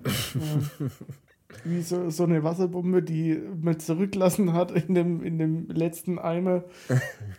ja. 0.05 0.89
Wie 1.65 1.83
so, 1.83 2.11
so 2.11 2.25
eine 2.25 2.43
Wasserbombe, 2.43 3.03
die 3.03 3.39
man 3.61 3.79
zurücklassen 3.79 4.53
hat 4.53 4.71
in 4.71 4.95
dem, 4.95 5.23
in 5.23 5.39
dem 5.39 5.69
letzten 5.69 6.19
Eimer, 6.19 6.65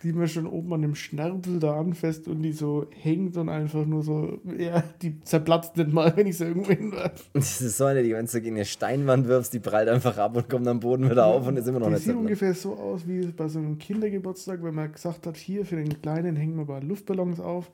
die 0.02 0.12
man 0.12 0.28
schon 0.28 0.46
oben 0.46 0.72
an 0.74 0.82
dem 0.82 0.94
Schnärpel 0.94 1.58
da 1.58 1.78
anfasst 1.78 2.28
und 2.28 2.42
die 2.42 2.52
so 2.52 2.86
hängt 2.90 3.36
und 3.36 3.48
einfach 3.48 3.84
nur 3.86 4.02
so, 4.02 4.38
ja, 4.56 4.84
die 5.00 5.20
zerplatzt 5.22 5.76
nicht 5.76 5.92
mal, 5.92 6.14
wenn 6.16 6.26
ich 6.26 6.38
sie 6.38 6.44
irgendwo 6.44 6.70
hinwerfe. 6.70 7.24
Das 7.32 7.60
ist 7.60 7.76
so 7.76 7.86
eine, 7.86 8.02
die, 8.02 8.12
wenn 8.12 8.26
du 8.26 8.40
gegen 8.40 8.56
eine 8.56 8.64
Steinwand 8.64 9.26
wirfst, 9.28 9.54
die 9.54 9.60
prallt 9.60 9.88
einfach 9.88 10.18
ab 10.18 10.36
und 10.36 10.48
kommt 10.48 10.68
am 10.68 10.80
Boden 10.80 11.10
wieder 11.10 11.26
auf 11.26 11.46
und 11.46 11.56
ist 11.56 11.66
immer 11.66 11.80
noch 11.80 11.86
Die 11.86 11.94
nicht 11.94 12.04
sieht 12.04 12.14
ungefähr 12.14 12.54
so 12.54 12.74
aus 12.74 13.08
wie 13.08 13.26
bei 13.26 13.48
so 13.48 13.58
einem 13.58 13.78
Kindergeburtstag, 13.78 14.62
wenn 14.62 14.74
man 14.74 14.92
gesagt 14.92 15.26
hat, 15.26 15.36
hier 15.36 15.64
für 15.64 15.76
den 15.76 16.00
Kleinen 16.00 16.36
hängen 16.36 16.56
wir 16.56 16.66
mal 16.66 16.84
Luftballons 16.84 17.40
auf 17.40 17.70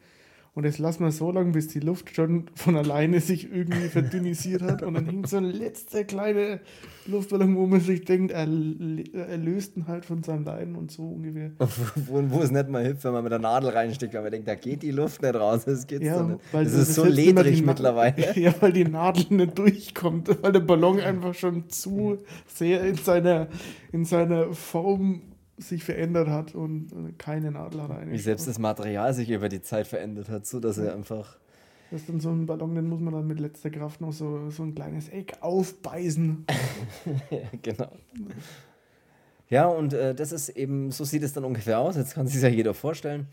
und 0.58 0.64
das 0.64 0.78
lassen 0.78 1.04
wir 1.04 1.12
so 1.12 1.30
lange, 1.30 1.52
bis 1.52 1.68
die 1.68 1.78
Luft 1.78 2.16
schon 2.16 2.46
von 2.56 2.74
alleine 2.74 3.20
sich 3.20 3.48
irgendwie 3.48 3.86
verdünnisiert 3.92 4.60
hat 4.60 4.82
und 4.82 4.94
dann 4.94 5.06
hängt 5.06 5.28
so 5.28 5.36
ein 5.36 5.44
letzter 5.44 6.02
kleiner 6.02 6.58
Luftballon, 7.06 7.54
wo 7.54 7.64
man 7.68 7.78
sich 7.78 8.04
denkt, 8.04 8.32
er, 8.32 8.40
er 8.40 9.36
löst 9.38 9.76
ihn 9.76 9.86
halt 9.86 10.04
von 10.04 10.24
seinem 10.24 10.42
Leiden 10.44 10.74
und 10.74 10.90
so 10.90 11.04
ungefähr. 11.04 11.52
Wo, 12.08 12.24
wo 12.28 12.40
es 12.40 12.50
nicht 12.50 12.68
mal 12.68 12.82
hilft, 12.82 13.04
wenn 13.04 13.12
man 13.12 13.22
mit 13.22 13.30
der 13.30 13.38
Nadel 13.38 13.70
reinsteckt, 13.70 14.14
weil 14.14 14.22
man 14.22 14.32
denkt, 14.32 14.48
da 14.48 14.56
geht 14.56 14.82
die 14.82 14.90
Luft 14.90 15.22
nicht 15.22 15.36
raus. 15.36 15.64
Das 15.64 15.86
geht's 15.86 16.04
Ja, 16.04 16.24
nicht. 16.24 16.40
weil 16.50 16.64
das 16.64 16.74
ist 16.74 16.94
so 16.94 17.04
ledrig 17.04 17.64
mittlerweile. 17.64 18.16
Ja, 18.34 18.52
weil 18.58 18.72
die 18.72 18.84
Nadel 18.84 19.26
nicht 19.36 19.56
durchkommt, 19.56 20.42
weil 20.42 20.50
der 20.50 20.58
Ballon 20.60 20.98
einfach 20.98 21.34
schon 21.34 21.70
zu 21.70 22.18
sehr 22.48 22.82
in 22.82 22.96
seiner, 22.96 23.46
in 23.92 24.04
seiner 24.04 24.52
Form 24.52 25.22
sich 25.58 25.84
verändert 25.84 26.28
hat 26.28 26.54
und 26.54 26.92
äh, 26.92 27.12
keine 27.18 27.50
Nadel 27.50 27.82
hat 27.82 28.10
Wie 28.10 28.18
selbst 28.18 28.46
das 28.46 28.58
Material 28.58 29.12
sich 29.14 29.30
über 29.30 29.48
die 29.48 29.62
Zeit 29.62 29.86
verändert 29.86 30.28
hat, 30.28 30.46
so 30.46 30.60
dass 30.60 30.78
er 30.78 30.94
einfach. 30.94 31.38
Das 31.90 32.02
ist 32.02 32.08
dann 32.08 32.20
so 32.20 32.30
ein 32.30 32.46
Ballon, 32.46 32.74
den 32.74 32.86
muss 32.86 33.00
man 33.00 33.14
dann 33.14 33.26
mit 33.26 33.40
letzter 33.40 33.70
Kraft 33.70 34.00
noch 34.00 34.12
so, 34.12 34.50
so 34.50 34.62
ein 34.62 34.74
kleines 34.74 35.08
Eck 35.08 35.38
aufbeißen. 35.40 36.44
ja, 37.30 37.38
genau. 37.62 37.90
Ja, 39.48 39.66
und 39.66 39.94
äh, 39.94 40.14
das 40.14 40.32
ist 40.32 40.50
eben, 40.50 40.90
so 40.90 41.04
sieht 41.04 41.22
es 41.22 41.32
dann 41.32 41.44
ungefähr 41.44 41.78
aus. 41.78 41.96
Jetzt 41.96 42.14
kann 42.14 42.26
sich 42.26 42.42
ja 42.42 42.48
jeder 42.48 42.74
vorstellen. 42.74 43.26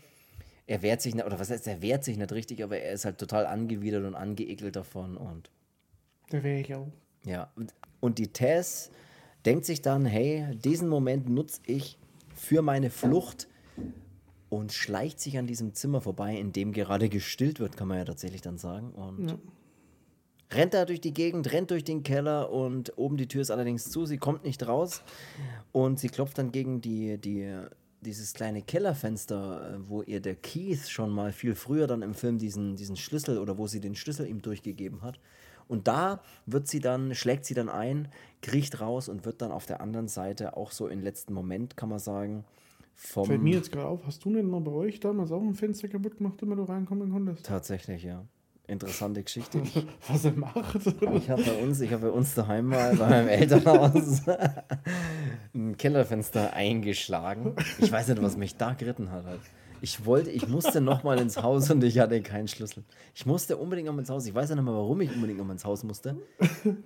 Er 0.66 0.80
wehrt 0.82 1.02
sich 1.02 1.14
nicht, 1.14 1.26
oder 1.26 1.38
was 1.38 1.50
heißt, 1.50 1.66
er 1.68 1.82
wehrt 1.82 2.02
sich 2.02 2.16
nicht 2.16 2.32
richtig, 2.32 2.64
aber 2.64 2.78
er 2.78 2.92
ist 2.92 3.04
halt 3.04 3.18
total 3.18 3.46
angewidert 3.46 4.04
und 4.04 4.14
angeekelt 4.14 4.74
davon. 4.74 5.16
Und 5.18 5.50
Da 6.30 6.42
wäre 6.42 6.60
ich 6.60 6.74
auch. 6.74 6.88
ja, 7.24 7.50
und, 7.56 7.74
und 8.00 8.18
die 8.18 8.28
Tess 8.28 8.90
denkt 9.44 9.66
sich 9.66 9.82
dann, 9.82 10.06
hey, 10.06 10.46
diesen 10.56 10.88
Moment 10.88 11.28
nutze 11.28 11.60
ich 11.66 11.98
für 12.46 12.62
meine 12.62 12.90
Flucht 12.90 13.48
und 14.48 14.72
schleicht 14.72 15.18
sich 15.20 15.36
an 15.38 15.46
diesem 15.46 15.74
Zimmer 15.74 16.00
vorbei, 16.00 16.36
in 16.38 16.52
dem 16.52 16.72
gerade 16.72 17.08
gestillt 17.08 17.58
wird, 17.58 17.76
kann 17.76 17.88
man 17.88 17.98
ja 17.98 18.04
tatsächlich 18.04 18.40
dann 18.40 18.58
sagen. 18.58 18.90
Und 18.92 19.30
Ja. 19.30 19.38
rennt 20.52 20.72
da 20.74 20.84
durch 20.84 21.00
die 21.00 21.12
Gegend, 21.12 21.52
rennt 21.52 21.70
durch 21.72 21.82
den 21.82 22.04
Keller 22.04 22.50
und 22.52 22.96
oben 22.96 23.16
die 23.16 23.26
Tür 23.26 23.42
ist 23.42 23.50
allerdings 23.50 23.90
zu, 23.90 24.06
sie 24.06 24.18
kommt 24.18 24.44
nicht 24.44 24.66
raus 24.68 25.02
und 25.72 25.98
sie 25.98 26.08
klopft 26.08 26.38
dann 26.38 26.52
gegen 26.52 26.80
die, 26.80 27.18
die, 27.18 27.52
dieses 28.00 28.32
kleine 28.34 28.62
Kellerfenster, 28.62 29.74
äh, 29.74 29.78
wo 29.88 30.02
ihr 30.02 30.20
der 30.20 30.36
Keith 30.36 30.88
schon 30.88 31.10
mal 31.10 31.32
viel 31.32 31.56
früher 31.56 31.88
dann 31.88 32.02
im 32.02 32.14
Film 32.14 32.38
diesen, 32.38 32.76
diesen 32.76 32.94
Schlüssel 32.96 33.38
oder 33.38 33.58
wo 33.58 33.66
sie 33.66 33.80
den 33.80 33.96
Schlüssel 33.96 34.28
ihm 34.28 34.40
durchgegeben 34.40 35.02
hat. 35.02 35.18
Und 35.68 35.88
da 35.88 36.20
wird 36.46 36.68
sie 36.68 36.80
dann, 36.80 37.14
schlägt 37.14 37.44
sie 37.44 37.54
dann 37.54 37.68
ein, 37.68 38.08
kriecht 38.42 38.80
raus 38.80 39.08
und 39.08 39.24
wird 39.24 39.42
dann 39.42 39.50
auf 39.52 39.66
der 39.66 39.80
anderen 39.80 40.08
Seite 40.08 40.56
auch 40.56 40.70
so 40.70 40.86
im 40.86 41.02
letzten 41.02 41.32
Moment, 41.32 41.76
kann 41.76 41.88
man 41.88 41.98
sagen, 41.98 42.44
vom. 42.94 43.26
Fällt 43.26 43.42
mir 43.42 43.56
jetzt 43.56 43.72
gerade 43.72 43.88
auf, 43.88 44.06
hast 44.06 44.24
du 44.24 44.32
denn 44.32 44.48
mal 44.48 44.60
bei 44.60 44.72
euch 44.72 45.00
damals 45.00 45.30
auch 45.30 45.42
ein 45.42 45.54
Fenster 45.54 45.88
kaputt 45.88 46.16
gemacht, 46.16 46.40
damit 46.40 46.58
du 46.58 46.62
reinkommen 46.62 47.10
konntest? 47.10 47.44
Tatsächlich, 47.44 48.02
ja. 48.04 48.24
Interessante 48.68 49.22
Geschichte. 49.22 49.62
Was 50.08 50.24
er 50.24 50.32
macht? 50.32 50.86
Ich 51.14 51.30
habe 51.30 51.42
bei 51.42 51.62
uns, 51.62 51.80
ich 51.80 51.92
habe 51.92 52.06
bei 52.06 52.12
uns 52.12 52.34
daheim 52.34 52.66
mal 52.66 52.96
bei 52.96 53.08
meinem 53.08 53.28
Elternhaus 53.28 54.22
ein 55.54 55.76
Kellerfenster 55.76 56.52
eingeschlagen. 56.52 57.54
Ich 57.78 57.92
weiß 57.92 58.08
nicht, 58.08 58.20
was 58.20 58.36
mich 58.36 58.56
da 58.56 58.72
geritten 58.72 59.12
hat. 59.12 59.24
Ich 59.86 60.04
wollte, 60.04 60.32
ich 60.32 60.48
musste 60.48 60.80
noch 60.80 61.04
mal 61.04 61.16
ins 61.20 61.40
Haus 61.40 61.70
und 61.70 61.84
ich 61.84 62.00
hatte 62.00 62.20
keinen 62.20 62.48
Schlüssel. 62.48 62.82
Ich 63.14 63.24
musste 63.24 63.56
unbedingt 63.56 63.86
noch 63.86 63.94
mal 63.94 64.00
ins 64.00 64.10
Haus. 64.10 64.26
Ich 64.26 64.34
weiß 64.34 64.48
ja 64.48 64.56
nicht 64.56 64.64
mehr, 64.64 64.74
warum 64.74 65.00
ich 65.00 65.14
unbedingt 65.14 65.38
noch 65.38 65.46
mal 65.46 65.52
ins 65.52 65.64
Haus 65.64 65.84
musste. 65.84 66.16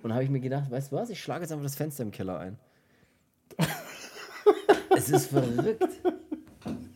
Und 0.03 0.13
habe 0.13 0.23
ich 0.23 0.29
mir 0.29 0.39
gedacht, 0.39 0.69
weißt 0.69 0.91
du 0.91 0.97
was? 0.97 1.09
Ich 1.09 1.19
schlage 1.19 1.41
jetzt 1.41 1.51
einfach 1.51 1.63
das 1.63 1.73
Fenster 1.73 2.03
im 2.03 2.11
Keller 2.11 2.37
ein. 2.37 2.59
Es 4.95 5.09
ist 5.09 5.31
verrückt. 5.31 5.83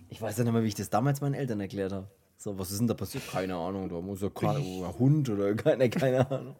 Ich 0.09 0.21
weiß 0.21 0.37
ja 0.37 0.43
nicht 0.43 0.53
mehr, 0.53 0.61
wie 0.61 0.67
ich 0.67 0.75
das 0.75 0.91
damals 0.91 1.21
meinen 1.21 1.33
Eltern 1.33 1.59
erklärt 1.59 1.91
habe. 1.91 2.05
So, 2.37 2.55
was 2.59 2.69
ist 2.69 2.81
denn 2.81 2.87
da 2.87 2.93
passiert? 2.93 3.23
Keine 3.31 3.55
Ahnung. 3.55 3.89
Da 3.89 3.99
muss 3.99 4.21
ja 4.21 4.29
kein 4.29 4.57
ein 4.57 4.99
Hund 4.99 5.27
oder 5.27 5.55
keine, 5.55 5.89
keine 5.89 6.29
Ahnung. 6.29 6.55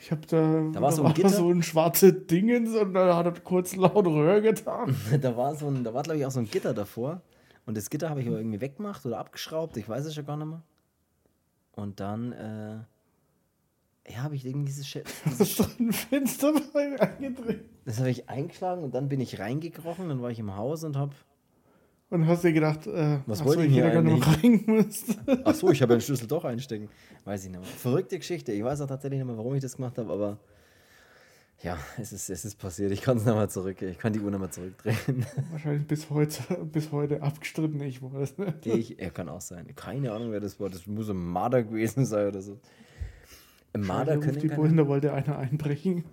Ich 0.00 0.10
hab 0.10 0.26
da, 0.26 0.70
Da 0.72 0.82
war 0.82 0.90
so 0.90 1.04
ein 1.04 1.14
Gitter. 1.14 1.28
so 1.28 1.48
ein 1.52 1.62
schwarze 1.62 2.12
Dingens 2.12 2.74
und 2.74 2.94
da 2.94 3.16
hat 3.16 3.26
er 3.26 3.32
kurz 3.42 3.76
laut 3.76 4.06
Röhr 4.08 4.40
getan. 4.40 4.96
Da 5.20 5.36
war 5.36 5.54
so 5.54 5.68
ein, 5.68 5.84
da 5.84 5.94
war 5.94 6.02
glaube 6.02 6.18
ich 6.18 6.26
auch 6.26 6.32
so 6.32 6.40
ein 6.40 6.50
Gitter 6.50 6.74
davor. 6.74 7.22
Und 7.68 7.76
das 7.76 7.90
Gitter 7.90 8.08
habe 8.08 8.22
ich 8.22 8.26
aber 8.28 8.38
irgendwie 8.38 8.62
weggemacht 8.62 9.04
oder 9.04 9.18
abgeschraubt, 9.18 9.76
ich 9.76 9.86
weiß 9.86 10.06
es 10.06 10.14
schon 10.14 10.24
gar 10.24 10.38
nicht 10.38 10.46
mehr. 10.46 10.62
Und 11.72 12.00
dann, 12.00 12.32
äh, 12.32 12.78
ja, 14.10 14.22
habe 14.22 14.36
ich 14.36 14.46
irgendwie 14.46 14.64
dieses, 14.64 14.86
Sch- 14.86 15.04
dieses 15.26 15.56
du 15.56 15.64
ein 15.78 15.92
Fenster 15.92 16.54
bei 16.72 16.98
eingedreht? 16.98 17.66
das 17.84 17.98
habe 17.98 18.08
ich 18.08 18.26
eingeschlagen 18.30 18.82
und 18.84 18.94
dann 18.94 19.10
bin 19.10 19.20
ich 19.20 19.38
reingekrochen, 19.38 20.08
dann 20.08 20.22
war 20.22 20.30
ich 20.30 20.38
im 20.38 20.56
Haus 20.56 20.82
und 20.82 20.96
habe, 20.96 21.14
Und 22.08 22.26
hast 22.26 22.42
dir 22.42 22.54
gedacht, 22.54 22.86
äh, 22.86 23.18
Was 23.26 23.44
wollte 23.44 23.60
so, 23.62 23.68
ich 23.68 23.74
hier 23.74 23.84
eigentlich? 23.92 24.26
reingemusst. 24.26 25.18
ach 25.44 25.54
so, 25.54 25.70
ich 25.70 25.82
habe 25.82 25.92
den 25.94 26.00
Schlüssel 26.00 26.26
doch 26.26 26.46
einstecken. 26.46 26.88
Weiß 27.26 27.44
ich 27.44 27.50
nicht 27.50 27.60
mehr. 27.60 27.68
Verrückte 27.68 28.16
Geschichte. 28.18 28.50
Ich 28.52 28.64
weiß 28.64 28.80
auch 28.80 28.86
tatsächlich 28.86 29.18
nicht 29.18 29.26
mehr, 29.26 29.36
warum 29.36 29.54
ich 29.54 29.60
das 29.60 29.76
gemacht 29.76 29.98
habe, 29.98 30.10
aber 30.10 30.38
ja, 31.60 31.76
es 32.00 32.12
ist, 32.12 32.30
es 32.30 32.44
ist 32.44 32.56
passiert. 32.56 32.92
Ich 32.92 33.02
kann 33.02 33.16
es 33.16 33.24
nochmal 33.24 33.50
zurück, 33.50 33.82
ich 33.82 33.98
kann 33.98 34.12
die 34.12 34.20
Uhr 34.20 34.30
nochmal 34.30 34.50
zurückdrehen. 34.50 35.26
Wahrscheinlich 35.50 35.86
bis 35.86 36.08
heute, 36.08 36.64
bis 36.64 36.92
heute 36.92 37.22
abgestritten, 37.22 37.80
ich 37.80 38.00
weiß 38.00 38.38
nicht. 38.38 38.66
Ich, 38.66 38.98
er 39.00 39.10
kann 39.10 39.28
auch 39.28 39.40
sein. 39.40 39.74
Keine 39.74 40.12
Ahnung, 40.12 40.30
wer 40.30 40.40
das 40.40 40.60
war. 40.60 40.70
Das 40.70 40.86
muss 40.86 41.10
ein 41.10 41.16
Marder 41.16 41.64
gewesen 41.64 42.06
sein 42.06 42.28
oder 42.28 42.42
so. 42.42 42.60
Marder 43.76 44.18
können 44.18 44.36
auf 44.36 44.42
die 44.42 44.48
Bullen, 44.48 44.76
da 44.76 44.86
wollte 44.86 45.12
einer 45.12 45.38
einbrechen. 45.38 46.04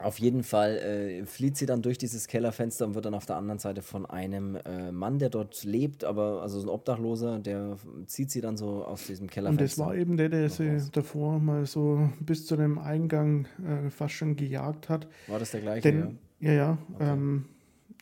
Auf 0.00 0.18
jeden 0.20 0.44
Fall 0.44 0.76
äh, 0.76 1.26
flieht 1.26 1.56
sie 1.56 1.66
dann 1.66 1.82
durch 1.82 1.98
dieses 1.98 2.28
Kellerfenster 2.28 2.86
und 2.86 2.94
wird 2.94 3.04
dann 3.04 3.14
auf 3.14 3.26
der 3.26 3.34
anderen 3.36 3.58
Seite 3.58 3.82
von 3.82 4.06
einem 4.06 4.54
äh, 4.54 4.92
Mann, 4.92 5.18
der 5.18 5.28
dort 5.28 5.64
lebt, 5.64 6.04
aber 6.04 6.40
also 6.42 6.60
so 6.60 6.66
ein 6.68 6.70
Obdachloser, 6.70 7.40
der 7.40 7.76
zieht 8.06 8.30
sie 8.30 8.40
dann 8.40 8.56
so 8.56 8.84
aus 8.84 9.06
diesem 9.08 9.24
Und 9.24 9.30
Kellerfenster. 9.32 9.64
das 9.64 9.78
war 9.78 9.96
eben 9.96 10.16
der, 10.16 10.28
der 10.28 10.48
sie 10.50 10.68
raus. 10.68 10.90
davor 10.92 11.40
mal 11.40 11.66
so 11.66 12.08
bis 12.20 12.46
zu 12.46 12.56
dem 12.56 12.78
Eingang 12.78 13.46
äh, 13.66 13.90
fast 13.90 14.14
schon 14.14 14.36
gejagt 14.36 14.88
hat. 14.88 15.08
War 15.26 15.40
das 15.40 15.50
der 15.50 15.62
gleiche? 15.62 15.82
Denn, 15.82 16.18
ja, 16.38 16.52
ja, 16.52 16.78
ähm, 17.00 17.46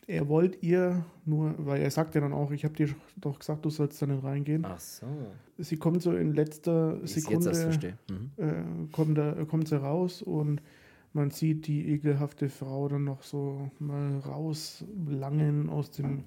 er 0.05 0.29
wollte 0.29 0.59
ihr 0.61 1.03
nur, 1.25 1.55
weil 1.57 1.81
er 1.81 1.89
sagt 1.91 2.13
ja 2.15 2.21
dann 2.21 2.31
auch, 2.31 2.51
ich 2.51 2.63
habe 2.63 2.75
dir 2.75 2.89
doch 3.17 3.39
gesagt, 3.39 3.65
du 3.65 3.69
sollst 3.71 4.01
da 4.01 4.05
nicht 4.05 4.23
reingehen. 4.23 4.61
ja? 4.63 4.73
Ach 4.75 4.79
so. 4.79 5.05
Sie 5.57 5.77
kommt 5.77 6.01
so 6.03 6.15
in 6.15 6.33
letzter 6.33 7.01
Wie 7.01 7.05
ich 7.05 7.15
jetzt 7.15 7.23
Sekunde, 7.25 7.53
verstehe. 7.55 7.97
Mhm. 8.09 8.31
äh, 8.37 8.87
kommt, 8.91 9.17
da, 9.17 9.33
kommt 9.45 9.67
sie 9.67 9.81
raus 9.81 10.21
und 10.21 10.61
man 11.13 11.31
sieht 11.31 11.67
die 11.67 11.89
ekelhafte 11.89 12.49
Frau 12.49 12.87
dann 12.87 13.05
noch 13.05 13.23
so 13.23 13.71
mal 13.79 14.19
rauslangen 14.19 15.69
aus 15.69 15.91
dem, 15.91 16.23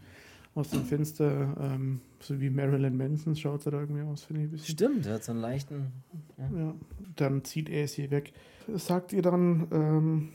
aus 0.54 0.70
dem 0.70 0.82
Fenster, 0.84 1.56
ähm, 1.60 2.00
so 2.18 2.40
wie 2.40 2.50
Marilyn 2.50 2.96
Manson 2.96 3.36
schaut 3.36 3.62
sie 3.62 3.70
da 3.70 3.80
irgendwie 3.80 4.02
aus, 4.02 4.24
finde 4.24 4.42
ich 4.42 4.48
ein 4.48 4.50
bisschen. 4.50 4.72
Stimmt, 4.72 5.06
er 5.06 5.14
hat 5.14 5.24
so 5.24 5.32
einen 5.32 5.40
leichten. 5.40 5.92
Ja, 6.38 6.74
dann 7.16 7.44
zieht 7.44 7.68
er 7.68 7.86
sie 7.88 8.10
weg. 8.10 8.32
Sagt 8.74 9.12
ihr 9.12 9.22
dann, 9.22 9.68
ähm, 9.70 10.28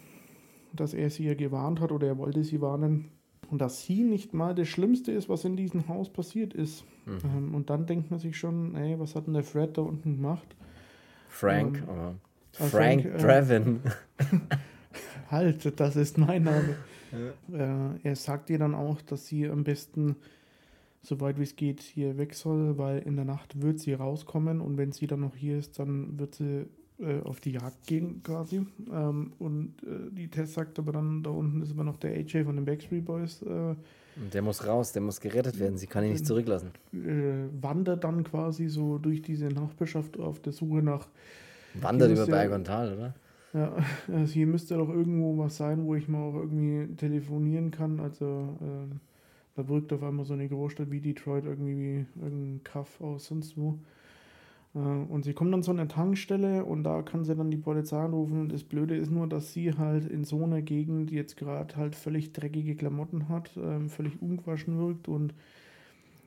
dass 0.74 0.94
er 0.94 1.10
sie 1.10 1.26
ja 1.26 1.34
gewarnt 1.34 1.80
hat 1.80 1.92
oder 1.92 2.08
er 2.08 2.18
wollte 2.18 2.44
sie 2.44 2.62
warnen, 2.62 3.10
dass 3.52 3.84
sie 3.84 4.04
nicht 4.04 4.34
mal 4.34 4.56
das 4.56 4.68
Schlimmste 4.68 5.12
ist, 5.12 5.30
was 5.30 5.46
in 5.46 5.56
diesem 5.56 5.88
Haus 5.88 6.10
passiert 6.10 6.54
ist. 6.54 6.84
Mhm. 7.06 7.20
Ähm, 7.26 7.56
und 7.56 7.70
dann 7.70 7.86
denkt 7.86 8.10
man 8.12 8.20
sich 8.20 8.38
schon, 8.38 8.76
ey, 8.76 9.00
was 9.00 9.16
hat 9.16 9.28
denn 9.28 9.34
der 9.34 9.44
Fred 9.44 9.78
da 9.78 9.82
unten 9.82 10.16
gemacht? 10.16 10.56
Frank, 11.28 11.84
Ähm, 11.84 11.90
oder 11.90 12.16
Frank, 12.56 12.72
Frank, 12.72 13.06
äh, 13.06 13.18
Draven. 13.18 13.80
Halt, 15.32 15.80
das 15.80 15.96
ist 15.96 16.18
mein 16.18 16.44
Name. 16.44 16.76
Äh, 17.52 18.08
er 18.08 18.16
sagt 18.16 18.50
ihr 18.50 18.60
dann 18.60 18.76
auch, 18.76 19.02
dass 19.02 19.28
sie 19.28 19.48
am 19.48 19.64
besten, 19.64 20.16
soweit 21.02 21.40
wie 21.40 21.44
es 21.44 21.56
geht, 21.56 21.82
hier 21.82 22.18
weg 22.18 22.34
soll, 22.34 22.78
weil 22.78 23.00
in 23.00 23.16
der 23.16 23.26
Nacht 23.26 23.62
wird 23.62 23.80
sie 23.80 23.94
rauskommen 23.94 24.62
und 24.62 24.78
wenn 24.78 24.92
sie 24.92 25.08
dann 25.08 25.22
noch 25.22 25.36
hier 25.36 25.58
ist, 25.58 25.80
dann 25.80 26.18
wird 26.20 26.36
sie 26.36 26.66
äh, 27.00 27.22
auf 27.24 27.40
die 27.40 27.52
Jagd 27.52 27.88
gehen 27.88 28.22
quasi. 28.24 28.66
Ähm, 28.92 29.34
und 29.40 29.74
äh, 29.84 30.12
die 30.12 30.28
Tess 30.30 30.54
sagt 30.54 30.78
aber 30.80 30.92
dann, 30.94 31.24
da 31.24 31.30
unten 31.32 31.62
ist 31.62 31.72
aber 31.72 31.84
noch 31.84 31.98
der 31.98 32.12
AJ 32.12 32.44
von 32.46 32.56
den 32.56 32.66
Backstreet 32.66 33.06
Boys, 33.06 33.42
äh, 33.42 33.76
Der 34.34 34.42
muss 34.42 34.66
raus, 34.66 34.94
der 34.94 35.02
muss 35.02 35.20
gerettet 35.20 35.60
werden. 35.60 35.78
Sie 35.78 35.88
kann 35.88 36.04
ihn 36.06 36.14
nicht 36.14 36.26
zurücklassen. 36.26 36.72
äh, 36.94 37.48
wandert 37.62 38.04
dann 38.04 38.24
quasi 38.24 38.68
so 38.70 38.98
durch 38.98 39.22
diese 39.22 39.48
Nachbarschaft 39.48 40.18
auf 40.20 40.40
der 40.40 40.54
Suche 40.54 40.82
nach 40.82 41.08
Wandert 41.82 42.12
über 42.12 42.26
Berg 42.26 42.52
und 42.52 42.66
Tal, 42.66 42.94
oder? 42.94 43.14
Ja, 43.54 43.74
also 44.12 44.34
hier 44.34 44.48
müsste 44.48 44.76
doch 44.76 44.90
irgendwo 44.90 45.38
was 45.38 45.56
sein, 45.56 45.86
wo 45.86 45.96
ich 45.96 46.10
mal 46.10 46.22
auch 46.22 46.36
irgendwie 46.36 46.94
telefonieren 46.96 47.72
kann. 47.72 48.02
Also 48.02 48.58
ähm, 48.62 49.00
da 49.56 49.68
wirkt 49.70 49.94
auf 49.94 50.04
einmal 50.04 50.26
so 50.26 50.34
eine 50.34 50.50
Großstadt 50.50 50.92
wie 50.92 51.00
Detroit 51.00 51.46
irgendwie 51.46 51.78
wie 51.78 52.22
irgendein 52.22 52.64
Kaff 52.66 53.00
aus 53.00 53.28
sonst 53.28 53.56
wo. 53.58 53.80
Äh, 54.76 54.80
und 54.80 55.24
sie 55.24 55.34
kommt 55.34 55.54
dann 55.54 55.64
zu 55.64 55.72
einer 55.72 55.88
Tankstelle 55.88 56.66
und 56.66 56.84
da 56.84 57.02
kann 57.02 57.24
sie 57.24 57.34
dann 57.34 57.50
die 57.50 57.58
Polizei 57.58 57.98
anrufen. 57.98 58.42
Und 58.42 58.52
das 58.52 58.64
Blöde 58.64 58.98
ist 58.98 59.10
nur, 59.10 59.28
dass 59.28 59.54
sie 59.54 59.74
halt 59.78 60.06
in 60.06 60.26
so 60.26 60.44
einer 60.44 60.62
Gegend 60.62 61.10
jetzt 61.12 61.38
gerade 61.38 61.78
halt 61.78 61.96
völlig 61.96 62.34
dreckige 62.34 62.76
Klamotten 62.76 63.30
hat, 63.30 63.52
ähm, 63.56 63.90
völlig 63.90 64.22
ungewaschen 64.22 64.78
wirkt 64.78 65.08
und 65.08 65.34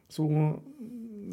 so. 0.08 0.62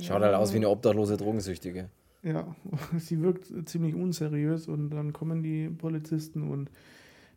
Schaut 0.01 0.21
halt 0.21 0.35
aus 0.35 0.51
wie 0.51 0.57
eine 0.57 0.69
obdachlose 0.69 1.15
Drogensüchtige. 1.15 1.89
Ja, 2.25 2.55
sie 2.97 3.21
wirkt 3.21 3.69
ziemlich 3.69 3.93
unseriös 3.93 4.67
und 4.67 4.89
dann 4.89 5.13
kommen 5.13 5.43
die 5.43 5.69
Polizisten 5.69 6.49
und 6.49 6.71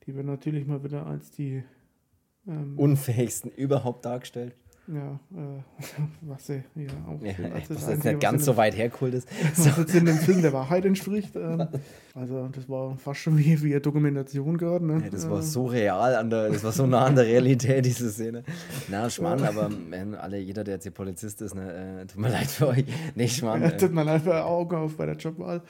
die 0.07 0.15
werden 0.15 0.27
natürlich 0.27 0.67
mal 0.67 0.83
wieder 0.83 1.07
als 1.07 1.31
die, 1.31 1.63
ähm, 2.47 2.79
Unfähigsten 2.79 3.51
überhaupt 3.51 4.07
dargestellt. 4.07 4.57
Ja, 4.93 5.21
äh, 5.37 5.63
was 6.23 6.47
sie 6.47 6.63
ja 6.77 6.89
auch 7.07 7.23
Ja, 7.23 7.35
was 7.69 7.89
jetzt 7.89 8.05
nicht 8.05 8.21
ganz 8.21 8.45
so 8.45 8.57
weit 8.57 8.77
hergeholt 8.77 9.15
ist. 9.15 9.29
was 9.57 9.77
jetzt 9.77 9.95
in 9.95 10.07
dem 10.07 10.17
Film 10.17 10.43
der 10.43 10.53
Wahrheit 10.55 10.85
entspricht. 10.85 11.37
Ähm, 11.37 11.69
also 12.15 12.49
das 12.49 12.69
war 12.69 12.97
fast 12.97 13.21
schon 13.21 13.37
wie, 13.39 13.63
wie 13.63 13.73
eine 13.73 13.81
Dokumentation 13.81 14.57
gerade. 14.57 14.85
Ne? 14.87 15.01
Ja, 15.05 15.11
das 15.11 15.29
war 15.29 15.41
Äh, 15.41 15.43
so 15.43 15.67
real, 15.67 16.15
an 16.17 16.31
der, 16.31 16.49
das 16.51 16.65
war 16.65 16.73
so 16.73 16.87
nah 16.87 17.05
an 17.05 17.15
der 17.17 17.27
Realität, 17.27 17.85
diese 17.85 18.11
Szene. 18.11 18.43
Na, 18.89 19.09
Schmarrn, 19.11 19.43
aber 19.45 19.71
wenn 19.91 20.15
alle, 20.15 20.39
jeder, 20.39 20.65
der 20.65 20.75
jetzt 20.75 20.85
hier 20.85 20.93
Polizist 20.93 21.43
ist, 21.43 21.55
ne, 21.55 22.01
äh, 22.03 22.07
tut 22.07 22.21
mir 22.21 22.31
leid 22.31 22.47
für 22.49 22.69
euch. 22.69 22.85
Nee, 23.15 23.29
Schmarrn. 23.29 23.63
Ja, 23.63 23.69
Äh, 23.69 23.77
tut 23.77 23.93
mir 23.93 24.05
leid 24.05 24.23
für 24.23 24.43
Augen 24.45 24.77
auf 24.77 24.97
bei 24.97 25.07
der 25.07 25.17
Jobwahl. 25.17 25.63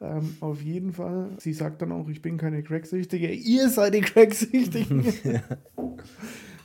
Ähm, 0.00 0.36
auf 0.40 0.60
jeden 0.62 0.92
Fall. 0.92 1.30
Sie 1.38 1.52
sagt 1.54 1.82
dann 1.82 1.92
auch, 1.92 2.08
ich 2.08 2.20
bin 2.22 2.36
keine 2.36 2.62
Cracksüchtige. 2.62 3.30
Ihr 3.32 3.68
seid 3.70 3.94
die 3.94 4.00
Cracksüchtigen. 4.02 5.04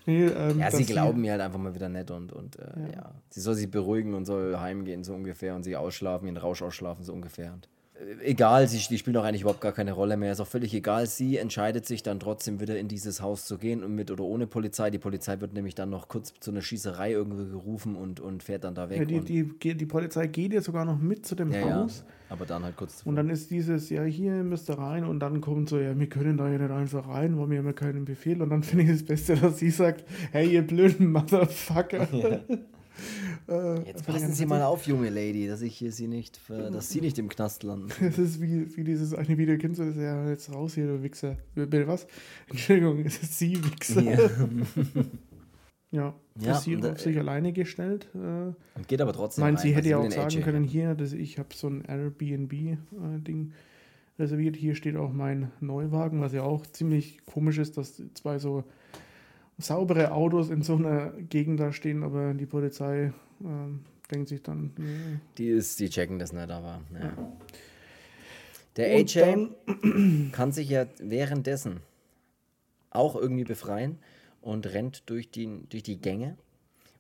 Nee, 0.06 0.26
ähm, 0.26 0.60
ja, 0.60 0.72
sie 0.72 0.86
glauben 0.86 1.22
mir 1.22 1.32
halt 1.32 1.41
einfach 1.41 1.60
mal 1.60 1.74
wieder 1.76 1.89
nett 1.89 2.12
und, 2.12 2.34
und 2.34 2.58
äh, 2.58 2.62
ja. 2.62 2.95
Ja. 2.95 3.12
Sie 3.30 3.41
soll 3.41 3.56
sich 3.56 3.70
beruhigen 3.70 4.14
und 4.14 4.26
soll 4.26 4.58
heimgehen, 4.58 5.04
so 5.04 5.14
ungefähr, 5.14 5.56
und 5.56 5.64
sich 5.64 5.78
ausschlafen, 5.78 6.28
ihren 6.28 6.38
Rausch 6.38 6.62
ausschlafen, 6.62 7.04
so 7.04 7.14
ungefähr. 7.14 7.54
Und, 7.54 7.70
äh, 7.95 8.24
egal, 8.24 8.68
sie, 8.68 8.78
die 8.78 8.97
spielt 8.97 9.16
auch 9.18 9.24
eigentlich 9.24 9.41
überhaupt 9.41 9.62
gar 9.62 9.72
keine 9.72 9.93
Rolle 9.93 10.18
mehr. 10.18 10.32
Ist 10.32 10.39
auch 10.39 10.47
völlig 10.47 10.74
egal. 10.74 11.08
Sie 11.08 11.38
entscheidet 11.38 11.86
sich 11.86 12.04
dann 12.04 12.20
trotzdem 12.20 12.60
wieder 12.60 12.78
in 12.78 12.88
dieses 12.88 13.22
Haus 13.22 13.45
zu 13.45 13.58
gehen 13.58 13.84
und 13.84 13.95
mit 13.95 14.12
oder 14.12 14.24
ohne 14.24 14.47
Polizei. 14.47 14.89
Die 14.89 14.99
Polizei 14.99 15.39
wird 15.39 15.54
nämlich 15.54 15.76
dann 15.76 15.89
noch 15.89 16.08
kurz 16.08 16.34
zu 16.39 16.52
einer 16.52 16.62
Schießerei 16.62 17.12
irgendwie 17.12 17.49
gerufen 17.49 17.95
und, 17.95 18.20
und 18.20 18.43
fährt 18.43 18.64
dann 18.64 18.76
da 18.76 18.89
weg. 18.89 18.99
Ja, 18.99 19.06
die, 19.06 19.22
die, 19.58 19.76
die 19.76 19.86
Polizei 19.86 20.28
geht 20.28 20.54
ja 20.54 20.62
sogar 20.62 20.86
noch 20.86 20.99
mit 20.99 21.26
zu 21.26 21.36
dem 21.36 21.52
ja, 21.52 21.60
ja, 21.60 21.76
Haus. 21.76 22.04
Aber 22.32 22.45
dann 22.45 22.63
halt 22.63 22.77
kurz 22.77 23.01
Und 23.03 23.17
dann 23.17 23.29
ist 23.29 23.51
dieses, 23.51 23.89
ja, 23.89 24.03
hier 24.03 24.32
müsst 24.43 24.69
ihr 24.69 24.77
rein. 24.77 25.03
Und 25.03 25.19
dann 25.19 25.41
kommt 25.41 25.67
so, 25.67 25.77
ja, 25.77 25.97
wir 25.99 26.07
können 26.07 26.38
da 26.38 26.49
ja 26.49 26.57
nicht 26.57 26.71
einfach 26.71 27.07
rein, 27.09 27.38
weil 27.38 27.49
wir 27.49 27.57
haben 27.57 27.65
ja 27.65 27.73
keinen 27.73 28.05
Befehl. 28.05 28.41
Und 28.41 28.49
dann 28.49 28.63
finde 28.63 28.86
ich 28.86 28.91
das 28.91 29.03
Beste, 29.03 29.36
dass 29.36 29.59
sie 29.59 29.69
sagt, 29.69 30.05
hey, 30.32 30.49
ihr 30.49 30.65
blöden 30.65 31.11
Motherfucker. 31.11 32.07
Äh, 33.47 33.88
Jetzt 33.88 34.05
passen 34.05 34.34
Sie 34.34 34.45
mal 34.45 34.61
auf, 34.61 34.86
junge 34.86 35.09
Lady, 35.09 35.47
dass 35.47 35.61
ich 35.61 35.75
hier 35.75 35.91
sie 35.91 36.07
nicht, 36.07 36.38
für, 36.38 36.69
dass 36.69 36.89
Sie 36.89 37.01
nicht 37.01 37.17
im 37.17 37.29
Knast 37.29 37.63
landen. 37.63 37.89
Das 37.99 38.19
ist 38.19 38.41
wie, 38.41 38.77
wie 38.77 38.84
dieses 38.84 39.13
eine 39.13 39.38
Video, 39.38 39.57
kennst 39.57 39.79
du 39.79 39.86
das? 39.86 39.95
Ja, 39.95 40.29
jetzt 40.29 40.53
raus 40.53 40.75
hier, 40.75 40.86
du 40.86 41.01
Wichser. 41.01 41.38
Bitte 41.55 41.88
was? 41.88 42.05
Entschuldigung, 42.49 42.99
es 43.05 43.23
ist 43.23 43.39
sie, 43.39 43.57
Wichser. 43.63 44.03
Ja. 44.03 44.19
Ja, 45.89 46.13
Ja, 46.39 46.53
ist 46.53 46.63
sie 46.63 46.75
und, 46.75 46.86
auf 46.86 46.99
sich 46.99 47.17
alleine 47.17 47.51
gestellt. 47.51 48.07
Äh, 48.15 48.53
geht 48.88 49.01
aber 49.01 49.13
trotzdem. 49.13 49.43
meint, 49.43 49.59
sie 49.59 49.75
hätte 49.75 49.89
ja 49.89 49.97
auch 49.97 50.09
sagen 50.09 50.38
AJ 50.38 50.41
können, 50.41 50.63
hier, 50.63 50.95
dass 50.95 51.13
ich 51.13 51.38
habe 51.38 51.49
so 51.53 51.67
ein 51.67 51.84
Airbnb-Ding 51.84 53.51
reserviert. 54.17 54.55
Hier 54.55 54.75
steht 54.75 54.95
auch 54.95 55.11
mein 55.11 55.51
Neuwagen, 55.59 56.21
was 56.21 56.32
ja 56.34 56.43
auch 56.43 56.65
ziemlich 56.65 57.25
komisch 57.25 57.57
ist, 57.57 57.77
dass 57.77 58.01
zwei 58.13 58.39
so 58.39 58.63
saubere 59.57 60.11
Autos 60.13 60.49
in 60.49 60.61
so 60.61 60.75
einer 60.75 61.11
Gegend 61.11 61.59
da 61.59 61.73
stehen, 61.73 62.03
aber 62.03 62.34
die 62.34 62.45
Polizei 62.45 63.11
ähm, 63.43 63.82
denkt 64.09 64.29
sich 64.29 64.41
dann, 64.41 64.71
nee. 64.77 65.19
Die 65.38 65.49
ist, 65.49 65.79
die 65.79 65.89
checken 65.89 66.17
das 66.17 66.34
nicht, 66.34 66.49
aber. 66.49 66.82
Ja. 66.93 67.13
Der 68.77 68.95
Und 68.95 69.15
AJ 69.15 70.32
kann 70.32 70.51
sich 70.51 70.69
ja 70.69 70.86
währenddessen 70.99 71.82
auch 72.89 73.15
irgendwie 73.15 73.43
befreien 73.43 73.97
und 74.42 74.68
rennt 74.68 75.10
durch 75.10 75.32
die, 75.32 75.64
durch 75.70 75.84
die 75.84 76.00
Gänge 76.02 76.38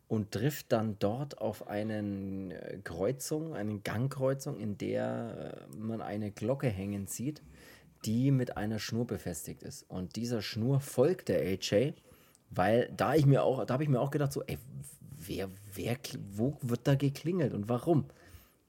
und 0.07 0.31
trifft 0.31 0.71
dann 0.71 0.97
dort 0.99 1.39
auf 1.39 1.67
eine 1.67 2.81
Kreuzung, 2.83 3.53
eine 3.55 3.79
Gangkreuzung, 3.79 4.57
in 4.59 4.77
der 4.77 5.65
äh, 5.71 5.75
man 5.77 6.01
eine 6.01 6.31
Glocke 6.31 6.67
hängen 6.67 7.07
sieht, 7.07 7.41
die 8.05 8.31
mit 8.31 8.57
einer 8.57 8.79
Schnur 8.79 9.05
befestigt 9.05 9.63
ist. 9.63 9.83
Und 9.89 10.15
dieser 10.15 10.41
Schnur 10.41 10.79
folgt 10.79 11.29
der 11.29 11.39
AJ, 11.41 11.93
weil 12.49 12.91
da 12.95 13.15
ich 13.15 13.25
mir 13.25 13.43
auch, 13.43 13.63
da 13.65 13.73
habe 13.73 13.83
ich 13.83 13.89
mir 13.89 14.01
auch 14.01 14.11
gedacht, 14.11 14.33
so, 14.33 14.43
ey, 14.43 14.57
wer, 15.17 15.49
wer, 15.75 15.97
wo 16.33 16.57
wird 16.61 16.81
da 16.87 16.95
geklingelt 16.95 17.53
und 17.53 17.69
warum? 17.69 18.05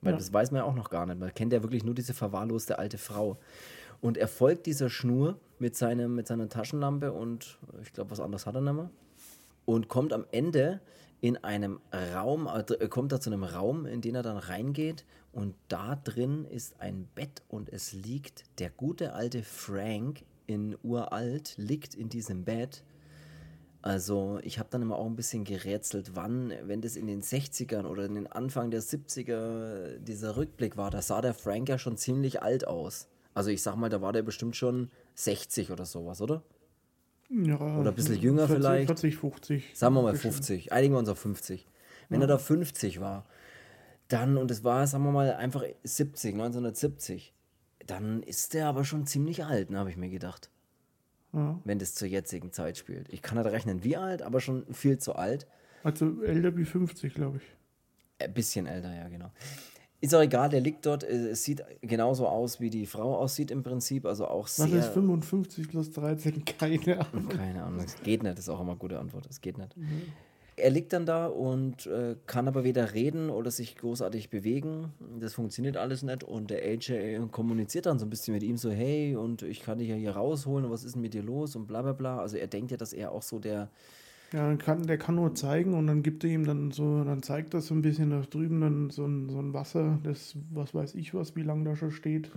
Weil 0.01 0.13
Ja. 0.13 0.19
das 0.19 0.33
weiß 0.33 0.51
man 0.51 0.59
ja 0.61 0.65
auch 0.65 0.75
noch 0.75 0.91
gar 0.91 1.07
nicht. 1.07 1.19
Man 1.19 1.33
kennt 1.35 1.53
ja 1.53 1.63
wirklich 1.63 1.85
nur 1.85 1.95
diese 1.95 2.15
verwahrloste 2.15 2.79
alte 2.79 2.99
Frau. 2.99 3.39
Und 4.03 4.19
er 4.19 4.27
folgt 4.27 4.67
dieser 4.67 4.91
Schnur 4.91 5.39
mit, 5.61 5.77
seinem, 5.77 6.17
mit 6.17 6.27
seiner 6.27 6.49
Taschenlampe 6.49 7.13
und 7.13 7.59
ich 7.83 7.93
glaube, 7.93 8.11
was 8.11 8.21
anderes 8.21 8.47
hat 8.47 8.57
er 8.57 8.61
nicht 8.61 8.75
mehr. 8.75 8.91
Und 9.65 9.87
kommt 9.89 10.13
am 10.13 10.27
Ende 10.33 10.81
in 11.21 11.37
einem 11.37 11.79
Raum, 12.13 12.49
also 12.49 12.75
er 12.75 12.89
kommt 12.89 13.13
da 13.13 13.21
zu 13.21 13.31
einem 13.31 13.45
Raum, 13.45 13.87
in 13.87 14.01
den 14.01 14.17
er 14.17 14.25
dann 14.25 14.39
reingeht. 14.39 15.05
Und 15.31 15.55
da 15.69 15.95
drin 15.95 16.45
ist 16.45 16.81
ein 16.81 17.09
Bett 17.15 17.43
und 17.49 17.69
es 17.69 17.93
liegt 17.93 18.43
der 18.59 18.71
gute 18.71 19.13
alte 19.15 19.45
Frank 19.45 20.25
in 20.49 20.77
uralt, 20.83 21.55
liegt 21.57 21.95
in 21.95 22.09
diesem 22.09 22.45
Bett. 22.45 22.83
Also 23.83 24.41
ich 24.43 24.59
habe 24.59 24.69
dann 24.69 24.83
immer 24.83 24.97
auch 24.97 25.07
ein 25.07 25.15
bisschen 25.15 25.45
gerätselt, 25.45 26.17
wann, 26.17 26.53
wenn 26.65 26.81
das 26.81 26.97
in 26.97 27.07
den 27.07 27.23
60ern 27.23 27.85
oder 27.85 28.05
in 28.05 28.15
den 28.15 28.27
Anfang 28.27 28.73
der 28.73 28.83
70er 28.83 29.99
dieser 29.99 30.37
Rückblick 30.37 30.77
war, 30.77 30.91
da 30.91 31.03
sah 31.03 31.21
der 31.21 31.35
Frank 31.35 31.69
ja 31.69 31.79
schon 31.79 31.97
ziemlich 31.97 32.43
alt 32.43 32.67
aus. 32.67 33.07
Also 33.35 33.51
ich 33.51 33.63
sag 33.63 33.77
mal, 33.77 33.89
da 33.89 34.01
war 34.03 34.13
der 34.13 34.23
bestimmt 34.23 34.57
schon 34.57 34.91
60 35.15 35.71
oder 35.71 35.85
sowas, 35.87 36.21
oder? 36.21 36.43
Ja, 37.31 37.59
Oder 37.59 37.91
ein 37.91 37.95
bisschen 37.95 38.21
jünger 38.21 38.47
40, 38.47 38.57
vielleicht. 38.57 38.87
40, 38.87 39.17
50. 39.17 39.71
Sagen 39.75 39.95
wir 39.95 40.03
mal 40.03 40.13
Bestimmt. 40.13 40.35
50. 40.35 40.73
Einigen 40.73 40.95
wir 40.95 40.99
uns 40.99 41.09
auf 41.09 41.19
50. 41.19 41.67
Wenn 42.11 42.21
er 42.21 42.27
da 42.27 42.37
50 42.37 43.01
war, 43.01 43.25
dann, 44.09 44.37
und 44.37 44.51
es 44.51 44.65
war, 44.65 44.87
sagen 44.87 45.05
wir 45.05 45.13
mal, 45.13 45.33
einfach 45.35 45.65
70, 45.83 46.35
1970, 46.35 47.33
dann 47.87 48.23
ist 48.23 48.53
der 48.53 48.67
aber 48.67 48.85
schon 48.85 49.07
ziemlich 49.07 49.45
alt, 49.45 49.71
ne, 49.71 49.79
habe 49.79 49.89
ich 49.89 49.97
mir 49.97 50.11
gedacht. 50.11 50.51
Ja. 51.33 51.59
Wenn 51.65 51.79
das 51.79 51.95
zur 51.95 52.07
jetzigen 52.09 52.53
Zeit 52.53 52.77
spielt. 52.77 53.11
Ich 53.11 53.23
kann 53.23 53.39
nicht 53.39 53.51
rechnen, 53.51 53.83
wie 53.83 53.97
alt, 53.97 54.21
aber 54.21 54.41
schon 54.41 54.67
viel 54.75 54.99
zu 54.99 55.15
alt. 55.15 55.47
Also 55.83 56.23
älter 56.23 56.55
wie 56.57 56.67
50, 56.67 57.15
glaube 57.15 57.39
ich. 57.39 57.43
Ein 58.23 58.35
bisschen 58.35 58.67
älter, 58.67 58.95
ja, 58.95 59.09
genau. 59.09 59.31
Ist 60.03 60.15
auch 60.15 60.21
egal, 60.21 60.49
der 60.51 60.61
liegt 60.61 60.85
dort. 60.85 61.05
äh, 61.05 61.29
Es 61.31 61.45
sieht 61.45 61.63
genauso 61.81 62.27
aus, 62.27 62.61
wie 62.61 62.69
die 62.71 62.87
Frau 62.87 63.17
aussieht 63.17 63.51
im 63.51 63.63
Prinzip. 63.63 64.05
Also 64.05 64.27
auch 64.27 64.45
Was 64.45 64.57
sehr. 64.57 64.81
ist 64.81 64.89
55 64.89 65.69
plus 65.69 65.93
13? 65.93 66.45
Keine 66.45 67.01
Ahnung. 67.01 67.29
Keine 67.29 67.63
Ahnung, 67.63 67.81
es 67.85 67.97
geht 68.03 68.23
nicht, 68.25 68.39
ist 68.39 68.49
auch 68.49 68.61
immer 68.61 68.73
eine 68.73 68.79
gute 68.79 68.99
Antwort. 68.99 69.27
Es 69.31 69.41
geht 69.41 69.57
nicht. 69.59 69.75
Er 70.57 70.71
liegt 70.71 70.93
dann 70.93 71.07
da 71.07 71.27
und 71.29 71.87
äh, 71.87 72.15
kann 72.27 72.47
aber 72.47 72.63
weder 72.63 72.93
reden 72.93 73.31
oder 73.31 73.51
sich 73.51 73.75
großartig 73.77 74.29
bewegen. 74.29 74.93
Das 75.19 75.33
funktioniert 75.35 75.77
alles 75.79 76.03
nicht. 76.03 76.25
Und 76.25 76.51
der 76.51 76.63
AJ 76.63 77.21
kommuniziert 77.31 77.87
dann 77.87 77.99
so 77.99 78.05
ein 78.05 78.11
bisschen 78.11 78.35
mit 78.35 78.43
ihm 78.43 78.59
so, 78.59 78.71
hey, 78.71 79.17
und 79.17 79.43
ich 79.43 79.63
kann 79.63 79.79
dich 79.79 79.89
ja 79.89 79.95
hier 79.95 80.13
rausholen, 80.17 80.67
und 80.67 80.71
was 80.73 80.85
ist 80.85 80.95
denn 80.95 81.01
mit 81.03 81.15
dir 81.15 81.23
los 81.23 81.57
und 81.57 81.67
bla 81.69 81.81
bla 81.81 81.93
bla. 81.93 82.19
Also 82.19 82.37
er 82.37 82.49
denkt 82.49 82.71
ja, 82.71 82.77
dass 82.77 82.93
er 82.93 83.13
auch 83.13 83.23
so 83.23 83.39
der, 83.39 83.71
Ja, 84.33 84.57
kann, 84.57 84.87
der 84.87 84.97
kann 84.97 85.17
nur 85.17 85.35
zeigen 85.35 85.75
und 85.75 85.87
dann 85.87 86.03
gibt 86.03 86.25
er 86.25 86.31
ihm 86.31 86.45
dann 86.47 86.71
so, 86.71 87.05
dann 87.05 87.23
zeigt 87.23 87.53
das 87.53 87.67
so 87.67 87.75
ein 87.75 87.83
bisschen 87.83 88.11
da 88.11 88.23
drüben 88.23 88.63
dann 88.63 88.91
so 88.91 89.05
ein, 89.05 89.29
so 89.29 89.39
ein 89.39 89.53
Wasser, 89.53 89.99
das, 90.05 90.37
was 90.51 90.75
weiß 90.75 90.95
ich 90.95 91.13
was, 91.13 91.37
wie 91.37 91.43
lange 91.43 91.65
da 91.65 91.77
schon 91.77 91.91
steht. 91.91 92.31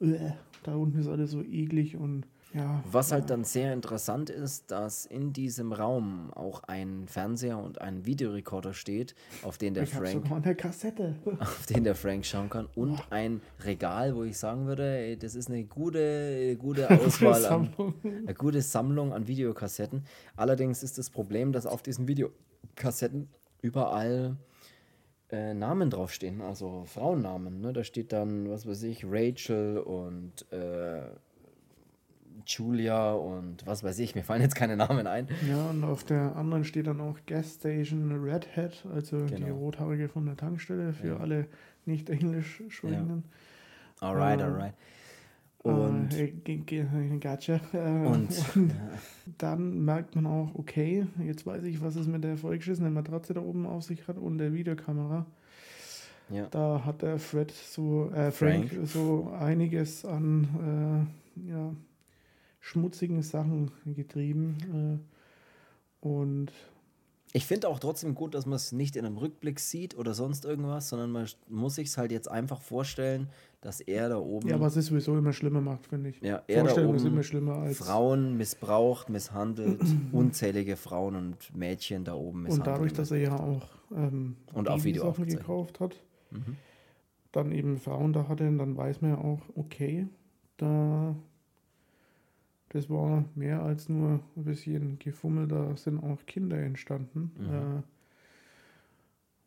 Äh, 0.00 0.04
äh, 0.04 0.32
da 0.64 0.74
unten 0.74 0.98
ist 0.98 1.06
alles 1.06 1.30
so 1.30 1.42
eklig 1.42 1.96
und 1.96 2.26
Ja, 2.54 2.82
Was 2.90 3.12
halt 3.12 3.28
dann 3.28 3.44
sehr 3.44 3.74
interessant 3.74 4.30
ist, 4.30 4.70
dass 4.70 5.04
in 5.04 5.34
diesem 5.34 5.72
Raum 5.72 6.32
auch 6.32 6.62
ein 6.64 7.06
Fernseher 7.06 7.58
und 7.58 7.80
ein 7.80 8.06
Videorekorder 8.06 8.72
steht, 8.72 9.14
auf 9.42 9.58
den 9.58 9.74
der 9.74 9.82
ich 9.82 9.90
Frank 9.90 10.24
sogar 10.24 10.42
eine 10.42 10.54
Kassette. 10.54 11.14
auf 11.40 11.66
den 11.66 11.84
der 11.84 11.94
Frank 11.94 12.24
schauen 12.24 12.48
kann 12.48 12.66
und 12.74 13.00
ein 13.10 13.42
Regal, 13.64 14.14
wo 14.16 14.24
ich 14.24 14.38
sagen 14.38 14.66
würde, 14.66 14.98
ey, 14.98 15.18
das 15.18 15.34
ist 15.34 15.50
eine 15.50 15.64
gute, 15.64 16.56
gute 16.56 16.88
Auswahl 17.00 17.44
an, 17.46 17.74
eine 18.02 18.34
gute 18.34 18.62
Sammlung 18.62 19.12
an 19.12 19.28
Videokassetten. 19.28 20.04
Allerdings 20.36 20.82
ist 20.82 20.96
das 20.96 21.10
Problem, 21.10 21.52
dass 21.52 21.66
auf 21.66 21.82
diesen 21.82 22.08
Videokassetten 22.08 23.28
überall 23.60 24.36
äh, 25.30 25.52
Namen 25.52 25.90
draufstehen, 25.90 26.40
also 26.40 26.84
Frauennamen. 26.86 27.60
Ne? 27.60 27.74
Da 27.74 27.84
steht 27.84 28.12
dann, 28.12 28.48
was 28.48 28.66
weiß 28.66 28.84
ich, 28.84 29.04
Rachel 29.04 29.78
und 29.78 30.50
äh, 30.50 31.10
Julia 32.48 33.12
und 33.12 33.66
was 33.66 33.84
weiß 33.84 33.98
ich, 33.98 34.14
mir 34.14 34.22
fallen 34.24 34.40
jetzt 34.42 34.54
keine 34.54 34.76
Namen 34.76 35.06
ein. 35.06 35.28
Ja, 35.48 35.68
und 35.70 35.84
auf 35.84 36.02
der 36.04 36.34
anderen 36.36 36.64
steht 36.64 36.86
dann 36.86 37.00
auch 37.00 37.16
Gas 37.26 37.54
Station 37.56 38.10
Red 38.24 38.56
Hat, 38.56 38.84
also 38.94 39.26
die 39.26 39.34
Genau. 39.34 39.54
rothaarige 39.56 40.08
von 40.08 40.24
der 40.26 40.36
Tankstelle 40.36 40.92
für 40.92 41.08
Ja. 41.08 41.16
alle 41.18 41.46
nicht 41.86 42.08
englisch 42.10 42.62
sprechenden. 42.68 43.24
Alright, 44.00 44.40
Äh, 44.40 44.44
alright. 44.44 44.74
Und, 45.58 46.14
äh, 46.14 46.28
g- 46.28 46.58
g- 46.58 46.86
gotcha. 47.20 47.60
Äh, 47.72 47.78
und 48.06 48.28
dann 49.38 49.84
merkt 49.84 50.14
man 50.14 50.26
auch, 50.26 50.54
okay, 50.54 51.06
jetzt 51.26 51.44
weiß 51.46 51.64
ich, 51.64 51.82
was 51.82 51.96
es 51.96 52.06
mit 52.06 52.24
der 52.24 52.36
vollgeschissenen 52.36 52.92
Matratze 52.94 53.34
da 53.34 53.40
oben 53.40 53.66
auf 53.66 53.82
sich 53.82 54.06
hat 54.08 54.16
und 54.18 54.38
der 54.38 54.52
Videokamera. 54.54 55.26
ja. 56.30 56.46
Da 56.50 56.82
hat 56.84 57.02
der 57.02 57.18
Fred 57.18 57.50
so, 57.50 58.10
äh, 58.14 58.30
Frank, 58.30 58.68
Frank. 58.70 58.86
so 58.88 59.32
einiges 59.38 60.04
an 60.04 61.08
äh, 61.46 61.50
ja, 61.50 61.72
schmutzigen 62.60 63.22
Sachen 63.22 63.70
getrieben. 63.84 64.56
Äh, 66.02 66.06
und 66.06 66.52
Ich 67.32 67.44
finde 67.46 67.68
auch 67.68 67.78
trotzdem 67.78 68.14
gut, 68.14 68.34
dass 68.34 68.46
man 68.46 68.56
es 68.56 68.72
nicht 68.72 68.96
in 68.96 69.04
einem 69.04 69.18
Rückblick 69.18 69.60
sieht 69.60 69.96
oder 69.96 70.14
sonst 70.14 70.44
irgendwas, 70.44 70.88
sondern 70.88 71.10
man 71.10 71.26
muss 71.48 71.74
sich 71.74 71.88
es 71.88 71.98
halt 71.98 72.10
jetzt 72.10 72.30
einfach 72.30 72.62
vorstellen, 72.62 73.28
dass 73.60 73.80
er 73.80 74.08
da 74.08 74.18
oben, 74.18 74.48
ja, 74.48 74.60
was 74.60 74.76
es 74.76 74.86
sowieso 74.86 75.18
immer 75.18 75.32
schlimmer 75.32 75.60
macht, 75.60 75.88
finde 75.88 76.10
ich. 76.10 76.20
ja, 76.22 76.42
er 76.46 76.56
da 76.56 76.60
Vorstellung 76.60 76.94
ist 76.94 77.02
oben 77.02 77.12
immer 77.12 77.22
schlimmer 77.22 77.56
als. 77.58 77.78
Frauen 77.78 78.36
missbraucht, 78.36 79.08
misshandelt, 79.10 79.80
unzählige 80.12 80.76
Frauen 80.76 81.16
und 81.16 81.54
Mädchen 81.56 82.04
da 82.04 82.14
oben 82.14 82.38
und 82.38 82.42
misshandelt. 82.44 82.66
dadurch, 82.68 82.92
dass 82.94 83.10
er 83.10 83.18
ja 83.18 83.38
auch 83.38 83.66
ähm, 83.94 84.36
Und 84.52 84.68
auf 84.68 84.84
Video 84.84 85.04
aufgezeichnet. 85.04 85.40
gekauft 85.40 85.80
hat, 85.80 86.02
Mhm. 86.30 86.56
dann 87.32 87.52
eben 87.52 87.78
Frauen 87.78 88.12
da 88.12 88.28
hatte, 88.28 88.44
dann 88.56 88.76
weiß 88.76 89.00
man 89.02 89.10
ja 89.12 89.18
auch, 89.18 89.40
okay, 89.54 90.06
da 90.56 91.14
das 92.70 92.90
war 92.90 93.24
mehr 93.34 93.62
als 93.62 93.88
nur 93.88 94.20
ein 94.36 94.44
bisschen 94.44 94.98
Gefummel, 94.98 95.48
da 95.48 95.76
sind 95.76 96.02
auch 96.02 96.24
Kinder 96.26 96.58
entstanden. 96.58 97.32
Mhm. 97.38 97.78
Äh, 97.78 97.82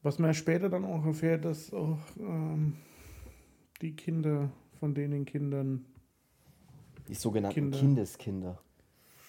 was 0.04 0.18
man 0.18 0.34
später 0.34 0.70
dann 0.70 0.84
auch 0.86 1.06
erfährt, 1.06 1.46
dass 1.46 1.72
auch 1.74 2.00
ähm, 2.20 2.74
die 3.82 3.96
Kinder 3.96 4.50
von 4.80 4.96
denen 4.96 5.26
Kindern, 5.26 5.86
Die 7.08 7.14
sogenannten 7.14 7.54
Kinder. 7.56 7.78
Kindeskinder. 7.78 8.60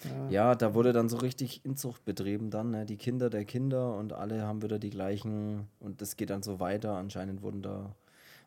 ja, 0.03 0.29
Ja, 0.29 0.55
da 0.55 0.73
wurde 0.73 0.91
dann 0.93 1.09
so 1.09 1.17
richtig 1.17 1.63
Inzucht 1.63 2.05
betrieben 2.05 2.49
dann, 2.49 2.71
ne? 2.71 2.85
die 2.85 2.97
Kinder 2.97 3.29
der 3.29 3.45
Kinder 3.45 3.95
und 3.97 4.13
alle 4.13 4.41
haben 4.43 4.63
wieder 4.63 4.79
die 4.79 4.89
gleichen 4.89 5.67
und 5.79 6.01
das 6.01 6.15
geht 6.17 6.31
dann 6.31 6.41
so 6.43 6.59
weiter. 6.59 6.95
Anscheinend 6.97 7.43
wurden 7.43 7.61
da, 7.61 7.95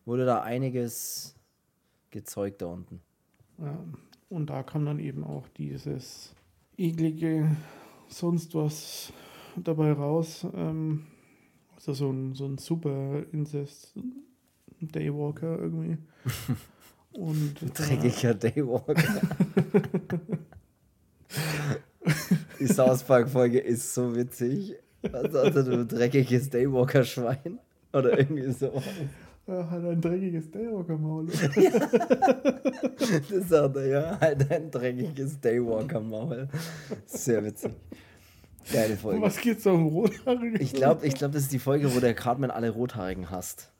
wurde 0.04 0.24
da 0.26 0.42
einiges 0.42 1.36
gezeugt 2.10 2.62
da 2.62 2.66
unten. 2.66 3.00
ja, 3.58 3.78
und 4.28 4.50
da 4.50 4.62
kam 4.62 4.84
dann 4.84 4.98
eben 4.98 5.24
auch 5.24 5.48
dieses 5.56 6.34
eklige 6.76 7.56
sonst 8.08 8.54
was 8.54 9.12
dabei 9.56 9.92
raus. 9.92 10.46
Ähm, 10.54 11.06
also 11.74 11.92
so 11.92 12.10
ein, 12.10 12.34
so 12.34 12.46
ein 12.46 12.58
super 12.58 13.22
Incest 13.32 13.94
Daywalker 14.80 15.58
irgendwie. 15.58 15.98
Und 17.12 17.62
äh, 17.62 17.66
Dreckiger 17.66 18.34
Daywalker. 18.34 18.94
Die 22.60 22.66
South 22.66 23.04
Park-Folge 23.04 23.58
ist 23.58 23.94
so 23.94 24.14
witzig. 24.14 24.76
Was 25.02 25.32
sagt 25.32 25.56
er, 25.56 25.62
du 25.62 25.86
dreckiges 25.86 26.50
Daywalker-Schwein? 26.50 27.58
Oder 27.92 28.18
irgendwie 28.18 28.52
so. 28.52 28.82
Er 29.46 29.70
hat 29.70 29.84
ein 29.84 30.00
dreckiges 30.00 30.50
Daywalker-Maul. 30.50 31.28
Das 33.30 33.48
sagt 33.48 33.76
er, 33.76 33.86
ja. 33.86 34.20
Halt 34.20 34.50
ein 34.50 34.70
dreckiges 34.70 35.40
Daywalker-Maul. 35.40 36.48
Sehr 37.06 37.44
witzig. 37.44 37.72
Geile 38.72 38.96
Folge. 38.96 39.22
was 39.22 39.38
geht's 39.38 39.62
da 39.62 39.70
um 39.70 39.86
Rothaarige? 39.86 40.58
Ich 40.58 40.72
glaube, 40.72 41.06
ich 41.06 41.14
glaub, 41.14 41.32
das 41.32 41.42
ist 41.42 41.52
die 41.52 41.58
Folge, 41.58 41.94
wo 41.94 42.00
der 42.00 42.14
Cartman 42.14 42.50
alle 42.50 42.70
Rothaarigen 42.70 43.30
hasst. 43.30 43.70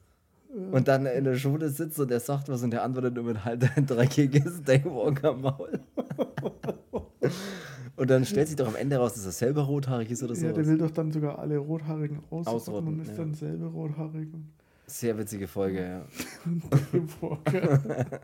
Und 0.70 0.88
dann 0.88 1.06
in 1.06 1.24
der 1.24 1.34
Schule 1.34 1.68
sitzt 1.68 1.98
und 1.98 2.10
der 2.10 2.20
sagt 2.20 2.48
was 2.48 2.62
und 2.62 2.70
der 2.70 2.82
antwortet 2.84 3.14
nur 3.14 3.24
mit 3.24 3.44
halt 3.44 3.68
ein 3.76 3.86
dreckiges 3.86 4.62
Daywalker-Maul. 4.62 5.80
Und 7.97 8.10
dann 8.10 8.24
stellt 8.24 8.48
sich 8.48 8.56
doch 8.56 8.68
am 8.68 8.76
Ende 8.76 8.97
raus, 8.97 9.14
dass 9.14 9.24
er 9.24 9.32
selber 9.32 9.62
rothaarig 9.62 10.10
ist 10.10 10.22
oder 10.22 10.34
so. 10.34 10.47
Ja, 10.47 10.52
der 10.52 10.66
will 10.66 10.78
doch 10.78 10.90
dann 10.90 11.10
sogar 11.10 11.38
alle 11.38 11.56
Rothaarigen 11.59 12.20
ausrotten 12.30 12.55
Ausrotten, 12.55 12.88
und 12.88 13.01
ist 13.01 13.10
ja. 13.10 13.16
dann 13.16 13.34
selber 13.34 13.66
rothaarig. 13.68 14.32
und 14.32 14.52
Sehr 14.86 15.18
witzige 15.18 15.48
Folge, 15.48 15.82
ja. 15.82 16.06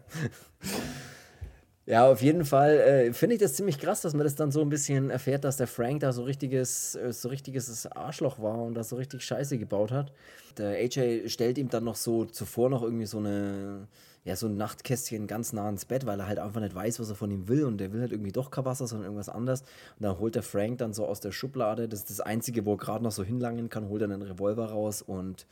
Ja, 1.85 2.07
auf 2.09 2.23
jeden 2.23 2.45
Fall 2.45 2.77
äh, 2.79 3.13
finde 3.13 3.35
ich 3.35 3.41
das 3.41 3.55
ziemlich 3.55 3.81
krass, 3.81 4.03
dass 4.03 4.15
man 4.15 4.23
das 4.23 4.37
dann 4.37 4.53
so 4.53 4.61
ein 4.61 4.69
bisschen 4.69 5.11
erfährt, 5.11 5.43
dass 5.43 5.57
der 5.57 5.67
Frank 5.67 6.01
da 6.01 6.13
so 6.13 6.23
richtiges, 6.23 6.95
äh, 6.95 7.13
so 7.13 7.29
richtiges 7.29 7.87
Arschloch 7.91 8.41
war 8.41 8.63
und 8.63 8.75
da 8.75 8.85
so 8.85 8.95
richtig 8.95 9.25
Scheiße 9.25 9.59
gebaut 9.59 9.91
hat. 9.91 10.13
Der 10.59 10.77
AJ 10.77 11.29
stellt 11.29 11.59
ihm 11.59 11.71
dann 11.71 11.83
noch 11.83 11.97
so 11.97 12.25
zuvor 12.25 12.71
noch 12.71 12.83
irgendwie 12.85 13.07
so 13.07 13.19
eine, 13.19 13.89
ja, 14.25 14.37
so 14.37 14.47
ein 14.47 14.57
Nachtkästchen 14.57 15.27
ganz 15.27 15.53
nah 15.53 15.69
ins 15.69 15.85
Bett, 15.85 16.07
weil 16.07 16.21
er 16.21 16.29
halt 16.29 16.39
einfach 16.39 16.61
nicht 16.61 16.75
weiß, 16.75 17.01
was 17.01 17.09
er 17.11 17.17
von 17.17 17.33
ihm 17.33 17.49
will 17.49 17.65
und 17.65 17.79
der 17.79 17.93
will 17.93 18.01
halt 18.01 18.13
irgendwie 18.13 18.31
doch 18.31 18.53
kein 18.53 18.65
Wasser, 18.65 18.87
sondern 18.87 19.07
irgendwas 19.07 19.29
anderes. 19.29 19.63
Und 19.99 20.05
dann 20.05 20.21
holt 20.21 20.37
der 20.37 20.45
Frank 20.45 20.79
dann 20.79 20.93
so 20.93 21.05
aus 21.05 21.19
der 21.19 21.33
Schublade, 21.33 21.89
das 21.89 22.01
ist 22.01 22.11
das 22.11 22.21
Einzige, 22.21 22.65
wo 22.65 22.75
er 22.75 22.79
gerade 22.79 23.03
noch 23.03 23.11
so 23.11 23.25
hinlangen 23.25 23.71
kann, 23.71 23.89
holt 23.89 24.03
dann 24.03 24.13
einen 24.13 24.23
Revolver 24.23 24.67
raus 24.67 25.03
und 25.03 25.49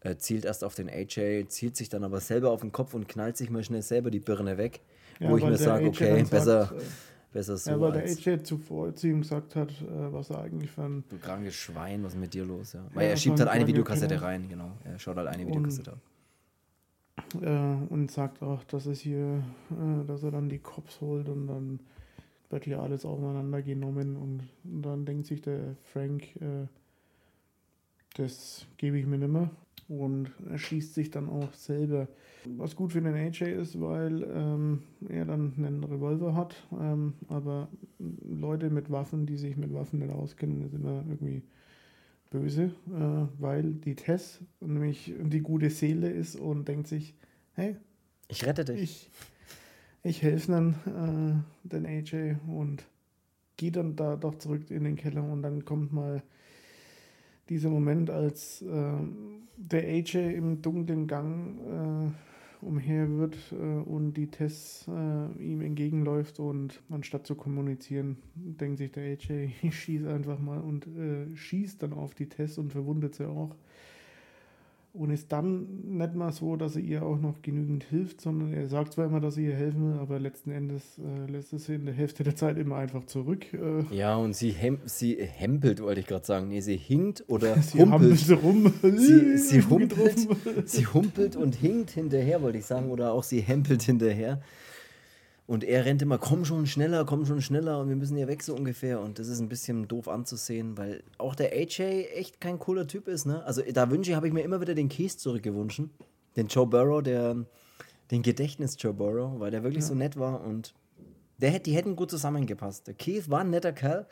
äh, 0.00 0.16
zielt 0.16 0.44
erst 0.44 0.64
auf 0.64 0.74
den 0.74 0.88
AJ, 0.88 1.46
zielt 1.48 1.76
sich 1.76 1.88
dann 1.88 2.04
aber 2.04 2.20
selber 2.20 2.50
auf 2.50 2.60
den 2.62 2.72
Kopf 2.72 2.94
und 2.94 3.08
knallt 3.08 3.36
sich 3.36 3.50
mal 3.50 3.62
schnell 3.62 3.82
selber 3.82 4.10
die 4.10 4.20
Birne 4.20 4.56
weg. 4.58 4.80
Ja, 5.18 5.30
wo 5.30 5.36
ich 5.36 5.44
mir 5.44 5.56
sage, 5.58 5.86
okay, 5.86 6.22
besser, 6.30 6.62
sagt, 6.66 6.80
äh, 6.80 6.84
besser 7.32 7.56
so 7.58 7.70
ja, 7.72 7.80
weil 7.80 7.92
der 7.92 8.04
AJ 8.04 8.42
zuvor 8.44 8.94
zu 8.94 9.08
ihm 9.08 9.20
gesagt 9.20 9.54
hat, 9.56 9.70
äh, 9.82 10.12
was 10.12 10.30
er 10.30 10.40
eigentlich 10.40 10.70
für 10.70 10.82
ein 10.84 11.04
du 11.10 11.18
krankes 11.18 11.54
Schwein, 11.54 12.02
was 12.02 12.14
ist 12.14 12.18
mit 12.20 12.32
dir 12.32 12.44
los? 12.46 12.72
Ja. 12.72 12.80
Weil 12.94 13.04
Ja, 13.04 13.10
er 13.10 13.16
schiebt 13.18 13.38
halt 13.38 13.50
ein 13.50 13.56
eine 13.58 13.66
Videokassette 13.66 14.14
genau. 14.14 14.26
rein, 14.26 14.48
genau. 14.48 14.70
Er 14.84 14.98
schaut 14.98 15.16
halt 15.16 15.28
eine 15.28 15.42
Und- 15.44 15.48
Videokassette 15.50 15.92
an. 15.92 16.00
äh, 17.42 17.92
und 17.92 18.10
sagt 18.10 18.42
auch, 18.42 18.64
dass 18.64 18.86
es 18.86 19.00
hier, 19.00 19.42
äh, 19.70 20.06
dass 20.06 20.22
er 20.22 20.30
dann 20.30 20.48
die 20.48 20.58
Cops 20.58 21.00
holt 21.02 21.28
und 21.28 21.46
dann 21.48 21.80
wird 22.48 22.64
hier 22.64 22.80
alles 22.80 23.04
auseinandergenommen 23.04 24.16
und, 24.16 24.48
und 24.64 24.82
dann 24.82 25.04
denkt 25.04 25.26
sich 25.26 25.40
der 25.42 25.76
Frank, 25.92 26.34
äh, 26.36 26.66
das 28.16 28.66
gebe 28.76 28.98
ich 28.98 29.06
mir 29.06 29.18
nimmer 29.18 29.50
und 29.90 30.30
er 30.48 30.58
schießt 30.58 30.94
sich 30.94 31.10
dann 31.10 31.28
auch 31.28 31.52
selber. 31.52 32.08
Was 32.56 32.76
gut 32.76 32.92
für 32.92 33.02
den 33.02 33.14
AJ 33.14 33.42
ist, 33.60 33.80
weil 33.80 34.22
ähm, 34.34 34.82
er 35.08 35.26
dann 35.26 35.52
einen 35.58 35.84
Revolver 35.84 36.34
hat, 36.34 36.54
ähm, 36.80 37.14
aber 37.28 37.68
Leute 37.98 38.70
mit 38.70 38.90
Waffen, 38.90 39.26
die 39.26 39.36
sich 39.36 39.56
mit 39.58 39.74
Waffen 39.74 39.98
nicht 39.98 40.12
auskennen, 40.12 40.62
ist 40.62 40.74
immer 40.74 41.04
irgendwie 41.06 41.42
böse, 42.30 42.72
äh, 42.88 43.26
weil 43.40 43.74
die 43.74 43.96
Tess 43.96 44.40
nämlich 44.60 45.12
die 45.20 45.40
gute 45.40 45.70
Seele 45.70 46.10
ist 46.10 46.36
und 46.36 46.68
denkt 46.68 46.86
sich, 46.88 47.14
hey, 47.54 47.76
Ich 48.28 48.46
rette 48.46 48.64
dich. 48.64 48.80
ich, 48.82 49.10
ich 50.02 50.22
helfe 50.22 50.52
dann 50.52 51.44
äh, 51.64 51.68
den 51.68 51.86
AJ 51.86 52.36
und 52.46 52.84
gehe 53.56 53.72
dann 53.72 53.96
da 53.96 54.16
doch 54.16 54.36
zurück 54.36 54.70
in 54.70 54.84
den 54.84 54.96
Keller 54.96 55.24
und 55.24 55.42
dann 55.42 55.64
kommt 55.64 55.92
mal 55.92 56.22
dieser 57.50 57.68
Moment, 57.68 58.08
als 58.10 58.62
ähm, 58.62 59.48
der 59.56 59.82
AJ 59.82 60.34
im 60.36 60.62
dunklen 60.62 61.06
Gang 61.06 61.58
äh, 61.58 62.64
umher 62.64 63.10
wird 63.10 63.36
äh, 63.52 63.56
und 63.56 64.14
die 64.14 64.30
Tess 64.30 64.88
äh, 64.88 65.42
ihm 65.42 65.60
entgegenläuft 65.60 66.38
und 66.38 66.80
anstatt 66.90 67.26
zu 67.26 67.34
kommunizieren, 67.34 68.16
denkt 68.34 68.78
sich 68.78 68.92
der 68.92 69.04
AJ, 69.04 69.50
ich 69.62 69.78
schieße 69.78 70.08
einfach 70.10 70.38
mal 70.38 70.60
und 70.60 70.86
äh, 70.86 71.36
schießt 71.36 71.82
dann 71.82 71.92
auf 71.92 72.14
die 72.14 72.28
Tess 72.28 72.56
und 72.56 72.72
verwundet 72.72 73.16
sie 73.16 73.28
auch. 73.28 73.54
Und 74.92 75.10
ist 75.10 75.30
dann 75.30 75.68
nicht 75.84 76.16
mal 76.16 76.32
so, 76.32 76.56
dass 76.56 76.74
er 76.74 76.82
ihr 76.82 77.04
auch 77.04 77.16
noch 77.16 77.42
genügend 77.42 77.84
hilft, 77.84 78.20
sondern 78.20 78.52
er 78.52 78.66
sagt 78.66 78.92
zwar 78.94 79.06
immer, 79.06 79.20
dass 79.20 79.36
er 79.36 79.44
ihr 79.44 79.54
helfen 79.54 79.92
will, 79.92 80.00
aber 80.00 80.18
letzten 80.18 80.50
Endes 80.50 80.98
äh, 80.98 81.30
lässt 81.30 81.52
es 81.52 81.66
sie 81.66 81.76
in 81.76 81.84
der 81.84 81.94
Hälfte 81.94 82.24
der 82.24 82.34
Zeit 82.34 82.58
immer 82.58 82.74
einfach 82.76 83.04
zurück. 83.04 83.46
Äh, 83.54 83.84
Ja, 83.94 84.16
und 84.16 84.34
sie, 84.34 84.50
hem 84.50 84.78
sie 84.86 85.14
hempelt, 85.20 85.80
wollte 85.80 86.00
ich 86.00 86.06
gerade 86.08 86.26
sagen. 86.26 86.48
Nee, 86.48 86.60
sie 86.60 86.76
hinkt 86.76 87.22
oder 87.28 87.56
sie 87.62 87.78
humpelt. 87.80 88.18
sie 88.18 88.34
rum. 88.34 88.72
Sie, 88.82 89.36
sie, 89.38 89.62
humpelt, 89.62 90.28
sie 90.64 90.86
humpelt 90.86 91.36
und 91.36 91.54
hinkt 91.54 91.90
hinterher, 91.90 92.42
wollte 92.42 92.58
ich 92.58 92.64
sagen, 92.66 92.90
oder 92.90 93.12
auch 93.12 93.22
sie 93.22 93.40
hempelt 93.40 93.82
hinterher. 93.82 94.40
Und 95.50 95.64
er 95.64 95.84
rennt 95.84 96.00
immer, 96.00 96.16
komm 96.16 96.44
schon 96.44 96.68
schneller, 96.68 97.04
komm 97.04 97.26
schon 97.26 97.42
schneller 97.42 97.80
und 97.80 97.88
wir 97.88 97.96
müssen 97.96 98.16
hier 98.16 98.28
weg 98.28 98.40
so 98.44 98.54
ungefähr. 98.54 99.00
Und 99.00 99.18
das 99.18 99.26
ist 99.26 99.40
ein 99.40 99.48
bisschen 99.48 99.88
doof 99.88 100.06
anzusehen, 100.06 100.78
weil 100.78 101.02
auch 101.18 101.34
der 101.34 101.50
AJ 101.52 102.06
echt 102.14 102.40
kein 102.40 102.60
cooler 102.60 102.86
Typ 102.86 103.08
ist. 103.08 103.26
Ne? 103.26 103.42
Also 103.42 103.60
da 103.72 103.90
wünsche 103.90 104.12
ich, 104.12 104.16
habe 104.16 104.28
ich 104.28 104.32
mir 104.32 104.42
immer 104.42 104.60
wieder 104.60 104.76
den 104.76 104.88
Keith 104.88 105.10
zurückgewünscht. 105.10 105.82
Den 106.36 106.46
Joe 106.46 106.68
Burrow, 106.68 107.02
der, 107.02 107.34
den 108.12 108.22
Gedächtnis 108.22 108.76
Joe 108.78 108.94
Burrow, 108.94 109.40
weil 109.40 109.50
der 109.50 109.64
wirklich 109.64 109.82
ja. 109.82 109.88
so 109.88 109.96
nett 109.96 110.16
war 110.16 110.40
und 110.44 110.72
der, 111.38 111.58
die 111.58 111.74
hätten 111.74 111.96
gut 111.96 112.12
zusammengepasst. 112.12 112.86
Der 112.86 112.94
Keith 112.94 113.28
war 113.28 113.40
ein 113.40 113.50
netter 113.50 113.72
Kerl, 113.72 114.06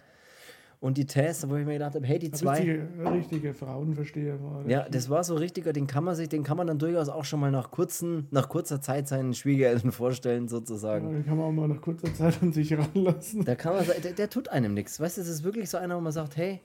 und 0.80 0.96
die 0.96 1.06
Tess, 1.06 1.48
wo 1.48 1.56
ich 1.56 1.66
mir 1.66 1.74
gedacht 1.74 1.94
habe, 1.96 2.06
hey, 2.06 2.18
die 2.18 2.30
zwei. 2.30 2.59
Richtige, 2.59 2.88
richtige 3.10 3.55
Frauenversteher 3.55 4.40
war. 4.42 4.68
Ja, 4.68 4.88
das 4.88 5.10
war 5.10 5.24
so 5.24 5.34
richtiger, 5.34 5.72
den 5.72 5.86
kann 5.88 6.05
man 6.05 6.14
sich, 6.14 6.28
den 6.28 6.44
kann 6.44 6.56
man 6.56 6.68
dann 6.68 6.78
durchaus 6.78 7.09
auch 7.09 7.24
schon 7.24 7.40
mal 7.40 7.50
nach, 7.50 7.70
kurzen, 7.70 8.28
nach 8.30 8.48
kurzer 8.48 8.80
Zeit 8.80 9.09
seinen 9.09 9.34
Schwiegereltern 9.34 9.90
vorstellen, 9.92 10.46
sozusagen. 10.46 11.09
Ja, 11.09 11.14
den 11.14 11.26
kann 11.26 11.36
man 11.36 11.46
auch 11.46 11.52
mal 11.52 11.68
nach 11.68 11.80
kurzer 11.80 12.12
Zeit 12.14 12.40
an 12.42 12.52
sich 12.52 12.72
ranlassen. 12.76 13.44
Da 13.44 13.56
kann 13.56 13.74
man 13.74 13.84
der, 14.02 14.12
der 14.12 14.30
tut 14.30 14.48
einem 14.50 14.74
nichts. 14.74 15.00
Weißt 15.00 15.16
du, 15.16 15.22
es 15.22 15.28
ist 15.28 15.42
wirklich 15.42 15.68
so 15.68 15.78
einer, 15.78 15.96
wo 15.96 16.00
man 16.00 16.12
sagt, 16.12 16.36
hey, 16.36 16.60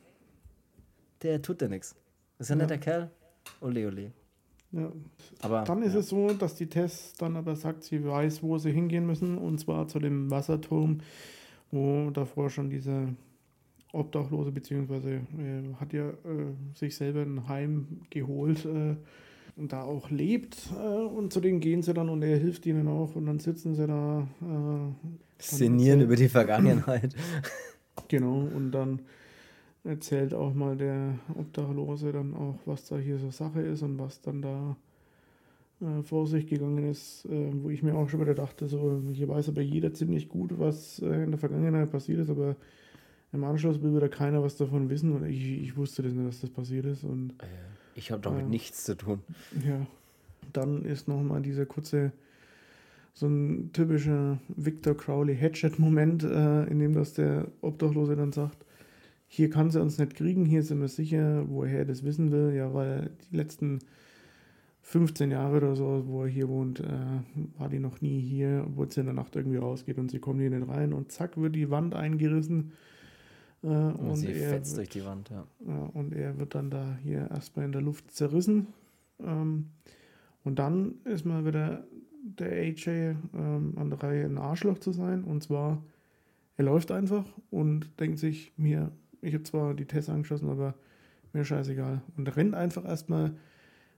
der 1.24 1.42
tut 1.42 1.62
dir 1.62 1.70
nichts. 1.70 1.96
Das 2.38 2.48
ist 2.48 2.52
ein 2.52 2.60
ja. 2.60 2.66
netter 2.66 2.78
Kerl. 2.78 3.10
Ole, 3.62 3.88
ole. 3.88 4.12
Ja. 4.72 4.92
Aber, 5.42 5.64
dann 5.64 5.82
ist 5.82 5.94
ja. 5.94 6.00
es 6.00 6.10
so, 6.10 6.34
dass 6.34 6.56
die 6.56 6.68
Tess 6.68 7.14
dann 7.18 7.36
aber 7.36 7.56
sagt, 7.56 7.84
sie 7.84 8.06
weiß, 8.06 8.44
wo 8.44 8.58
sie 8.58 8.72
hingehen 8.72 9.06
müssen, 9.06 9.38
und 9.38 9.60
zwar 9.60 9.88
zu 9.88 10.00
dem 10.00 10.30
Wasserturm, 10.30 11.00
wo 11.72 12.10
davor 12.12 12.50
schon 12.50 12.70
diese 12.70 13.16
Obdachlose, 13.94 14.52
beziehungsweise 14.52 15.12
äh, 15.38 15.74
hat 15.80 15.94
ja 15.94 16.10
äh, 16.10 16.54
sich 16.74 16.96
selber 16.96 17.22
ein 17.22 17.48
Heim 17.48 18.02
geholt 18.10 18.66
äh, 18.66 18.96
und 19.56 19.72
da 19.72 19.84
auch 19.84 20.10
lebt. 20.10 20.58
Äh, 20.76 20.84
und 20.84 21.32
zu 21.32 21.40
denen 21.40 21.60
gehen 21.60 21.84
sie 21.84 21.94
dann 21.94 22.10
und 22.10 22.24
er 22.24 22.38
hilft 22.38 22.66
ihnen 22.66 22.88
auch 22.88 23.16
und 23.16 23.28
dann 23.28 23.40
sitzen 23.40 23.76
sie 23.76 23.86
da. 23.88 24.28
Äh, 24.42 25.42
Szenieren 25.42 26.02
über 26.02 26.16
die 26.16 26.28
Vergangenheit. 26.28 27.16
genau, 28.08 28.48
und 28.56 28.72
dann 28.72 29.02
erzählt 29.84 30.34
auch 30.34 30.54
mal 30.54 30.76
der 30.76 31.20
Obdachlose 31.38 32.12
dann 32.14 32.34
auch, 32.34 32.58
was 32.66 32.88
da 32.88 32.98
hier 32.98 33.20
so 33.20 33.30
Sache 33.30 33.62
ist 33.62 33.84
und 33.84 34.00
was 34.00 34.22
dann 34.22 34.42
da 34.42 34.76
äh, 35.82 36.02
vor 36.02 36.26
sich 36.26 36.48
gegangen 36.48 36.90
ist, 36.90 37.28
wo 37.30 37.70
ich 37.70 37.84
mir 37.84 37.96
auch 37.96 38.10
schon 38.10 38.22
wieder 38.22 38.34
dachte, 38.34 38.68
so 38.68 39.04
hier 39.12 39.28
weiß 39.28 39.50
aber 39.50 39.62
jeder 39.62 39.94
ziemlich 39.94 40.30
gut, 40.30 40.58
was 40.58 41.00
in 41.00 41.32
der 41.32 41.38
Vergangenheit 41.38 41.92
passiert 41.92 42.22
ist, 42.22 42.30
aber 42.30 42.56
im 43.34 43.44
Anschluss 43.44 43.82
will 43.82 43.96
wieder 43.96 44.10
keiner 44.10 44.44
was 44.44 44.56
davon 44.58 44.90
wissen 44.90 45.12
und 45.12 45.26
ich, 45.26 45.62
ich 45.62 45.76
wusste 45.76 46.04
das 46.04 46.14
nicht, 46.14 46.28
dass 46.28 46.42
das 46.42 46.52
passiert 46.52 46.86
ist. 46.86 47.04
Und, 47.04 47.34
ich 47.96 48.12
habe 48.12 48.22
damit 48.22 48.46
äh, 48.46 48.50
nichts 48.50 48.84
zu 48.84 48.96
tun. 48.96 49.22
Ja, 49.68 49.86
dann 50.54 50.86
ist 50.86 51.08
nochmal 51.08 51.42
dieser 51.42 51.66
kurze, 51.66 52.12
so 53.14 53.28
ein 53.28 53.72
typischer 53.74 54.40
Victor 54.50 54.96
Crowley 54.96 55.36
Headshot-Moment, 55.36 56.24
äh, 56.24 56.64
in 56.66 56.80
dem 56.80 56.94
das 56.94 57.14
der 57.14 57.48
Obdachlose 57.62 58.16
dann 58.16 58.32
sagt, 58.32 58.66
hier 59.28 59.50
kann 59.50 59.72
sie 59.72 59.82
uns 59.82 59.98
nicht 59.98 60.16
kriegen, 60.16 60.46
hier 60.46 60.62
sind 60.62 60.80
wir 60.80 60.88
sicher, 60.88 61.46
woher 61.50 61.80
er 61.80 61.86
das 61.86 62.04
wissen 62.04 62.32
will, 62.32 62.54
ja, 62.56 62.72
weil 62.74 63.10
die 63.32 63.38
letzten 63.38 63.80
15 64.84 65.32
Jahre 65.32 65.58
oder 65.58 65.76
so, 65.76 66.04
wo 66.06 66.24
er 66.24 66.30
hier 66.30 66.50
wohnt, 66.50 66.82
äh, 66.82 66.94
war 67.58 67.70
die 67.70 67.80
noch 67.80 68.02
nie 68.02 68.20
hier, 68.20 68.64
obwohl 68.68 68.92
sie 68.92 69.00
in 69.00 69.08
der 69.08 69.16
Nacht 69.16 69.36
irgendwie 69.36 69.58
rausgeht 69.58 69.98
und 69.98 70.12
sie 70.12 70.20
kommen 70.20 70.40
hier 70.40 70.52
nicht 70.52 70.68
rein 70.68 70.94
und 70.94 71.12
zack 71.12 71.38
wird 71.38 71.56
die 71.56 71.72
Wand 71.72 71.96
eingerissen 71.96 72.74
und, 73.64 73.96
und 73.96 74.16
sie 74.18 74.34
fetzt 74.34 74.76
durch 74.76 74.90
die 74.90 75.06
Wand, 75.06 75.30
ja. 75.30 75.46
ja. 75.66 75.90
Und 75.94 76.14
er 76.14 76.38
wird 76.38 76.54
dann 76.54 76.70
da 76.70 76.98
hier 77.02 77.30
erstmal 77.32 77.66
in 77.66 77.72
der 77.72 77.82
Luft 77.82 78.12
zerrissen. 78.12 78.68
Ähm, 79.22 79.70
und 80.44 80.60
dann 80.60 80.96
ist 81.06 81.26
mal 81.26 81.46
wieder 81.46 81.88
der 82.24 82.52
AJ 82.52 83.16
ähm, 83.34 83.74
an 83.78 83.90
der 83.90 84.04
Reihe, 84.04 84.26
ein 84.26 84.38
Arschloch 84.38 84.80
zu 84.80 84.92
sein. 84.92 85.24
Und 85.24 85.44
zwar, 85.44 85.82
er 86.58 86.66
läuft 86.66 86.92
einfach 86.92 87.26
und 87.52 88.00
denkt 88.02 88.20
sich, 88.20 88.52
mir, 88.58 88.92
ich 89.22 89.34
habe 89.34 89.44
zwar 89.44 89.74
die 89.74 89.86
Tests 89.86 90.10
angeschossen, 90.10 90.50
aber 90.50 90.76
mir 91.32 91.46
scheißegal. 91.46 92.02
Und 92.18 92.36
rennt 92.36 92.56
einfach 92.56 92.84
erstmal 92.84 93.34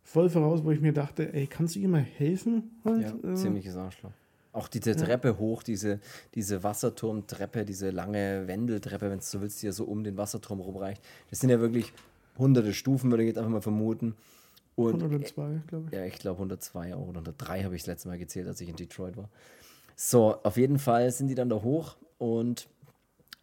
voll 0.04 0.30
voraus, 0.30 0.64
wo 0.64 0.70
ich 0.70 0.82
mir 0.82 0.94
dachte, 0.94 1.34
ey, 1.34 1.48
kannst 1.48 1.76
du 1.76 1.80
ihm 1.80 1.90
mal 1.90 2.02
helfen? 2.02 2.80
Halt? 2.86 3.16
Ja, 3.24 3.32
äh, 3.32 3.36
ziemliches 3.36 3.76
Arschloch. 3.76 4.12
Auch 4.56 4.70
diese 4.70 4.96
Treppe 4.96 5.38
hoch, 5.38 5.64
diese, 5.64 6.00
diese 6.34 6.64
Wasserturmtreppe, 6.64 7.66
diese 7.66 7.90
lange 7.90 8.48
Wendeltreppe, 8.48 9.10
wenn 9.10 9.20
du 9.20 9.24
so 9.26 9.42
willst, 9.42 9.62
die 9.62 9.66
ja 9.66 9.74
so 9.74 9.84
um 9.84 10.04
den 10.04 10.18
Wasserturm 10.18 10.62
rumreicht. 10.62 11.02
Das 11.30 11.42
sind 11.42 11.50
ja 11.50 11.60
wirklich 11.60 11.92
hunderte 12.38 12.74
Stufen, 12.74 13.12
würde 13.12 13.24
ich 13.24 13.28
jetzt 13.28 13.38
einfach 13.38 13.52
mal 13.52 13.62
vermuten. 13.62 14.16
Und 14.76 14.96
102, 14.96 15.62
glaube 15.68 15.88
ich. 15.88 15.94
Ja, 15.94 16.06
ich 16.06 16.20
glaube 16.20 16.38
102 16.38 16.96
auch. 16.96 17.08
Oder 17.08 17.20
103 17.20 17.64
habe 17.64 17.76
ich 17.76 17.82
das 17.82 17.88
letzte 17.88 18.08
Mal 18.08 18.18
gezählt, 18.18 18.48
als 18.48 18.62
ich 18.62 18.70
in 18.70 18.76
Detroit 18.76 19.18
war. 19.18 19.30
So, 19.96 20.38
auf 20.44 20.58
jeden 20.58 20.80
Fall 20.80 21.12
sind 21.12 21.28
die 21.28 21.36
dann 21.36 21.50
da 21.50 21.62
hoch 21.62 21.98
und 22.18 22.68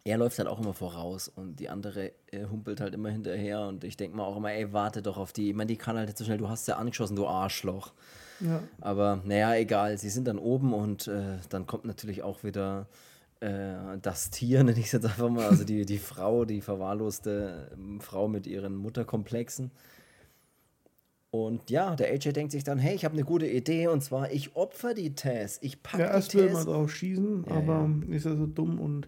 er 0.05 0.17
läuft 0.17 0.37
halt 0.37 0.49
auch 0.49 0.59
immer 0.59 0.73
voraus 0.73 1.29
und 1.29 1.59
die 1.59 1.69
andere 1.69 2.11
äh, 2.31 2.45
humpelt 2.49 2.81
halt 2.81 2.93
immer 2.93 3.09
hinterher 3.09 3.61
und 3.61 3.83
ich 3.83 3.95
denke 3.95 4.17
mal 4.17 4.25
auch 4.25 4.35
immer, 4.35 4.51
ey, 4.51 4.73
warte 4.73 5.01
doch 5.01 5.17
auf 5.17 5.31
die. 5.31 5.51
Ich 5.51 5.55
meine, 5.55 5.67
die 5.67 5.77
kann 5.77 5.97
halt 5.97 6.17
so 6.17 6.25
schnell, 6.25 6.37
du 6.37 6.49
hast 6.49 6.67
ja 6.67 6.75
angeschossen, 6.75 7.15
du 7.15 7.25
Arschloch. 7.25 7.93
Ja. 8.41 8.61
Aber 8.81 9.21
naja, 9.23 9.55
egal, 9.55 9.97
sie 9.97 10.09
sind 10.09 10.27
dann 10.27 10.37
oben 10.37 10.73
und 10.73 11.07
äh, 11.07 11.37
dann 11.49 11.67
kommt 11.67 11.85
natürlich 11.85 12.21
auch 12.21 12.43
wieder 12.43 12.87
äh, 13.39 13.97
das 14.01 14.29
Tier, 14.29 14.59
nenne 14.63 14.77
ich 14.77 14.87
es 14.87 14.91
jetzt 14.91 15.05
einfach 15.05 15.29
mal, 15.29 15.47
also 15.47 15.63
die, 15.63 15.85
die 15.85 15.99
Frau, 15.99 16.43
die 16.43 16.59
verwahrloste 16.59 17.71
ähm, 17.73 18.01
Frau 18.01 18.27
mit 18.27 18.45
ihren 18.45 18.75
Mutterkomplexen. 18.75 19.71
Und 21.31 21.71
ja, 21.71 21.95
der 21.95 22.11
AJ 22.11 22.33
denkt 22.33 22.51
sich 22.51 22.63
dann, 22.63 22.77
hey, 22.77 22.93
ich 22.93 23.05
habe 23.05 23.13
eine 23.13 23.23
gute 23.23 23.47
Idee 23.47 23.87
und 23.87 24.03
zwar, 24.03 24.31
ich 24.31 24.55
opfer 24.55 24.93
die 24.93 25.15
Tess. 25.15 25.57
Ich 25.61 25.81
packe 25.81 26.03
ja, 26.03 26.09
die 26.09 26.15
erst 26.15 26.35
will 26.35 26.51
man 26.51 26.65
drauf 26.65 26.91
schießen, 26.91 27.45
ja, 27.47 27.55
aber 27.55 27.89
ja. 28.07 28.15
ist 28.15 28.25
er 28.25 28.35
so 28.35 28.45
dumm 28.45 28.79
und 28.79 29.07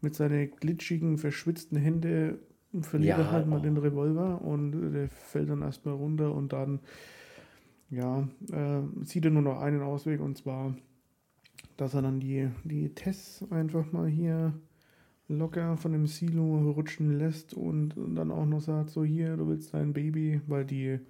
mit 0.00 0.14
seinen 0.14 0.50
glitschigen, 0.56 1.18
verschwitzten 1.18 1.76
Händen 1.76 2.38
verliert 2.82 3.18
ja, 3.18 3.24
er 3.24 3.32
halt 3.32 3.46
mal 3.46 3.60
den 3.60 3.76
Revolver 3.76 4.40
und 4.42 4.92
der 4.92 5.08
fällt 5.08 5.50
dann 5.50 5.62
erstmal 5.62 5.94
runter 5.94 6.34
und 6.34 6.52
dann 6.52 6.80
ja, 7.90 8.28
äh, 8.52 8.82
sieht 9.04 9.24
er 9.24 9.32
nur 9.32 9.42
noch 9.42 9.60
einen 9.60 9.82
Ausweg 9.82 10.20
und 10.20 10.38
zwar, 10.38 10.74
dass 11.76 11.94
er 11.94 12.02
dann 12.02 12.20
die, 12.20 12.48
die 12.64 12.94
Tess 12.94 13.44
einfach 13.50 13.90
mal 13.92 14.08
hier 14.08 14.54
locker 15.28 15.76
von 15.76 15.92
dem 15.92 16.06
Silo 16.06 16.70
rutschen 16.70 17.18
lässt 17.18 17.54
und 17.54 17.94
dann 17.96 18.30
auch 18.30 18.46
noch 18.46 18.60
sagt, 18.60 18.90
so 18.90 19.04
hier, 19.04 19.36
du 19.36 19.48
willst 19.48 19.74
dein 19.74 19.92
Baby, 19.92 20.40
weil 20.46 20.64
die 20.64 21.00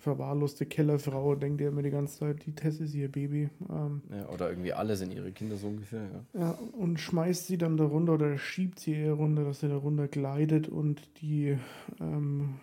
verwahrloste 0.00 0.66
Kellerfrau 0.66 1.34
denkt 1.34 1.60
ja 1.60 1.68
immer 1.68 1.82
die 1.82 1.90
ganze 1.90 2.18
Zeit, 2.18 2.46
die 2.46 2.54
Tess 2.54 2.80
ist 2.80 2.94
ihr 2.94 3.10
Baby. 3.10 3.50
Ähm, 3.68 4.02
ja, 4.10 4.28
oder 4.30 4.48
irgendwie 4.48 4.72
alle 4.72 4.96
sind 4.96 5.12
ihre 5.12 5.30
Kinder 5.30 5.56
so 5.56 5.68
ungefähr, 5.68 6.02
ja. 6.02 6.40
Ja, 6.40 6.58
und 6.72 6.98
schmeißt 6.98 7.46
sie 7.46 7.58
dann 7.58 7.76
da 7.76 7.84
runter 7.84 8.14
oder 8.14 8.38
schiebt 8.38 8.80
sie 8.80 8.94
eher 8.94 9.12
runter, 9.12 9.44
dass 9.44 9.60
sie 9.60 9.68
da 9.68 9.76
runter 9.76 10.08
gleitet 10.08 10.68
und 10.68 11.02
die 11.20 11.58
ähm, 12.00 12.54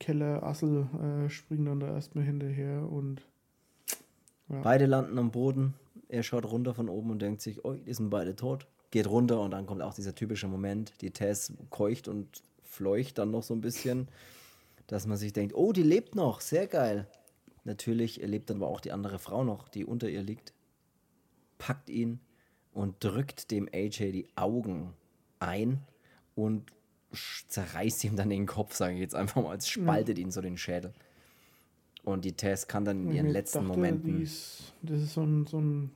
Keller, 0.00 0.42
Assel 0.42 0.86
äh, 1.00 1.30
springen 1.30 1.66
dann 1.66 1.80
da 1.80 1.94
erstmal 1.94 2.24
hinterher 2.24 2.90
und. 2.90 3.22
Ja. 4.48 4.60
Beide 4.62 4.86
landen 4.86 5.18
am 5.18 5.30
Boden. 5.30 5.74
Er 6.08 6.22
schaut 6.22 6.44
runter 6.44 6.74
von 6.74 6.88
oben 6.88 7.10
und 7.10 7.22
denkt 7.22 7.40
sich, 7.40 7.64
oh, 7.64 7.74
die 7.74 7.94
sind 7.94 8.10
beide 8.10 8.36
tot. 8.36 8.66
Geht 8.90 9.08
runter 9.08 9.40
und 9.40 9.50
dann 9.50 9.66
kommt 9.66 9.82
auch 9.82 9.94
dieser 9.94 10.14
typische 10.14 10.46
Moment. 10.46 10.92
Die 11.00 11.10
Tess 11.10 11.52
keucht 11.70 12.06
und 12.06 12.42
fleucht 12.62 13.18
dann 13.18 13.30
noch 13.30 13.42
so 13.42 13.54
ein 13.54 13.60
bisschen, 13.60 14.08
dass 14.86 15.06
man 15.06 15.16
sich 15.16 15.32
denkt, 15.32 15.54
oh, 15.54 15.72
die 15.72 15.82
lebt 15.82 16.14
noch, 16.14 16.40
sehr 16.40 16.66
geil. 16.66 17.06
Natürlich 17.64 18.18
lebt 18.18 18.50
dann 18.50 18.58
aber 18.58 18.68
auch 18.68 18.80
die 18.80 18.92
andere 18.92 19.18
Frau 19.18 19.42
noch, 19.42 19.68
die 19.68 19.84
unter 19.84 20.08
ihr 20.08 20.22
liegt. 20.22 20.52
Packt 21.58 21.90
ihn 21.90 22.20
und 22.72 23.02
drückt 23.02 23.50
dem 23.50 23.68
AJ 23.72 24.12
die 24.12 24.28
Augen 24.36 24.92
ein 25.40 25.80
und 26.34 26.72
zerreißt 27.48 28.04
ihm 28.04 28.16
dann 28.16 28.30
den 28.30 28.46
Kopf, 28.46 28.74
sage 28.74 28.94
ich 28.94 29.00
jetzt 29.00 29.14
einfach 29.14 29.42
mal, 29.42 29.56
es 29.56 29.68
spaltet 29.68 30.18
ja. 30.18 30.24
ihn 30.24 30.30
so 30.30 30.40
den 30.40 30.56
Schädel. 30.56 30.92
Und 32.04 32.24
die 32.24 32.34
Tess 32.34 32.68
kann 32.68 32.84
dann 32.84 33.08
in 33.08 33.12
ihren 33.12 33.28
letzten 33.28 33.58
dachte, 33.58 33.68
Momenten. 33.68 34.22
Ist, 34.22 34.72
das 34.82 35.02
ist 35.02 35.14
so 35.14 35.22
ein, 35.22 35.46
so 35.46 35.60
ein 35.60 35.90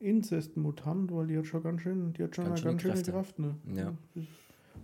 Inzest-Mutant, 0.00 1.10
weil 1.12 1.26
die 1.28 1.38
hat 1.38 1.46
schon 1.46 1.62
ganz 1.62 1.80
schön, 1.80 2.12
die 2.12 2.24
hat 2.24 2.36
schon 2.36 2.44
ganz, 2.44 2.60
eine 2.60 2.76
ganz 2.76 2.82
schöne 2.82 3.02
Kraft. 3.02 3.38
Ne? 3.38 3.54
Ja. 3.74 3.94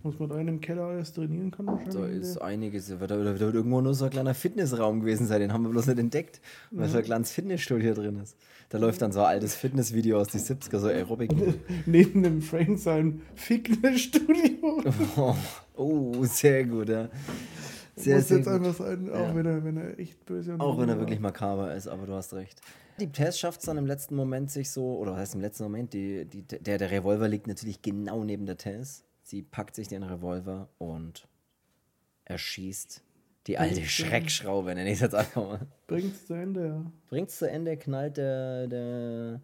Muss 0.05 0.19
man 0.19 0.29
da 0.29 0.35
in 0.35 0.47
einem 0.47 0.61
Keller 0.61 0.83
alles 0.83 1.13
trainieren 1.13 1.49
kann 1.49 1.65
wahrscheinlich. 1.65 1.95
Da 1.95 2.05
ist 2.05 2.37
einiges. 2.37 2.89
Da 2.89 2.99
wird, 2.99 3.09
da 3.09 3.39
wird 3.39 3.55
irgendwo 3.55 3.81
nur 3.81 3.95
so 3.95 4.05
ein 4.05 4.11
kleiner 4.11 4.35
Fitnessraum 4.35 4.99
gewesen 4.99 5.25
sein, 5.25 5.39
den 5.39 5.51
haben 5.51 5.63
wir 5.63 5.71
bloß 5.71 5.87
nicht 5.87 5.97
entdeckt, 5.97 6.41
weil 6.69 6.85
ja. 6.85 6.91
so 6.91 6.99
ein 6.99 7.03
kleines 7.03 7.31
Fitnessstudio 7.31 7.95
drin 7.95 8.19
ist. 8.21 8.37
Da 8.69 8.77
läuft 8.77 9.01
dann 9.01 9.11
so 9.11 9.21
ein 9.21 9.25
altes 9.25 9.55
Fitnessvideo 9.55 10.19
aus 10.19 10.27
die 10.27 10.37
70er, 10.37 10.77
so 10.77 10.89
Aerobic. 10.89 11.31
Neben 11.87 12.21
dem 12.21 12.43
Frank 12.43 12.77
sein 12.77 13.23
Fitnessstudio. 13.33 14.83
Oh, 15.17 15.35
oh, 15.75 16.23
sehr 16.25 16.65
gut, 16.65 16.89
ja. 16.89 17.09
Sehr, 17.95 18.17
Muss 18.17 18.27
sehr 18.27 18.37
jetzt 18.37 18.45
gut. 18.45 18.53
einfach 18.53 18.75
sein, 18.75 19.09
auch 19.09 19.15
ja. 19.15 19.35
wenn, 19.35 19.45
er, 19.47 19.63
wenn 19.63 19.77
er 19.77 19.97
echt 19.97 20.23
böse 20.27 20.53
ist. 20.53 20.59
Auch 20.59 20.77
wenn 20.77 20.87
er 20.87 20.99
wirklich 20.99 21.19
makaber 21.19 21.73
ist, 21.73 21.87
aber 21.87 22.05
du 22.05 22.13
hast 22.13 22.31
recht. 22.35 22.61
Die 22.99 23.11
Tess 23.11 23.39
schafft 23.39 23.61
es 23.61 23.65
dann 23.65 23.79
im 23.79 23.87
letzten 23.87 24.15
Moment 24.15 24.51
sich 24.51 24.69
so, 24.69 24.99
oder 24.99 25.13
was 25.13 25.21
heißt 25.21 25.35
im 25.35 25.41
letzten 25.41 25.63
Moment, 25.63 25.93
die, 25.93 26.25
die, 26.25 26.43
der, 26.43 26.77
der 26.77 26.91
Revolver 26.91 27.27
liegt 27.27 27.47
natürlich 27.47 27.81
genau 27.81 28.23
neben 28.23 28.45
der 28.45 28.57
Tess. 28.57 29.03
Sie 29.25 29.41
packt 29.41 29.73
sich 29.73 29.87
den 29.87 30.03
Revolver 30.03 30.69
und 30.77 31.27
erschießt 32.25 33.03
die 33.47 33.57
alte 33.57 33.73
Bringt's 33.73 33.91
Schreckschraube, 33.91 34.75
nenne 34.75 34.87
ich 34.87 34.97
es 34.97 34.99
jetzt 34.99 35.15
einfach 35.15 35.43
mal. 35.43 35.67
Bringt's 35.87 36.27
zu 36.27 36.35
Ende, 36.35 36.67
ja. 36.67 36.91
Bringt's 37.09 37.39
zu 37.39 37.49
Ende, 37.49 37.75
knallt 37.75 38.17
der, 38.17 38.67
der 38.67 39.41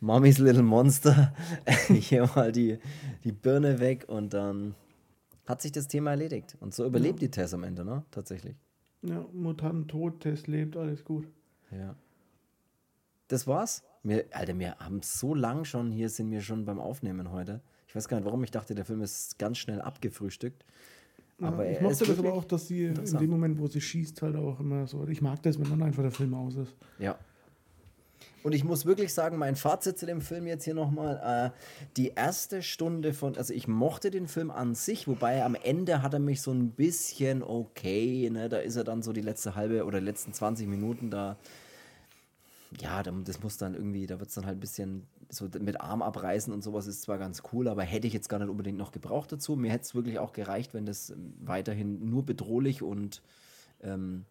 Mommy's 0.00 0.36
Little 0.36 0.62
Monster. 0.62 1.32
Hier 1.88 2.28
mal 2.36 2.52
die, 2.52 2.78
die 3.24 3.32
Birne 3.32 3.80
weg 3.80 4.04
und 4.08 4.34
dann 4.34 4.74
hat 5.46 5.62
sich 5.62 5.72
das 5.72 5.88
Thema 5.88 6.10
erledigt. 6.10 6.58
Und 6.60 6.74
so 6.74 6.84
überlebt 6.84 7.22
ja. 7.22 7.28
die 7.28 7.30
Tess 7.30 7.54
am 7.54 7.64
Ende, 7.64 7.82
ne? 7.82 8.04
Tatsächlich. 8.10 8.56
Ja, 9.00 9.24
Mutant 9.32 9.90
tot, 9.90 10.20
Tess 10.20 10.46
lebt, 10.46 10.76
alles 10.76 11.02
gut. 11.02 11.26
Ja. 11.70 11.96
Das 13.28 13.46
war's. 13.46 13.84
Wir, 14.02 14.26
Alter, 14.32 14.58
wir 14.58 14.76
haben 14.76 15.00
so 15.02 15.34
lang 15.34 15.64
schon, 15.64 15.92
hier 15.92 16.10
sind 16.10 16.30
wir 16.30 16.42
schon 16.42 16.66
beim 16.66 16.78
Aufnehmen 16.78 17.32
heute. 17.32 17.62
Ich 17.94 17.96
weiß 17.96 18.08
gar 18.08 18.16
nicht, 18.16 18.26
warum 18.26 18.42
ich 18.42 18.50
dachte, 18.50 18.74
der 18.74 18.84
Film 18.84 19.02
ist 19.02 19.38
ganz 19.38 19.56
schnell 19.56 19.80
abgefrühstückt. 19.80 20.64
Aber 21.40 21.64
ja, 21.64 21.70
ich 21.70 21.80
mochte 21.80 22.04
das 22.04 22.18
aber 22.18 22.32
auch, 22.32 22.44
dass 22.44 22.66
sie 22.66 22.86
in 22.86 23.18
dem 23.18 23.30
Moment, 23.30 23.56
wo 23.60 23.68
sie 23.68 23.80
schießt, 23.80 24.20
halt 24.20 24.34
auch 24.34 24.58
immer 24.58 24.88
so. 24.88 25.06
Ich 25.06 25.22
mag 25.22 25.40
das, 25.44 25.60
wenn 25.60 25.70
dann 25.70 25.80
einfach 25.80 26.02
der 26.02 26.10
Film 26.10 26.34
aus 26.34 26.56
ist. 26.56 26.74
Ja. 26.98 27.16
Und 28.42 28.52
ich 28.52 28.64
muss 28.64 28.84
wirklich 28.84 29.14
sagen, 29.14 29.38
mein 29.38 29.54
Fazit 29.54 29.96
zu 29.96 30.06
dem 30.06 30.22
Film 30.22 30.48
jetzt 30.48 30.64
hier 30.64 30.74
nochmal, 30.74 31.52
äh, 31.54 31.58
die 31.96 32.08
erste 32.08 32.64
Stunde 32.64 33.14
von, 33.14 33.36
also 33.36 33.54
ich 33.54 33.68
mochte 33.68 34.10
den 34.10 34.26
Film 34.26 34.50
an 34.50 34.74
sich, 34.74 35.06
wobei 35.06 35.44
am 35.44 35.54
Ende 35.54 36.02
hat 36.02 36.14
er 36.14 36.18
mich 36.18 36.42
so 36.42 36.50
ein 36.50 36.70
bisschen 36.72 37.44
okay, 37.44 38.28
ne, 38.28 38.48
da 38.48 38.56
ist 38.56 38.74
er 38.74 38.82
dann 38.82 39.02
so 39.02 39.12
die 39.12 39.20
letzte 39.20 39.54
halbe 39.54 39.84
oder 39.84 40.00
letzten 40.00 40.32
20 40.32 40.66
Minuten 40.66 41.10
da, 41.10 41.38
ja, 42.80 43.04
das 43.04 43.40
muss 43.40 43.56
dann 43.56 43.74
irgendwie, 43.74 44.08
da 44.08 44.18
wird 44.18 44.30
es 44.30 44.34
dann 44.34 44.46
halt 44.46 44.56
ein 44.56 44.60
bisschen 44.60 45.06
so 45.28 45.48
mit 45.60 45.80
Arm 45.80 46.02
abreißen 46.02 46.52
und 46.52 46.62
sowas 46.62 46.86
ist 46.86 47.02
zwar 47.02 47.18
ganz 47.18 47.42
cool, 47.52 47.68
aber 47.68 47.82
hätte 47.82 48.06
ich 48.06 48.12
jetzt 48.12 48.28
gar 48.28 48.38
nicht 48.38 48.48
unbedingt 48.48 48.78
noch 48.78 48.92
gebraucht 48.92 49.32
dazu. 49.32 49.56
Mir 49.56 49.70
hätte 49.70 49.84
es 49.84 49.94
wirklich 49.94 50.18
auch 50.18 50.32
gereicht, 50.32 50.74
wenn 50.74 50.86
das 50.86 51.10
ähm, 51.10 51.34
weiterhin 51.40 52.08
nur 52.08 52.24
bedrohlich 52.24 52.82
und 52.82 53.22
ähm, 53.82 54.24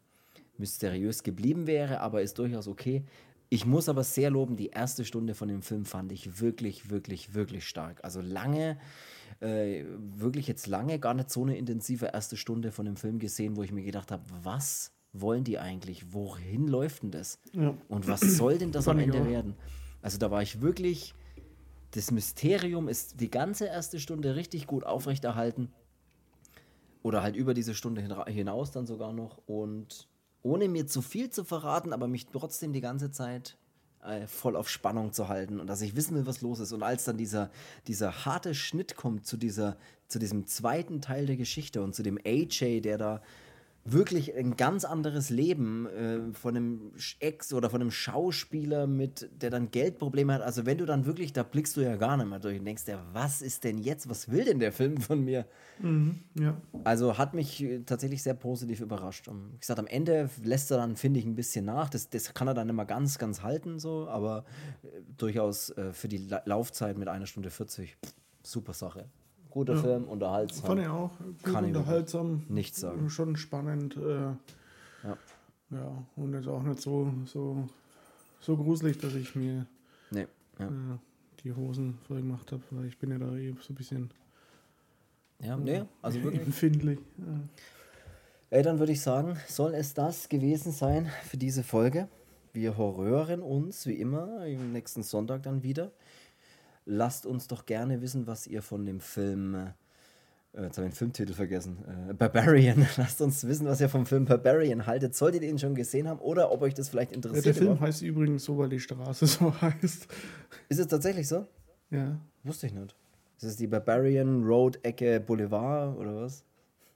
mysteriös 0.57 1.23
geblieben 1.23 1.67
wäre, 1.67 1.99
aber 1.99 2.21
ist 2.21 2.37
durchaus 2.39 2.67
okay. 2.67 3.03
Ich 3.49 3.65
muss 3.65 3.87
aber 3.87 4.03
sehr 4.03 4.31
loben, 4.31 4.55
die 4.55 4.69
erste 4.69 5.05
Stunde 5.05 5.35
von 5.35 5.47
dem 5.47 5.61
Film 5.61 5.85
fand 5.85 6.11
ich 6.11 6.41
wirklich, 6.41 6.89
wirklich, 6.89 7.35
wirklich 7.35 7.67
stark. 7.67 7.99
Also 8.03 8.19
lange, 8.19 8.79
äh, 9.41 9.83
wirklich 9.97 10.47
jetzt 10.47 10.65
lange 10.65 10.97
gar 10.99 11.13
nicht 11.13 11.29
so 11.29 11.43
eine 11.43 11.57
intensive 11.57 12.07
erste 12.07 12.35
Stunde 12.35 12.71
von 12.71 12.85
dem 12.85 12.95
Film 12.95 13.19
gesehen, 13.19 13.55
wo 13.55 13.63
ich 13.63 13.71
mir 13.71 13.83
gedacht 13.83 14.11
habe, 14.11 14.23
was 14.41 14.91
wollen 15.11 15.43
die 15.43 15.59
eigentlich? 15.59 16.13
Wohin 16.13 16.67
läuft 16.67 17.03
denn 17.03 17.11
das? 17.11 17.39
Ja. 17.53 17.75
Und 17.87 18.07
was 18.07 18.21
soll 18.21 18.57
denn 18.57 18.71
das 18.71 18.87
am 18.87 18.97
Ende 18.97 19.27
werden? 19.29 19.55
Also 20.03 20.19
da 20.19 20.29
war 20.29 20.43
ich 20.43 20.61
wirklich, 20.61 21.15
das 21.91 22.11
Mysterium 22.11 22.87
ist 22.87 23.21
die 23.21 23.31
ganze 23.31 23.65
erste 23.65 23.99
Stunde 23.99 24.35
richtig 24.35 24.67
gut 24.67 24.83
aufrechterhalten. 24.83 25.71
Oder 27.01 27.23
halt 27.23 27.35
über 27.35 27.53
diese 27.53 27.73
Stunde 27.73 28.01
hinaus 28.27 28.71
dann 28.71 28.85
sogar 28.85 29.13
noch. 29.13 29.39
Und 29.47 30.07
ohne 30.41 30.67
mir 30.67 30.85
zu 30.87 31.01
viel 31.01 31.29
zu 31.29 31.43
verraten, 31.43 31.93
aber 31.93 32.07
mich 32.07 32.27
trotzdem 32.27 32.73
die 32.73 32.81
ganze 32.81 33.11
Zeit 33.11 33.57
äh, 34.03 34.27
voll 34.27 34.57
auf 34.57 34.69
Spannung 34.69 35.13
zu 35.13 35.29
halten 35.29 35.59
und 35.59 35.67
dass 35.67 35.81
ich 35.81 35.95
wissen 35.95 36.15
will, 36.15 36.25
was 36.25 36.41
los 36.41 36.59
ist. 36.59 36.73
Und 36.73 36.83
als 36.83 37.05
dann 37.05 37.17
dieser, 37.17 37.49
dieser 37.87 38.25
harte 38.25 38.53
Schnitt 38.53 38.97
kommt 38.97 39.25
zu, 39.25 39.37
dieser, 39.37 39.77
zu 40.09 40.19
diesem 40.19 40.45
zweiten 40.47 41.01
Teil 41.01 41.25
der 41.25 41.37
Geschichte 41.37 41.81
und 41.81 41.95
zu 41.95 42.03
dem 42.03 42.19
AJ, 42.25 42.81
der 42.81 42.97
da 42.97 43.21
wirklich 43.85 44.33
ein 44.35 44.55
ganz 44.55 44.85
anderes 44.85 45.29
Leben 45.29 45.87
äh, 45.87 46.33
von 46.33 46.55
einem 46.55 46.91
Ex 47.19 47.53
oder 47.53 47.69
von 47.69 47.81
einem 47.81 47.91
Schauspieler 47.91 48.87
mit, 48.87 49.29
der 49.41 49.49
dann 49.49 49.71
Geldprobleme 49.71 50.33
hat. 50.33 50.41
Also 50.41 50.65
wenn 50.65 50.77
du 50.77 50.85
dann 50.85 51.05
wirklich, 51.05 51.33
da 51.33 51.43
blickst 51.43 51.75
du 51.75 51.81
ja 51.81 51.97
gar 51.97 52.15
nicht 52.15 52.29
mehr 52.29 52.39
durch 52.39 52.59
und 52.59 52.65
denkst, 52.65 52.83
ja, 52.87 53.03
was 53.11 53.41
ist 53.41 53.63
denn 53.63 53.77
jetzt, 53.77 54.09
was 54.09 54.31
will 54.31 54.45
denn 54.45 54.59
der 54.59 54.71
Film 54.71 54.97
von 54.97 55.23
mir? 55.23 55.45
Mhm, 55.79 56.19
ja. 56.39 56.55
Also 56.85 57.17
hat 57.17 57.33
mich 57.33 57.61
äh, 57.61 57.79
tatsächlich 57.79 58.23
sehr 58.23 58.35
positiv 58.35 58.79
überrascht. 58.79 59.27
Und 59.27 59.53
wie 59.53 59.59
gesagt, 59.59 59.79
am 59.79 59.87
Ende 59.87 60.29
lässt 60.41 60.71
er 60.71 60.77
dann, 60.77 60.95
finde 60.95 61.19
ich, 61.19 61.25
ein 61.25 61.35
bisschen 61.35 61.65
nach. 61.65 61.89
Das, 61.89 62.09
das 62.09 62.33
kann 62.33 62.47
er 62.47 62.53
dann 62.53 62.69
immer 62.69 62.85
ganz, 62.85 63.17
ganz 63.17 63.41
halten, 63.41 63.79
so, 63.79 64.07
aber 64.07 64.45
äh, 64.83 64.87
durchaus 65.17 65.71
äh, 65.71 65.91
für 65.91 66.07
die 66.07 66.17
La 66.17 66.41
Laufzeit 66.45 66.97
mit 66.97 67.09
einer 67.09 67.25
Stunde 67.25 67.49
40, 67.49 67.97
super 68.43 68.73
Sache. 68.73 69.09
Guter 69.53 69.75
ja. 69.75 69.81
Film, 69.81 70.05
unterhaltsam. 70.05 70.65
Fand 70.65 70.81
ich 70.81 70.87
auch. 70.87 71.11
Gut 71.19 71.53
Kann 71.53 71.65
unterhaltsam. 71.65 72.41
Nichts 72.49 72.79
sagen. 72.79 73.07
Schon 73.11 73.35
spannend. 73.35 73.95
Äh, 73.97 74.31
ja. 75.03 75.17
Ja, 75.69 76.05
und 76.15 76.33
jetzt 76.33 76.47
auch 76.47 76.63
nicht 76.63 76.81
so, 76.81 77.13
so, 77.25 77.67
so 78.39 78.57
gruselig, 78.57 78.97
dass 78.97 79.13
ich 79.13 79.35
mir 79.35 79.67
nee, 80.09 80.25
ja. 80.57 80.65
äh, 80.65 80.97
die 81.43 81.53
Hosen 81.53 81.99
voll 82.07 82.21
gemacht 82.21 82.51
habe, 82.51 82.63
weil 82.71 82.85
ich 82.85 82.97
bin 82.97 83.11
ja 83.11 83.19
da 83.19 83.35
eben 83.35 83.59
so 83.61 83.73
ein 83.73 83.75
bisschen 83.75 84.11
ja, 85.39 85.55
nee, 85.55 85.83
also 86.01 86.23
wirklich 86.23 86.41
empfindlich. 86.41 86.97
Ja. 87.19 87.39
Ey, 88.49 88.63
dann 88.63 88.79
würde 88.79 88.91
ich 88.91 89.01
sagen, 89.01 89.37
soll 89.47 89.75
es 89.75 89.93
das 89.93 90.29
gewesen 90.29 90.71
sein 90.71 91.11
für 91.25 91.37
diese 91.37 91.61
Folge. 91.61 92.07
Wir 92.53 92.75
horrören 92.75 93.41
uns 93.43 93.85
wie 93.85 93.99
immer 93.99 94.47
im 94.47 94.71
nächsten 94.71 95.03
Sonntag 95.03 95.43
dann 95.43 95.61
wieder 95.61 95.91
lasst 96.85 97.25
uns 97.25 97.47
doch 97.47 97.65
gerne 97.65 98.01
wissen, 98.01 98.27
was 98.27 98.47
ihr 98.47 98.61
von 98.61 98.85
dem 98.85 98.99
Film, 98.99 99.55
äh, 99.55 100.63
jetzt 100.63 100.77
habe 100.77 100.87
ich 100.87 100.93
den 100.93 100.97
Filmtitel 100.97 101.33
vergessen, 101.33 101.77
äh, 102.09 102.13
Barbarian, 102.13 102.87
lasst 102.97 103.21
uns 103.21 103.45
wissen, 103.47 103.67
was 103.67 103.81
ihr 103.81 103.89
vom 103.89 104.05
Film 104.05 104.25
Barbarian 104.25 104.85
haltet. 104.85 105.15
Solltet 105.15 105.43
ihr 105.43 105.49
ihn 105.49 105.59
schon 105.59 105.75
gesehen 105.75 106.07
haben 106.07 106.19
oder 106.19 106.51
ob 106.51 106.61
euch 106.61 106.73
das 106.73 106.89
vielleicht 106.89 107.11
interessiert. 107.11 107.45
Ja, 107.45 107.51
der 107.51 107.53
Film 107.55 107.65
überhaupt? 107.67 107.87
heißt 107.87 108.01
übrigens 108.01 108.43
so, 108.43 108.57
weil 108.57 108.69
die 108.69 108.79
Straße 108.79 109.27
so 109.27 109.61
heißt. 109.61 110.07
Ist 110.69 110.79
es 110.79 110.87
tatsächlich 110.87 111.27
so? 111.27 111.47
Ja. 111.89 112.19
Wusste 112.43 112.67
ich 112.67 112.73
nicht. 112.73 112.95
Ist 113.37 113.43
es 113.43 113.55
die 113.57 113.67
Barbarian 113.67 114.43
Road 114.43 114.79
Ecke 114.83 115.19
Boulevard 115.19 115.97
oder 115.97 116.15
was? 116.15 116.43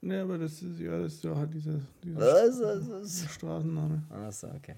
Ja, 0.00 0.22
aber 0.22 0.38
das 0.38 0.62
ist 0.62 0.78
ja, 0.78 1.00
das 1.00 1.14
ist 1.14 1.24
ja 1.24 1.36
halt 1.36 1.52
dieser, 1.52 1.80
dieser 2.02 2.20
was, 2.20 2.60
was, 2.60 2.90
was? 2.90 3.34
Straßenname. 3.34 4.02
Achso, 4.10 4.46
okay. 4.48 4.76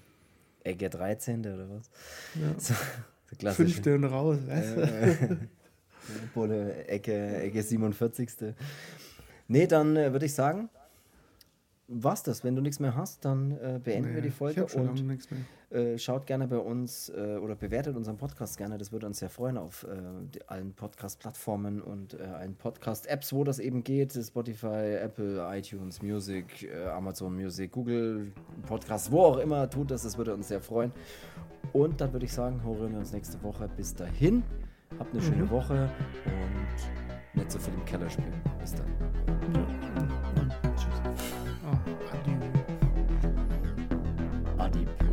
Ecke 0.63 0.89
13. 0.89 1.39
oder 1.41 1.69
was? 1.69 1.89
Ja. 2.35 2.59
So. 2.59 2.73
Fünfte 3.51 3.95
und 3.95 4.05
raus. 4.05 4.37
Bulle, 6.33 6.85
Ecke, 6.87 7.41
Ecke 7.41 7.63
47. 7.63 8.29
Nee, 9.47 9.67
dann 9.67 9.95
äh, 9.95 10.11
würde 10.11 10.25
ich 10.25 10.33
sagen, 10.33 10.69
was 11.87 12.23
das. 12.23 12.43
Wenn 12.43 12.55
du 12.55 12.61
nichts 12.61 12.79
mehr 12.79 12.95
hast, 12.95 13.25
dann 13.25 13.51
äh, 13.51 13.79
beenden 13.83 14.09
nee, 14.09 14.15
wir 14.15 14.21
die 14.21 14.31
Folge 14.31 14.65
und 14.65 15.03
äh, 15.71 15.97
schaut 15.97 16.25
gerne 16.25 16.47
bei 16.47 16.57
uns 16.57 17.09
äh, 17.09 17.37
oder 17.37 17.55
bewertet 17.55 17.95
unseren 17.95 18.17
Podcast 18.17 18.57
gerne. 18.57 18.77
Das 18.77 18.91
würde 18.91 19.07
uns 19.07 19.19
sehr 19.19 19.29
freuen 19.29 19.57
auf 19.57 19.85
äh, 19.85 20.39
allen 20.47 20.73
Podcast-Plattformen 20.73 21.81
und 21.81 22.13
äh, 22.13 22.23
allen 22.23 22.55
Podcast-Apps, 22.55 23.31
wo 23.33 23.43
das 23.43 23.59
eben 23.59 23.83
geht. 23.83 24.13
Spotify, 24.13 24.97
Apple, 25.01 25.41
iTunes, 25.57 26.01
Music, 26.01 26.69
Amazon 26.93 27.35
Music, 27.35 27.71
Google 27.71 28.31
Podcast, 28.67 29.11
wo 29.11 29.21
auch 29.21 29.37
immer 29.37 29.69
tut 29.69 29.91
das. 29.91 30.03
Das 30.03 30.17
würde 30.17 30.33
uns 30.33 30.49
sehr 30.49 30.61
freuen. 30.61 30.91
Und 31.73 32.01
dann 32.01 32.11
würde 32.11 32.25
ich 32.25 32.33
sagen, 32.33 32.61
hören 32.63 32.91
wir 32.91 32.99
uns 32.99 33.13
nächste 33.13 33.41
Woche. 33.43 33.69
Bis 33.77 33.95
dahin, 33.95 34.43
habt 34.99 35.13
eine 35.13 35.21
mhm. 35.21 35.25
schöne 35.25 35.49
Woche 35.49 35.89
und 36.25 37.39
nicht 37.39 37.51
so 37.51 37.59
viel 37.59 37.73
im 37.73 37.85
Keller 37.85 38.09
spielen. 38.09 38.41
Bis 38.59 38.75
dann. 38.75 39.60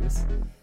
Tschüss. 0.09 0.58